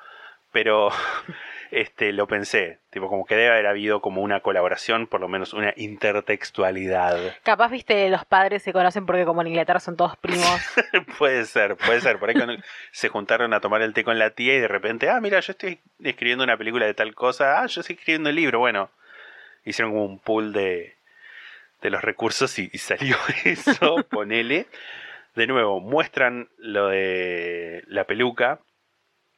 pero 0.52 0.92
este, 1.72 2.14
lo 2.14 2.28
pensé. 2.28 2.78
Tipo, 2.92 3.08
como 3.08 3.26
que 3.26 3.36
debe 3.36 3.50
haber 3.50 3.66
habido 3.66 4.02
como 4.02 4.22
una 4.22 4.42
colaboración, 4.42 5.08
por 5.08 5.20
lo 5.20 5.28
menos 5.28 5.54
una 5.54 5.74
intertextualidad. 5.78 7.36
Capaz, 7.42 7.72
viste, 7.72 8.08
los 8.12 8.26
padres 8.26 8.62
se 8.62 8.72
conocen 8.72 9.08
porque 9.08 9.26
como 9.26 9.42
en 9.42 9.48
Inglaterra 9.48 9.80
son 9.80 9.98
todos 9.98 10.16
primos. 10.18 10.62
puede 11.18 11.46
ser, 11.46 11.76
puede 11.76 12.02
ser. 12.02 12.20
Por 12.20 12.30
ahí 12.30 12.36
cuando 12.36 12.54
se 12.92 13.10
juntaron 13.10 13.52
a 13.56 13.62
tomar 13.62 13.82
el 13.82 13.96
té 13.96 14.04
con 14.04 14.20
la 14.20 14.30
tía 14.30 14.54
y 14.54 14.60
de 14.60 14.68
repente, 14.68 15.10
ah, 15.10 15.20
mira, 15.22 15.40
yo 15.40 15.54
estoy 15.54 15.80
escribiendo 16.04 16.44
una 16.44 16.56
película 16.56 16.86
de 16.86 16.94
tal 16.94 17.16
cosa, 17.16 17.64
ah, 17.64 17.66
yo 17.66 17.82
estoy 17.82 17.96
escribiendo 17.96 18.30
el 18.30 18.36
libro. 18.36 18.60
Bueno, 18.60 18.92
hicieron 19.66 19.92
como 19.94 20.06
un 20.06 20.20
pool 20.20 20.54
de, 20.54 20.96
de 21.82 21.90
los 21.90 22.02
recursos 22.02 22.58
y, 22.60 22.70
y 22.74 22.78
salió 22.78 23.16
eso, 23.46 23.98
ponele. 24.10 24.68
De 25.36 25.46
nuevo, 25.48 25.80
muestran 25.80 26.50
lo 26.58 26.88
de 26.88 27.84
la 27.88 28.06
peluca, 28.06 28.60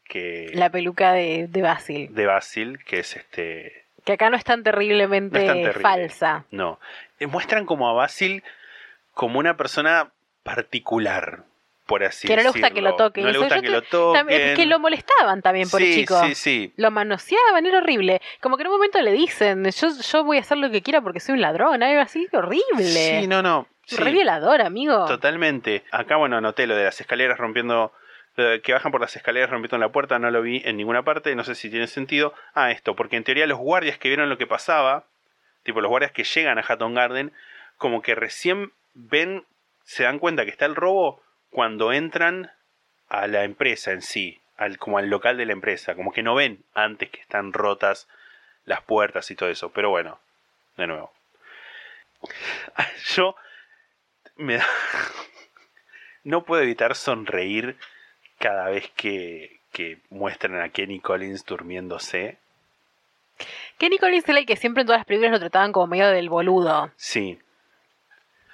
que 0.07 0.49
La 0.53 0.69
peluca 0.69 1.11
de, 1.13 1.47
de 1.49 1.61
Basil. 1.61 2.13
de 2.15 2.25
Basil, 2.25 2.79
que 2.85 2.99
es 2.99 3.15
este 3.17 3.83
Que 4.05 4.13
acá 4.13 4.29
no 4.29 4.37
es 4.37 4.43
tan 4.45 4.63
terriblemente 4.63 5.37
No 5.37 5.41
es 5.43 5.47
tan 5.47 5.57
terrible. 5.61 5.81
falsa. 5.81 6.45
No. 6.51 6.79
Eh, 7.19 7.27
Muestran 7.27 7.65
como 7.65 7.89
a 7.89 7.93
Basil 7.93 8.43
como 9.13 9.39
una 9.39 9.57
persona 9.57 10.11
particular, 10.43 11.43
por 11.89 12.03
así 12.03 12.27
que 12.27 12.35
no 12.35 12.43
le 12.43 12.49
gusta 12.49 12.69
decirlo. 12.69 12.75
que 12.75 12.81
lo 12.81 12.95
toquen. 12.95 13.23
No 13.25 13.31
le 13.31 13.39
gusta 13.39 13.61
que 13.61 13.69
lo 13.69 13.81
toquen. 13.81 14.29
es 14.29 14.55
que 14.55 14.65
lo 14.67 14.79
molestaban 14.79 15.41
también 15.41 15.67
por 15.67 15.81
sí, 15.81 15.95
chico. 15.95 16.23
Sí, 16.23 16.35
sí. 16.35 16.73
Lo 16.77 16.91
manoseaban, 16.91 17.65
era 17.65 17.79
horrible. 17.79 18.21
Como 18.41 18.55
que 18.55 18.61
en 18.61 18.67
un 18.67 18.73
momento 18.75 19.01
le 19.01 19.11
dicen, 19.11 19.65
yo, 19.65 19.87
yo 19.99 20.23
voy 20.23 20.37
a 20.37 20.41
hacer 20.41 20.59
lo 20.59 20.69
que 20.69 20.83
quiera 20.83 21.01
porque 21.01 21.19
soy 21.19 21.33
un 21.33 21.41
ladrón, 21.41 21.81
algo 21.81 21.99
así, 21.99 22.27
horrible. 22.31 23.21
Sí, 23.21 23.27
no, 23.27 23.41
no. 23.41 23.67
sí, 23.85 23.97
Re 23.97 24.11
violador, 24.11 24.61
amigo. 24.61 25.05
Totalmente. 25.07 25.83
Acá, 25.91 26.17
bueno, 26.17 26.37
anoté 26.37 26.67
lo 26.67 26.75
de 26.75 26.83
las 26.83 27.01
escaleras 27.01 27.39
rompiendo. 27.39 27.91
que 28.35 28.71
bajan 28.71 28.91
por 28.91 29.01
las 29.01 29.15
escaleras 29.15 29.49
rompiendo 29.49 29.79
la 29.79 29.91
puerta, 29.91 30.19
no 30.19 30.29
lo 30.29 30.43
vi 30.43 30.61
en 30.63 30.77
ninguna 30.77 31.01
parte, 31.01 31.35
no 31.35 31.43
sé 31.43 31.55
si 31.55 31.71
tiene 31.71 31.87
sentido. 31.87 32.35
Ah, 32.53 32.69
esto, 32.69 32.95
porque 32.95 33.17
en 33.17 33.23
teoría 33.23 33.47
los 33.47 33.57
guardias 33.57 33.97
que 33.97 34.09
vieron 34.09 34.29
lo 34.29 34.37
que 34.37 34.45
pasaba, 34.45 35.07
tipo 35.63 35.81
los 35.81 35.89
guardias 35.89 36.11
que 36.11 36.23
llegan 36.23 36.59
a 36.59 36.61
Hatton 36.67 36.93
Garden, 36.93 37.33
como 37.77 38.03
que 38.03 38.13
recién 38.13 38.73
ven, 38.93 39.43
se 39.83 40.03
dan 40.03 40.19
cuenta 40.19 40.45
que 40.45 40.51
está 40.51 40.67
el 40.67 40.75
robo 40.75 41.23
cuando 41.49 41.91
entran 41.91 42.51
a 43.07 43.27
la 43.27 43.43
empresa 43.43 43.91
en 43.91 44.01
sí, 44.01 44.39
al, 44.57 44.77
como 44.77 44.97
al 44.97 45.09
local 45.09 45.37
de 45.37 45.45
la 45.45 45.53
empresa, 45.53 45.95
como 45.95 46.11
que 46.11 46.23
no 46.23 46.35
ven 46.35 46.63
antes 46.73 47.09
que 47.09 47.21
están 47.21 47.53
rotas 47.53 48.07
las 48.65 48.81
puertas 48.81 49.29
y 49.31 49.35
todo 49.35 49.49
eso. 49.49 49.71
Pero 49.71 49.89
bueno, 49.89 50.19
de 50.77 50.87
nuevo. 50.87 51.11
Yo 53.15 53.35
me 54.35 54.57
da... 54.57 54.67
No 56.25 56.43
puedo 56.43 56.61
evitar 56.61 56.95
sonreír 56.95 57.77
cada 58.39 58.69
vez 58.69 58.91
que, 58.95 59.61
que 59.71 59.99
muestran 60.09 60.59
a 60.61 60.69
Kenny 60.69 60.99
Collins 60.99 61.45
durmiéndose. 61.45 62.37
Kenny 63.77 63.97
Collins 63.97 64.27
era 64.27 64.39
el 64.39 64.45
que 64.45 64.57
siempre 64.57 64.81
en 64.81 64.87
todas 64.87 64.99
las 64.99 65.05
películas 65.05 65.31
lo 65.31 65.39
trataban 65.39 65.71
como 65.71 65.87
medio 65.87 66.09
del 66.09 66.29
boludo. 66.29 66.91
Sí, 66.97 67.39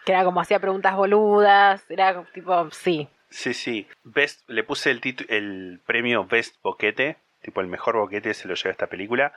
Que 0.05 0.13
era 0.13 0.23
como 0.23 0.39
hacía 0.39 0.59
preguntas 0.59 0.95
boludas. 0.95 1.83
Era 1.89 2.23
tipo, 2.33 2.69
sí. 2.71 3.09
sí, 3.29 3.53
sí. 3.53 3.87
Best, 4.03 4.49
le 4.49 4.63
puse 4.63 4.91
el, 4.91 5.01
el 5.29 5.79
premio 5.85 6.25
Best 6.25 6.55
Boquete, 6.61 7.17
tipo 7.41 7.61
el 7.61 7.67
mejor 7.67 7.97
boquete 7.97 8.33
se 8.33 8.47
lo 8.47 8.55
lleva 8.55 8.71
esta 8.71 8.87
película. 8.87 9.33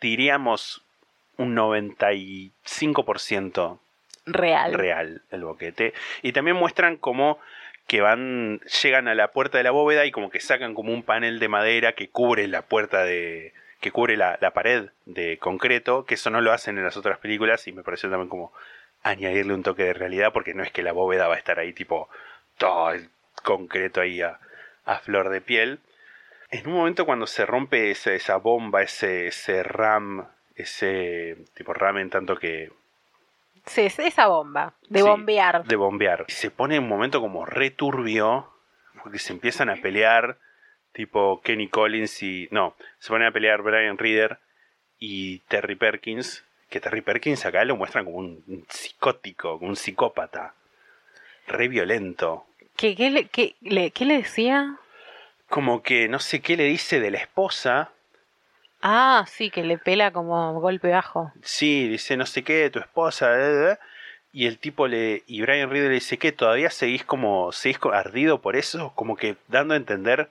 Diríamos 0.00 0.82
un 1.38 1.56
95% 1.56 3.78
Real. 4.26 4.74
real 4.74 5.22
el 5.30 5.44
boquete. 5.44 5.94
Y 6.22 6.32
también 6.32 6.56
muestran 6.56 6.96
como 6.96 7.38
que 7.86 8.00
van, 8.02 8.60
llegan 8.82 9.08
a 9.08 9.14
la 9.14 9.28
puerta 9.28 9.56
de 9.56 9.64
la 9.64 9.70
bóveda 9.70 10.04
y 10.04 10.10
como 10.10 10.28
que 10.30 10.40
sacan 10.40 10.74
como 10.74 10.92
un 10.92 11.02
panel 11.02 11.38
de 11.38 11.48
madera 11.48 11.92
que 11.92 12.10
cubre 12.10 12.46
la 12.46 12.60
puerta 12.62 13.04
de, 13.04 13.54
que 13.80 13.90
cubre 13.90 14.18
la, 14.18 14.36
la 14.42 14.50
pared 14.50 14.90
de 15.06 15.38
concreto, 15.38 16.04
que 16.04 16.14
eso 16.14 16.28
no 16.28 16.42
lo 16.42 16.52
hacen 16.52 16.76
en 16.76 16.84
las 16.84 16.98
otras 16.98 17.16
películas 17.18 17.66
y 17.66 17.72
me 17.72 17.82
pareció 17.82 18.10
también 18.10 18.28
como 18.28 18.52
añadirle 19.02 19.54
un 19.54 19.62
toque 19.62 19.84
de 19.84 19.92
realidad 19.94 20.32
porque 20.32 20.54
no 20.54 20.62
es 20.62 20.70
que 20.72 20.82
la 20.82 20.92
bóveda 20.92 21.28
va 21.28 21.34
a 21.34 21.38
estar 21.38 21.58
ahí 21.58 21.72
tipo 21.72 22.08
todo 22.56 22.92
el 22.92 23.08
concreto 23.42 24.00
ahí 24.00 24.20
a, 24.20 24.38
a 24.84 24.98
flor 24.98 25.28
de 25.30 25.40
piel. 25.40 25.80
En 26.50 26.66
un 26.66 26.74
momento 26.74 27.04
cuando 27.06 27.26
se 27.26 27.44
rompe 27.46 27.90
esa 27.90 28.36
bomba, 28.36 28.82
ese, 28.82 29.28
ese 29.28 29.62
RAM, 29.62 30.26
ese 30.56 31.36
tipo 31.54 31.72
RAM 31.74 31.98
en 31.98 32.10
tanto 32.10 32.36
que 32.38 32.70
Sí, 33.66 33.82
es 33.82 33.98
esa 33.98 34.28
bomba. 34.28 34.72
De 34.88 35.00
Sí, 35.00 35.04
bombear. 35.04 35.64
de 35.64 35.76
bombear. 35.76 36.24
Se 36.28 36.50
pone 36.50 36.78
un 36.78 36.88
momento 36.88 37.20
como 37.20 37.44
returbio, 37.44 38.50
porque 39.02 39.18
se 39.18 39.34
empiezan 39.34 39.68
a 39.68 39.76
pelear, 39.76 40.38
tipo 40.92 41.42
Kenny 41.42 41.68
Collins 41.68 42.22
y... 42.22 42.48
No, 42.50 42.74
se 42.98 43.08
ponen 43.10 43.28
a 43.28 43.32
pelear 43.32 43.60
Brian 43.60 43.98
Reader 43.98 44.38
y 44.98 45.40
Terry 45.40 45.76
Perkins, 45.76 46.46
que 46.68 46.80
Terry 46.80 47.00
Perkins 47.00 47.44
acá 47.46 47.64
lo 47.64 47.76
muestran 47.76 48.04
como 48.04 48.18
un, 48.18 48.64
psicótico, 48.68 49.58
como 49.58 49.70
un 49.70 49.76
psicópata, 49.76 50.54
re 51.46 51.68
violento. 51.68 52.46
¿Qué, 52.76 52.94
qué 52.94 53.10
le, 53.10 53.26
qué 53.28 53.56
le- 53.60 53.90
qué 53.90 54.04
le 54.04 54.18
decía? 54.18 54.76
Como 55.48 55.82
que 55.82 56.08
no 56.08 56.18
sé 56.18 56.40
qué 56.40 56.56
le 56.56 56.64
dice 56.64 57.00
de 57.00 57.10
la 57.10 57.18
esposa. 57.18 57.90
Ah, 58.82 59.24
sí, 59.26 59.50
que 59.50 59.64
le 59.64 59.78
pela 59.78 60.12
como 60.12 60.60
golpe 60.60 60.88
bajo. 60.90 61.32
Sí, 61.42 61.88
dice 61.88 62.16
no 62.16 62.26
sé 62.26 62.44
qué, 62.44 62.70
tu 62.70 62.78
esposa. 62.78 63.34
eh, 63.40 63.72
eh. 63.72 63.78
Y 64.32 64.46
el 64.46 64.58
tipo 64.58 64.86
le. 64.86 65.22
Y 65.26 65.40
Brian 65.40 65.70
Reader 65.70 65.88
le 65.88 65.94
dice 65.94 66.18
que 66.18 66.32
todavía 66.32 66.70
seguís 66.70 67.04
como. 67.04 67.50
seguís 67.50 67.78
ardido 67.92 68.40
por 68.40 68.54
eso. 68.56 68.92
Como 68.94 69.16
que 69.16 69.36
dando 69.48 69.74
a 69.74 69.78
entender 69.78 70.28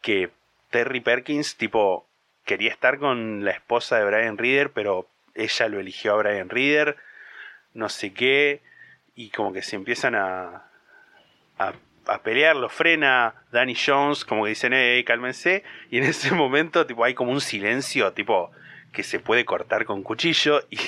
que 0.00 0.30
Terry 0.70 1.00
Perkins, 1.00 1.56
tipo, 1.56 2.06
quería 2.44 2.70
estar 2.70 2.98
con 2.98 3.44
la 3.44 3.50
esposa 3.52 3.98
de 3.98 4.06
Brian 4.06 4.38
Reader, 4.38 4.70
pero 4.72 5.06
ella 5.36 5.68
lo 5.68 5.80
eligió 5.80 6.14
a 6.14 6.16
Brian 6.16 6.48
Reader. 6.48 6.96
No 7.74 7.88
sé 7.88 8.12
qué. 8.12 8.62
Y 9.14 9.30
como 9.30 9.52
que 9.52 9.62
se 9.62 9.76
empiezan 9.76 10.14
a. 10.14 10.64
a, 11.58 11.72
a 12.06 12.22
pelear, 12.22 12.56
lo 12.56 12.68
frena 12.68 13.34
Danny 13.50 13.74
Jones, 13.74 14.24
como 14.24 14.44
que 14.44 14.50
dicen, 14.50 14.72
eh, 14.72 15.02
cálmense. 15.06 15.64
Y 15.90 15.98
en 15.98 16.04
ese 16.04 16.32
momento, 16.32 16.86
tipo, 16.86 17.04
hay 17.04 17.14
como 17.14 17.32
un 17.32 17.40
silencio, 17.40 18.12
tipo, 18.12 18.50
que 18.92 19.02
se 19.02 19.20
puede 19.20 19.44
cortar 19.44 19.84
con 19.84 20.02
cuchillo. 20.02 20.62
Y 20.70 20.78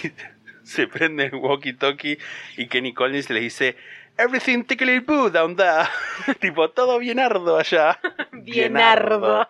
se 0.73 0.87
prende 0.87 1.25
el 1.25 1.33
walkie-talkie. 1.33 2.19
Y 2.59 2.67
Kenny 2.67 2.93
Collins 2.93 3.31
le 3.31 3.41
dice, 3.41 3.77
Everything 4.19 4.65
tickly 4.65 4.99
boo 4.99 5.31
down 5.31 5.55
there. 5.55 5.89
tipo, 6.41 6.69
todo 6.71 6.99
bien 6.99 7.21
ardo 7.21 7.57
allá. 7.57 8.01
Bienardo. 8.33 9.49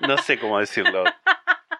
No 0.00 0.18
sé 0.18 0.40
cómo 0.40 0.58
decirlo. 0.58 1.04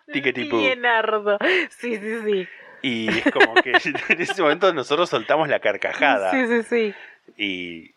Boo. 0.07 0.59
Bienardo. 0.61 1.39
Sí, 1.71 1.97
sí, 1.99 2.21
sí. 2.25 2.49
Y 2.83 3.09
es 3.09 3.31
como 3.33 3.55
que 3.55 3.71
en 4.09 4.21
ese 4.21 4.43
momento 4.43 4.73
nosotros 4.73 5.09
soltamos 5.09 5.49
la 5.49 5.61
carcajada. 5.61 6.31
Sí, 6.33 6.47
sí, 6.47 6.63
sí. 6.63 6.95
Y 7.37 7.95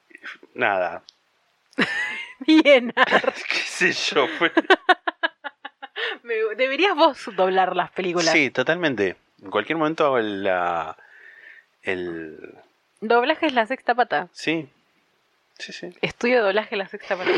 nada, 0.53 1.03
Bienardo. 2.39 3.31
qué 3.49 3.55
sé 3.55 3.91
yo. 3.91 4.27
fue- 4.37 4.51
Me- 6.23 6.55
Deberías 6.55 6.95
vos 6.95 7.29
doblar 7.35 7.75
las 7.75 7.91
películas. 7.91 8.31
Sí, 8.31 8.49
totalmente. 8.51 9.15
En 9.41 9.49
cualquier 9.51 9.77
momento 9.77 10.05
hago 10.05 10.17
el, 10.19 10.43
la... 10.43 10.97
El... 11.81 12.37
Doblaje 13.01 13.47
es 13.47 13.53
la 13.53 13.65
sexta 13.65 13.93
pata. 13.95 14.29
Sí. 14.31 14.69
Sí, 15.59 15.71
sí. 15.73 15.89
Estudio 16.01 16.43
doblaje 16.43 16.75
la 16.75 16.87
sexta 16.87 17.15
pata. 17.17 17.31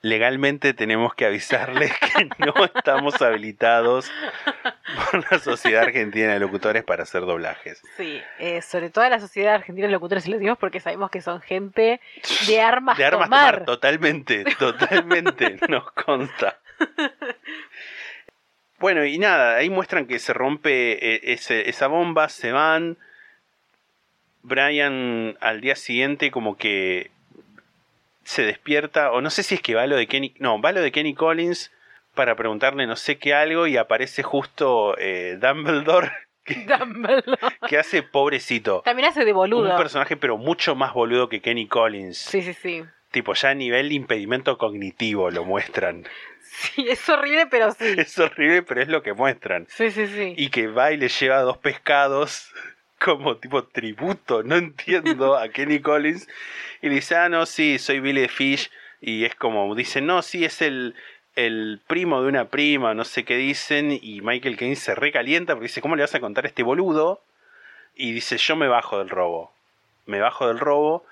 Legalmente 0.00 0.74
tenemos 0.74 1.12
que 1.14 1.26
avisarles 1.26 1.92
que 2.16 2.28
no 2.38 2.54
estamos 2.64 3.20
habilitados 3.20 4.10
por 5.10 5.30
la 5.32 5.38
Sociedad 5.40 5.82
Argentina 5.82 6.32
de 6.32 6.38
Locutores 6.38 6.84
para 6.84 7.02
hacer 7.02 7.22
doblajes. 7.22 7.82
Sí, 7.96 8.22
eh, 8.38 8.62
sobre 8.62 8.90
todo 8.90 9.08
la 9.08 9.18
Sociedad 9.18 9.54
Argentina 9.56 9.88
de 9.88 9.92
Locutores 9.92 10.26
y 10.26 10.30
lo 10.30 10.36
decimos 10.36 10.56
porque 10.58 10.78
sabemos 10.80 11.10
que 11.10 11.20
son 11.20 11.40
gente 11.40 12.00
de 12.46 12.60
armas, 12.60 12.96
De 12.96 13.04
armas 13.04 13.24
tomar. 13.28 13.54
tomar, 13.54 13.64
totalmente, 13.66 14.44
totalmente, 14.58 15.58
nos 15.68 15.90
consta. 15.92 16.58
Bueno, 18.78 19.04
y 19.04 19.18
nada, 19.18 19.56
ahí 19.56 19.68
muestran 19.70 20.06
que 20.06 20.20
se 20.20 20.32
rompe 20.32 20.92
eh, 21.14 21.20
ese- 21.32 21.68
esa 21.68 21.88
bomba, 21.88 22.28
se 22.28 22.52
van. 22.52 22.96
Brian 24.42 25.36
al 25.40 25.60
día 25.60 25.74
siguiente 25.74 26.30
como 26.30 26.56
que 26.56 27.10
se 28.28 28.42
despierta, 28.42 29.10
o 29.12 29.22
no 29.22 29.30
sé 29.30 29.42
si 29.42 29.54
es 29.54 29.62
que 29.62 29.74
va 29.74 29.86
lo 29.86 29.96
de 29.96 30.06
Kenny, 30.06 30.34
no, 30.38 30.60
va 30.60 30.72
lo 30.72 30.82
de 30.82 30.92
Kenny 30.92 31.14
Collins 31.14 31.72
para 32.14 32.36
preguntarle 32.36 32.86
no 32.86 32.94
sé 32.94 33.16
qué 33.16 33.32
algo 33.32 33.66
y 33.66 33.78
aparece 33.78 34.22
justo 34.22 34.94
eh, 34.98 35.38
Dumbledore 35.40 36.12
Dumbledore. 36.66 37.38
que 37.66 37.78
hace 37.78 38.02
pobrecito. 38.02 38.82
También 38.84 39.08
hace 39.08 39.24
de 39.24 39.32
boludo. 39.32 39.70
Un 39.70 39.78
personaje 39.78 40.18
pero 40.18 40.36
mucho 40.36 40.74
más 40.74 40.92
boludo 40.92 41.30
que 41.30 41.40
Kenny 41.40 41.68
Collins. 41.68 42.18
Sí, 42.18 42.42
sí, 42.42 42.52
sí. 42.52 42.84
Tipo, 43.12 43.32
ya 43.32 43.48
a 43.48 43.54
nivel 43.54 43.92
impedimento 43.92 44.58
cognitivo 44.58 45.30
lo 45.30 45.46
muestran. 45.46 46.06
Sí, 46.42 46.86
es 46.86 47.08
horrible, 47.08 47.46
pero 47.46 47.72
sí. 47.72 47.94
Es 47.96 48.18
horrible, 48.18 48.62
pero 48.62 48.82
es 48.82 48.88
lo 48.88 49.02
que 49.02 49.14
muestran. 49.14 49.66
Sí, 49.70 49.90
sí, 49.90 50.06
sí. 50.06 50.34
Y 50.36 50.50
que 50.50 50.66
va 50.66 50.92
y 50.92 50.98
le 50.98 51.08
lleva 51.08 51.40
dos 51.40 51.56
pescados 51.56 52.52
como 52.98 53.36
tipo 53.36 53.64
tributo, 53.64 54.42
no 54.42 54.56
entiendo, 54.56 55.36
a 55.36 55.48
Kenny 55.48 55.80
Collins. 55.80 56.28
Y 56.82 56.88
le 56.88 56.96
dice, 56.96 57.16
ah, 57.16 57.28
no, 57.28 57.46
sí, 57.46 57.78
soy 57.78 58.00
Billy 58.00 58.28
Fish, 58.28 58.70
Y 59.00 59.24
es 59.24 59.34
como, 59.34 59.74
dicen, 59.74 60.06
no, 60.06 60.22
sí, 60.22 60.44
es 60.44 60.60
el, 60.62 60.94
el 61.36 61.80
primo 61.86 62.20
de 62.22 62.28
una 62.28 62.46
prima, 62.46 62.94
no 62.94 63.04
sé 63.04 63.24
qué 63.24 63.36
dicen, 63.36 63.96
y 64.00 64.20
Michael 64.22 64.56
Caine 64.56 64.76
se 64.76 64.94
recalienta 64.94 65.54
porque 65.54 65.68
dice, 65.68 65.80
¿cómo 65.80 65.94
le 65.96 66.02
vas 66.02 66.14
a 66.14 66.20
contar 66.20 66.44
a 66.44 66.48
este 66.48 66.62
boludo? 66.64 67.22
Y 67.94 68.12
dice, 68.12 68.36
yo 68.38 68.56
me 68.56 68.68
bajo 68.68 68.98
del 68.98 69.08
robo. 69.10 69.52
Me 70.06 70.20
bajo 70.20 70.48
del 70.48 70.58
robo 70.58 71.04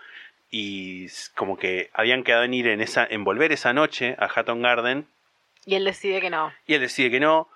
y 0.50 1.06
como 1.34 1.56
que 1.58 1.90
habían 1.92 2.22
quedado 2.22 2.44
en 2.44 2.54
ir 2.54 2.68
en 2.68 2.80
esa, 2.80 3.04
en 3.08 3.24
volver 3.24 3.52
esa 3.52 3.72
noche 3.72 4.14
a 4.18 4.26
Hatton 4.26 4.62
Garden 4.62 5.06
Y 5.64 5.74
él 5.74 5.84
decide 5.84 6.20
que 6.20 6.30
no. 6.30 6.52
y 6.66 6.74
él 6.74 6.80
decide 6.80 7.10
que 7.10 7.20
no 7.20 7.48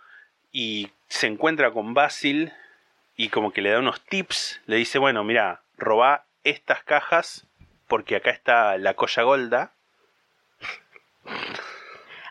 y 0.53 0.91
se 1.09 1.29
encuentra 1.29 1.71
con 1.71 1.95
Basil 1.95 2.53
y 3.21 3.29
como 3.29 3.53
que 3.53 3.61
le 3.61 3.69
da 3.69 3.81
unos 3.81 4.01
tips, 4.01 4.63
le 4.65 4.77
dice, 4.77 4.99
bueno, 4.99 5.23
mira, 5.25 5.61
robá 5.77 6.25
estas 6.43 6.83
cajas 6.85 7.47
porque 7.87 8.17
acá 8.17 8.31
está 8.31 8.79
la 8.79 8.95
colla 8.95 9.23
golda. 9.25 9.73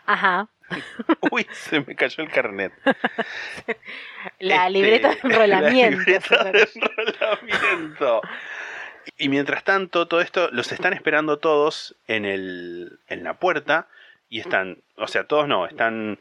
Ajá. 0.04 0.48
Uy, 1.30 1.46
se 1.52 1.78
me 1.78 1.94
cayó 1.94 2.24
el 2.24 2.30
carnet. 2.32 2.72
La 4.40 4.66
Este, 4.66 4.70
libreta 4.70 5.10
de 5.10 5.20
enrolamiento. 5.22 5.96
La 5.96 6.04
libreta 6.06 6.44
de 6.50 6.68
enrolamiento. 6.74 8.22
Y 9.16 9.28
mientras 9.28 9.62
tanto, 9.62 10.08
todo 10.08 10.20
esto 10.20 10.48
los 10.50 10.72
están 10.72 10.92
esperando 10.92 11.38
todos 11.38 11.94
en, 12.08 12.24
el, 12.24 12.98
en 13.06 13.22
la 13.22 13.34
puerta. 13.34 13.86
Y 14.28 14.40
están, 14.40 14.82
o 14.96 15.06
sea, 15.06 15.22
todos 15.22 15.46
no, 15.46 15.66
están 15.66 16.18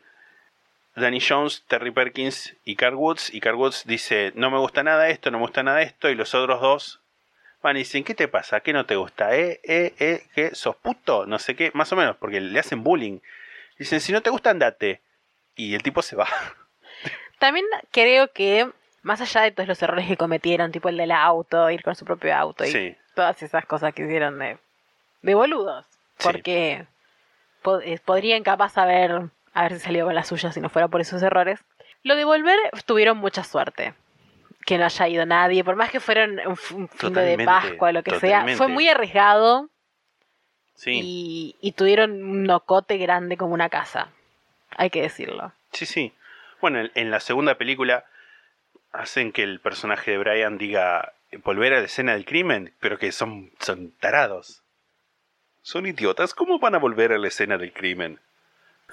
Danny 0.99 1.19
Jones, 1.21 1.63
Terry 1.67 1.91
Perkins 1.91 2.55
y 2.65 2.75
Carl 2.75 2.95
Woods. 2.95 3.33
Y 3.33 3.39
Carl 3.39 3.55
Woods 3.55 3.83
dice, 3.85 4.31
no 4.35 4.51
me 4.51 4.57
gusta 4.59 4.83
nada 4.83 5.09
esto, 5.09 5.31
no 5.31 5.37
me 5.39 5.43
gusta 5.45 5.63
nada 5.63 5.81
esto. 5.81 6.09
Y 6.09 6.15
los 6.15 6.33
otros 6.35 6.61
dos 6.61 6.99
van 7.61 7.75
y 7.75 7.79
dicen, 7.79 8.03
¿qué 8.03 8.15
te 8.15 8.27
pasa? 8.27 8.59
¿Qué 8.61 8.71
no 8.73 8.85
te 8.85 8.95
gusta? 8.95 9.35
¿Eh? 9.35 9.59
¿Eh? 9.63 9.93
¿Eh? 9.99 10.23
¿Qué? 10.35 10.55
¿Sos 10.55 10.75
puto? 10.75 11.25
No 11.25 11.39
sé 11.39 11.55
qué, 11.55 11.71
más 11.73 11.91
o 11.91 11.95
menos, 11.95 12.15
porque 12.17 12.39
le 12.41 12.59
hacen 12.59 12.83
bullying. 12.83 13.19
Dicen, 13.77 13.99
si 14.01 14.11
no 14.11 14.21
te 14.21 14.29
gusta, 14.29 14.49
andate. 14.51 15.01
Y 15.55 15.73
el 15.75 15.83
tipo 15.83 16.01
se 16.01 16.15
va. 16.15 16.27
También 17.39 17.65
creo 17.91 18.31
que, 18.31 18.69
más 19.01 19.21
allá 19.21 19.41
de 19.41 19.51
todos 19.51 19.67
los 19.67 19.81
errores 19.81 20.07
que 20.07 20.17
cometieron, 20.17 20.71
tipo 20.71 20.89
el 20.89 20.97
del 20.97 21.11
auto, 21.11 21.69
ir 21.69 21.81
con 21.83 21.95
su 21.95 22.05
propio 22.05 22.35
auto 22.35 22.65
y 22.65 22.71
Sí. 22.71 22.95
todas 23.15 23.41
esas 23.43 23.65
cosas 23.65 23.93
que 23.93 24.03
hicieron 24.03 24.39
de, 24.39 24.57
de 25.21 25.35
boludos, 25.35 25.85
porque 26.21 26.85
po- 27.61 27.79
eh, 27.81 27.99
podrían 28.03 28.43
capaz 28.43 28.77
haber, 28.77 29.29
haberse 29.53 29.79
salido 29.79 30.05
con 30.05 30.15
la 30.15 30.23
suya 30.23 30.51
si 30.51 30.61
no 30.61 30.69
fuera 30.69 30.87
por 30.87 31.01
esos 31.01 31.21
errores. 31.21 31.59
Lo 32.03 32.15
de 32.15 32.25
volver 32.25 32.57
tuvieron 32.85 33.17
mucha 33.17 33.43
suerte. 33.43 33.93
Que 34.65 34.77
no 34.77 34.85
haya 34.85 35.07
ido 35.07 35.25
nadie, 35.25 35.63
por 35.63 35.75
más 35.75 35.89
que 35.89 35.99
fueran 35.99 36.39
un, 36.45 36.57
fin 36.57 36.89
de 37.13 37.43
Pascua, 37.45 37.91
lo 37.91 38.03
que 38.03 38.19
sea, 38.19 38.45
fue 38.55 38.67
muy 38.67 38.87
arriesgado 38.87 39.69
Sí. 40.75 41.01
y, 41.03 41.55
y 41.59 41.73
tuvieron 41.73 42.23
un 42.23 42.43
nocote 42.43 42.97
grande 42.97 43.35
como 43.35 43.53
una 43.53 43.69
casa. 43.69 44.09
Hay 44.77 44.89
que 44.89 45.01
decirlo. 45.01 45.51
Sí, 45.73 45.85
sí. 45.85 46.13
Bueno, 46.61 46.79
en, 46.79 46.91
en 46.95 47.11
la 47.11 47.19
segunda 47.19 47.55
película 47.55 48.05
hacen 48.93 49.31
que 49.31 49.43
el 49.43 49.59
personaje 49.59 50.11
de 50.11 50.17
Brian 50.17 50.57
diga 50.57 51.13
volver 51.43 51.73
a 51.73 51.79
la 51.79 51.85
escena 51.85 52.13
del 52.13 52.25
crimen, 52.25 52.73
pero 52.79 52.97
que 52.97 53.11
son, 53.11 53.51
son 53.59 53.91
tarados. 53.99 54.63
Son 55.61 55.85
idiotas. 55.85 56.33
¿Cómo 56.33 56.59
van 56.59 56.75
a 56.75 56.79
volver 56.79 57.11
a 57.11 57.17
la 57.17 57.27
escena 57.27 57.57
del 57.57 57.73
crimen? 57.73 58.19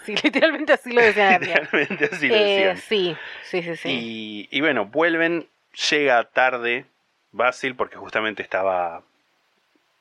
Sí, 0.05 0.14
literalmente 0.23 0.73
así 0.73 0.93
lo 0.93 1.02
decían. 1.02 1.40
Literalmente 1.40 2.09
así 2.12 2.28
lo 2.28 2.35
Eh, 2.36 2.40
decían. 2.66 2.77
sí, 2.78 3.16
sí, 3.43 3.62
sí, 3.62 3.77
sí. 3.77 3.89
Y, 3.89 4.48
y 4.56 4.60
bueno, 4.60 4.86
vuelven, 4.86 5.47
llega 5.90 6.23
tarde 6.24 6.85
Basil 7.32 7.74
porque 7.74 7.97
justamente 7.97 8.43
estaba 8.43 9.02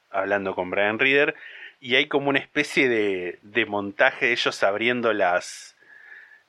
hablando 0.10 0.56
con 0.56 0.70
Brian 0.70 1.00
Reader 1.00 1.36
y 1.82 1.96
hay 1.96 2.08
como 2.08 2.30
una 2.30 2.40
especie 2.40 2.88
de, 2.88 3.40
de 3.42 3.66
montaje 3.66 4.28
de 4.28 4.32
ellos 4.32 4.64
abriendo 4.64 5.14
las, 5.14 5.76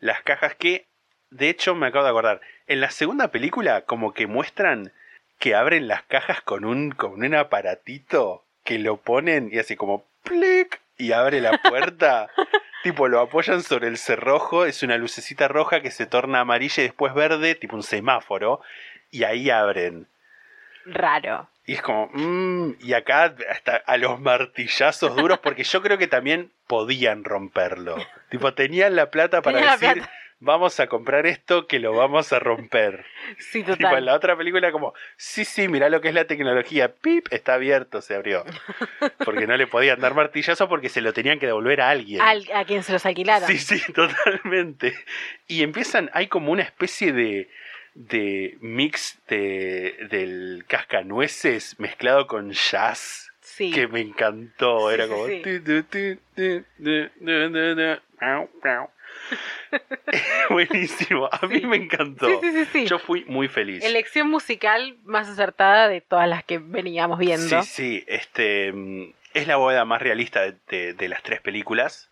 las 0.01 0.23
cajas 0.23 0.55
que, 0.55 0.86
de 1.31 1.48
hecho, 1.48 1.74
me 1.74 1.89
acabo 1.89 2.05
de 2.05 2.10
acordar, 2.10 2.40
en 2.68 2.81
la 2.81 2.90
segunda 2.90 3.28
película 3.28 3.82
como 3.82 4.12
que 4.14 4.27
muestran 4.27 4.93
que 5.39 5.55
abren 5.55 5.89
las 5.89 6.02
cajas 6.05 6.40
con 6.40 6.64
un, 6.64 6.93
con 6.93 7.23
un 7.24 7.35
aparatito 7.35 8.44
que 8.64 8.78
lo 8.78 8.97
ponen 8.97 9.51
y 9.52 9.59
así 9.59 9.77
como 9.77 10.05
plic 10.23 10.81
y 10.98 11.12
abre 11.12 11.40
la 11.40 11.59
puerta. 11.59 12.28
tipo 12.86 13.08
lo 13.08 13.18
apoyan 13.18 13.64
sobre 13.64 13.88
el 13.88 13.98
cerrojo, 13.98 14.64
es 14.64 14.84
una 14.84 14.96
lucecita 14.96 15.48
roja 15.48 15.80
que 15.80 15.90
se 15.90 16.06
torna 16.06 16.38
amarilla 16.38 16.84
y 16.84 16.86
después 16.86 17.14
verde, 17.14 17.56
tipo 17.56 17.74
un 17.74 17.82
semáforo, 17.82 18.60
y 19.10 19.24
ahí 19.24 19.50
abren. 19.50 20.06
Raro. 20.84 21.48
Y 21.66 21.72
es 21.72 21.82
como, 21.82 22.08
mmm, 22.12 22.74
y 22.78 22.92
acá 22.92 23.34
hasta 23.50 23.74
a 23.74 23.96
los 23.96 24.20
martillazos 24.20 25.16
duros, 25.16 25.40
porque 25.40 25.64
yo 25.64 25.82
creo 25.82 25.98
que 25.98 26.06
también 26.06 26.52
podían 26.68 27.24
romperlo. 27.24 27.96
tipo, 28.30 28.54
tenían 28.54 28.94
la 28.94 29.10
plata 29.10 29.42
para 29.42 29.72
decir, 29.72 29.94
plata. 29.94 30.10
Vamos 30.38 30.78
a 30.80 30.86
comprar 30.86 31.26
esto 31.26 31.66
que 31.66 31.78
lo 31.78 31.92
vamos 31.94 32.32
a 32.32 32.38
romper. 32.38 33.04
Sí, 33.38 33.60
Tipo, 33.60 33.72
en 33.72 33.78
total. 33.78 34.04
la 34.04 34.14
otra 34.14 34.36
película 34.36 34.70
como, 34.70 34.94
sí, 35.16 35.44
sí, 35.44 35.66
mirá 35.68 35.88
lo 35.88 36.00
que 36.00 36.08
es 36.08 36.14
la 36.14 36.26
tecnología. 36.26 36.94
Pip, 36.94 37.26
está 37.32 37.54
abierto, 37.54 38.00
se 38.00 38.14
abrió. 38.14 38.44
Porque 39.24 39.46
no 39.46 39.56
le 39.56 39.66
podían 39.66 39.98
dar 40.00 40.14
martillazo 40.14 40.68
porque 40.68 40.88
se 40.88 41.00
lo 41.00 41.12
tenían 41.12 41.38
que 41.40 41.46
devolver 41.46 41.80
a 41.80 41.90
alguien. 41.90 42.20
Al- 42.20 42.46
a 42.54 42.64
quien 42.64 42.82
se 42.82 42.92
los 42.92 43.04
alquilaron. 43.04 43.48
Sí, 43.48 43.58
sí, 43.58 43.80
totalmente. 43.92 44.94
Y 45.48 45.62
empiezan, 45.62 46.10
hay 46.12 46.28
como 46.28 46.52
una 46.52 46.62
especie 46.62 47.12
de, 47.12 47.48
de 47.94 48.56
mix 48.60 49.18
de, 49.28 50.06
del 50.10 50.64
cascanueces 50.68 51.78
mezclado 51.80 52.26
con 52.26 52.52
jazz. 52.52 53.30
Sí. 53.40 53.70
Que 53.72 53.86
me 53.88 54.00
encantó. 54.00 54.90
Era 54.90 55.04
sí, 55.04 55.10
como. 55.10 55.26
sí. 55.26 55.42
Buenísimo, 60.50 61.28
a 61.30 61.46
mí 61.46 61.60
me 61.60 61.76
encantó. 61.76 62.40
Sí, 62.40 62.66
sí, 62.72 62.86
Yo 62.86 62.98
fui 62.98 63.24
muy 63.26 63.48
feliz. 63.48 63.84
Elección 63.84 64.28
musical 64.28 64.96
más 65.04 65.28
acertada 65.28 65.88
de 65.88 66.00
todas 66.00 66.28
las 66.28 66.44
que 66.44 66.58
veníamos 66.58 67.18
viendo. 67.18 67.62
Sí, 67.62 67.68
sí, 67.68 68.04
este 68.06 68.72
mm, 68.72 69.12
es 69.34 69.46
la 69.46 69.56
boda 69.56 69.84
más 69.84 70.00
realista 70.00 70.42
de, 70.42 71.08
las 71.08 71.22
tres 71.22 71.40
películas. 71.40 72.10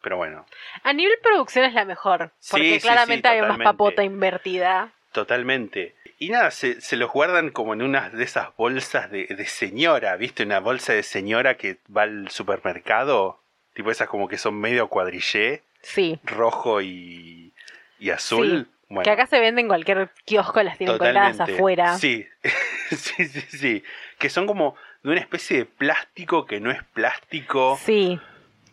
Pero 0.00 0.16
bueno. 0.16 0.46
A 0.84 0.92
nivel 0.92 1.18
producción 1.22 1.64
es 1.64 1.74
la 1.74 1.84
mejor, 1.84 2.30
porque 2.50 2.78
claramente 2.80 3.26
hay 3.26 3.42
más 3.42 3.58
papota 3.58 4.04
invertida. 4.04 4.92
Totalmente. 5.10 5.96
Y 6.20 6.28
nada, 6.30 6.52
se, 6.52 6.80
se, 6.80 6.96
los 6.96 7.10
guardan 7.10 7.50
como 7.50 7.72
en 7.72 7.82
unas 7.82 8.12
de 8.12 8.22
esas 8.22 8.54
bolsas 8.56 9.10
de, 9.10 9.26
de 9.26 9.46
señora, 9.46 10.16
¿viste? 10.16 10.44
Una 10.44 10.60
bolsa 10.60 10.92
de 10.92 11.02
señora 11.02 11.56
que 11.56 11.78
va 11.94 12.02
al 12.02 12.30
supermercado. 12.30 13.40
Tipo 13.74 13.90
esas 13.90 14.08
como 14.08 14.28
que 14.28 14.38
son 14.38 14.54
medio 14.60 14.88
cuadrillé 14.88 15.62
Sí. 15.82 16.18
rojo 16.24 16.80
y, 16.82 17.52
y 17.98 18.10
azul. 18.10 18.66
Sí, 18.68 18.74
Bueno, 18.88 19.02
Que 19.04 19.10
acá 19.10 19.26
se 19.26 19.38
venden 19.40 19.64
en 19.64 19.68
cualquier 19.68 20.10
kiosco, 20.24 20.62
las 20.62 20.78
tienen 20.78 20.96
colgadas 20.98 21.40
afuera. 21.40 21.96
Sí. 21.98 22.26
sí, 22.90 23.26
sí, 23.26 23.40
sí. 23.56 23.84
Que 24.18 24.30
son 24.30 24.46
como 24.46 24.74
de 25.02 25.10
una 25.10 25.20
especie 25.20 25.58
de 25.58 25.64
plástico 25.66 26.46
que 26.46 26.60
no 26.60 26.70
es 26.70 26.82
plástico. 26.94 27.78
Sí. 27.82 28.18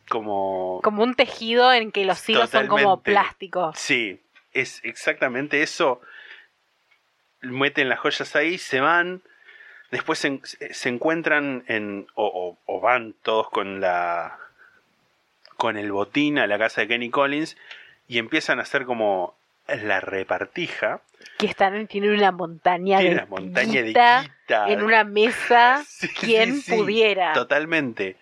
Como. 0.09 0.79
Como 0.83 1.03
un 1.03 1.15
tejido 1.15 1.73
en 1.73 1.91
que 1.91 2.05
los 2.05 2.27
hilos 2.29 2.49
son 2.49 2.67
como 2.67 3.01
plástico. 3.01 3.73
Sí, 3.75 4.21
es 4.53 4.79
exactamente 4.83 5.63
eso. 5.63 5.99
Meten 7.41 7.89
las 7.89 7.99
joyas 7.99 8.35
ahí, 8.35 8.57
se 8.57 8.79
van. 8.79 9.21
Después 9.91 10.19
se, 10.19 10.39
se 10.43 10.89
encuentran 10.89 11.63
en. 11.67 12.07
O, 12.15 12.25
o- 12.25 12.59
o 12.65 12.79
van 12.81 13.13
todos 13.21 13.49
con 13.49 13.81
la. 13.81 14.39
Con 15.57 15.77
el 15.77 15.91
botín 15.91 16.39
a 16.39 16.47
la 16.47 16.57
casa 16.57 16.81
de 16.81 16.87
Kenny 16.87 17.09
Collins. 17.09 17.57
Y 18.07 18.19
empiezan 18.19 18.59
a 18.59 18.63
hacer 18.63 18.85
como 18.85 19.35
la 19.67 19.99
repartija. 19.99 21.01
Que 21.37 21.47
están, 21.47 21.87
tienen 21.87 22.11
una 22.11 22.31
montaña 22.31 22.99
Tiene 22.99 23.15
de 23.15 23.21
una 23.21 23.25
montaña 23.25 23.81
de 23.81 23.83
guita 23.83 24.21
guita. 24.21 24.69
en 24.69 24.83
una 24.83 25.03
mesa. 25.03 25.83
Sí, 25.87 26.07
quien 26.09 26.55
sí, 26.55 26.61
sí, 26.61 26.75
pudiera. 26.75 27.33
Totalmente. 27.33 28.17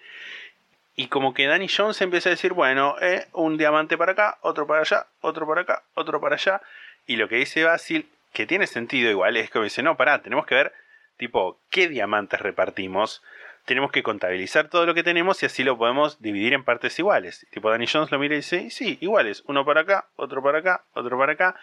Y 0.96 1.08
como 1.08 1.34
que 1.34 1.48
Danny 1.48 1.68
Jones 1.68 2.00
empieza 2.02 2.30
a 2.30 2.32
decir, 2.32 2.54
bueno, 2.54 2.96
eh, 3.02 3.26
un 3.34 3.58
diamante 3.58 3.98
para 3.98 4.12
acá, 4.12 4.38
otro 4.42 4.68
para 4.68 4.82
allá, 4.82 5.08
otro 5.22 5.48
para 5.48 5.62
acá, 5.62 5.84
otro 5.96 6.22
para 6.22 6.36
allá. 6.36 6.62
Y 7.08 7.16
lo 7.16 7.28
que 7.28 7.38
dice 7.38 7.64
Basil, 7.64 8.08
que 8.32 8.46
tiene 8.46 8.68
sentido 8.68 9.10
igual, 9.10 9.36
es 9.38 9.50
que 9.50 9.60
dice, 9.60 9.82
no, 9.82 9.98
pará, 9.98 10.22
tenemos 10.22 10.46
que 10.46 10.56
ver, 10.56 10.74
tipo, 11.18 11.58
qué 11.72 11.88
diamantes 11.88 12.40
repartimos. 12.40 13.24
Tenemos 13.66 13.92
que 13.92 14.04
contabilizar 14.04 14.68
todo 14.68 14.86
lo 14.86 14.94
que 14.94 15.04
tenemos 15.04 15.42
y 15.42 15.46
así 15.46 15.64
lo 15.64 15.78
podemos 15.78 16.22
dividir 16.22 16.54
en 16.54 16.64
partes 16.64 16.98
iguales. 17.00 17.48
Tipo, 17.50 17.70
Danny 17.70 17.88
Jones 17.88 18.12
lo 18.12 18.20
mira 18.20 18.34
y 18.34 18.38
dice, 18.38 18.70
sí, 18.70 18.98
iguales, 19.00 19.44
uno 19.48 19.66
para 19.66 19.82
acá, 19.82 20.08
otro 20.16 20.44
para 20.44 20.60
acá, 20.60 20.84
otro 20.94 21.18
para 21.18 21.34
acá. 21.34 21.56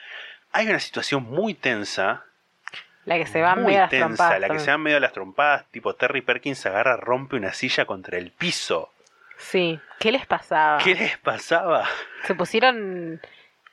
Hay 0.52 0.66
una 0.66 0.81
situación 0.81 1.24
muy 1.24 1.55
tensa 1.55 2.24
La 3.05 3.16
que 3.16 3.27
se 3.27 3.43
va 3.43 3.55
muy 3.55 3.66
medio 3.66 3.78
a 3.78 3.82
las 3.82 3.90
tensa, 3.90 4.06
trompadas 4.06 4.40
la 4.40 4.48
que 4.48 4.59
se 4.59 4.70
van 4.70 4.81
medio 4.81 4.97
a 4.97 5.01
las 5.01 5.12
trompadas, 5.12 5.70
tipo 5.70 5.94
Terry 5.94 6.22
Perkins 6.22 6.64
agarra, 6.66 6.97
rompe 6.97 7.36
una 7.36 7.52
silla 7.52 7.85
contra 7.85 8.18
el 8.18 8.31
piso. 8.32 8.90
Sí. 9.36 9.81
¿Qué 9.98 10.12
les 10.12 10.27
pasaba? 10.27 10.78
¿Qué 10.82 10.94
les 10.94 11.18
pasaba? 11.18 11.86
Se 12.24 12.35
pusieron 12.35 13.20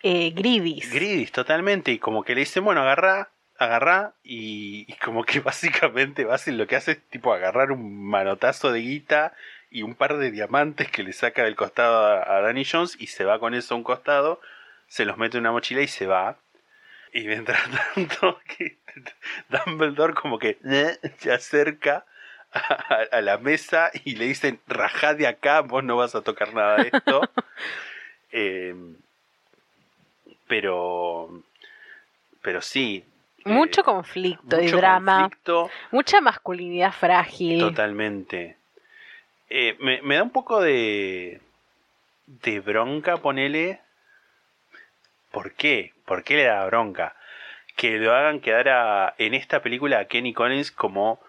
eh, 0.03 0.31
gridis. 0.31 0.91
Gridis, 0.93 1.31
totalmente, 1.31 1.91
y 1.91 1.99
como 1.99 2.23
que 2.23 2.35
le 2.35 2.41
dicen, 2.41 2.63
bueno, 2.63 2.81
agarra, 2.81 3.29
agarra, 3.57 4.13
y, 4.23 4.85
y 4.87 4.93
como 4.97 5.23
que 5.23 5.39
básicamente 5.41 6.25
Basil 6.25 6.57
lo 6.57 6.67
que 6.67 6.75
hace 6.75 6.93
es 6.93 7.09
tipo 7.09 7.33
agarrar 7.33 7.71
un 7.71 8.05
manotazo 8.05 8.71
de 8.71 8.81
guita 8.81 9.33
y 9.69 9.83
un 9.83 9.95
par 9.95 10.17
de 10.17 10.31
diamantes 10.31 10.89
que 10.89 11.03
le 11.03 11.13
saca 11.13 11.43
del 11.43 11.55
costado 11.55 12.05
a, 12.05 12.37
a 12.37 12.41
Danny 12.41 12.65
Jones 12.65 12.95
y 12.99 13.07
se 13.07 13.25
va 13.25 13.39
con 13.39 13.53
eso 13.53 13.73
a 13.73 13.77
un 13.77 13.83
costado, 13.83 14.39
se 14.87 15.05
los 15.05 15.17
mete 15.17 15.37
en 15.37 15.41
una 15.41 15.51
mochila 15.51 15.81
y 15.81 15.87
se 15.87 16.07
va. 16.07 16.37
Y 17.13 17.27
mientras 17.27 17.61
tanto, 17.95 18.39
que 18.57 18.77
Dumbledore 19.65 20.13
como 20.13 20.39
que 20.39 20.57
se 21.19 21.31
acerca 21.31 22.05
a, 22.51 23.05
a 23.11 23.21
la 23.21 23.37
mesa 23.37 23.91
y 24.05 24.15
le 24.15 24.25
dicen, 24.25 24.59
rajá 24.67 25.13
de 25.13 25.27
acá, 25.27 25.61
vos 25.61 25.83
no 25.83 25.97
vas 25.97 26.15
a 26.15 26.21
tocar 26.21 26.53
nada 26.53 26.77
de 26.77 26.89
esto. 26.93 27.21
Eh, 28.31 28.75
pero, 30.47 31.43
pero 32.41 32.61
sí. 32.61 33.03
Mucho 33.53 33.83
conflicto 33.83 34.59
y 34.59 34.63
mucho 34.65 34.77
drama. 34.77 35.21
conflicto. 35.21 35.69
Mucha 35.91 36.21
masculinidad 36.21 36.91
frágil. 36.91 37.59
Totalmente. 37.59 38.57
Eh, 39.49 39.75
me, 39.79 40.01
me 40.01 40.15
da 40.15 40.23
un 40.23 40.31
poco 40.31 40.61
de. 40.61 41.39
de 42.27 42.59
bronca, 42.59 43.17
ponele. 43.17 43.79
¿Por 45.31 45.53
qué? 45.53 45.93
¿Por 46.05 46.23
qué 46.23 46.35
le 46.35 46.43
da 46.45 46.65
bronca? 46.65 47.15
Que 47.75 47.97
lo 47.97 48.13
hagan 48.15 48.39
quedar 48.39 48.69
a- 48.69 49.13
en 49.17 49.33
esta 49.33 49.61
película 49.61 49.99
a 49.99 50.05
Kenny 50.05 50.33
Collins 50.33 50.71
como 50.71 51.19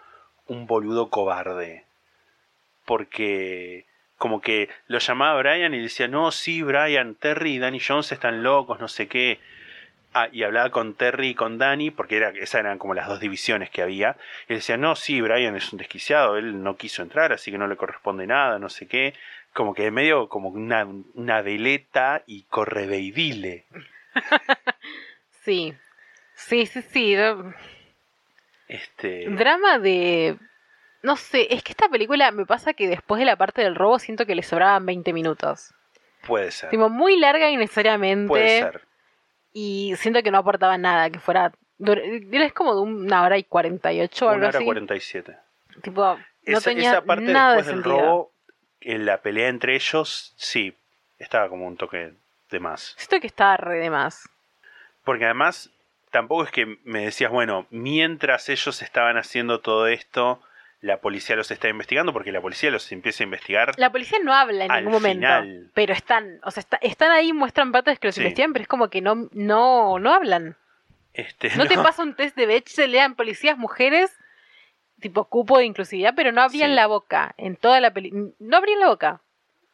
un 0.47 0.65
boludo 0.67 1.09
cobarde. 1.09 1.85
Porque 2.85 3.85
como 4.17 4.41
que 4.41 4.69
lo 4.87 4.99
llamaba 4.99 5.39
Brian 5.39 5.73
y 5.73 5.79
decía, 5.81 6.07
no, 6.07 6.31
sí, 6.31 6.61
Brian, 6.63 7.15
Terry 7.15 7.53
y 7.55 7.59
Danny 7.59 7.79
Jones 7.79 8.11
están 8.11 8.43
locos, 8.43 8.79
no 8.79 8.87
sé 8.87 9.07
qué. 9.07 9.39
Ah, 10.13 10.27
y 10.31 10.43
hablaba 10.43 10.71
con 10.71 10.95
Terry 10.95 11.29
y 11.29 11.35
con 11.35 11.57
Danny, 11.59 11.91
porque 11.91 12.17
era, 12.17 12.29
esas 12.29 12.61
eran 12.61 12.79
como 12.79 12.95
las 12.95 13.07
dos 13.07 13.19
divisiones 13.19 13.69
que 13.69 13.81
había. 13.83 14.17
Y 14.47 14.55
decía, 14.55 14.75
no, 14.77 14.95
sí, 14.95 15.21
Brian 15.21 15.55
es 15.55 15.71
un 15.71 15.77
desquiciado, 15.77 16.37
él 16.37 16.63
no 16.63 16.77
quiso 16.77 17.03
entrar, 17.03 17.31
así 17.31 17.51
que 17.51 17.57
no 17.57 17.67
le 17.67 17.75
corresponde 17.75 18.25
nada, 18.25 18.57
no 18.57 18.69
sé 18.69 18.87
qué. 18.87 19.13
Como 19.53 19.73
que 19.73 19.83
de 19.83 19.91
medio 19.91 20.27
como 20.29 20.49
una, 20.49 20.87
una 21.13 21.41
veleta 21.41 22.23
y 22.25 22.43
correveidile. 22.43 23.65
Sí. 25.41 25.73
Sí, 26.35 26.65
sí, 26.65 26.81
sí. 26.81 27.15
Este, 28.67 29.29
Drama 29.29 29.79
de. 29.79 30.37
No 31.01 31.15
sé, 31.15 31.47
es 31.53 31.63
que 31.63 31.71
esta 31.71 31.89
película 31.89 32.31
me 32.31 32.45
pasa 32.45 32.73
que 32.73 32.87
después 32.87 33.19
de 33.19 33.25
la 33.25 33.35
parte 33.35 33.61
del 33.61 33.75
robo 33.75 33.99
siento 33.99 34.25
que 34.25 34.35
le 34.35 34.43
sobraban 34.43 34.85
20 34.85 35.11
minutos. 35.13 35.73
puede 36.27 36.51
ser. 36.51 36.69
Tipo, 36.69 36.89
muy 36.89 37.17
larga 37.17 37.49
innecesariamente. 37.49 38.27
Puede 38.27 38.59
ser. 38.59 38.81
Y 39.53 39.93
siento 39.97 40.21
que 40.23 40.31
no 40.31 40.37
aportaba 40.39 40.77
nada, 40.77 41.09
que 41.09 41.19
fuera. 41.19 41.51
Es 41.79 42.53
como 42.53 42.75
de 42.75 42.81
una 42.81 43.23
hora 43.23 43.37
y 43.37 43.43
48 43.43 44.25
o 44.25 44.29
algo 44.29 44.39
Una 44.39 44.47
hora 44.49 44.57
así. 44.57 44.65
47. 44.65 45.37
Tipo, 45.81 46.01
no 46.45 46.57
esa, 46.57 46.69
tenía 46.69 46.91
esa 46.91 47.01
parte 47.01 47.23
nada 47.23 47.51
de 47.51 47.57
después 47.57 47.75
del 47.75 47.83
sentido. 47.83 48.05
robo, 48.05 48.31
en 48.81 49.05
la 49.05 49.17
pelea 49.21 49.47
entre 49.47 49.75
ellos, 49.75 50.33
sí, 50.37 50.73
estaba 51.19 51.49
como 51.49 51.67
un 51.67 51.77
toque 51.77 52.13
de 52.51 52.59
más. 52.59 52.95
Siento 52.97 53.19
que 53.19 53.27
estaba 53.27 53.57
re 53.57 53.79
de 53.79 53.89
más. 53.89 54.29
Porque 55.03 55.25
además, 55.25 55.69
tampoco 56.11 56.43
es 56.43 56.51
que 56.51 56.77
me 56.83 57.05
decías, 57.05 57.31
bueno, 57.31 57.65
mientras 57.69 58.49
ellos 58.49 58.81
estaban 58.81 59.17
haciendo 59.17 59.59
todo 59.59 59.87
esto, 59.87 60.41
la 60.81 61.01
policía 61.01 61.35
los 61.35 61.51
está 61.51 61.67
investigando, 61.67 62.13
porque 62.13 62.31
la 62.31 62.41
policía 62.41 62.71
los 62.71 62.89
empieza 62.91 63.23
a 63.23 63.25
investigar. 63.25 63.73
La 63.77 63.91
policía 63.91 64.17
no 64.23 64.33
habla 64.33 64.65
en 64.65 64.71
ningún 64.71 64.93
momento. 64.93 65.17
final. 65.27 65.71
Pero 65.73 65.93
están, 65.93 66.39
o 66.43 66.51
sea, 66.51 66.61
está- 66.61 66.77
están 66.81 67.11
ahí, 67.11 67.33
muestran 67.33 67.71
partes 67.71 67.99
que 67.99 68.07
los 68.07 68.15
Sí. 68.15 68.21
investigan, 68.21 68.53
pero 68.53 68.63
es 68.63 68.69
como 68.69 68.89
que 68.89 69.01
no, 69.01 69.27
no, 69.33 69.99
no 69.99 70.13
hablan. 70.13 70.55
Este, 71.13 71.53
No, 71.57 71.65
te 71.65 71.75
pasa 71.75 72.03
un 72.03 72.15
test 72.15 72.35
de 72.37 72.45
Bechdel, 72.45 72.91
lean 72.91 73.15
policías 73.15 73.57
mujeres, 73.57 74.15
tipo 75.01 75.25
cupo 75.25 75.57
de 75.57 75.65
inclusividad, 75.65 76.13
pero 76.15 76.31
no 76.31 76.41
abrían 76.41 76.69
Sí. 76.69 76.75
la 76.75 76.87
boca 76.87 77.33
en 77.37 77.55
toda 77.57 77.79
la 77.81 77.91
película. 77.91 78.29
No 78.39 78.57
abrían 78.57 78.79
la 78.79 78.87
boca. 78.87 79.21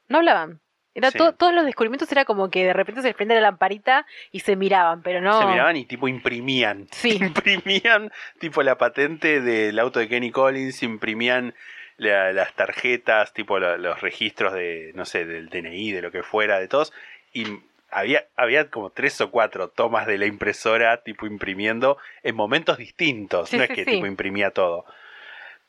No 0.07 0.17
hablaban. 0.17 0.59
Era 0.95 1.11
Sí. 1.11 1.17
to- 1.17 1.33
todos 1.33 1.53
los 1.53 1.65
descubrimientos 1.65 2.09
era 2.11 2.25
como 2.25 2.49
que 2.49 2.63
de 2.65 2.73
repente 2.73 3.01
se 3.01 3.09
les 3.09 3.15
prende 3.15 3.35
la 3.35 3.41
lamparita 3.41 4.05
y 4.31 4.39
se 4.39 4.55
miraban, 4.55 5.01
pero 5.03 5.19
no. 5.21 5.39
Se 5.39 5.45
miraban 5.45 5.75
y 5.75 5.85
tipo 5.85 6.07
imprimían. 6.07 6.87
Sí. 6.91 7.19
Imprimían 7.21 8.11
tipo 8.39 8.63
la 8.63 8.77
patente 8.77 9.41
del 9.41 9.77
auto 9.77 9.99
de 9.99 10.07
Kenny 10.07 10.31
Collins, 10.31 10.81
imprimían 10.83 11.53
la- 11.97 12.31
las 12.33 12.53
tarjetas, 12.53 13.33
tipo 13.33 13.59
la- 13.59 13.77
los 13.77 14.01
registros 14.01 14.53
de, 14.53 14.91
no 14.95 15.05
sé, 15.05 15.25
del 15.25 15.49
DNI, 15.49 15.91
de 15.91 16.01
lo 16.01 16.11
que 16.11 16.23
fuera, 16.23 16.59
de 16.59 16.67
todos. 16.69 16.91
Y 17.33 17.45
había, 17.91 18.25
había 18.37 18.69
como 18.69 18.89
tres 18.89 19.19
o 19.21 19.31
cuatro 19.31 19.67
tomas 19.69 20.07
de 20.07 20.17
la 20.17 20.25
impresora, 20.25 21.03
tipo 21.03 21.25
imprimiendo, 21.25 21.97
en 22.23 22.35
momentos 22.35 22.77
distintos. 22.77 23.49
Sí, 23.49 23.57
no 23.57 23.63
sí, 23.65 23.69
es 23.71 23.75
que 23.75 23.85
tipo 23.85 24.05
imprimía 24.05 24.51
todo. 24.51 24.85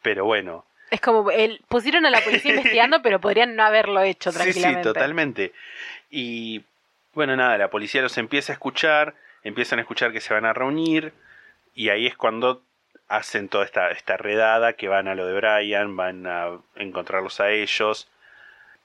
Pero 0.02 0.24
bueno. 0.24 0.64
Es 0.90 1.00
como 1.00 1.30
el, 1.30 1.60
pusieron 1.68 2.06
a 2.06 2.10
la 2.10 2.20
policía 2.20 2.50
investigando, 2.56 3.02
pero 3.02 3.20
podrían 3.20 3.56
no 3.56 3.64
haberlo 3.64 4.02
hecho 4.02 4.30
Sí, 4.32 4.38
tranquilamente. 4.38 4.82
sí, 4.82 4.92
totalmente. 4.94 5.52
Y 6.10 6.62
bueno, 7.14 7.36
nada, 7.36 7.58
la 7.58 7.68
policía 7.70 8.02
los 8.02 8.16
empieza 8.18 8.52
a 8.52 8.54
escuchar, 8.54 9.14
empiezan 9.42 9.78
a 9.78 9.82
escuchar 9.82 10.12
que 10.12 10.20
se 10.20 10.34
van 10.34 10.44
a 10.44 10.52
reunir, 10.52 11.12
y 11.74 11.88
ahí 11.88 12.06
es 12.06 12.16
cuando 12.16 12.62
hacen 13.08 13.48
toda 13.48 13.64
esta, 13.64 13.90
esta 13.90 14.16
redada, 14.16 14.74
que 14.74 14.88
van 14.88 15.08
a 15.08 15.14
lo 15.14 15.26
de 15.26 15.34
Brian, 15.34 15.96
van 15.96 16.26
a 16.26 16.58
encontrarlos 16.76 17.40
a 17.40 17.50
ellos. 17.50 18.08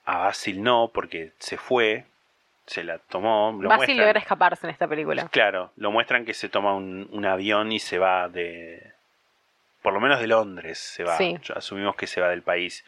A 0.06 0.18
Basil 0.18 0.62
no, 0.64 0.90
porque 0.94 1.32
se 1.40 1.58
fue, 1.58 2.06
se 2.66 2.84
la 2.84 2.98
tomó. 2.98 3.58
Lo 3.62 3.70
Basil 3.70 3.98
logra 3.98 4.20
escaparse 4.20 4.66
en 4.68 4.72
esta 4.72 4.88
película. 4.88 5.28
Claro, 5.30 5.72
lo 5.78 5.92
muestran 5.92 6.26
que 6.26 6.34
se 6.34 6.50
toma 6.50 6.74
un, 6.74 7.08
un 7.12 7.26
avión 7.26 7.72
y 7.72 7.80
se 7.80 7.98
va 7.98 8.28
de. 8.28 8.94
Por 9.82 9.94
lo 9.94 10.00
menos 10.00 10.20
de 10.20 10.28
Londres 10.28 10.78
se 10.80 11.04
va. 11.04 11.18
Sí. 11.18 11.38
Asumimos 11.56 11.96
que 11.96 12.08
se 12.08 12.22
va 12.22 12.30
del 12.30 12.44
país. 12.44 12.86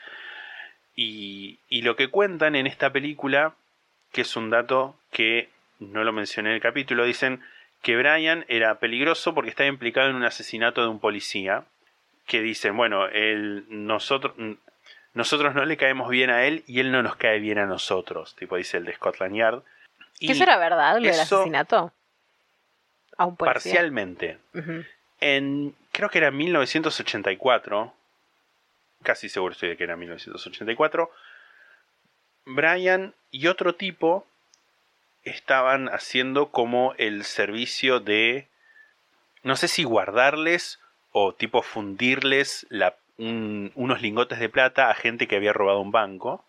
Y, 0.95 1.59
y 1.69 1.81
lo 1.81 1.95
que 1.95 2.09
cuentan 2.09 2.55
en 2.55 2.67
esta 2.67 2.91
película, 2.91 3.53
que 4.11 4.21
es 4.21 4.35
un 4.35 4.49
dato 4.49 4.95
que 5.11 5.49
no 5.79 6.03
lo 6.03 6.13
mencioné 6.13 6.49
en 6.49 6.55
el 6.55 6.61
capítulo, 6.61 7.03
dicen 7.05 7.43
que 7.81 7.97
Brian 7.97 8.45
era 8.47 8.79
peligroso 8.79 9.33
porque 9.33 9.49
estaba 9.49 9.67
implicado 9.67 10.09
en 10.09 10.15
un 10.15 10.23
asesinato 10.23 10.81
de 10.81 10.87
un 10.87 10.99
policía. 10.99 11.65
Que 12.25 12.41
dicen, 12.41 12.77
bueno, 12.77 13.07
él, 13.07 13.65
nosotros, 13.67 14.33
nosotros 15.13 15.55
no 15.55 15.65
le 15.65 15.75
caemos 15.75 16.09
bien 16.09 16.29
a 16.29 16.45
él 16.45 16.63
y 16.67 16.79
él 16.79 16.91
no 16.91 17.03
nos 17.03 17.17
cae 17.17 17.39
bien 17.39 17.59
a 17.59 17.65
nosotros, 17.65 18.33
tipo 18.37 18.55
dice 18.55 18.77
el 18.77 18.85
de 18.85 18.93
Scotland 18.93 19.35
Yard. 19.35 19.63
¿Que 20.19 20.31
eso 20.31 20.43
era 20.43 20.57
verdad, 20.57 20.99
lo 20.99 21.01
del 21.01 21.19
asesinato? 21.19 21.91
A 23.17 23.25
un 23.25 23.35
policía. 23.35 23.53
Parcialmente. 23.53 24.37
En, 25.19 25.75
creo 25.91 26.09
que 26.09 26.17
era 26.17 26.31
1984, 26.31 27.93
casi 29.03 29.29
seguro 29.29 29.53
estoy 29.53 29.69
de 29.69 29.77
que 29.77 29.83
era 29.83 29.95
1984, 29.95 31.09
Brian 32.45 33.13
y 33.31 33.47
otro 33.47 33.75
tipo 33.75 34.25
estaban 35.23 35.87
haciendo 35.89 36.47
como 36.51 36.93
el 36.97 37.23
servicio 37.23 37.99
de, 38.01 38.47
no 39.43 39.55
sé 39.55 39.67
si 39.69 39.83
guardarles 39.85 40.79
o 41.11 41.33
tipo 41.33 41.61
fundirles 41.61 42.65
la- 42.69 42.95
un- 43.17 43.71
unos 43.75 44.01
lingotes 44.01 44.39
de 44.39 44.49
plata 44.49 44.89
a 44.89 44.95
gente 44.95 45.27
que 45.27 45.35
había 45.37 45.53
robado 45.53 45.79
un 45.79 45.91
banco. 45.91 46.43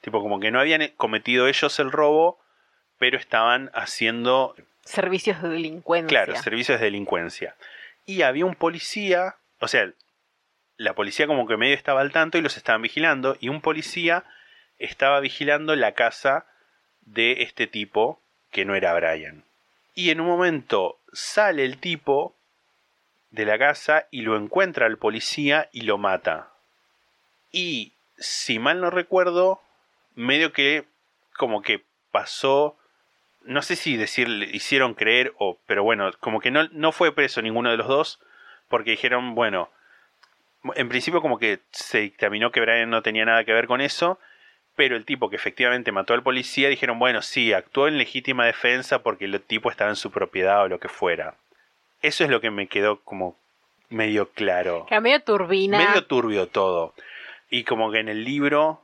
Tipo 0.00 0.20
como 0.22 0.40
que 0.40 0.50
no 0.50 0.58
habían 0.60 0.88
cometido 0.96 1.46
ellos 1.46 1.78
el 1.78 1.92
robo, 1.92 2.38
pero 2.98 3.18
estaban 3.18 3.70
haciendo 3.74 4.56
Servicios 4.86 5.42
de 5.42 5.48
delincuencia. 5.48 6.08
Claro, 6.08 6.40
servicios 6.40 6.78
de 6.78 6.86
delincuencia. 6.86 7.56
Y 8.06 8.22
había 8.22 8.46
un 8.46 8.54
policía, 8.54 9.36
o 9.60 9.68
sea, 9.68 9.92
la 10.76 10.94
policía 10.94 11.26
como 11.26 11.46
que 11.46 11.56
medio 11.56 11.74
estaba 11.74 12.00
al 12.00 12.12
tanto 12.12 12.38
y 12.38 12.40
los 12.40 12.56
estaban 12.56 12.82
vigilando, 12.82 13.36
y 13.40 13.48
un 13.48 13.60
policía 13.60 14.24
estaba 14.78 15.20
vigilando 15.20 15.74
la 15.74 15.92
casa 15.92 16.46
de 17.00 17.42
este 17.42 17.66
tipo 17.66 18.20
que 18.52 18.64
no 18.64 18.74
era 18.74 18.94
Brian. 18.94 19.44
Y 19.94 20.10
en 20.10 20.20
un 20.20 20.28
momento 20.28 20.98
sale 21.12 21.64
el 21.64 21.78
tipo 21.78 22.36
de 23.30 23.44
la 23.44 23.58
casa 23.58 24.06
y 24.10 24.22
lo 24.22 24.36
encuentra 24.36 24.86
al 24.86 24.98
policía 24.98 25.68
y 25.72 25.82
lo 25.82 25.98
mata. 25.98 26.52
Y 27.50 27.94
si 28.18 28.58
mal 28.58 28.80
no 28.80 28.90
recuerdo, 28.90 29.60
medio 30.14 30.52
que 30.52 30.84
como 31.36 31.62
que 31.62 31.84
pasó 32.12 32.78
no 33.46 33.62
sé 33.62 33.76
si 33.76 33.96
decir 33.96 34.28
hicieron 34.52 34.94
creer 34.94 35.32
o 35.38 35.58
pero 35.66 35.82
bueno 35.82 36.10
como 36.20 36.40
que 36.40 36.50
no, 36.50 36.68
no 36.72 36.92
fue 36.92 37.14
preso 37.14 37.42
ninguno 37.42 37.70
de 37.70 37.76
los 37.76 37.88
dos 37.88 38.20
porque 38.68 38.90
dijeron 38.92 39.34
bueno 39.34 39.70
en 40.74 40.88
principio 40.88 41.22
como 41.22 41.38
que 41.38 41.60
se 41.70 41.98
dictaminó 42.00 42.50
que 42.50 42.60
Brian 42.60 42.90
no 42.90 43.02
tenía 43.02 43.24
nada 43.24 43.44
que 43.44 43.52
ver 43.52 43.66
con 43.66 43.80
eso 43.80 44.18
pero 44.74 44.96
el 44.96 45.04
tipo 45.04 45.30
que 45.30 45.36
efectivamente 45.36 45.92
mató 45.92 46.12
al 46.14 46.22
policía 46.22 46.68
dijeron 46.68 46.98
bueno 46.98 47.22
sí 47.22 47.52
actuó 47.52 47.88
en 47.88 47.98
legítima 47.98 48.44
defensa 48.46 49.02
porque 49.02 49.24
el 49.26 49.40
tipo 49.40 49.70
estaba 49.70 49.90
en 49.90 49.96
su 49.96 50.10
propiedad 50.10 50.62
o 50.64 50.68
lo 50.68 50.78
que 50.80 50.88
fuera 50.88 51.34
eso 52.02 52.24
es 52.24 52.30
lo 52.30 52.40
que 52.40 52.50
me 52.50 52.66
quedó 52.66 53.00
como 53.00 53.36
medio 53.88 54.28
claro 54.30 54.86
Que 54.88 55.00
medio 55.00 55.22
turbina. 55.22 55.78
medio 55.78 56.04
turbio 56.06 56.48
todo. 56.48 56.94
Y 57.50 57.64
como 57.64 57.90
que 57.92 58.00
en 58.00 58.08
el 58.08 58.24
libro 58.24 58.82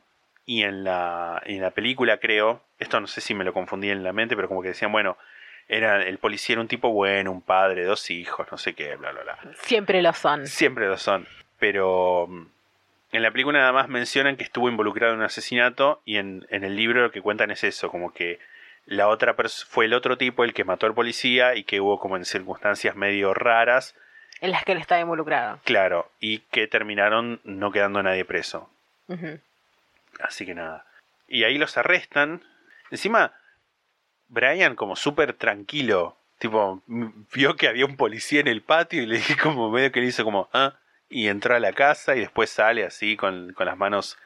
y 0.58 0.62
en 0.64 0.84
la, 0.84 1.40
en 1.46 1.60
la 1.60 1.70
película, 1.70 2.18
creo, 2.18 2.62
esto 2.78 3.00
no 3.00 3.06
sé 3.06 3.20
si 3.20 3.34
me 3.34 3.44
lo 3.44 3.52
confundí 3.52 3.90
en 3.90 4.02
la 4.04 4.12
mente, 4.12 4.36
pero 4.36 4.48
como 4.48 4.62
que 4.62 4.68
decían, 4.68 4.92
bueno, 4.92 5.16
era 5.68 6.02
el 6.02 6.18
policía 6.18 6.54
era 6.54 6.60
un 6.60 6.68
tipo 6.68 6.90
bueno, 6.90 7.30
un 7.32 7.40
padre, 7.42 7.84
dos 7.84 8.10
hijos, 8.10 8.46
no 8.50 8.58
sé 8.58 8.74
qué, 8.74 8.96
bla, 8.96 9.12
bla, 9.12 9.22
bla. 9.22 9.38
Siempre 9.62 10.02
lo 10.02 10.12
son. 10.12 10.46
Siempre 10.46 10.86
lo 10.88 10.98
son. 10.98 11.26
Pero 11.58 12.26
mm, 12.28 12.46
En 13.12 13.22
la 13.22 13.30
película 13.30 13.58
nada 13.60 13.72
más 13.72 13.88
mencionan 13.88 14.36
que 14.36 14.44
estuvo 14.44 14.68
involucrado 14.68 15.12
en 15.14 15.20
un 15.20 15.24
asesinato 15.24 16.00
y 16.04 16.16
en, 16.16 16.46
en 16.50 16.64
el 16.64 16.76
libro 16.76 17.00
lo 17.02 17.10
que 17.12 17.22
cuentan 17.22 17.50
es 17.50 17.62
eso, 17.64 17.90
como 17.90 18.12
que 18.12 18.38
la 18.84 19.06
otra 19.08 19.36
fue 19.68 19.84
el 19.84 19.94
otro 19.94 20.18
tipo 20.18 20.42
el 20.44 20.52
que 20.54 20.64
mató 20.64 20.86
al 20.86 20.94
policía 20.94 21.54
y 21.54 21.62
que 21.64 21.80
hubo 21.80 22.00
como 22.00 22.16
en 22.16 22.24
circunstancias 22.24 22.96
medio 22.96 23.32
raras, 23.32 23.94
En 24.40 24.50
las 24.50 24.64
que 24.64 24.72
él 24.72 24.78
estaba 24.78 25.00
involucrado. 25.00 25.60
claro, 25.64 26.10
y 26.18 26.40
que 26.50 26.66
terminaron 26.66 27.40
no 27.44 27.70
quedando 27.70 28.02
nadie 28.02 28.24
preso. 28.24 28.68
Así 30.20 30.46
que 30.46 30.54
nada. 30.54 30.86
Y 31.28 31.44
ahí 31.44 31.58
los 31.58 31.76
arrestan. 31.76 32.42
Encima, 32.90 33.32
Brian 34.28 34.76
como 34.76 34.96
súper 34.96 35.34
tranquilo. 35.34 36.18
Tipo, 36.38 36.82
vio 36.86 37.56
que 37.56 37.68
había 37.68 37.86
un 37.86 37.96
policía 37.96 38.40
en 38.40 38.48
el 38.48 38.62
patio 38.62 39.02
y 39.02 39.06
le 39.06 39.16
dije 39.16 39.36
como 39.36 39.70
medio 39.70 39.92
que 39.92 40.00
le 40.00 40.06
hizo 40.06 40.24
como, 40.24 40.48
ah, 40.52 40.74
y 41.08 41.28
entró 41.28 41.54
a 41.54 41.60
la 41.60 41.72
casa 41.72 42.16
y 42.16 42.20
después 42.20 42.50
sale 42.50 42.84
así 42.84 43.16
con, 43.16 43.52
con 43.52 43.66
las 43.66 43.76
manos 43.76 44.18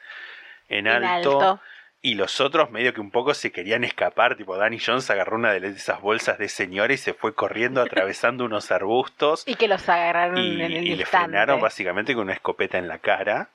en, 0.69 0.87
En 0.87 1.03
alto. 1.03 1.39
alto. 1.41 1.61
Y 2.01 2.15
los 2.15 2.39
otros 2.39 2.71
medio 2.71 2.93
que 2.93 3.01
un 3.01 3.11
poco 3.11 3.33
se 3.33 3.51
querían 3.51 3.83
escapar. 3.83 4.37
Tipo, 4.37 4.55
Danny 4.55 4.79
Jones 4.79 5.09
agarró 5.09 5.35
una 5.35 5.51
de 5.51 5.67
esas 5.67 5.99
bolsas 5.99 6.37
de 6.37 6.47
señora 6.47 6.93
y 6.93 6.97
se 6.97 7.13
fue 7.13 7.33
corriendo 7.33 7.81
atravesando 7.81 8.45
unos 8.45 8.71
arbustos 8.71 9.43
Y 9.47 9.55
que 9.55 9.67
los 9.67 9.87
agarraron 9.89 10.37
y, 10.37 10.61
en 10.61 10.71
el 10.71 10.87
y 10.87 10.95
le 10.95 11.05
frenaron 11.05 11.59
básicamente 11.59 12.13
con 12.13 12.23
una 12.23 12.33
escopeta 12.33 12.77
en 12.77 12.87
la 12.87 12.99
cara. 12.99 13.49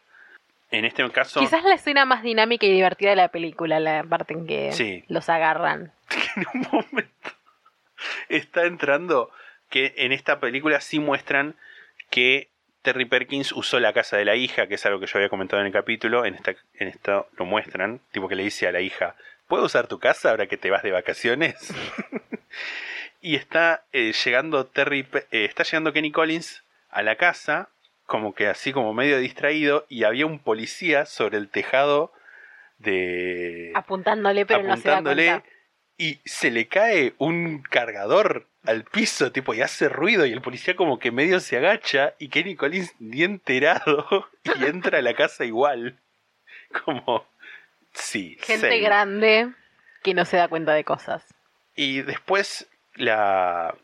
En 0.73 0.85
este 0.85 1.09
caso... 1.11 1.40
Quizás 1.40 1.62
la 1.65 1.74
escena 1.74 2.05
más 2.05 2.23
dinámica 2.23 2.66
y 2.66 2.73
divertida 2.73 3.11
de 3.11 3.16
la 3.16 3.28
película, 3.28 3.78
la 3.78 4.03
parte 4.03 4.35
en 4.35 4.47
que 4.47 4.73
Sí. 4.73 5.05
los 5.09 5.28
agarran. 5.28 5.93
en 6.36 6.47
un 6.55 6.66
momento 6.73 7.31
está 8.28 8.65
entrando 8.65 9.31
que 9.69 9.94
en 9.97 10.12
esta 10.12 10.40
película 10.40 10.81
sí 10.81 10.99
muestran 10.99 11.55
que 12.11 12.49
Terry 12.82 13.05
Perkins 13.05 13.53
usó 13.53 13.78
la 13.81 13.93
casa 13.93 14.16
de 14.16 14.24
la 14.24 14.35
hija, 14.35 14.66
que 14.66 14.74
es 14.74 14.86
algo 14.86 14.99
que 14.99 15.07
yo 15.07 15.19
había 15.19 15.28
comentado 15.28 15.61
en 15.61 15.66
el 15.66 15.73
capítulo, 15.73 16.24
en 16.24 16.35
esta 16.35 16.55
en 16.74 16.89
esto 16.89 17.28
lo 17.36 17.44
muestran, 17.44 18.01
tipo 18.11 18.28
que 18.28 18.35
le 18.35 18.43
dice 18.43 18.66
a 18.66 18.73
la 18.73 18.81
hija, 18.81 19.15
¿puedo 19.47 19.65
usar 19.65 19.86
tu 19.86 19.99
casa 19.99 20.31
ahora 20.31 20.47
que 20.47 20.57
te 20.57 20.70
vas 20.70 20.82
de 20.82 20.90
vacaciones? 20.90 21.55
y 23.20 23.36
está 23.36 23.85
eh, 23.93 24.12
llegando 24.12 24.66
Terry 24.66 25.07
eh, 25.31 25.44
está 25.44 25.62
llegando 25.62 25.93
Kenny 25.93 26.11
Collins 26.11 26.65
a 26.90 27.03
la 27.03 27.16
casa, 27.16 27.69
como 28.12 28.34
que 28.34 28.47
así 28.47 28.74
como 28.74 28.93
medio 28.93 29.18
distraído, 29.18 29.86
y 29.89 30.05
había 30.05 30.26
un 30.26 30.39
policía 30.39 31.06
sobre 31.06 31.39
el 31.39 31.48
tejado 31.48 32.12
de 32.76 33.72
Apuntándole, 33.74 34.44
pero 34.44 34.62
no 34.64 34.76
se 34.76 34.90
da 34.90 35.02
cuenta. 35.02 35.43
y 35.97 36.20
se 36.26 36.51
le 36.51 36.68
cae 36.68 37.14
un 37.16 37.62
cargador 37.62 38.48
al 38.66 38.84
piso, 38.84 39.32
tipo, 39.32 39.55
y 39.55 39.62
hace 39.62 39.89
ruido 39.89 40.26
y 40.26 40.32
el 40.32 40.43
policía 40.43 40.76
como 40.76 40.98
que 40.98 41.10
medio 41.10 41.40
se 41.40 41.56
agacha 41.56 42.12
y 42.18 42.28
Kenny 42.28 42.55
Collins 42.55 42.94
ni 42.98 43.22
enterado 43.22 44.28
y 44.44 44.62
entra 44.66 44.98
a 44.98 45.02
la 45.02 45.14
casa 45.14 45.47
igual. 45.47 45.98
Como, 46.84 47.24
sí. 47.94 48.36
Gente 48.43 48.68
same. 48.68 48.80
grande 48.80 49.52
que 50.02 50.12
no 50.12 50.26
se 50.26 50.36
da 50.36 50.48
cuenta 50.48 50.74
de 50.74 50.84
cosas. 50.84 51.24
Y 51.74 52.02
después 52.02 52.68
la... 52.94 53.74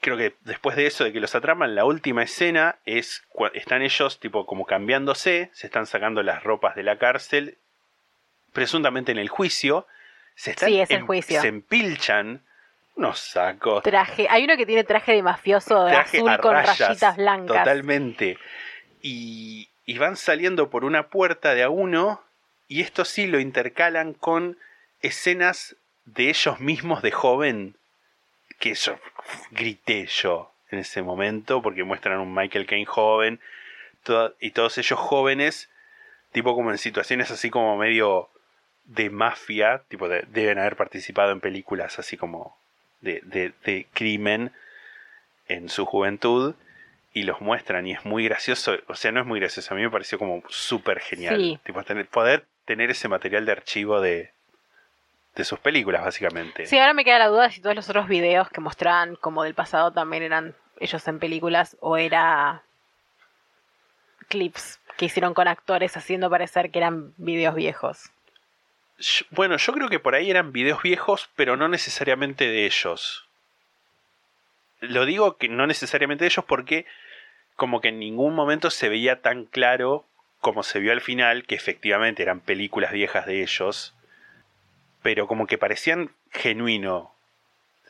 Creo 0.00 0.16
que 0.16 0.34
después 0.42 0.76
de 0.76 0.86
eso, 0.86 1.04
de 1.04 1.12
que 1.12 1.20
los 1.20 1.34
atrapan, 1.34 1.74
la 1.74 1.84
última 1.84 2.22
escena 2.22 2.76
es... 2.84 3.24
Están 3.54 3.82
ellos 3.82 4.20
tipo 4.20 4.46
como 4.46 4.64
cambiándose, 4.64 5.50
se 5.52 5.66
están 5.66 5.86
sacando 5.86 6.22
las 6.22 6.44
ropas 6.44 6.76
de 6.76 6.84
la 6.84 6.98
cárcel, 6.98 7.58
presuntamente 8.52 9.12
en 9.12 9.18
el 9.18 9.28
juicio. 9.28 9.86
Se 10.36 10.52
están 10.52 10.68
Sí, 10.68 10.80
es 10.80 10.90
el 10.90 10.98
em- 10.98 11.06
juicio. 11.06 11.40
Se 11.40 11.48
empilchan 11.48 12.42
unos 12.94 13.18
sacos. 13.18 13.82
Traje, 13.82 14.26
hay 14.30 14.44
uno 14.44 14.56
que 14.56 14.66
tiene 14.66 14.84
traje 14.84 15.12
de 15.12 15.22
mafioso 15.22 15.86
traje 15.86 16.18
azul 16.18 16.38
con 16.38 16.52
rayas, 16.52 16.78
rayitas 16.78 17.16
blancas. 17.16 17.58
Totalmente. 17.58 18.38
Y, 19.02 19.68
y 19.84 19.98
van 19.98 20.16
saliendo 20.16 20.70
por 20.70 20.84
una 20.84 21.08
puerta 21.08 21.54
de 21.54 21.62
a 21.62 21.70
uno. 21.70 22.22
Y 22.68 22.82
esto 22.82 23.04
sí 23.04 23.26
lo 23.26 23.40
intercalan 23.40 24.14
con 24.14 24.58
escenas 25.00 25.76
de 26.04 26.28
ellos 26.28 26.60
mismos 26.60 27.02
de 27.02 27.10
joven. 27.12 27.76
Que 28.58 28.74
yo 28.74 28.98
grité 29.50 30.06
yo 30.06 30.52
en 30.70 30.80
ese 30.80 31.02
momento. 31.02 31.62
Porque 31.62 31.84
muestran 31.84 32.18
un 32.20 32.34
Michael 32.34 32.66
Caine 32.66 32.86
joven. 32.86 33.40
y 34.40 34.50
todos 34.52 34.78
ellos 34.78 34.98
jóvenes. 34.98 35.70
Tipo 36.32 36.54
como 36.54 36.70
en 36.70 36.78
situaciones 36.78 37.30
así 37.30 37.50
como 37.50 37.76
medio 37.76 38.28
de 38.84 39.10
mafia. 39.10 39.82
Tipo 39.88 40.08
de- 40.08 40.24
deben 40.28 40.58
haber 40.58 40.76
participado 40.76 41.32
en 41.32 41.40
películas 41.40 41.98
así 41.98 42.16
como 42.16 42.56
de, 43.00 43.20
de, 43.24 43.52
de 43.64 43.86
crimen 43.92 44.52
en 45.46 45.68
su 45.68 45.86
juventud 45.86 46.54
y 47.14 47.22
los 47.22 47.40
muestran 47.40 47.86
y 47.86 47.92
es 47.92 48.04
muy 48.04 48.24
gracioso, 48.24 48.76
o 48.86 48.94
sea, 48.94 49.10
no 49.12 49.20
es 49.20 49.26
muy 49.26 49.40
gracioso, 49.40 49.72
a 49.72 49.76
mí 49.76 49.82
me 49.82 49.90
pareció 49.90 50.18
como 50.18 50.42
súper 50.48 51.00
genial, 51.00 51.36
Sí. 51.40 51.58
tipo 51.64 51.82
tener, 51.82 52.06
poder 52.06 52.44
tener 52.66 52.90
ese 52.90 53.08
material 53.08 53.46
de 53.46 53.52
archivo 53.52 54.00
de, 54.00 54.30
de 55.34 55.44
sus 55.44 55.58
películas 55.60 56.02
básicamente. 56.04 56.66
Sí, 56.66 56.78
ahora 56.78 56.94
me 56.94 57.04
queda 57.04 57.18
la 57.18 57.28
duda 57.28 57.44
de 57.44 57.50
si 57.52 57.60
todos 57.60 57.76
los 57.76 57.88
otros 57.88 58.08
videos 58.08 58.48
que 58.48 58.60
mostraban 58.60 59.16
como 59.16 59.44
del 59.44 59.54
pasado 59.54 59.92
también 59.92 60.22
eran 60.22 60.54
ellos 60.80 61.06
en 61.08 61.18
películas 61.18 61.76
o 61.80 61.96
era 61.96 62.62
clips 64.28 64.78
que 64.96 65.06
hicieron 65.06 65.34
con 65.34 65.48
actores 65.48 65.96
haciendo 65.96 66.28
parecer 66.28 66.70
que 66.70 66.78
eran 66.78 67.14
videos 67.16 67.54
viejos. 67.54 68.10
Yo- 68.98 69.24
Bueno, 69.30 69.56
yo 69.56 69.72
creo 69.72 69.88
que 69.88 70.00
por 70.00 70.14
ahí 70.14 70.30
eran 70.30 70.52
videos 70.52 70.82
viejos, 70.82 71.30
pero 71.36 71.56
no 71.56 71.68
necesariamente 71.68 72.46
de 72.48 72.66
ellos. 72.66 73.26
Lo 74.80 75.04
digo 75.06 75.36
que 75.36 75.48
no 75.48 75.66
necesariamente 75.66 76.24
de 76.24 76.28
ellos 76.30 76.44
porque 76.46 76.84
como 77.56 77.80
que 77.80 77.88
en 77.88 77.98
ningún 77.98 78.34
momento 78.34 78.70
se 78.70 78.88
veía 78.88 79.20
tan 79.22 79.44
claro 79.44 80.04
como 80.40 80.62
se 80.62 80.78
vio 80.78 80.92
al 80.92 81.00
final 81.00 81.44
que 81.44 81.56
efectivamente 81.56 82.22
eran 82.22 82.40
películas 82.40 82.92
viejas 82.92 83.26
de 83.26 83.42
ellos, 83.42 83.94
pero 85.02 85.26
como 85.26 85.46
que 85.46 85.58
parecían 85.58 86.10
genuino, 86.30 87.14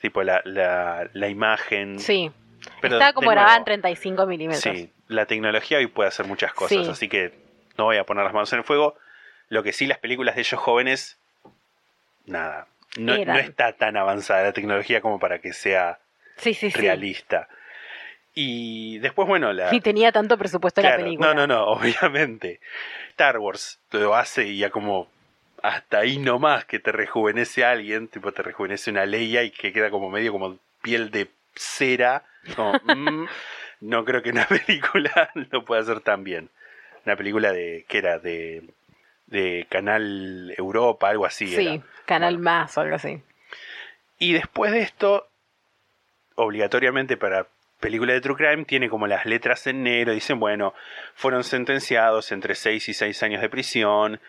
tipo 0.00 0.22
la, 0.22 0.40
la, 0.44 1.08
la 1.12 1.28
imagen. 1.28 1.98
Sí, 1.98 2.30
Pero 2.80 2.94
estaba 2.96 3.12
como 3.12 3.30
grabada 3.30 3.56
en 3.56 3.64
nuevo, 3.64 3.82
35 3.82 4.26
milímetros. 4.26 4.62
Sí, 4.62 4.92
la 5.08 5.26
tecnología 5.26 5.78
hoy 5.78 5.86
puede 5.86 6.08
hacer 6.08 6.26
muchas 6.26 6.52
cosas, 6.52 6.84
Sí. 6.84 6.90
así 6.90 7.08
que 7.08 7.32
no 7.76 7.84
voy 7.84 7.96
a 7.96 8.04
poner 8.04 8.24
las 8.24 8.32
manos 8.34 8.52
en 8.52 8.60
el 8.60 8.64
fuego. 8.64 8.96
Lo 9.48 9.62
que 9.62 9.72
sí, 9.72 9.86
las 9.86 9.98
películas 9.98 10.34
de 10.34 10.42
ellos 10.42 10.60
jóvenes, 10.60 11.18
nada. 12.26 12.66
No, 12.96 13.16
no 13.16 13.38
está 13.38 13.72
tan 13.72 13.96
avanzada 13.96 14.42
la 14.44 14.52
tecnología 14.52 15.00
como 15.00 15.18
para 15.20 15.38
que 15.40 15.52
sea 15.52 15.98
Sí, 16.36 16.54
sí, 16.54 16.70
sí. 16.70 16.78
realista. 16.80 17.48
Y 18.34 18.98
después, 18.98 19.26
bueno, 19.26 19.52
la. 19.52 19.70
Ni 19.70 19.80
tenía 19.80 20.12
tanto 20.12 20.38
presupuesto 20.38 20.80
la 20.80 20.88
Claro, 20.90 21.04
película. 21.04 21.34
No, 21.34 21.46
no, 21.46 21.46
no, 21.46 21.66
obviamente. 21.72 22.60
Star 23.10 23.38
Wars 23.38 23.80
lo 23.90 24.14
hace 24.14 24.46
y 24.46 24.58
ya 24.58 24.70
como 24.70 25.08
hasta 25.62 25.98
ahí 25.98 26.18
nomás 26.18 26.64
que 26.64 26.78
te 26.78 26.92
rejuvenece 26.92 27.64
a 27.64 27.72
alguien, 27.72 28.08
tipo 28.08 28.32
te 28.32 28.42
rejuvenece 28.42 28.90
una 28.90 29.06
Leia 29.06 29.42
y 29.42 29.50
que 29.50 29.72
queda 29.72 29.90
como 29.90 30.10
medio 30.10 30.32
como 30.32 30.58
piel 30.82 31.10
de 31.10 31.28
cera. 31.54 32.24
Como, 32.54 32.72
mm, 32.84 33.26
no 33.80 34.04
creo 34.04 34.22
que 34.22 34.30
una 34.30 34.46
película 34.66 35.30
lo 35.50 35.64
pueda 35.64 35.82
hacer 35.82 36.00
tan 36.00 36.24
bien. 36.24 36.50
Una 37.04 37.16
película 37.16 37.52
de, 37.52 37.84
¿qué 37.88 37.98
era? 37.98 38.18
De, 38.18 38.64
de 39.26 39.66
Canal 39.68 40.54
Europa, 40.56 41.08
algo 41.08 41.26
así. 41.26 41.48
Sí, 41.48 41.66
era. 41.66 41.84
Canal 42.06 42.34
Bueno. 42.34 42.44
Más 42.44 42.76
o 42.76 42.80
algo 42.80 42.96
así. 42.96 43.22
Y 44.18 44.32
después 44.32 44.72
de 44.72 44.80
esto, 44.80 45.28
obligatoriamente 46.34 47.16
para 47.16 47.46
película 47.80 48.12
de 48.12 48.20
True 48.20 48.36
Crime, 48.36 48.64
tiene 48.64 48.88
como 48.88 49.06
las 49.06 49.26
letras 49.26 49.66
en 49.66 49.84
negro. 49.84 50.12
Dicen, 50.12 50.40
bueno, 50.40 50.74
fueron 51.14 51.44
sentenciados 51.44 52.32
entre 52.32 52.54
6 52.54 52.88
y 52.88 52.94
6 52.94 53.22
años 53.22 53.40
de 53.40 53.48
prisión. 53.48 54.20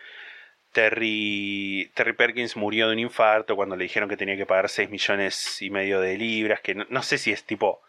Terry, 0.72 1.90
Terry 1.94 2.12
Perkins 2.12 2.56
murió 2.56 2.86
de 2.86 2.94
un 2.94 2.98
infarto 3.00 3.56
cuando 3.56 3.76
le 3.76 3.84
dijeron 3.84 4.08
que 4.08 4.16
tenía 4.16 4.36
que 4.36 4.46
pagar 4.46 4.68
6 4.68 4.90
millones 4.90 5.60
y 5.62 5.70
medio 5.70 6.00
de 6.00 6.16
libras. 6.16 6.60
Que 6.60 6.74
no, 6.74 6.86
no 6.88 7.02
sé 7.02 7.18
si 7.18 7.32
es 7.32 7.44
tipo. 7.44 7.80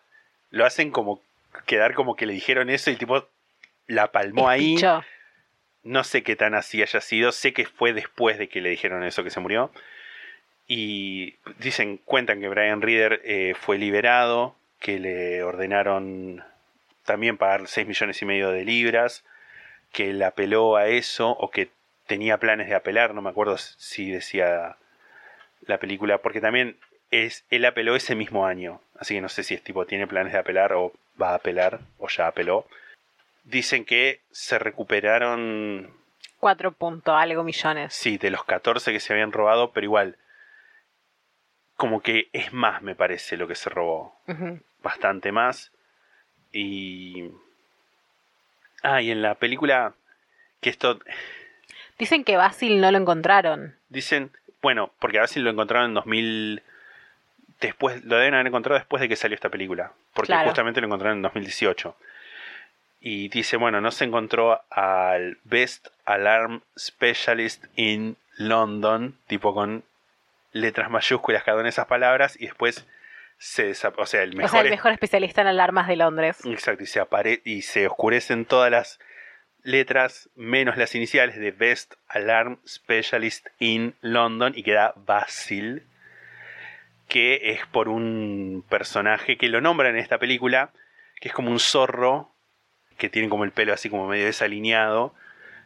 Lo 0.50 0.66
hacen 0.66 0.92
como 0.92 1.22
quedar 1.66 1.94
como 1.94 2.16
que 2.16 2.26
le 2.26 2.34
dijeron 2.34 2.70
eso 2.70 2.90
y 2.90 2.94
el 2.94 3.00
tipo 3.00 3.28
la 3.88 4.12
palmó 4.12 4.50
ahí. 4.50 4.78
No 5.84 6.04
sé 6.04 6.24
qué 6.24 6.36
tan 6.36 6.54
así 6.54 6.82
haya 6.82 7.02
sido. 7.02 7.32
Sé 7.32 7.54
que 7.54 7.66
fue 7.66 7.94
después 7.94 8.38
de 8.38 8.50
que 8.50 8.62
le 8.62 8.70
dijeron 8.70 9.04
eso 9.04 9.24
que 9.24 9.30
se 9.30 9.40
murió. 9.40 9.72
Y 10.68 11.36
dicen, 11.60 11.98
cuentan 11.98 12.40
que 12.40 12.48
Brian 12.48 12.82
Reader 12.82 13.22
eh, 13.26 13.56
fue 13.60 13.78
liberado, 13.78 14.56
que 14.80 15.00
le 15.00 15.44
ordenaron 15.44 16.44
también 17.04 17.38
pagar 17.38 17.68
6 17.68 17.88
millones 17.88 18.22
y 18.22 18.26
medio 18.26 18.52
de 18.52 18.64
libras, 18.64 19.26
que 19.92 20.12
él 20.12 20.24
apeló 20.24 20.78
a 20.78 20.88
eso, 20.88 21.32
o 21.32 21.52
que 21.52 21.70
tenía 22.08 22.38
planes 22.38 22.68
de 22.68 22.76
apelar, 22.76 23.14
no 23.14 23.22
me 23.22 23.30
acuerdo 23.30 23.58
si 23.58 24.12
decía 24.12 24.78
la 25.62 25.78
película, 25.78 26.20
porque 26.20 26.42
también 26.42 26.78
es, 27.12 27.46
él 27.50 27.66
apeló 27.66 27.96
ese 27.96 28.16
mismo 28.16 28.46
año, 28.46 28.82
así 28.98 29.16
que 29.16 29.22
no 29.22 29.30
sé 29.30 29.44
si 29.44 29.54
es 29.54 29.64
tipo 29.64 29.86
tiene 29.86 30.08
planes 30.08 30.34
de 30.34 30.40
apelar 30.40 30.74
o 30.74 30.94
va 31.22 31.32
a 31.32 31.36
apelar, 31.36 31.80
o 32.00 32.08
ya 32.08 32.28
apeló. 32.28 32.66
Dicen 33.44 33.86
que 33.86 34.22
se 34.32 34.60
recuperaron 34.60 35.94
4 36.42 36.72
punto 36.72 37.16
algo 37.16 37.44
millones. 37.44 37.94
Sí, 37.94 38.18
de 38.18 38.32
los 38.32 38.44
14 38.44 38.92
que 38.92 39.00
se 39.00 39.14
habían 39.14 39.32
robado, 39.32 39.72
pero 39.72 39.86
igual. 39.86 40.18
Como 41.78 42.02
que 42.02 42.30
es 42.34 42.52
más, 42.52 42.82
me 42.82 42.96
parece, 42.96 43.38
lo 43.38 43.48
que 43.48 43.56
se 43.56 43.70
robó. 43.70 44.16
Bastante 44.82 45.32
más. 45.32 45.72
Y. 46.52 47.30
Ah, 48.82 49.02
y 49.02 49.12
en 49.12 49.22
la 49.22 49.36
película. 49.36 49.94
que 50.62 50.72
esto 50.72 51.00
Dicen 52.02 52.24
que 52.24 52.36
Basil 52.36 52.82
no 52.82 52.90
lo 52.90 52.98
encontraron. 52.98 53.76
dicen, 53.90 54.32
bueno, 54.64 54.92
porque 54.98 55.20
a 55.20 55.28
si 55.28 55.40
lo 55.40 55.52
encontraron 55.52 55.90
en 55.90 55.94
2000 55.94 56.64
después 57.60 58.04
lo 58.04 58.16
deben 58.16 58.34
haber 58.34 58.48
encontrado 58.48 58.80
después 58.80 59.02
de 59.02 59.08
que 59.08 59.16
salió 59.16 59.36
esta 59.36 59.50
película, 59.50 59.92
porque 60.16 60.30
Claro. 60.34 60.48
justamente 60.50 60.82
lo 60.82 60.88
encontraron 60.88 61.20
en 61.20 61.22
2018. 61.22 61.96
Y 63.02 63.30
dice, 63.30 63.56
bueno, 63.58 63.82
no 63.82 63.92
se 63.92 64.06
encontró 64.06 64.64
al 64.72 65.38
Best 65.44 65.90
Alarm 66.06 66.64
Specialist 66.76 67.66
in 67.76 68.18
London, 68.36 69.16
tipo 69.28 69.54
con 69.54 69.84
letras 70.54 70.90
mayúsculas 70.90 71.44
cada 71.44 71.58
una 71.58 71.66
de 71.66 71.70
esas 71.70 71.86
palabras, 71.86 72.36
y 72.42 72.48
después 72.48 72.88
se 73.38 73.70
o 73.72 74.06
sea, 74.08 74.24
el 74.24 74.36
mejor, 74.36 74.50
o 74.50 74.52
sea, 74.54 74.62
el 74.62 74.72
mejor 74.72 74.92
especialista 74.92 75.42
en 75.42 75.48
alarmas 75.48 75.88
de 75.88 75.98
Londres. 75.98 76.40
Exacto, 76.46 76.82
y 76.84 76.88
se, 76.88 77.00
apare 77.00 77.42
y 77.46 77.62
se 77.62 77.86
oscurecen 77.86 78.46
todas 78.46 78.72
las 78.72 79.00
letras 79.64 80.30
menos 80.36 80.78
las 80.78 80.96
iniciales 80.96 81.38
de 81.38 81.52
Best 81.52 81.94
Alarm 82.08 82.60
Specialist 82.68 83.48
in 83.60 83.94
London 84.02 84.54
y 84.56 84.64
queda 84.64 84.94
Basil, 84.96 85.84
que 87.08 87.52
es 87.52 87.66
por 87.68 87.90
un 87.90 88.64
personaje 88.70 89.38
que 89.38 89.50
lo 89.50 89.62
nombran 89.62 89.96
en 89.96 90.02
esta 90.02 90.18
película, 90.18 90.72
que 91.20 91.30
es 91.30 91.34
como 91.34 91.52
un 91.52 91.60
zorro, 91.60 92.32
que 92.98 93.10
tiene 93.10 93.30
como 93.30 93.44
el 93.44 93.52
pelo 93.52 93.74
así 93.74 93.90
como 93.90 94.08
medio 94.08 94.26
desalineado, 94.26 95.14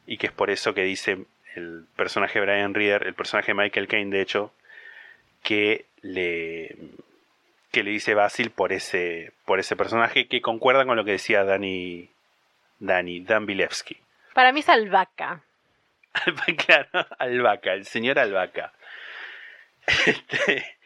y 0.08 0.18
que 0.18 0.28
es 0.28 0.34
por 0.34 0.50
eso 0.50 0.74
que 0.74 0.84
dice 0.84 1.26
el 1.56 1.86
personaje 1.96 2.42
Brian 2.42 2.74
Reader, 2.74 3.08
el 3.08 3.14
personaje 3.14 3.54
Michael 3.54 3.88
Caine, 3.88 4.16
de 4.16 4.22
hecho, 4.22 4.52
que 5.44 5.86
le 6.02 6.76
que 7.72 7.84
le 7.84 7.92
dice 7.92 8.14
Basil 8.14 8.52
por 8.52 8.72
ese 8.72 9.34
por 9.46 9.60
ese 9.60 9.76
personaje 9.76 10.28
que 10.28 10.42
concuerda 10.42 10.86
con 10.86 10.96
lo 10.96 11.04
que 11.04 11.12
decía 11.12 11.44
Dani 11.44 12.10
Dani 12.80 13.22
Dan 13.22 13.46
Bilevsky. 13.46 13.98
Para 14.34 14.52
mí 14.52 14.60
es 14.60 14.70
albahaca. 14.70 15.44
claro, 16.66 17.08
Albaca, 17.20 17.74
el 17.74 17.86
señor 17.86 18.20
Albaca. 18.20 18.74
Este, 20.06 20.78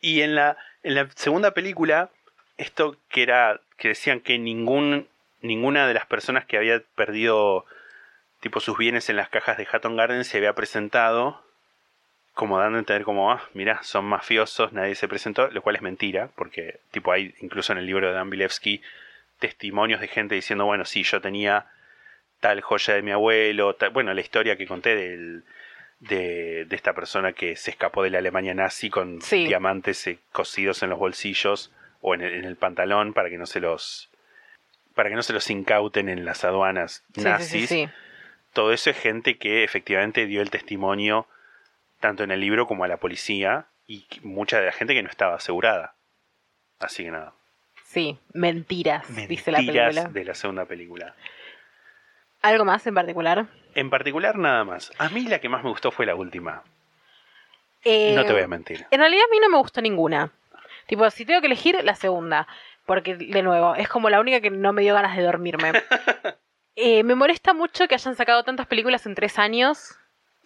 y 0.00 0.22
en 0.22 0.34
la, 0.34 0.56
en 0.82 0.94
la 0.94 1.08
segunda 1.14 1.52
película, 1.52 2.10
esto 2.56 2.96
que 3.08 3.22
era, 3.22 3.60
que 3.76 3.88
decían 3.88 4.20
que 4.20 4.38
ningún, 4.38 5.08
ninguna 5.40 5.86
de 5.86 5.94
las 5.94 6.06
personas 6.06 6.44
que 6.44 6.56
había 6.56 6.82
perdido 6.94 7.64
tipo 8.40 8.60
sus 8.60 8.76
bienes 8.76 9.08
en 9.10 9.16
las 9.16 9.28
cajas 9.28 9.58
de 9.58 9.68
Hatton 9.70 9.96
Garden 9.96 10.24
se 10.24 10.38
había 10.38 10.54
presentado, 10.54 11.42
como 12.34 12.58
dando 12.58 12.78
a 12.78 12.80
entender 12.80 13.04
como, 13.04 13.30
ah, 13.30 13.42
mira, 13.52 13.82
son 13.82 14.06
mafiosos, 14.06 14.72
nadie 14.72 14.94
se 14.94 15.08
presentó, 15.08 15.48
lo 15.48 15.62
cual 15.62 15.76
es 15.76 15.82
mentira, 15.82 16.30
porque 16.36 16.80
tipo 16.90 17.12
hay 17.12 17.34
incluso 17.40 17.72
en 17.72 17.78
el 17.78 17.86
libro 17.86 18.08
de 18.08 18.14
Dan 18.14 18.30
Bilevsky 18.30 18.82
testimonios 19.40 20.00
de 20.00 20.06
gente 20.08 20.36
diciendo, 20.36 20.64
bueno, 20.66 20.84
sí, 20.84 21.02
yo 21.02 21.20
tenía 21.20 21.66
tal 22.38 22.60
joya 22.60 22.94
de 22.94 23.02
mi 23.02 23.10
abuelo, 23.10 23.74
tal- 23.74 23.90
bueno, 23.90 24.14
la 24.14 24.20
historia 24.20 24.56
que 24.56 24.66
conté 24.66 24.94
del, 24.94 25.44
de, 25.98 26.64
de 26.66 26.76
esta 26.76 26.92
persona 26.94 27.32
que 27.32 27.56
se 27.56 27.70
escapó 27.72 28.02
de 28.02 28.10
la 28.10 28.18
Alemania 28.18 28.54
nazi 28.54 28.88
con 28.90 29.20
Sí. 29.20 29.46
diamantes 29.46 30.06
eh, 30.06 30.18
cosidos 30.32 30.82
en 30.82 30.90
los 30.90 30.98
bolsillos 30.98 31.72
o 32.00 32.14
en 32.14 32.22
el, 32.22 32.34
en 32.34 32.44
el 32.44 32.56
pantalón 32.56 33.12
para 33.12 33.28
que 33.28 33.36
no 33.38 33.46
se 33.46 33.60
los 33.60 34.06
para 34.94 35.08
que 35.10 35.14
no 35.16 35.22
se 35.22 35.32
los 35.32 35.48
incauten 35.50 36.08
en 36.08 36.24
las 36.24 36.44
aduanas 36.44 37.04
Sí, 37.14 37.20
nazis. 37.22 37.68
sí. 37.68 37.88
Todo 38.52 38.72
eso 38.72 38.90
es 38.90 38.98
gente 38.98 39.38
que 39.38 39.62
efectivamente 39.64 40.26
dio 40.26 40.42
el 40.42 40.50
testimonio 40.50 41.26
tanto 42.00 42.24
en 42.24 42.30
el 42.30 42.40
libro 42.40 42.66
como 42.66 42.84
a 42.84 42.88
la 42.88 42.96
policía 42.96 43.66
y 43.86 44.06
mucha 44.22 44.58
de 44.60 44.66
la 44.66 44.72
gente 44.72 44.94
que 44.94 45.02
no 45.02 45.08
estaba 45.10 45.34
asegurada. 45.36 45.94
Así 46.80 47.04
que 47.04 47.10
nada. 47.10 47.34
Sí, 47.92 48.16
mentiras, 48.32 49.04
dice 49.26 49.50
la 49.50 49.58
Mentiras 49.58 49.88
película. 49.94 50.12
de 50.12 50.24
la 50.24 50.34
segunda 50.34 50.64
película. 50.64 51.14
¿Algo 52.40 52.64
más 52.64 52.86
en 52.86 52.94
particular? 52.94 53.46
En 53.74 53.90
particular, 53.90 54.38
nada 54.38 54.62
más. 54.64 54.92
A 54.98 55.08
mí 55.08 55.22
la 55.26 55.40
que 55.40 55.48
más 55.48 55.64
me 55.64 55.70
gustó 55.70 55.90
fue 55.90 56.06
la 56.06 56.14
última. 56.14 56.62
Eh, 57.84 58.12
No 58.14 58.24
te 58.24 58.32
voy 58.32 58.42
a 58.42 58.46
mentir. 58.46 58.86
En 58.92 59.00
realidad 59.00 59.24
a 59.28 59.30
mí 59.32 59.38
no 59.40 59.48
me 59.48 59.58
gustó 59.58 59.82
ninguna. 59.82 60.30
Tipo, 60.86 61.10
si 61.10 61.24
tengo 61.24 61.40
que 61.40 61.48
elegir, 61.48 61.82
la 61.82 61.96
segunda. 61.96 62.46
Porque, 62.86 63.16
de 63.16 63.42
nuevo, 63.42 63.74
es 63.74 63.88
como 63.88 64.08
la 64.08 64.20
única 64.20 64.40
que 64.40 64.50
no 64.50 64.72
me 64.72 64.82
dio 64.82 64.94
ganas 64.94 65.16
de 65.16 65.22
dormirme. 65.22 65.72
Eh, 66.76 67.02
me 67.02 67.14
molesta 67.14 67.52
mucho 67.52 67.88
que 67.88 67.94
hayan 67.96 68.14
sacado 68.14 68.42
tantas 68.44 68.66
películas 68.66 69.04
en 69.04 69.14
tres 69.14 69.38
años. 69.38 69.98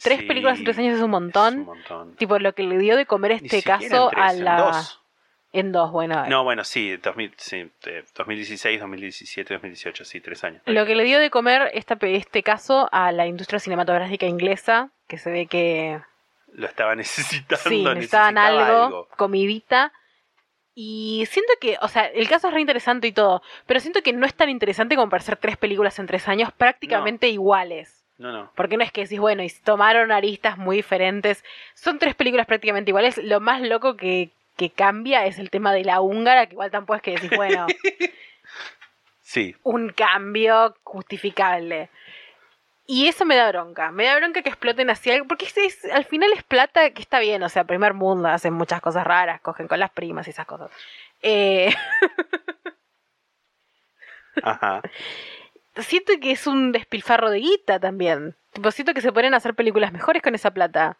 Tres 0.03 0.21
Sí, 0.21 0.25
películas 0.27 0.59
en 0.59 0.65
tres 0.65 0.79
años 0.79 0.95
es 0.95 1.01
un 1.01 1.05
Es 1.05 1.11
montón. 1.11 1.59
un 1.61 1.65
montón. 1.67 2.17
Tipo, 2.17 2.39
lo 2.41 2.55
que 2.55 2.65
le 2.65 2.77
dio 2.79 2.97
de 2.97 3.07
comer 3.07 3.33
este 3.33 3.63
caso 3.63 4.09
tres, 4.11 4.25
a 4.25 4.33
en 4.33 4.45
la... 4.45 4.57
dos. 4.57 5.04
En 5.55 5.71
dos, 5.71 5.93
bueno. 5.93 6.27
No, 6.27 6.43
bueno, 6.43 6.65
sí, 6.65 6.97
2000, 6.97 7.35
sí, 7.37 7.71
eh, 7.87 8.05
2016, 8.17 8.81
2017, 8.81 9.55
2018, 9.55 10.05
sí, 10.05 10.21
tres 10.21 10.43
años. 10.43 10.61
Lo 10.67 10.85
que 10.85 10.97
le 10.97 11.05
dio 11.05 11.21
de 11.21 11.31
comer 11.31 11.71
esta, 11.75 11.97
este 12.01 12.43
caso 12.43 12.89
a 12.91 13.13
la 13.13 13.29
industria 13.29 13.61
cinematográfica 13.61 14.27
inglesa, 14.27 14.91
que 15.07 15.17
se 15.17 15.31
ve 15.31 15.47
que 15.47 16.01
Lo 16.53 16.67
estaba 16.67 16.97
necesitando. 16.97 17.63
sí, 17.69 17.85
necesitaban 17.85 18.35
necesitaba 18.35 18.85
algo, 18.87 19.09
comidita. 19.17 19.93
Y 20.75 21.25
siento 21.31 21.53
que, 21.61 21.79
o 21.81 21.87
sea, 21.87 22.07
el 22.07 22.29
caso 22.29 22.49
es 22.49 22.55
re 22.55 22.61
interesante 22.61 23.07
y 23.07 23.13
todo, 23.13 23.41
pero 23.67 23.79
siento 23.79 24.03
que 24.03 24.13
no 24.13 24.27
es 24.27 24.35
tan 24.35 24.49
interesante 24.51 24.97
como 24.97 25.09
para 25.09 25.21
hacer 25.21 25.37
tres 25.37 25.57
películas 25.57 26.01
en 26.01 26.09
tres 26.09 26.27
años 26.27 26.51
prácticamente 26.51 27.29
iguales. 27.29 28.05
No, 28.19 28.33
no. 28.33 28.51
Porque 28.57 28.77
no 28.77 28.83
es 28.83 28.91
que 28.91 29.03
decís, 29.03 29.21
bueno, 29.21 29.45
y 29.45 29.51
tomaron 29.63 30.11
aristas 30.11 30.59
muy 30.59 30.79
diferentes. 30.79 31.45
Son 31.75 32.01
tres 32.01 32.17
películas 32.17 32.47
prácticamente 32.47 32.91
iguales. 32.91 33.19
Lo 33.19 33.39
más 33.39 33.61
loco 33.61 33.97
que, 33.97 34.33
que 34.57 34.71
cambia 34.71 35.27
es 35.27 35.39
el 35.39 35.51
tema 35.51 35.73
de 35.73 35.85
la 35.85 36.01
húngara, 36.01 36.47
que 36.47 36.53
igual 36.55 36.71
tampoco 36.71 36.97
es 36.97 37.03
que 37.03 37.13
decís, 37.13 37.31
bueno, 37.37 37.67
Sí, 39.21 39.55
un 39.63 39.91
cambio 39.91 40.75
justificable. 40.85 41.91
Y 42.87 43.09
eso 43.09 43.25
me 43.25 43.35
da 43.35 43.49
bronca. 43.49 43.91
Me 43.91 44.05
da 44.05 44.17
bronca 44.17 44.43
que 44.43 44.51
exploten 44.51 44.91
así 44.91 45.11
algo. 45.11 45.27
Porque 45.27 45.47
es, 45.47 45.57
es- 45.57 45.85
al 45.91 46.05
final 46.05 46.31
es 46.35 46.43
plata 46.43 46.91
que 46.91 47.01
está 47.01 47.19
bien. 47.19 47.43
O 47.43 47.49
sea, 47.49 47.65
primer 47.65 47.95
mundo 47.95 48.29
hacen 48.29 48.53
muchas 48.53 48.83
cosas 48.83 49.05
raras, 49.07 49.41
cogen 49.41 49.67
con 49.67 49.81
las 49.81 49.91
primas 49.91 50.27
y 50.27 50.31
esas 50.31 50.45
cosas. 50.47 50.71
Eh, 51.23 51.75
ajá. 54.43 54.83
siento 55.79 56.13
que 56.21 56.33
es 56.33 56.47
un 56.47 56.73
despilfarro 56.73 57.31
de 57.31 57.39
guita 57.39 57.81
también. 57.81 58.37
Tipo, 58.53 58.71
siento 58.71 58.95
que 58.95 59.01
se 59.01 59.13
pueden 59.13 59.35
hacer 59.35 59.55
películas 59.55 59.93
mejores 59.93 60.23
con 60.23 60.35
esa 60.35 60.53
plata. 60.53 60.99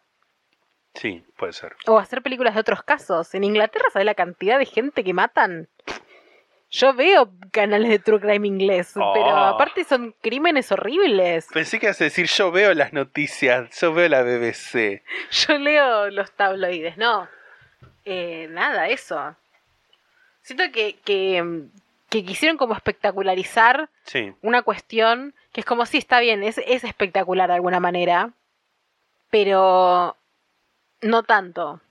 Sí, 0.95 1.23
puede 1.37 1.53
ser. 1.53 1.75
O 1.87 1.99
hacer 1.99 2.21
películas 2.21 2.53
de 2.55 2.61
otros 2.61 2.81
casos. 2.83 3.33
En 3.35 3.43
Inglaterra, 3.43 3.85
¿sabes 3.91 4.05
la 4.05 4.15
cantidad 4.15 4.57
de 4.57 4.65
gente 4.65 5.03
que 5.03 5.13
matan? 5.13 5.67
Yo 6.71 6.93
veo 6.93 7.29
canales 7.51 7.89
de 7.89 7.99
True 7.99 8.19
Crime 8.19 8.47
inglés, 8.47 8.93
Oh. 8.95 9.11
pero 9.13 9.29
aparte 9.29 9.83
son 9.83 10.13
crímenes 10.21 10.71
horribles. 10.71 11.47
Pensé 11.53 11.79
que 11.79 11.85
ibas 11.85 12.01
a 12.01 12.05
decir, 12.05 12.25
yo 12.27 12.51
veo 12.51 12.73
las 12.73 12.91
noticias, 12.91 13.69
yo 13.79 13.93
veo 13.93 14.09
la 14.09 14.23
BBC. 14.23 15.03
Yo 15.31 15.57
leo 15.57 16.09
los 16.09 16.31
tabloides, 16.31 16.97
no. 16.97 17.27
Eh, 18.03 18.47
nada, 18.49 18.87
eso. 18.89 19.35
Siento 20.41 20.63
que, 20.73 20.97
que, 21.05 21.43
que 22.09 22.23
quisieron 22.25 22.57
como 22.57 22.73
espectacularizar 22.75 23.89
Sí, 24.03 24.33
una 24.41 24.61
cuestión 24.63 25.33
que 25.53 25.61
es 25.61 25.65
como, 25.65 25.85
sí, 25.85 25.97
está 25.97 26.19
bien, 26.19 26.43
es, 26.43 26.57
es 26.57 26.83
espectacular 26.83 27.47
de 27.49 27.55
alguna 27.55 27.79
manera, 27.79 28.31
pero 29.29 30.15
no 31.05 31.23
tanto. 31.23 31.81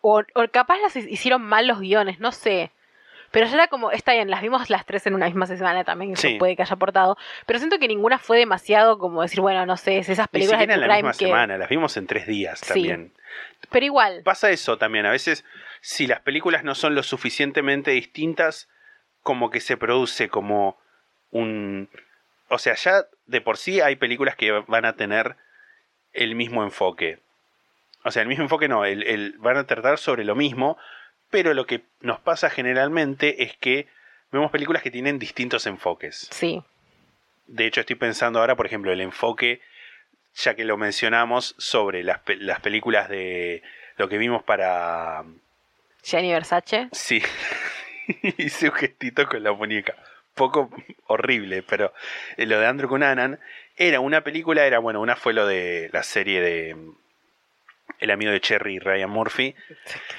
O, 0.00 0.22
o 0.34 0.48
capaz 0.52 0.78
las 0.80 0.94
hicieron 0.96 1.42
mal 1.42 1.66
los 1.66 1.80
guiones, 1.80 2.20
no 2.20 2.32
sé. 2.32 2.70
Pero 3.30 3.46
ya 3.46 3.54
era 3.54 3.66
como, 3.68 3.90
está 3.90 4.12
bien, 4.12 4.30
las 4.30 4.42
vimos 4.42 4.70
las 4.70 4.86
tres 4.86 5.06
en 5.08 5.14
una 5.14 5.26
misma 5.26 5.46
semana 5.46 5.82
también, 5.82 6.12
eso 6.12 6.28
Sí. 6.28 6.36
puede 6.38 6.54
que 6.54 6.62
haya 6.62 6.74
aportado. 6.74 7.16
Pero 7.46 7.58
siento 7.58 7.78
que 7.80 7.88
ninguna 7.88 8.18
fue 8.18 8.38
demasiado 8.38 8.98
como 8.98 9.22
decir, 9.22 9.40
bueno, 9.40 9.66
no 9.66 9.76
sé, 9.76 9.98
es 9.98 10.08
esas 10.08 10.28
ni 10.30 10.38
películas 10.38 10.66
de 10.66 10.72
en 10.74 10.80
la 10.80 10.94
misma 10.94 11.10
que... 11.12 11.16
semana, 11.26 11.58
las 11.58 11.68
vimos 11.68 11.96
en 11.96 12.06
tres 12.06 12.26
días 12.28 12.60
Sí. 12.60 12.68
también. 12.74 13.12
Pero 13.70 13.86
igual, 13.86 14.22
Pasa 14.24 14.50
eso 14.50 14.78
también, 14.78 15.04
a 15.06 15.10
veces 15.10 15.44
si 15.80 16.06
las 16.06 16.20
películas 16.20 16.62
no 16.62 16.74
son 16.76 16.94
lo 16.94 17.02
suficientemente 17.02 17.90
distintas, 17.90 18.68
como 19.22 19.50
que 19.50 19.60
se 19.60 19.76
produce 19.76 20.28
como 20.28 20.78
un... 21.30 21.88
O 22.48 22.58
sea, 22.58 22.74
ya 22.76 23.04
de 23.26 23.40
por 23.40 23.56
sí 23.56 23.80
hay 23.80 23.96
películas 23.96 24.36
que 24.36 24.52
van 24.52 24.84
a 24.84 24.92
tener 24.94 25.34
el 26.12 26.36
mismo 26.36 26.62
enfoque. 26.62 27.18
O 28.04 28.10
sea, 28.10 28.22
el 28.22 28.28
mismo 28.28 28.44
enfoque 28.44 28.68
no, 28.68 28.84
el, 28.84 29.02
el- 29.04 29.34
van 29.38 29.56
a 29.56 29.66
tratar 29.66 29.98
sobre 29.98 30.24
lo 30.24 30.34
mismo, 30.34 30.76
pero 31.30 31.54
lo 31.54 31.66
que 31.66 31.82
nos 32.00 32.20
pasa 32.20 32.50
generalmente 32.50 33.42
es 33.42 33.56
que 33.56 33.86
vemos 34.30 34.50
películas 34.50 34.82
que 34.82 34.90
tienen 34.90 35.18
distintos 35.18 35.66
enfoques. 35.66 36.28
sí. 36.30 36.62
De 37.46 37.66
hecho, 37.66 37.80
estoy 37.80 37.96
pensando 37.96 38.38
ahora, 38.40 38.56
por 38.56 38.64
ejemplo, 38.64 38.90
el 38.90 39.02
enfoque, 39.02 39.60
ya 40.34 40.54
que 40.54 40.64
lo 40.64 40.78
mencionamos, 40.78 41.54
sobre 41.58 42.02
las, 42.02 42.20
las 42.38 42.60
películas 42.60 43.10
de 43.10 43.62
lo 43.98 44.08
que 44.08 44.16
vimos 44.16 44.42
para... 44.42 45.24
Gianni 46.02 46.32
Versace. 46.32 46.88
Sí, 46.92 47.22
hice 48.38 48.68
un 48.70 48.74
gestito 48.74 49.26
con 49.28 49.42
la 49.42 49.52
muñeca. 49.52 49.94
Poco 50.34 50.70
horrible, 51.06 51.62
pero 51.62 51.92
eh, 52.38 52.46
lo 52.46 52.58
de 52.58 52.66
Andrew 52.66 52.88
Cunanan 52.88 53.38
era 53.76 54.00
una 54.00 54.22
película, 54.22 54.66
era 54.66 54.78
bueno, 54.78 55.00
una 55.02 55.14
fue 55.16 55.32
lo 55.34 55.46
de 55.46 55.90
la 55.92 56.02
serie 56.02 56.40
de 56.40 56.76
El 57.98 58.10
amigo 58.10 58.30
de 58.32 58.40
Cherry 58.40 58.78
Ryan 58.78 59.10
Murphy. 59.10 59.54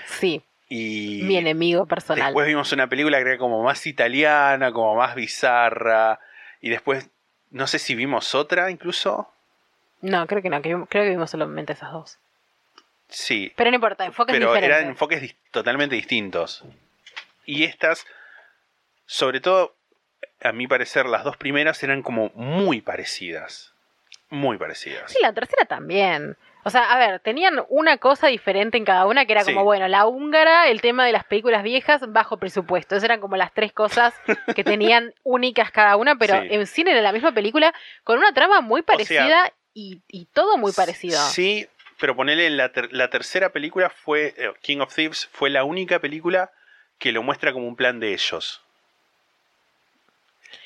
Sí, 0.06 0.42
Y 0.70 1.22
mi 1.24 1.38
enemigo 1.38 1.86
personal. 1.86 2.26
Después 2.28 2.48
vimos 2.48 2.72
una 2.72 2.88
película 2.88 3.18
que 3.18 3.30
era 3.30 3.38
como 3.38 3.64
más 3.64 3.86
italiana, 3.86 4.72
como 4.72 4.96
más 4.96 5.16
bizarra. 5.16 6.20
Y 6.62 6.70
después, 6.70 7.10
no 7.52 7.68
sé 7.68 7.80
si 7.80 7.96
vimos 7.96 8.34
otra 8.34 8.72
incluso. 8.72 9.32
No, 10.02 10.26
creo 10.28 10.42
que 10.42 10.50
no, 10.50 10.62
creo 10.62 10.88
que 10.88 11.10
vimos 11.10 11.30
solamente 11.32 11.74
esas 11.74 11.92
dos. 11.92 12.18
Sí, 13.08 13.54
Pero 13.56 13.70
no 13.70 13.76
importa, 13.76 14.04
enfoques 14.06 14.34
pero 14.34 14.48
diferentes. 14.48 14.78
eran 14.78 14.90
enfoques 14.90 15.36
totalmente 15.52 15.96
distintos. 15.96 16.64
Y 17.46 17.64
estas, 17.64 18.06
sobre 19.06 19.40
todo, 19.42 19.76
a 20.42 20.52
mi 20.52 20.68
parecer, 20.68 21.06
las 21.06 21.24
dos 21.24 21.38
primeras 21.38 21.82
eran 21.84 22.02
como 22.02 22.30
muy 22.34 22.82
parecidas. 22.82 23.74
Muy 24.30 24.58
parecidas. 24.58 25.12
Sí, 25.12 25.20
la 25.22 25.34
tercera 25.34 25.66
también. 25.66 26.36
O 26.68 26.72
sea, 26.72 26.92
a 26.92 26.98
ver, 26.98 27.20
tenían 27.20 27.64
una 27.70 27.98
cosa 28.00 28.26
diferente 28.26 28.76
en 28.78 28.86
cada 28.86 29.06
una, 29.06 29.26
que 29.28 29.34
era 29.34 29.44
Sí. 29.44 29.54
como, 29.54 29.64
bueno, 29.64 29.88
la 29.88 30.08
húngara, 30.08 30.68
el 30.68 30.82
tema 30.82 31.06
de 31.06 31.12
las 31.12 31.24
películas 31.24 31.62
viejas, 31.62 32.02
bajo 32.12 32.38
presupuesto. 32.38 32.96
Esas 32.96 33.04
eran 33.04 33.20
como 33.22 33.38
las 33.38 33.54
tres 33.54 33.72
cosas 33.72 34.16
que 34.56 34.64
tenían 34.64 35.14
únicas 35.24 35.70
cada 35.72 35.96
una, 35.96 36.16
pero 36.16 36.42
Sí. 36.42 36.48
en 36.50 36.66
cine 36.66 36.92
era 36.92 37.02
la 37.02 37.12
misma 37.12 37.34
película, 37.34 37.72
con 38.04 38.18
una 38.18 38.34
trama 38.34 38.62
muy 38.62 38.82
sea, 38.82 38.86
parecida 38.88 39.54
y, 39.76 40.02
y 40.08 40.26
todo 40.34 40.58
muy 40.58 40.72
parecido. 40.72 41.20
Sí, 41.30 41.68
pero 42.00 42.16
ponele 42.16 42.48
en 42.48 42.58
la, 42.58 42.70
ter- 42.72 42.92
la 42.92 43.12
tercera 43.12 43.50
película 43.50 43.92
fue 43.92 44.34
eh, 44.36 44.52
King 44.62 44.80
of 44.80 44.94
Thieves 44.94 45.30
fue 45.34 45.52
la 45.52 45.64
única 45.66 46.00
película 46.00 46.50
que 46.98 47.12
lo 47.12 47.22
muestra 47.22 47.54
como 47.54 47.68
un 47.68 47.76
plan 47.76 48.00
de 48.00 48.12
ellos. 48.14 48.64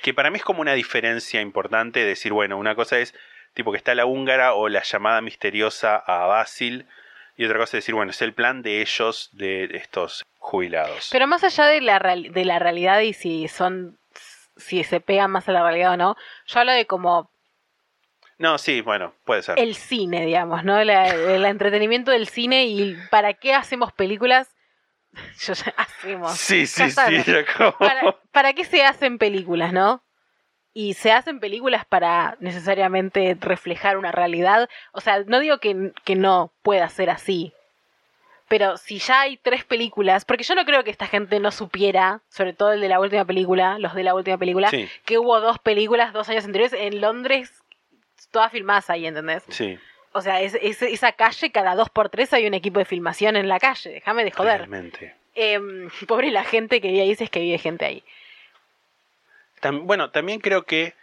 Que 0.01 0.13
para 0.13 0.29
mí 0.29 0.37
es 0.37 0.43
como 0.43 0.61
una 0.61 0.73
diferencia 0.73 1.41
importante 1.41 2.05
decir, 2.05 2.31
bueno, 2.31 2.57
una 2.57 2.73
cosa 2.75 2.99
es 2.99 3.13
tipo 3.53 3.71
que 3.71 3.77
está 3.77 3.95
la 3.95 4.05
húngara 4.05 4.53
o 4.53 4.69
la 4.69 4.83
llamada 4.83 5.21
misteriosa 5.21 5.95
a 5.97 6.25
Basil 6.27 6.87
y 7.37 7.45
otra 7.45 7.57
cosa 7.57 7.77
es 7.77 7.83
decir, 7.83 7.95
bueno, 7.95 8.11
es 8.11 8.21
el 8.21 8.33
plan 8.33 8.61
de 8.61 8.81
ellos 8.81 9.29
de 9.33 9.65
estos 9.73 10.23
jubilados. 10.39 11.09
Pero 11.11 11.27
más 11.27 11.43
allá 11.43 11.65
de 11.67 11.81
la, 11.81 11.99
real- 11.99 12.31
de 12.33 12.45
la 12.45 12.59
realidad 12.59 12.99
y 13.01 13.13
si 13.13 13.47
son 13.47 13.97
si 14.57 14.83
se 14.83 14.99
pegan 14.99 15.31
más 15.31 15.47
a 15.47 15.53
la 15.53 15.61
realidad 15.63 15.93
o 15.93 15.97
no, 15.97 16.15
yo 16.47 16.59
hablo 16.59 16.73
de 16.73 16.85
como 16.85 17.31
no, 18.37 18.57
sí, 18.57 18.79
bueno, 18.81 19.13
puede 19.25 19.41
ser. 19.41 19.59
el 19.59 19.75
cine, 19.75 20.25
digamos, 20.25 20.63
¿no? 20.63 20.81
La- 20.83 21.09
el 21.09 21.43
entretenimiento 21.45 22.11
del 22.11 22.27
cine 22.27 22.65
y 22.65 22.95
para 23.09 23.33
qué 23.33 23.53
hacemos 23.53 23.91
películas. 23.91 24.55
Yo 25.41 25.53
ya 25.53 25.73
hacemos. 25.75 26.37
Sí, 26.37 26.65
sí, 26.67 26.89
sí. 26.91 27.23
¿Para, 27.79 28.15
para 28.31 28.53
qué 28.53 28.63
se 28.63 28.83
hacen 28.85 29.17
películas, 29.17 29.73
no? 29.73 30.03
Y 30.73 30.93
se 30.93 31.11
hacen 31.11 31.39
películas 31.39 31.83
para 31.85 32.37
necesariamente 32.39 33.35
reflejar 33.39 33.97
una 33.97 34.11
realidad. 34.11 34.69
O 34.91 35.01
sea, 35.01 35.23
no 35.25 35.39
digo 35.39 35.57
que, 35.59 35.91
que 36.05 36.15
no 36.15 36.51
pueda 36.61 36.87
ser 36.89 37.09
así. 37.09 37.53
Pero 38.47 38.77
si 38.77 38.97
ya 38.99 39.21
hay 39.21 39.37
tres 39.37 39.63
películas, 39.63 40.25
porque 40.25 40.43
yo 40.43 40.55
no 40.55 40.65
creo 40.65 40.83
que 40.83 40.89
esta 40.91 41.05
gente 41.07 41.39
no 41.39 41.51
supiera, 41.51 42.21
sobre 42.29 42.53
todo 42.53 42.73
el 42.73 42.81
de 42.81 42.89
la 42.89 42.99
última 42.99 43.25
película, 43.25 43.77
los 43.77 43.93
de 43.93 44.03
la 44.03 44.15
última 44.15 44.37
película, 44.37 44.69
Sí, 44.69 44.87
que 45.05 45.19
hubo 45.19 45.39
dos 45.39 45.59
películas 45.59 46.13
dos 46.13 46.29
años 46.29 46.45
anteriores 46.45 46.73
en 46.73 46.99
Londres, 46.99 47.51
todas 48.31 48.51
filmadas 48.51 48.89
ahí, 48.89 49.05
¿entendés? 49.05 49.43
sí. 49.49 49.77
O 50.11 50.21
sea, 50.21 50.41
es, 50.41 50.55
es- 50.59 50.81
esa 50.81 51.11
calle, 51.11 51.51
cada 51.51 51.75
dos 51.75 51.91
por 51.91 52.09
tres 52.09 52.33
hay 52.33 52.47
un 52.47 52.55
equipo 52.55 52.79
de 52.79 52.85
filmación 52.85 53.35
en 53.35 53.47
la 53.47 53.59
calle, 53.59 53.91
déjame 53.91 54.23
de 54.23 54.31
joder. 54.31 54.57
Realmente. 54.57 55.13
Em, 55.35 55.87
pobre 56.07 56.31
la 56.31 56.43
gente 56.43 56.81
que 56.81 56.87
vive 56.87 57.01
ahí, 57.03 57.13
si 57.15 57.25
es 57.25 57.29
que 57.29 57.39
vive 57.41 57.59
gente 57.59 57.85
ahí. 57.85 58.03
Bueno, 59.61 60.11
también 60.11 60.39
creo 60.39 60.63
que 60.63 60.93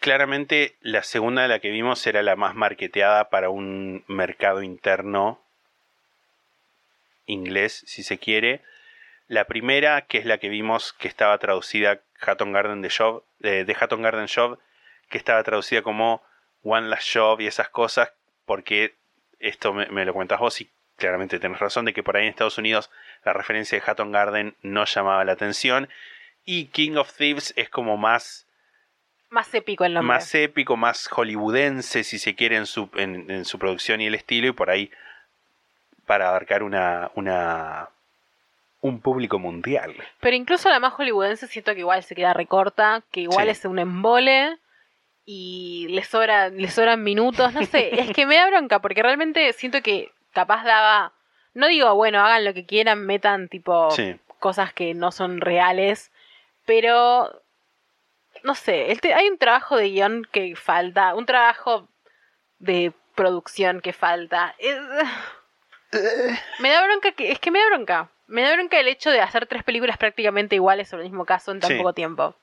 claramente 0.00 0.76
la 0.80 1.02
segunda 1.02 1.42
de 1.42 1.48
la 1.48 1.60
que 1.60 1.70
vimos 1.70 2.06
era 2.06 2.22
la 2.22 2.36
más 2.36 2.54
marketeada 2.54 3.30
para 3.30 3.50
un 3.50 4.04
mercado 4.08 4.62
interno 4.62 5.40
inglés, 7.26 7.84
si 7.86 8.02
se 8.02 8.18
quiere. 8.18 8.62
La 9.28 9.44
primera, 9.44 10.02
que 10.02 10.18
es 10.18 10.26
la 10.26 10.38
que 10.38 10.48
vimos 10.48 10.92
que 10.92 11.08
estaba 11.08 11.38
traducida 11.38 12.00
Hatton 12.20 12.52
Garden 12.52 12.82
de 12.82 12.90
eh, 13.42 13.64
de 13.64 13.76
Hatton 13.78 14.02
Garden 14.02 14.26
Job, 14.28 14.58
que 15.08 15.18
estaba 15.18 15.42
traducida 15.42 15.82
como 15.82 16.22
One 16.64 16.88
Last 16.88 17.08
Job 17.14 17.40
y 17.40 17.46
esas 17.46 17.68
cosas, 17.68 18.12
porque 18.44 18.94
esto 19.38 19.72
me, 19.72 19.86
me 19.86 20.04
lo 20.04 20.14
cuentas 20.14 20.40
vos 20.40 20.60
y 20.60 20.70
claramente 20.96 21.38
tenés 21.38 21.58
razón 21.58 21.84
de 21.84 21.92
que 21.92 22.02
por 22.02 22.16
ahí 22.16 22.24
en 22.24 22.30
Estados 22.30 22.58
Unidos 22.58 22.90
la 23.24 23.32
referencia 23.32 23.78
de 23.78 23.84
Hatton 23.84 24.12
Garden 24.12 24.56
no 24.62 24.84
llamaba 24.84 25.24
la 25.24 25.32
atención 25.32 25.88
y 26.44 26.66
King 26.66 26.96
of 26.96 27.12
Thieves 27.16 27.52
es 27.56 27.68
como 27.68 27.96
más, 27.96 28.46
Más 29.30 29.52
épico 29.54 29.84
el 29.84 29.94
nombre. 29.94 30.08
más 30.16 30.34
épico, 30.34 30.76
más 30.76 31.08
hollywoodense, 31.08 32.04
si 32.04 32.18
se 32.18 32.34
quiere, 32.34 32.56
en 32.56 32.66
su, 32.66 32.90
en, 32.94 33.30
en 33.30 33.44
su 33.44 33.58
producción 33.58 34.00
y 34.00 34.06
el 34.06 34.14
estilo, 34.14 34.48
y 34.48 34.52
por 34.52 34.70
ahí 34.70 34.90
para 36.06 36.28
abarcar 36.28 36.62
una, 36.62 37.10
una 37.14 37.88
un 38.80 39.00
público 39.00 39.38
mundial. 39.38 39.94
Pero 40.20 40.34
incluso 40.36 40.68
la 40.68 40.80
más 40.80 40.92
hollywoodense 40.94 41.46
siento 41.46 41.72
que 41.74 41.80
igual 41.80 42.02
se 42.02 42.14
queda 42.16 42.32
recorta, 42.34 43.02
que 43.12 43.20
igual 43.20 43.44
Sí. 43.46 43.50
es 43.52 43.64
un 43.64 43.78
embole 43.78 44.58
y 45.24 45.86
le 45.90 46.02
sobra, 46.02 46.48
le 46.48 46.68
sobran 46.68 47.02
minutos, 47.04 47.52
no 47.54 47.64
sé, 47.64 48.00
es 48.00 48.10
que 48.12 48.26
me 48.26 48.34
da 48.36 48.48
bronca 48.48 48.80
porque 48.80 49.02
realmente 49.02 49.52
siento 49.52 49.80
que 49.82 50.10
capaz 50.32 50.64
daba, 50.64 51.12
no 51.54 51.68
digo, 51.68 51.94
bueno, 51.94 52.20
hagan 52.24 52.44
lo 52.44 52.52
que 52.54 52.66
quieran, 52.66 53.06
metan 53.06 53.48
tipo 53.48 53.92
Sí. 53.92 54.16
cosas 54.40 54.72
que 54.72 54.94
no 54.94 55.12
son 55.12 55.40
reales, 55.40 56.10
pero 56.66 57.42
no 58.42 58.54
sé, 58.54 58.96
hay 59.14 59.28
un 59.28 59.38
trabajo 59.38 59.76
de 59.76 59.90
guion 59.90 60.26
que 60.32 60.56
falta, 60.56 61.14
un 61.14 61.26
trabajo 61.26 61.88
de 62.58 62.92
producción 63.14 63.80
que 63.80 63.92
falta. 63.92 64.54
Es- 64.58 64.78
me 66.58 66.70
da 66.70 66.84
bronca 66.84 67.12
que, 67.12 67.30
es 67.32 67.38
que 67.38 67.50
me 67.50 67.58
da 67.60 67.66
bronca. 67.66 68.08
Me 68.26 68.42
da 68.42 68.52
bronca 68.54 68.80
el 68.80 68.88
hecho 68.88 69.10
de 69.10 69.20
hacer 69.20 69.46
tres 69.46 69.62
películas 69.62 69.98
prácticamente 69.98 70.54
iguales 70.56 70.88
sobre 70.88 71.02
el 71.04 71.10
mismo 71.10 71.26
caso 71.26 71.52
en 71.52 71.60
tan 71.60 71.70
Sí. 71.70 71.76
poco 71.76 71.92
tiempo. 71.92 72.34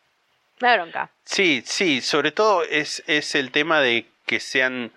Me 0.61 0.67
da 0.67 0.75
bronca. 0.75 1.09
Sí, 1.23 1.63
sí, 1.65 2.01
sobre 2.01 2.31
todo 2.31 2.63
es, 2.63 3.03
es 3.07 3.33
el 3.35 3.51
tema 3.51 3.79
de 3.79 4.05
que 4.25 4.39
sean 4.39 4.91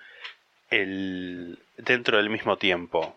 el 0.71 1.59
dentro 1.79 2.19
del 2.19 2.29
mismo 2.31 2.57
tiempo. 2.59 3.17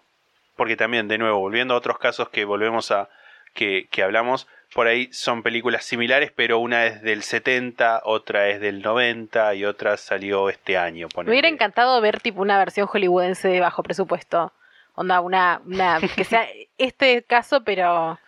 Porque 0.55 0.77
también, 0.77 1.07
de 1.09 1.17
nuevo, 1.17 1.39
volviendo 1.39 1.73
a 1.73 1.77
otros 1.77 1.97
casos 1.99 2.29
que 2.29 2.45
volvemos 2.45 2.91
a. 2.91 3.09
que, 3.53 3.87
que 3.91 4.03
hablamos, 4.03 4.47
por 4.75 4.87
ahí 4.87 5.07
son 5.13 5.41
películas 5.41 5.85
similares, 5.85 6.33
pero 6.35 6.59
una 6.59 6.85
es 6.85 7.01
del 7.01 7.23
70, 7.23 8.01
otra 8.03 8.49
es 8.49 8.59
del 8.59 8.81
90 8.81 9.55
y 9.55 9.63
otra 9.63 9.95
salió 9.95 10.49
este 10.49 10.77
año. 10.77 11.07
Me 11.23 11.29
hubiera 11.31 11.47
encantado 11.47 11.99
ver 12.01 12.19
tipo 12.19 12.41
una 12.41 12.57
versión 12.59 12.85
hollywoodense 12.85 13.47
de 13.47 13.61
bajo 13.61 13.83
presupuesto. 13.83 14.51
Onda, 14.95 15.21
una, 15.21 15.61
una, 15.65 15.99
que 16.15 16.25
sea 16.25 16.45
este 16.77 17.23
caso, 17.23 17.63
pero, 17.63 18.19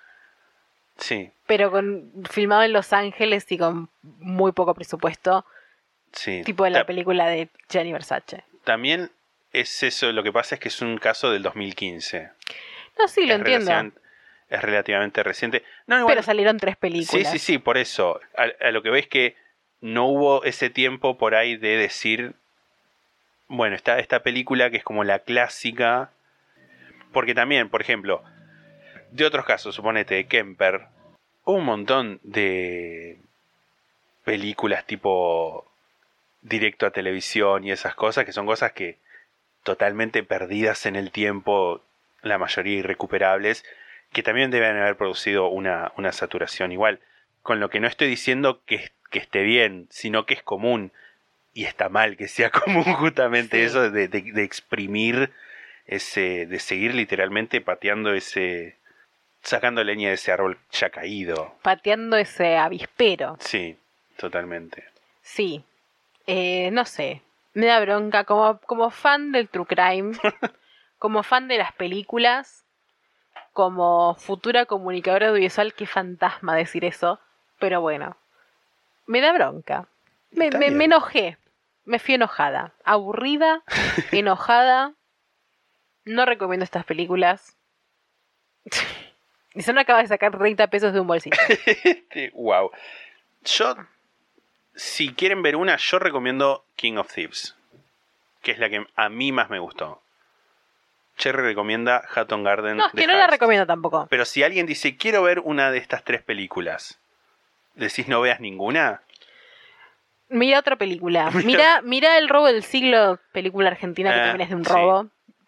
Sí, 0.97 1.29
pero 1.45 1.69
con, 1.69 2.11
filmado 2.31 2.63
en 2.63 2.71
Los 2.71 2.93
Ángeles 2.93 3.45
y 3.51 3.57
con 3.57 3.89
muy 4.01 4.53
poco 4.53 4.73
presupuesto. 4.73 5.45
sí. 6.13 6.43
Tipo 6.45 6.63
de 6.63 6.69
la 6.69 6.79
Ta- 6.79 6.85
película 6.85 7.27
de 7.27 7.49
Gianni 7.69 7.91
Versace. 7.91 8.45
También 8.63 9.11
es 9.51 9.83
eso, 9.83 10.11
lo 10.13 10.23
que 10.23 10.31
pasa 10.31 10.55
es 10.55 10.61
que 10.61 10.69
es 10.69 10.81
un 10.81 10.97
caso 10.97 11.29
del 11.29 11.43
2015. 11.43 12.29
No, 12.99 13.07
sí, 13.09 13.25
lo 13.25 13.33
es 13.33 13.39
entiendo. 13.39 13.91
Es 14.49 14.61
relativamente 14.61 15.23
reciente. 15.23 15.63
No, 15.87 15.97
igual- 15.99 16.13
Pero 16.13 16.23
salieron 16.23 16.57
tres 16.57 16.77
películas. 16.77 17.29
Sí, 17.31 17.39
sí, 17.39 17.39
sí, 17.53 17.57
por 17.57 17.77
eso. 17.77 18.19
A, 18.37 18.65
a 18.65 18.71
lo 18.71 18.81
que 18.81 18.89
veis 18.89 19.07
que 19.07 19.35
no 19.81 20.05
hubo 20.07 20.43
ese 20.43 20.69
tiempo 20.69 21.17
por 21.17 21.35
ahí 21.35 21.57
de 21.57 21.75
decir, 21.77 22.33
bueno, 23.47 23.75
está 23.75 23.99
esta 23.99 24.23
película 24.23 24.69
que 24.69 24.77
es 24.77 24.83
como 24.83 25.03
la 25.03 25.19
clásica. 25.19 26.11
Porque 27.13 27.33
también, 27.35 27.69
por 27.69 27.81
ejemplo, 27.81 28.23
de 29.11 29.25
otros 29.25 29.45
casos, 29.45 29.75
suponete, 29.75 30.15
de 30.15 30.27
Kemper, 30.27 30.87
hubo 31.43 31.57
un 31.57 31.65
montón 31.65 32.19
de 32.23 33.17
películas 34.23 34.85
tipo 34.85 35.65
directo 36.41 36.85
a 36.85 36.91
televisión 36.91 37.63
y 37.63 37.71
esas 37.71 37.95
cosas, 37.95 38.25
que 38.25 38.33
son 38.33 38.45
cosas 38.45 38.71
que 38.73 38.97
totalmente 39.63 40.23
perdidas 40.23 40.85
en 40.85 40.95
el 40.95 41.11
tiempo, 41.11 41.81
la 42.21 42.37
mayoría 42.37 42.79
irrecuperables, 42.79 43.65
que 44.11 44.23
también 44.23 44.51
deben 44.51 44.77
haber 44.77 44.95
producido 44.97 45.47
una, 45.47 45.91
una 45.97 46.11
saturación 46.11 46.71
igual. 46.71 46.99
Con 47.43 47.59
lo 47.59 47.69
que 47.69 47.79
no 47.79 47.87
estoy 47.87 48.07
diciendo 48.07 48.61
que, 48.65 48.91
que 49.09 49.19
esté 49.19 49.43
bien, 49.43 49.87
sino 49.89 50.25
que 50.25 50.33
es 50.33 50.43
común. 50.43 50.91
Y 51.53 51.65
está 51.65 51.89
mal 51.89 52.17
que 52.17 52.27
sea 52.27 52.49
común 52.51 52.83
justamente 52.83 53.57
Sí. 53.57 53.63
eso 53.63 53.89
de, 53.89 54.07
de- 54.07 54.31
de 54.33 54.43
exprimir 54.43 55.31
ese, 55.85 56.45
de 56.45 56.59
seguir 56.59 56.93
literalmente 56.93 57.61
pateando 57.61 58.13
ese, 58.13 58.75
sacando 59.41 59.83
leña 59.83 60.09
de 60.09 60.15
ese 60.15 60.31
árbol 60.31 60.57
ya 60.71 60.89
caído. 60.89 61.55
Pateando 61.61 62.17
ese 62.17 62.57
avispero. 62.57 63.37
Sí, 63.39 63.77
totalmente. 64.17 64.83
Sí. 65.21 65.63
Eh, 66.27 66.69
no 66.71 66.85
sé. 66.85 67.21
Me 67.53 67.65
da 67.67 67.79
bronca. 67.79 68.23
Como, 68.25 68.59
como 68.61 68.89
fan 68.91 69.31
del 69.31 69.47
True 69.49 69.65
Crime, 69.65 70.17
como 70.99 71.23
fan 71.23 71.47
de 71.47 71.57
las 71.57 71.71
películas, 71.73 72.63
como 73.57 74.13
futura 74.19 74.67
comunicadora 74.67 75.29
audiovisual, 75.29 75.73
qué 75.73 75.87
fantasma 75.87 76.55
decir 76.55 76.85
eso. 76.85 77.19
Pero 77.57 77.81
bueno. 77.81 78.15
Me 79.07 79.19
da 79.19 79.33
bronca. 79.33 79.87
Me, 80.29 80.45
enojé. 80.45 81.39
Me 81.83 81.97
fui 81.97 82.13
enojada. 82.13 82.73
Aburrida, 82.83 83.63
enojada. 84.11 84.93
No 86.05 86.27
recomiendo 86.27 86.65
estas 86.65 86.85
películas. 86.85 87.57
Y 89.55 89.63
solo 89.63 89.81
acaba 89.81 90.03
de 90.03 90.07
sacar 90.07 90.37
30 90.37 90.67
pesos 90.67 90.93
de 90.93 90.99
un 90.99 91.07
bolsillo. 91.07 91.35
wow. 92.33 92.69
Yo, 93.43 93.75
si 94.75 95.15
quieren 95.15 95.41
ver 95.41 95.55
una, 95.55 95.77
yo 95.77 95.97
recomiendo 95.97 96.63
King 96.75 96.97
of 96.97 97.11
Thieves. 97.11 97.55
que 98.43 98.51
es 98.51 98.59
la 98.59 98.69
que 98.69 98.85
a 98.95 99.09
mí 99.09 99.31
más 99.31 99.49
me 99.49 99.57
gustó. 99.57 100.03
Cherry 101.17 101.41
recomienda 101.43 102.03
Hatton 102.13 102.43
Garden. 102.43 102.77
No, 102.77 102.87
es 102.87 102.93
de 102.93 103.01
que 103.01 103.07
no 103.07 103.13
la 103.13 103.19
Hearst. 103.21 103.31
recomiendo 103.33 103.65
tampoco. 103.65 104.07
Pero 104.09 104.23
si 104.25 104.43
alguien 104.43 104.65
dice, 104.65 104.97
quiero 104.97 105.23
ver 105.23 105.39
una 105.39 105.71
de 105.71 105.79
estas 105.79 106.03
tres 106.03 106.21
películas, 106.21 106.99
¿decís 107.75 108.07
no 108.07 108.21
veas 108.21 108.39
ninguna? 108.39 109.01
Mira 110.29 110.59
otra 110.59 110.75
película. 110.75 111.29
Mira, 111.45 111.81
mira 111.83 112.17
El 112.17 112.29
robo 112.29 112.47
del 112.47 112.63
siglo, 112.63 113.19
película 113.31 113.69
argentina 113.69 114.13
que 114.13 114.19
Ah, 114.19 114.23
también 114.27 114.41
es 114.41 114.49
de 114.49 114.55
un 114.55 114.65
sí. 114.65 114.71
robo, 114.71 115.07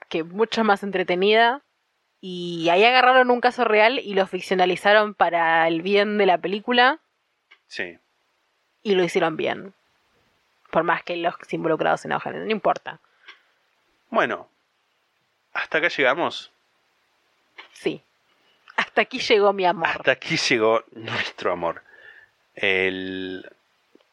que 0.10 0.20
es 0.20 0.26
mucho 0.26 0.64
más 0.64 0.84
entretenida. 0.84 1.62
Y 2.22 2.68
ahí 2.70 2.84
agarraron 2.84 3.30
un 3.32 3.40
caso 3.40 3.64
real 3.64 4.00
y 4.00 4.14
lo 4.14 4.28
ficcionalizaron 4.28 5.14
para 5.14 5.68
el 5.68 5.82
bien 5.82 6.18
de 6.18 6.26
la 6.26 6.38
película 6.38 7.00
Sí. 7.68 7.98
y 8.84 8.96
lo 8.96 9.04
hicieron 9.04 9.38
bien. 9.38 9.74
Por 10.72 10.84
más 10.84 11.04
que 11.04 11.16
los 11.16 11.36
involucrados 11.52 12.02
se 12.02 12.08
enojen, 12.08 12.46
no 12.46 12.52
importa. 12.52 13.00
Bueno, 14.10 14.50
hasta 15.54 15.78
acá 15.80 15.88
llegamos. 15.90 16.52
Sí. 17.74 18.02
Hasta 18.76 19.02
aquí 19.02 19.20
llegó 19.20 19.52
mi 19.54 19.66
amor. 19.66 19.88
Hasta 19.88 20.12
aquí 20.12 20.38
llegó 20.38 20.84
nuestro 20.92 21.52
amor. 21.52 21.84
El, 22.56 23.50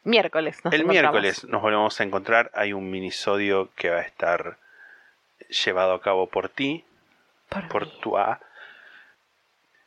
Miércoles. 0.03 0.63
nos 0.63 0.73
el 0.73 0.85
miércoles 0.85 1.43
nos 1.45 1.61
volvemos 1.61 1.99
a 1.99 2.03
encontrar. 2.03 2.51
Hay 2.53 2.73
un 2.73 2.89
minisodio 2.89 3.69
que 3.75 3.89
va 3.89 3.97
a 3.97 4.01
estar 4.01 4.57
llevado 5.49 5.93
a 5.93 6.01
cabo 6.01 6.27
por 6.27 6.49
ti, 6.49 6.85
Por 7.49 7.67
por 7.67 7.89
tu 7.99 8.17
A. 8.17 8.39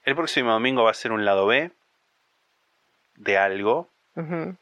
El 0.05 0.17
próximo 0.17 0.53
domingo 0.53 0.85
va 0.85 0.91
a 0.91 0.95
ser 0.95 1.13
un 1.13 1.25
lado 1.25 1.47
B 1.47 1.71
de 3.17 3.39
algo. 3.39 3.89
Ujú. 4.17 4.57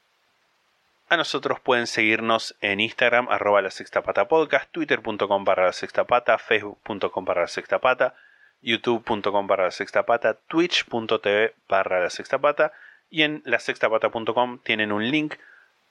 A 1.10 1.16
nosotros 1.16 1.58
pueden 1.60 1.86
seguirnos 1.86 2.54
en 2.60 2.80
Instagram, 2.80 3.28
arroba 3.30 3.62
la 3.62 3.70
sexta 3.70 4.02
pata 4.02 4.28
podcast, 4.28 4.70
twitter.com 4.72 5.44
barra 5.44 5.66
la 5.66 5.72
sexta 5.72 6.04
pata, 6.04 6.36
facebook.com 6.36 7.24
barra 7.24 7.42
la 7.42 7.48
sexta 7.48 7.78
pata, 7.78 8.14
youtube.com 8.60 9.46
barra 9.46 9.64
la 9.64 9.70
sexta 9.70 10.04
pata, 10.04 10.34
twitch.tv 10.48 11.54
barra 11.66 12.00
la 12.00 12.10
sexta 12.10 12.38
pata 12.38 12.72
y 13.08 13.22
en 13.22 13.42
lasextapata.com 13.46 14.58
tienen 14.58 14.92
un 14.92 15.10
link 15.10 15.36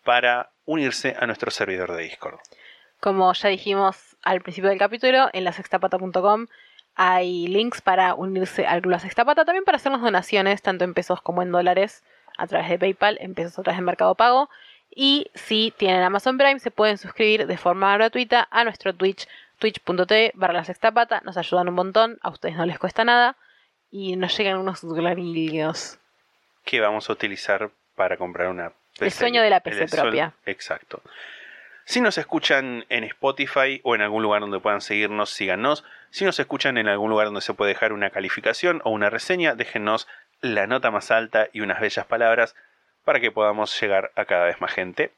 para 0.04 0.52
unirse 0.66 1.16
a 1.20 1.26
nuestro 1.26 1.50
servidor 1.50 1.94
de 1.94 2.04
Discord. 2.04 2.40
Como 3.00 3.34
ya 3.34 3.50
dijimos 3.50 4.18
al 4.22 4.42
principio 4.42 4.70
del 4.70 4.80
capítulo, 4.80 5.30
en 5.34 5.44
la 5.44 5.52
sextapata.com 5.52 6.46
hay 6.96 7.48
links 7.48 7.82
para 7.82 8.16
unirse 8.16 8.66
al 8.66 8.82
Club 8.82 8.94
La 8.94 9.00
Sextapata, 9.00 9.46
también 9.46 9.66
para 9.66 9.76
hacernos 9.76 10.02
donaciones, 10.02 10.64
tanto 10.64 10.84
en 10.84 10.96
pesos 10.96 11.22
como 11.22 11.44
en 11.44 11.52
dólares, 11.52 12.04
a 12.40 12.48
través 12.48 12.70
de 12.70 12.80
PayPal, 12.80 13.18
en 13.22 13.36
pesos 13.36 13.58
a 13.60 13.64
través 13.64 13.78
de 13.78 13.86
Mercado 13.86 14.16
Pago. 14.16 14.50
Y 14.90 15.30
si 15.36 15.74
tienen 15.78 16.04
Amazon 16.04 16.38
Prime, 16.38 16.60
se 16.60 16.72
pueden 16.72 16.98
suscribir 16.98 17.46
de 17.46 17.58
forma 17.58 17.94
gratuita 17.94 18.48
a 18.50 18.64
nuestro 18.64 18.94
Twitch, 18.94 19.28
twitch.tv 19.60 20.32
barra 20.36 20.54
la 20.54 20.64
sextapata. 20.64 21.22
Nos 21.24 21.38
ayudan 21.38 21.70
un 21.70 21.76
montón, 21.76 22.18
a 22.22 22.30
ustedes 22.30 22.56
no 22.56 22.66
les 22.66 22.80
cuesta 22.80 23.04
nada. 23.04 23.36
Y 23.92 24.16
nos 24.16 24.38
llegan 24.38 24.58
unos 24.58 24.84
granillos. 24.84 26.00
que 26.66 26.82
vamos 26.82 27.10
a 27.10 27.14
utilizar 27.14 27.72
para 27.96 28.18
comprar 28.18 28.50
una 28.50 28.74
PC. 28.94 29.06
El 29.06 29.12
sueño 29.12 29.42
de 29.42 29.50
la 29.50 29.62
PC 29.62 29.88
propia. 29.88 30.34
Exacto. 30.46 31.02
Si 31.86 32.02
nos 32.02 32.18
escuchan 32.18 32.86
en 32.90 33.06
Spotify 33.06 33.80
o 33.84 33.96
en 33.96 34.02
algún 34.02 34.22
lugar 34.22 34.42
donde 34.42 34.60
puedan 34.60 34.82
seguirnos, 34.82 35.30
síganos. 35.30 35.86
Si 36.10 36.26
nos 36.26 36.38
escuchan 36.38 36.78
en 36.78 36.90
algún 36.90 37.10
lugar 37.10 37.28
donde 37.28 37.40
se 37.40 37.54
puede 37.54 37.70
dejar 37.72 37.94
una 37.94 38.10
calificación 38.10 38.82
o 38.84 38.90
una 38.90 39.10
reseña, 39.10 39.56
déjenos 39.56 40.06
la 40.42 40.68
nota 40.68 40.92
más 40.92 41.12
alta 41.12 41.48
y 41.54 41.62
unas 41.62 41.80
bellas 41.80 42.06
palabras 42.06 42.56
para 43.08 43.22
que 43.22 43.32
podamos 43.32 43.80
llegar 43.80 44.12
a 44.18 44.26
cada 44.26 44.44
vez 44.44 44.60
más 44.60 44.74
gente. 44.74 45.14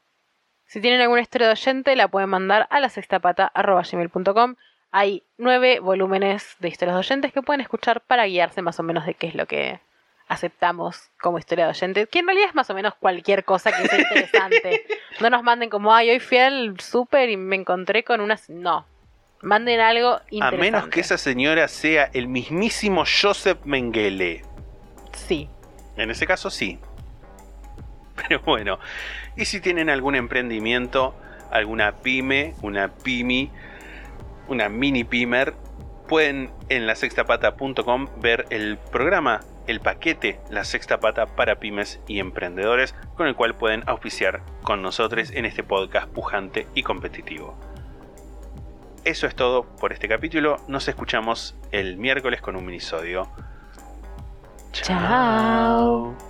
Si 0.64 0.80
tienen 0.80 1.00
alguna 1.00 1.22
historia 1.22 1.48
de 1.48 1.54
oyente, 1.54 1.96
la 1.96 2.06
pueden 2.06 2.28
mandar 2.30 2.68
a 2.70 2.78
la 2.78 2.88
sextapata.gmail.com. 2.88 4.54
Hay 4.92 5.24
nueve 5.38 5.80
volúmenes 5.80 6.54
de 6.60 6.68
historias 6.68 6.94
de 6.94 7.00
oyentes 7.00 7.32
que 7.32 7.42
pueden 7.42 7.60
escuchar 7.60 8.00
para 8.02 8.26
guiarse 8.26 8.62
más 8.62 8.78
o 8.78 8.84
menos 8.84 9.06
de 9.06 9.14
qué 9.14 9.26
es 9.26 9.34
lo 9.34 9.46
que 9.46 9.80
aceptamos 10.28 11.10
como 11.20 11.40
historia 11.40 11.64
de 11.64 11.70
oyente. 11.70 12.06
Que 12.06 12.20
en 12.20 12.26
realidad 12.26 12.50
es 12.50 12.54
más 12.54 12.70
o 12.70 12.74
menos 12.74 12.94
cualquier 12.94 13.44
cosa 13.44 13.72
que 13.72 13.88
sea 13.88 13.98
interesante. 13.98 14.86
no 15.20 15.28
nos 15.28 15.42
manden 15.42 15.68
como, 15.68 15.92
ay, 15.92 16.10
hoy 16.10 16.20
fui 16.20 16.38
al 16.38 16.78
súper 16.78 17.28
y 17.28 17.36
me 17.36 17.56
encontré 17.56 18.04
con 18.04 18.20
unas... 18.20 18.48
No. 18.48 18.86
Manden 19.42 19.80
algo 19.80 20.10
A 20.10 20.22
interesante. 20.30 20.56
menos 20.58 20.86
que 20.86 21.00
esa 21.00 21.18
señora 21.18 21.66
sea 21.66 22.08
el 22.12 22.28
mismísimo 22.28 23.02
Joseph 23.04 23.58
Mengele. 23.64 24.44
Sí. 25.12 25.48
En 25.96 26.12
ese 26.12 26.24
caso 26.24 26.50
sí. 26.50 26.78
Pero 28.28 28.40
bueno, 28.40 28.78
y 29.36 29.44
si 29.44 29.60
tienen 29.60 29.90
algún 29.90 30.14
emprendimiento, 30.14 31.14
alguna 31.50 31.96
pyme, 31.96 32.54
una 32.62 32.88
pymi, 32.88 33.50
una 34.48 34.68
mini 34.68 35.04
pymer, 35.04 35.54
pueden 36.08 36.50
en 36.68 36.86
la 36.86 36.96
sextapata.com 36.96 38.08
ver 38.20 38.46
el 38.50 38.78
programa, 38.78 39.40
el 39.68 39.78
paquete 39.80 40.40
La 40.50 40.64
Sexta 40.64 40.98
Pata 40.98 41.26
para 41.26 41.60
pymes 41.60 42.00
y 42.08 42.18
emprendedores, 42.18 42.96
con 43.16 43.28
el 43.28 43.36
cual 43.36 43.54
pueden 43.54 43.84
auspiciar 43.86 44.42
con 44.64 44.82
nosotros 44.82 45.30
en 45.30 45.44
este 45.44 45.62
podcast 45.62 46.08
pujante 46.08 46.66
y 46.74 46.82
competitivo. 46.82 47.56
Eso 49.04 49.26
es 49.26 49.34
todo 49.34 49.64
por 49.76 49.92
este 49.92 50.08
capítulo. 50.08 50.56
Nos 50.66 50.88
escuchamos 50.88 51.56
el 51.70 51.96
miércoles 51.96 52.42
con 52.42 52.56
un 52.56 52.66
minisodio. 52.66 53.30
Chao. 54.72 56.29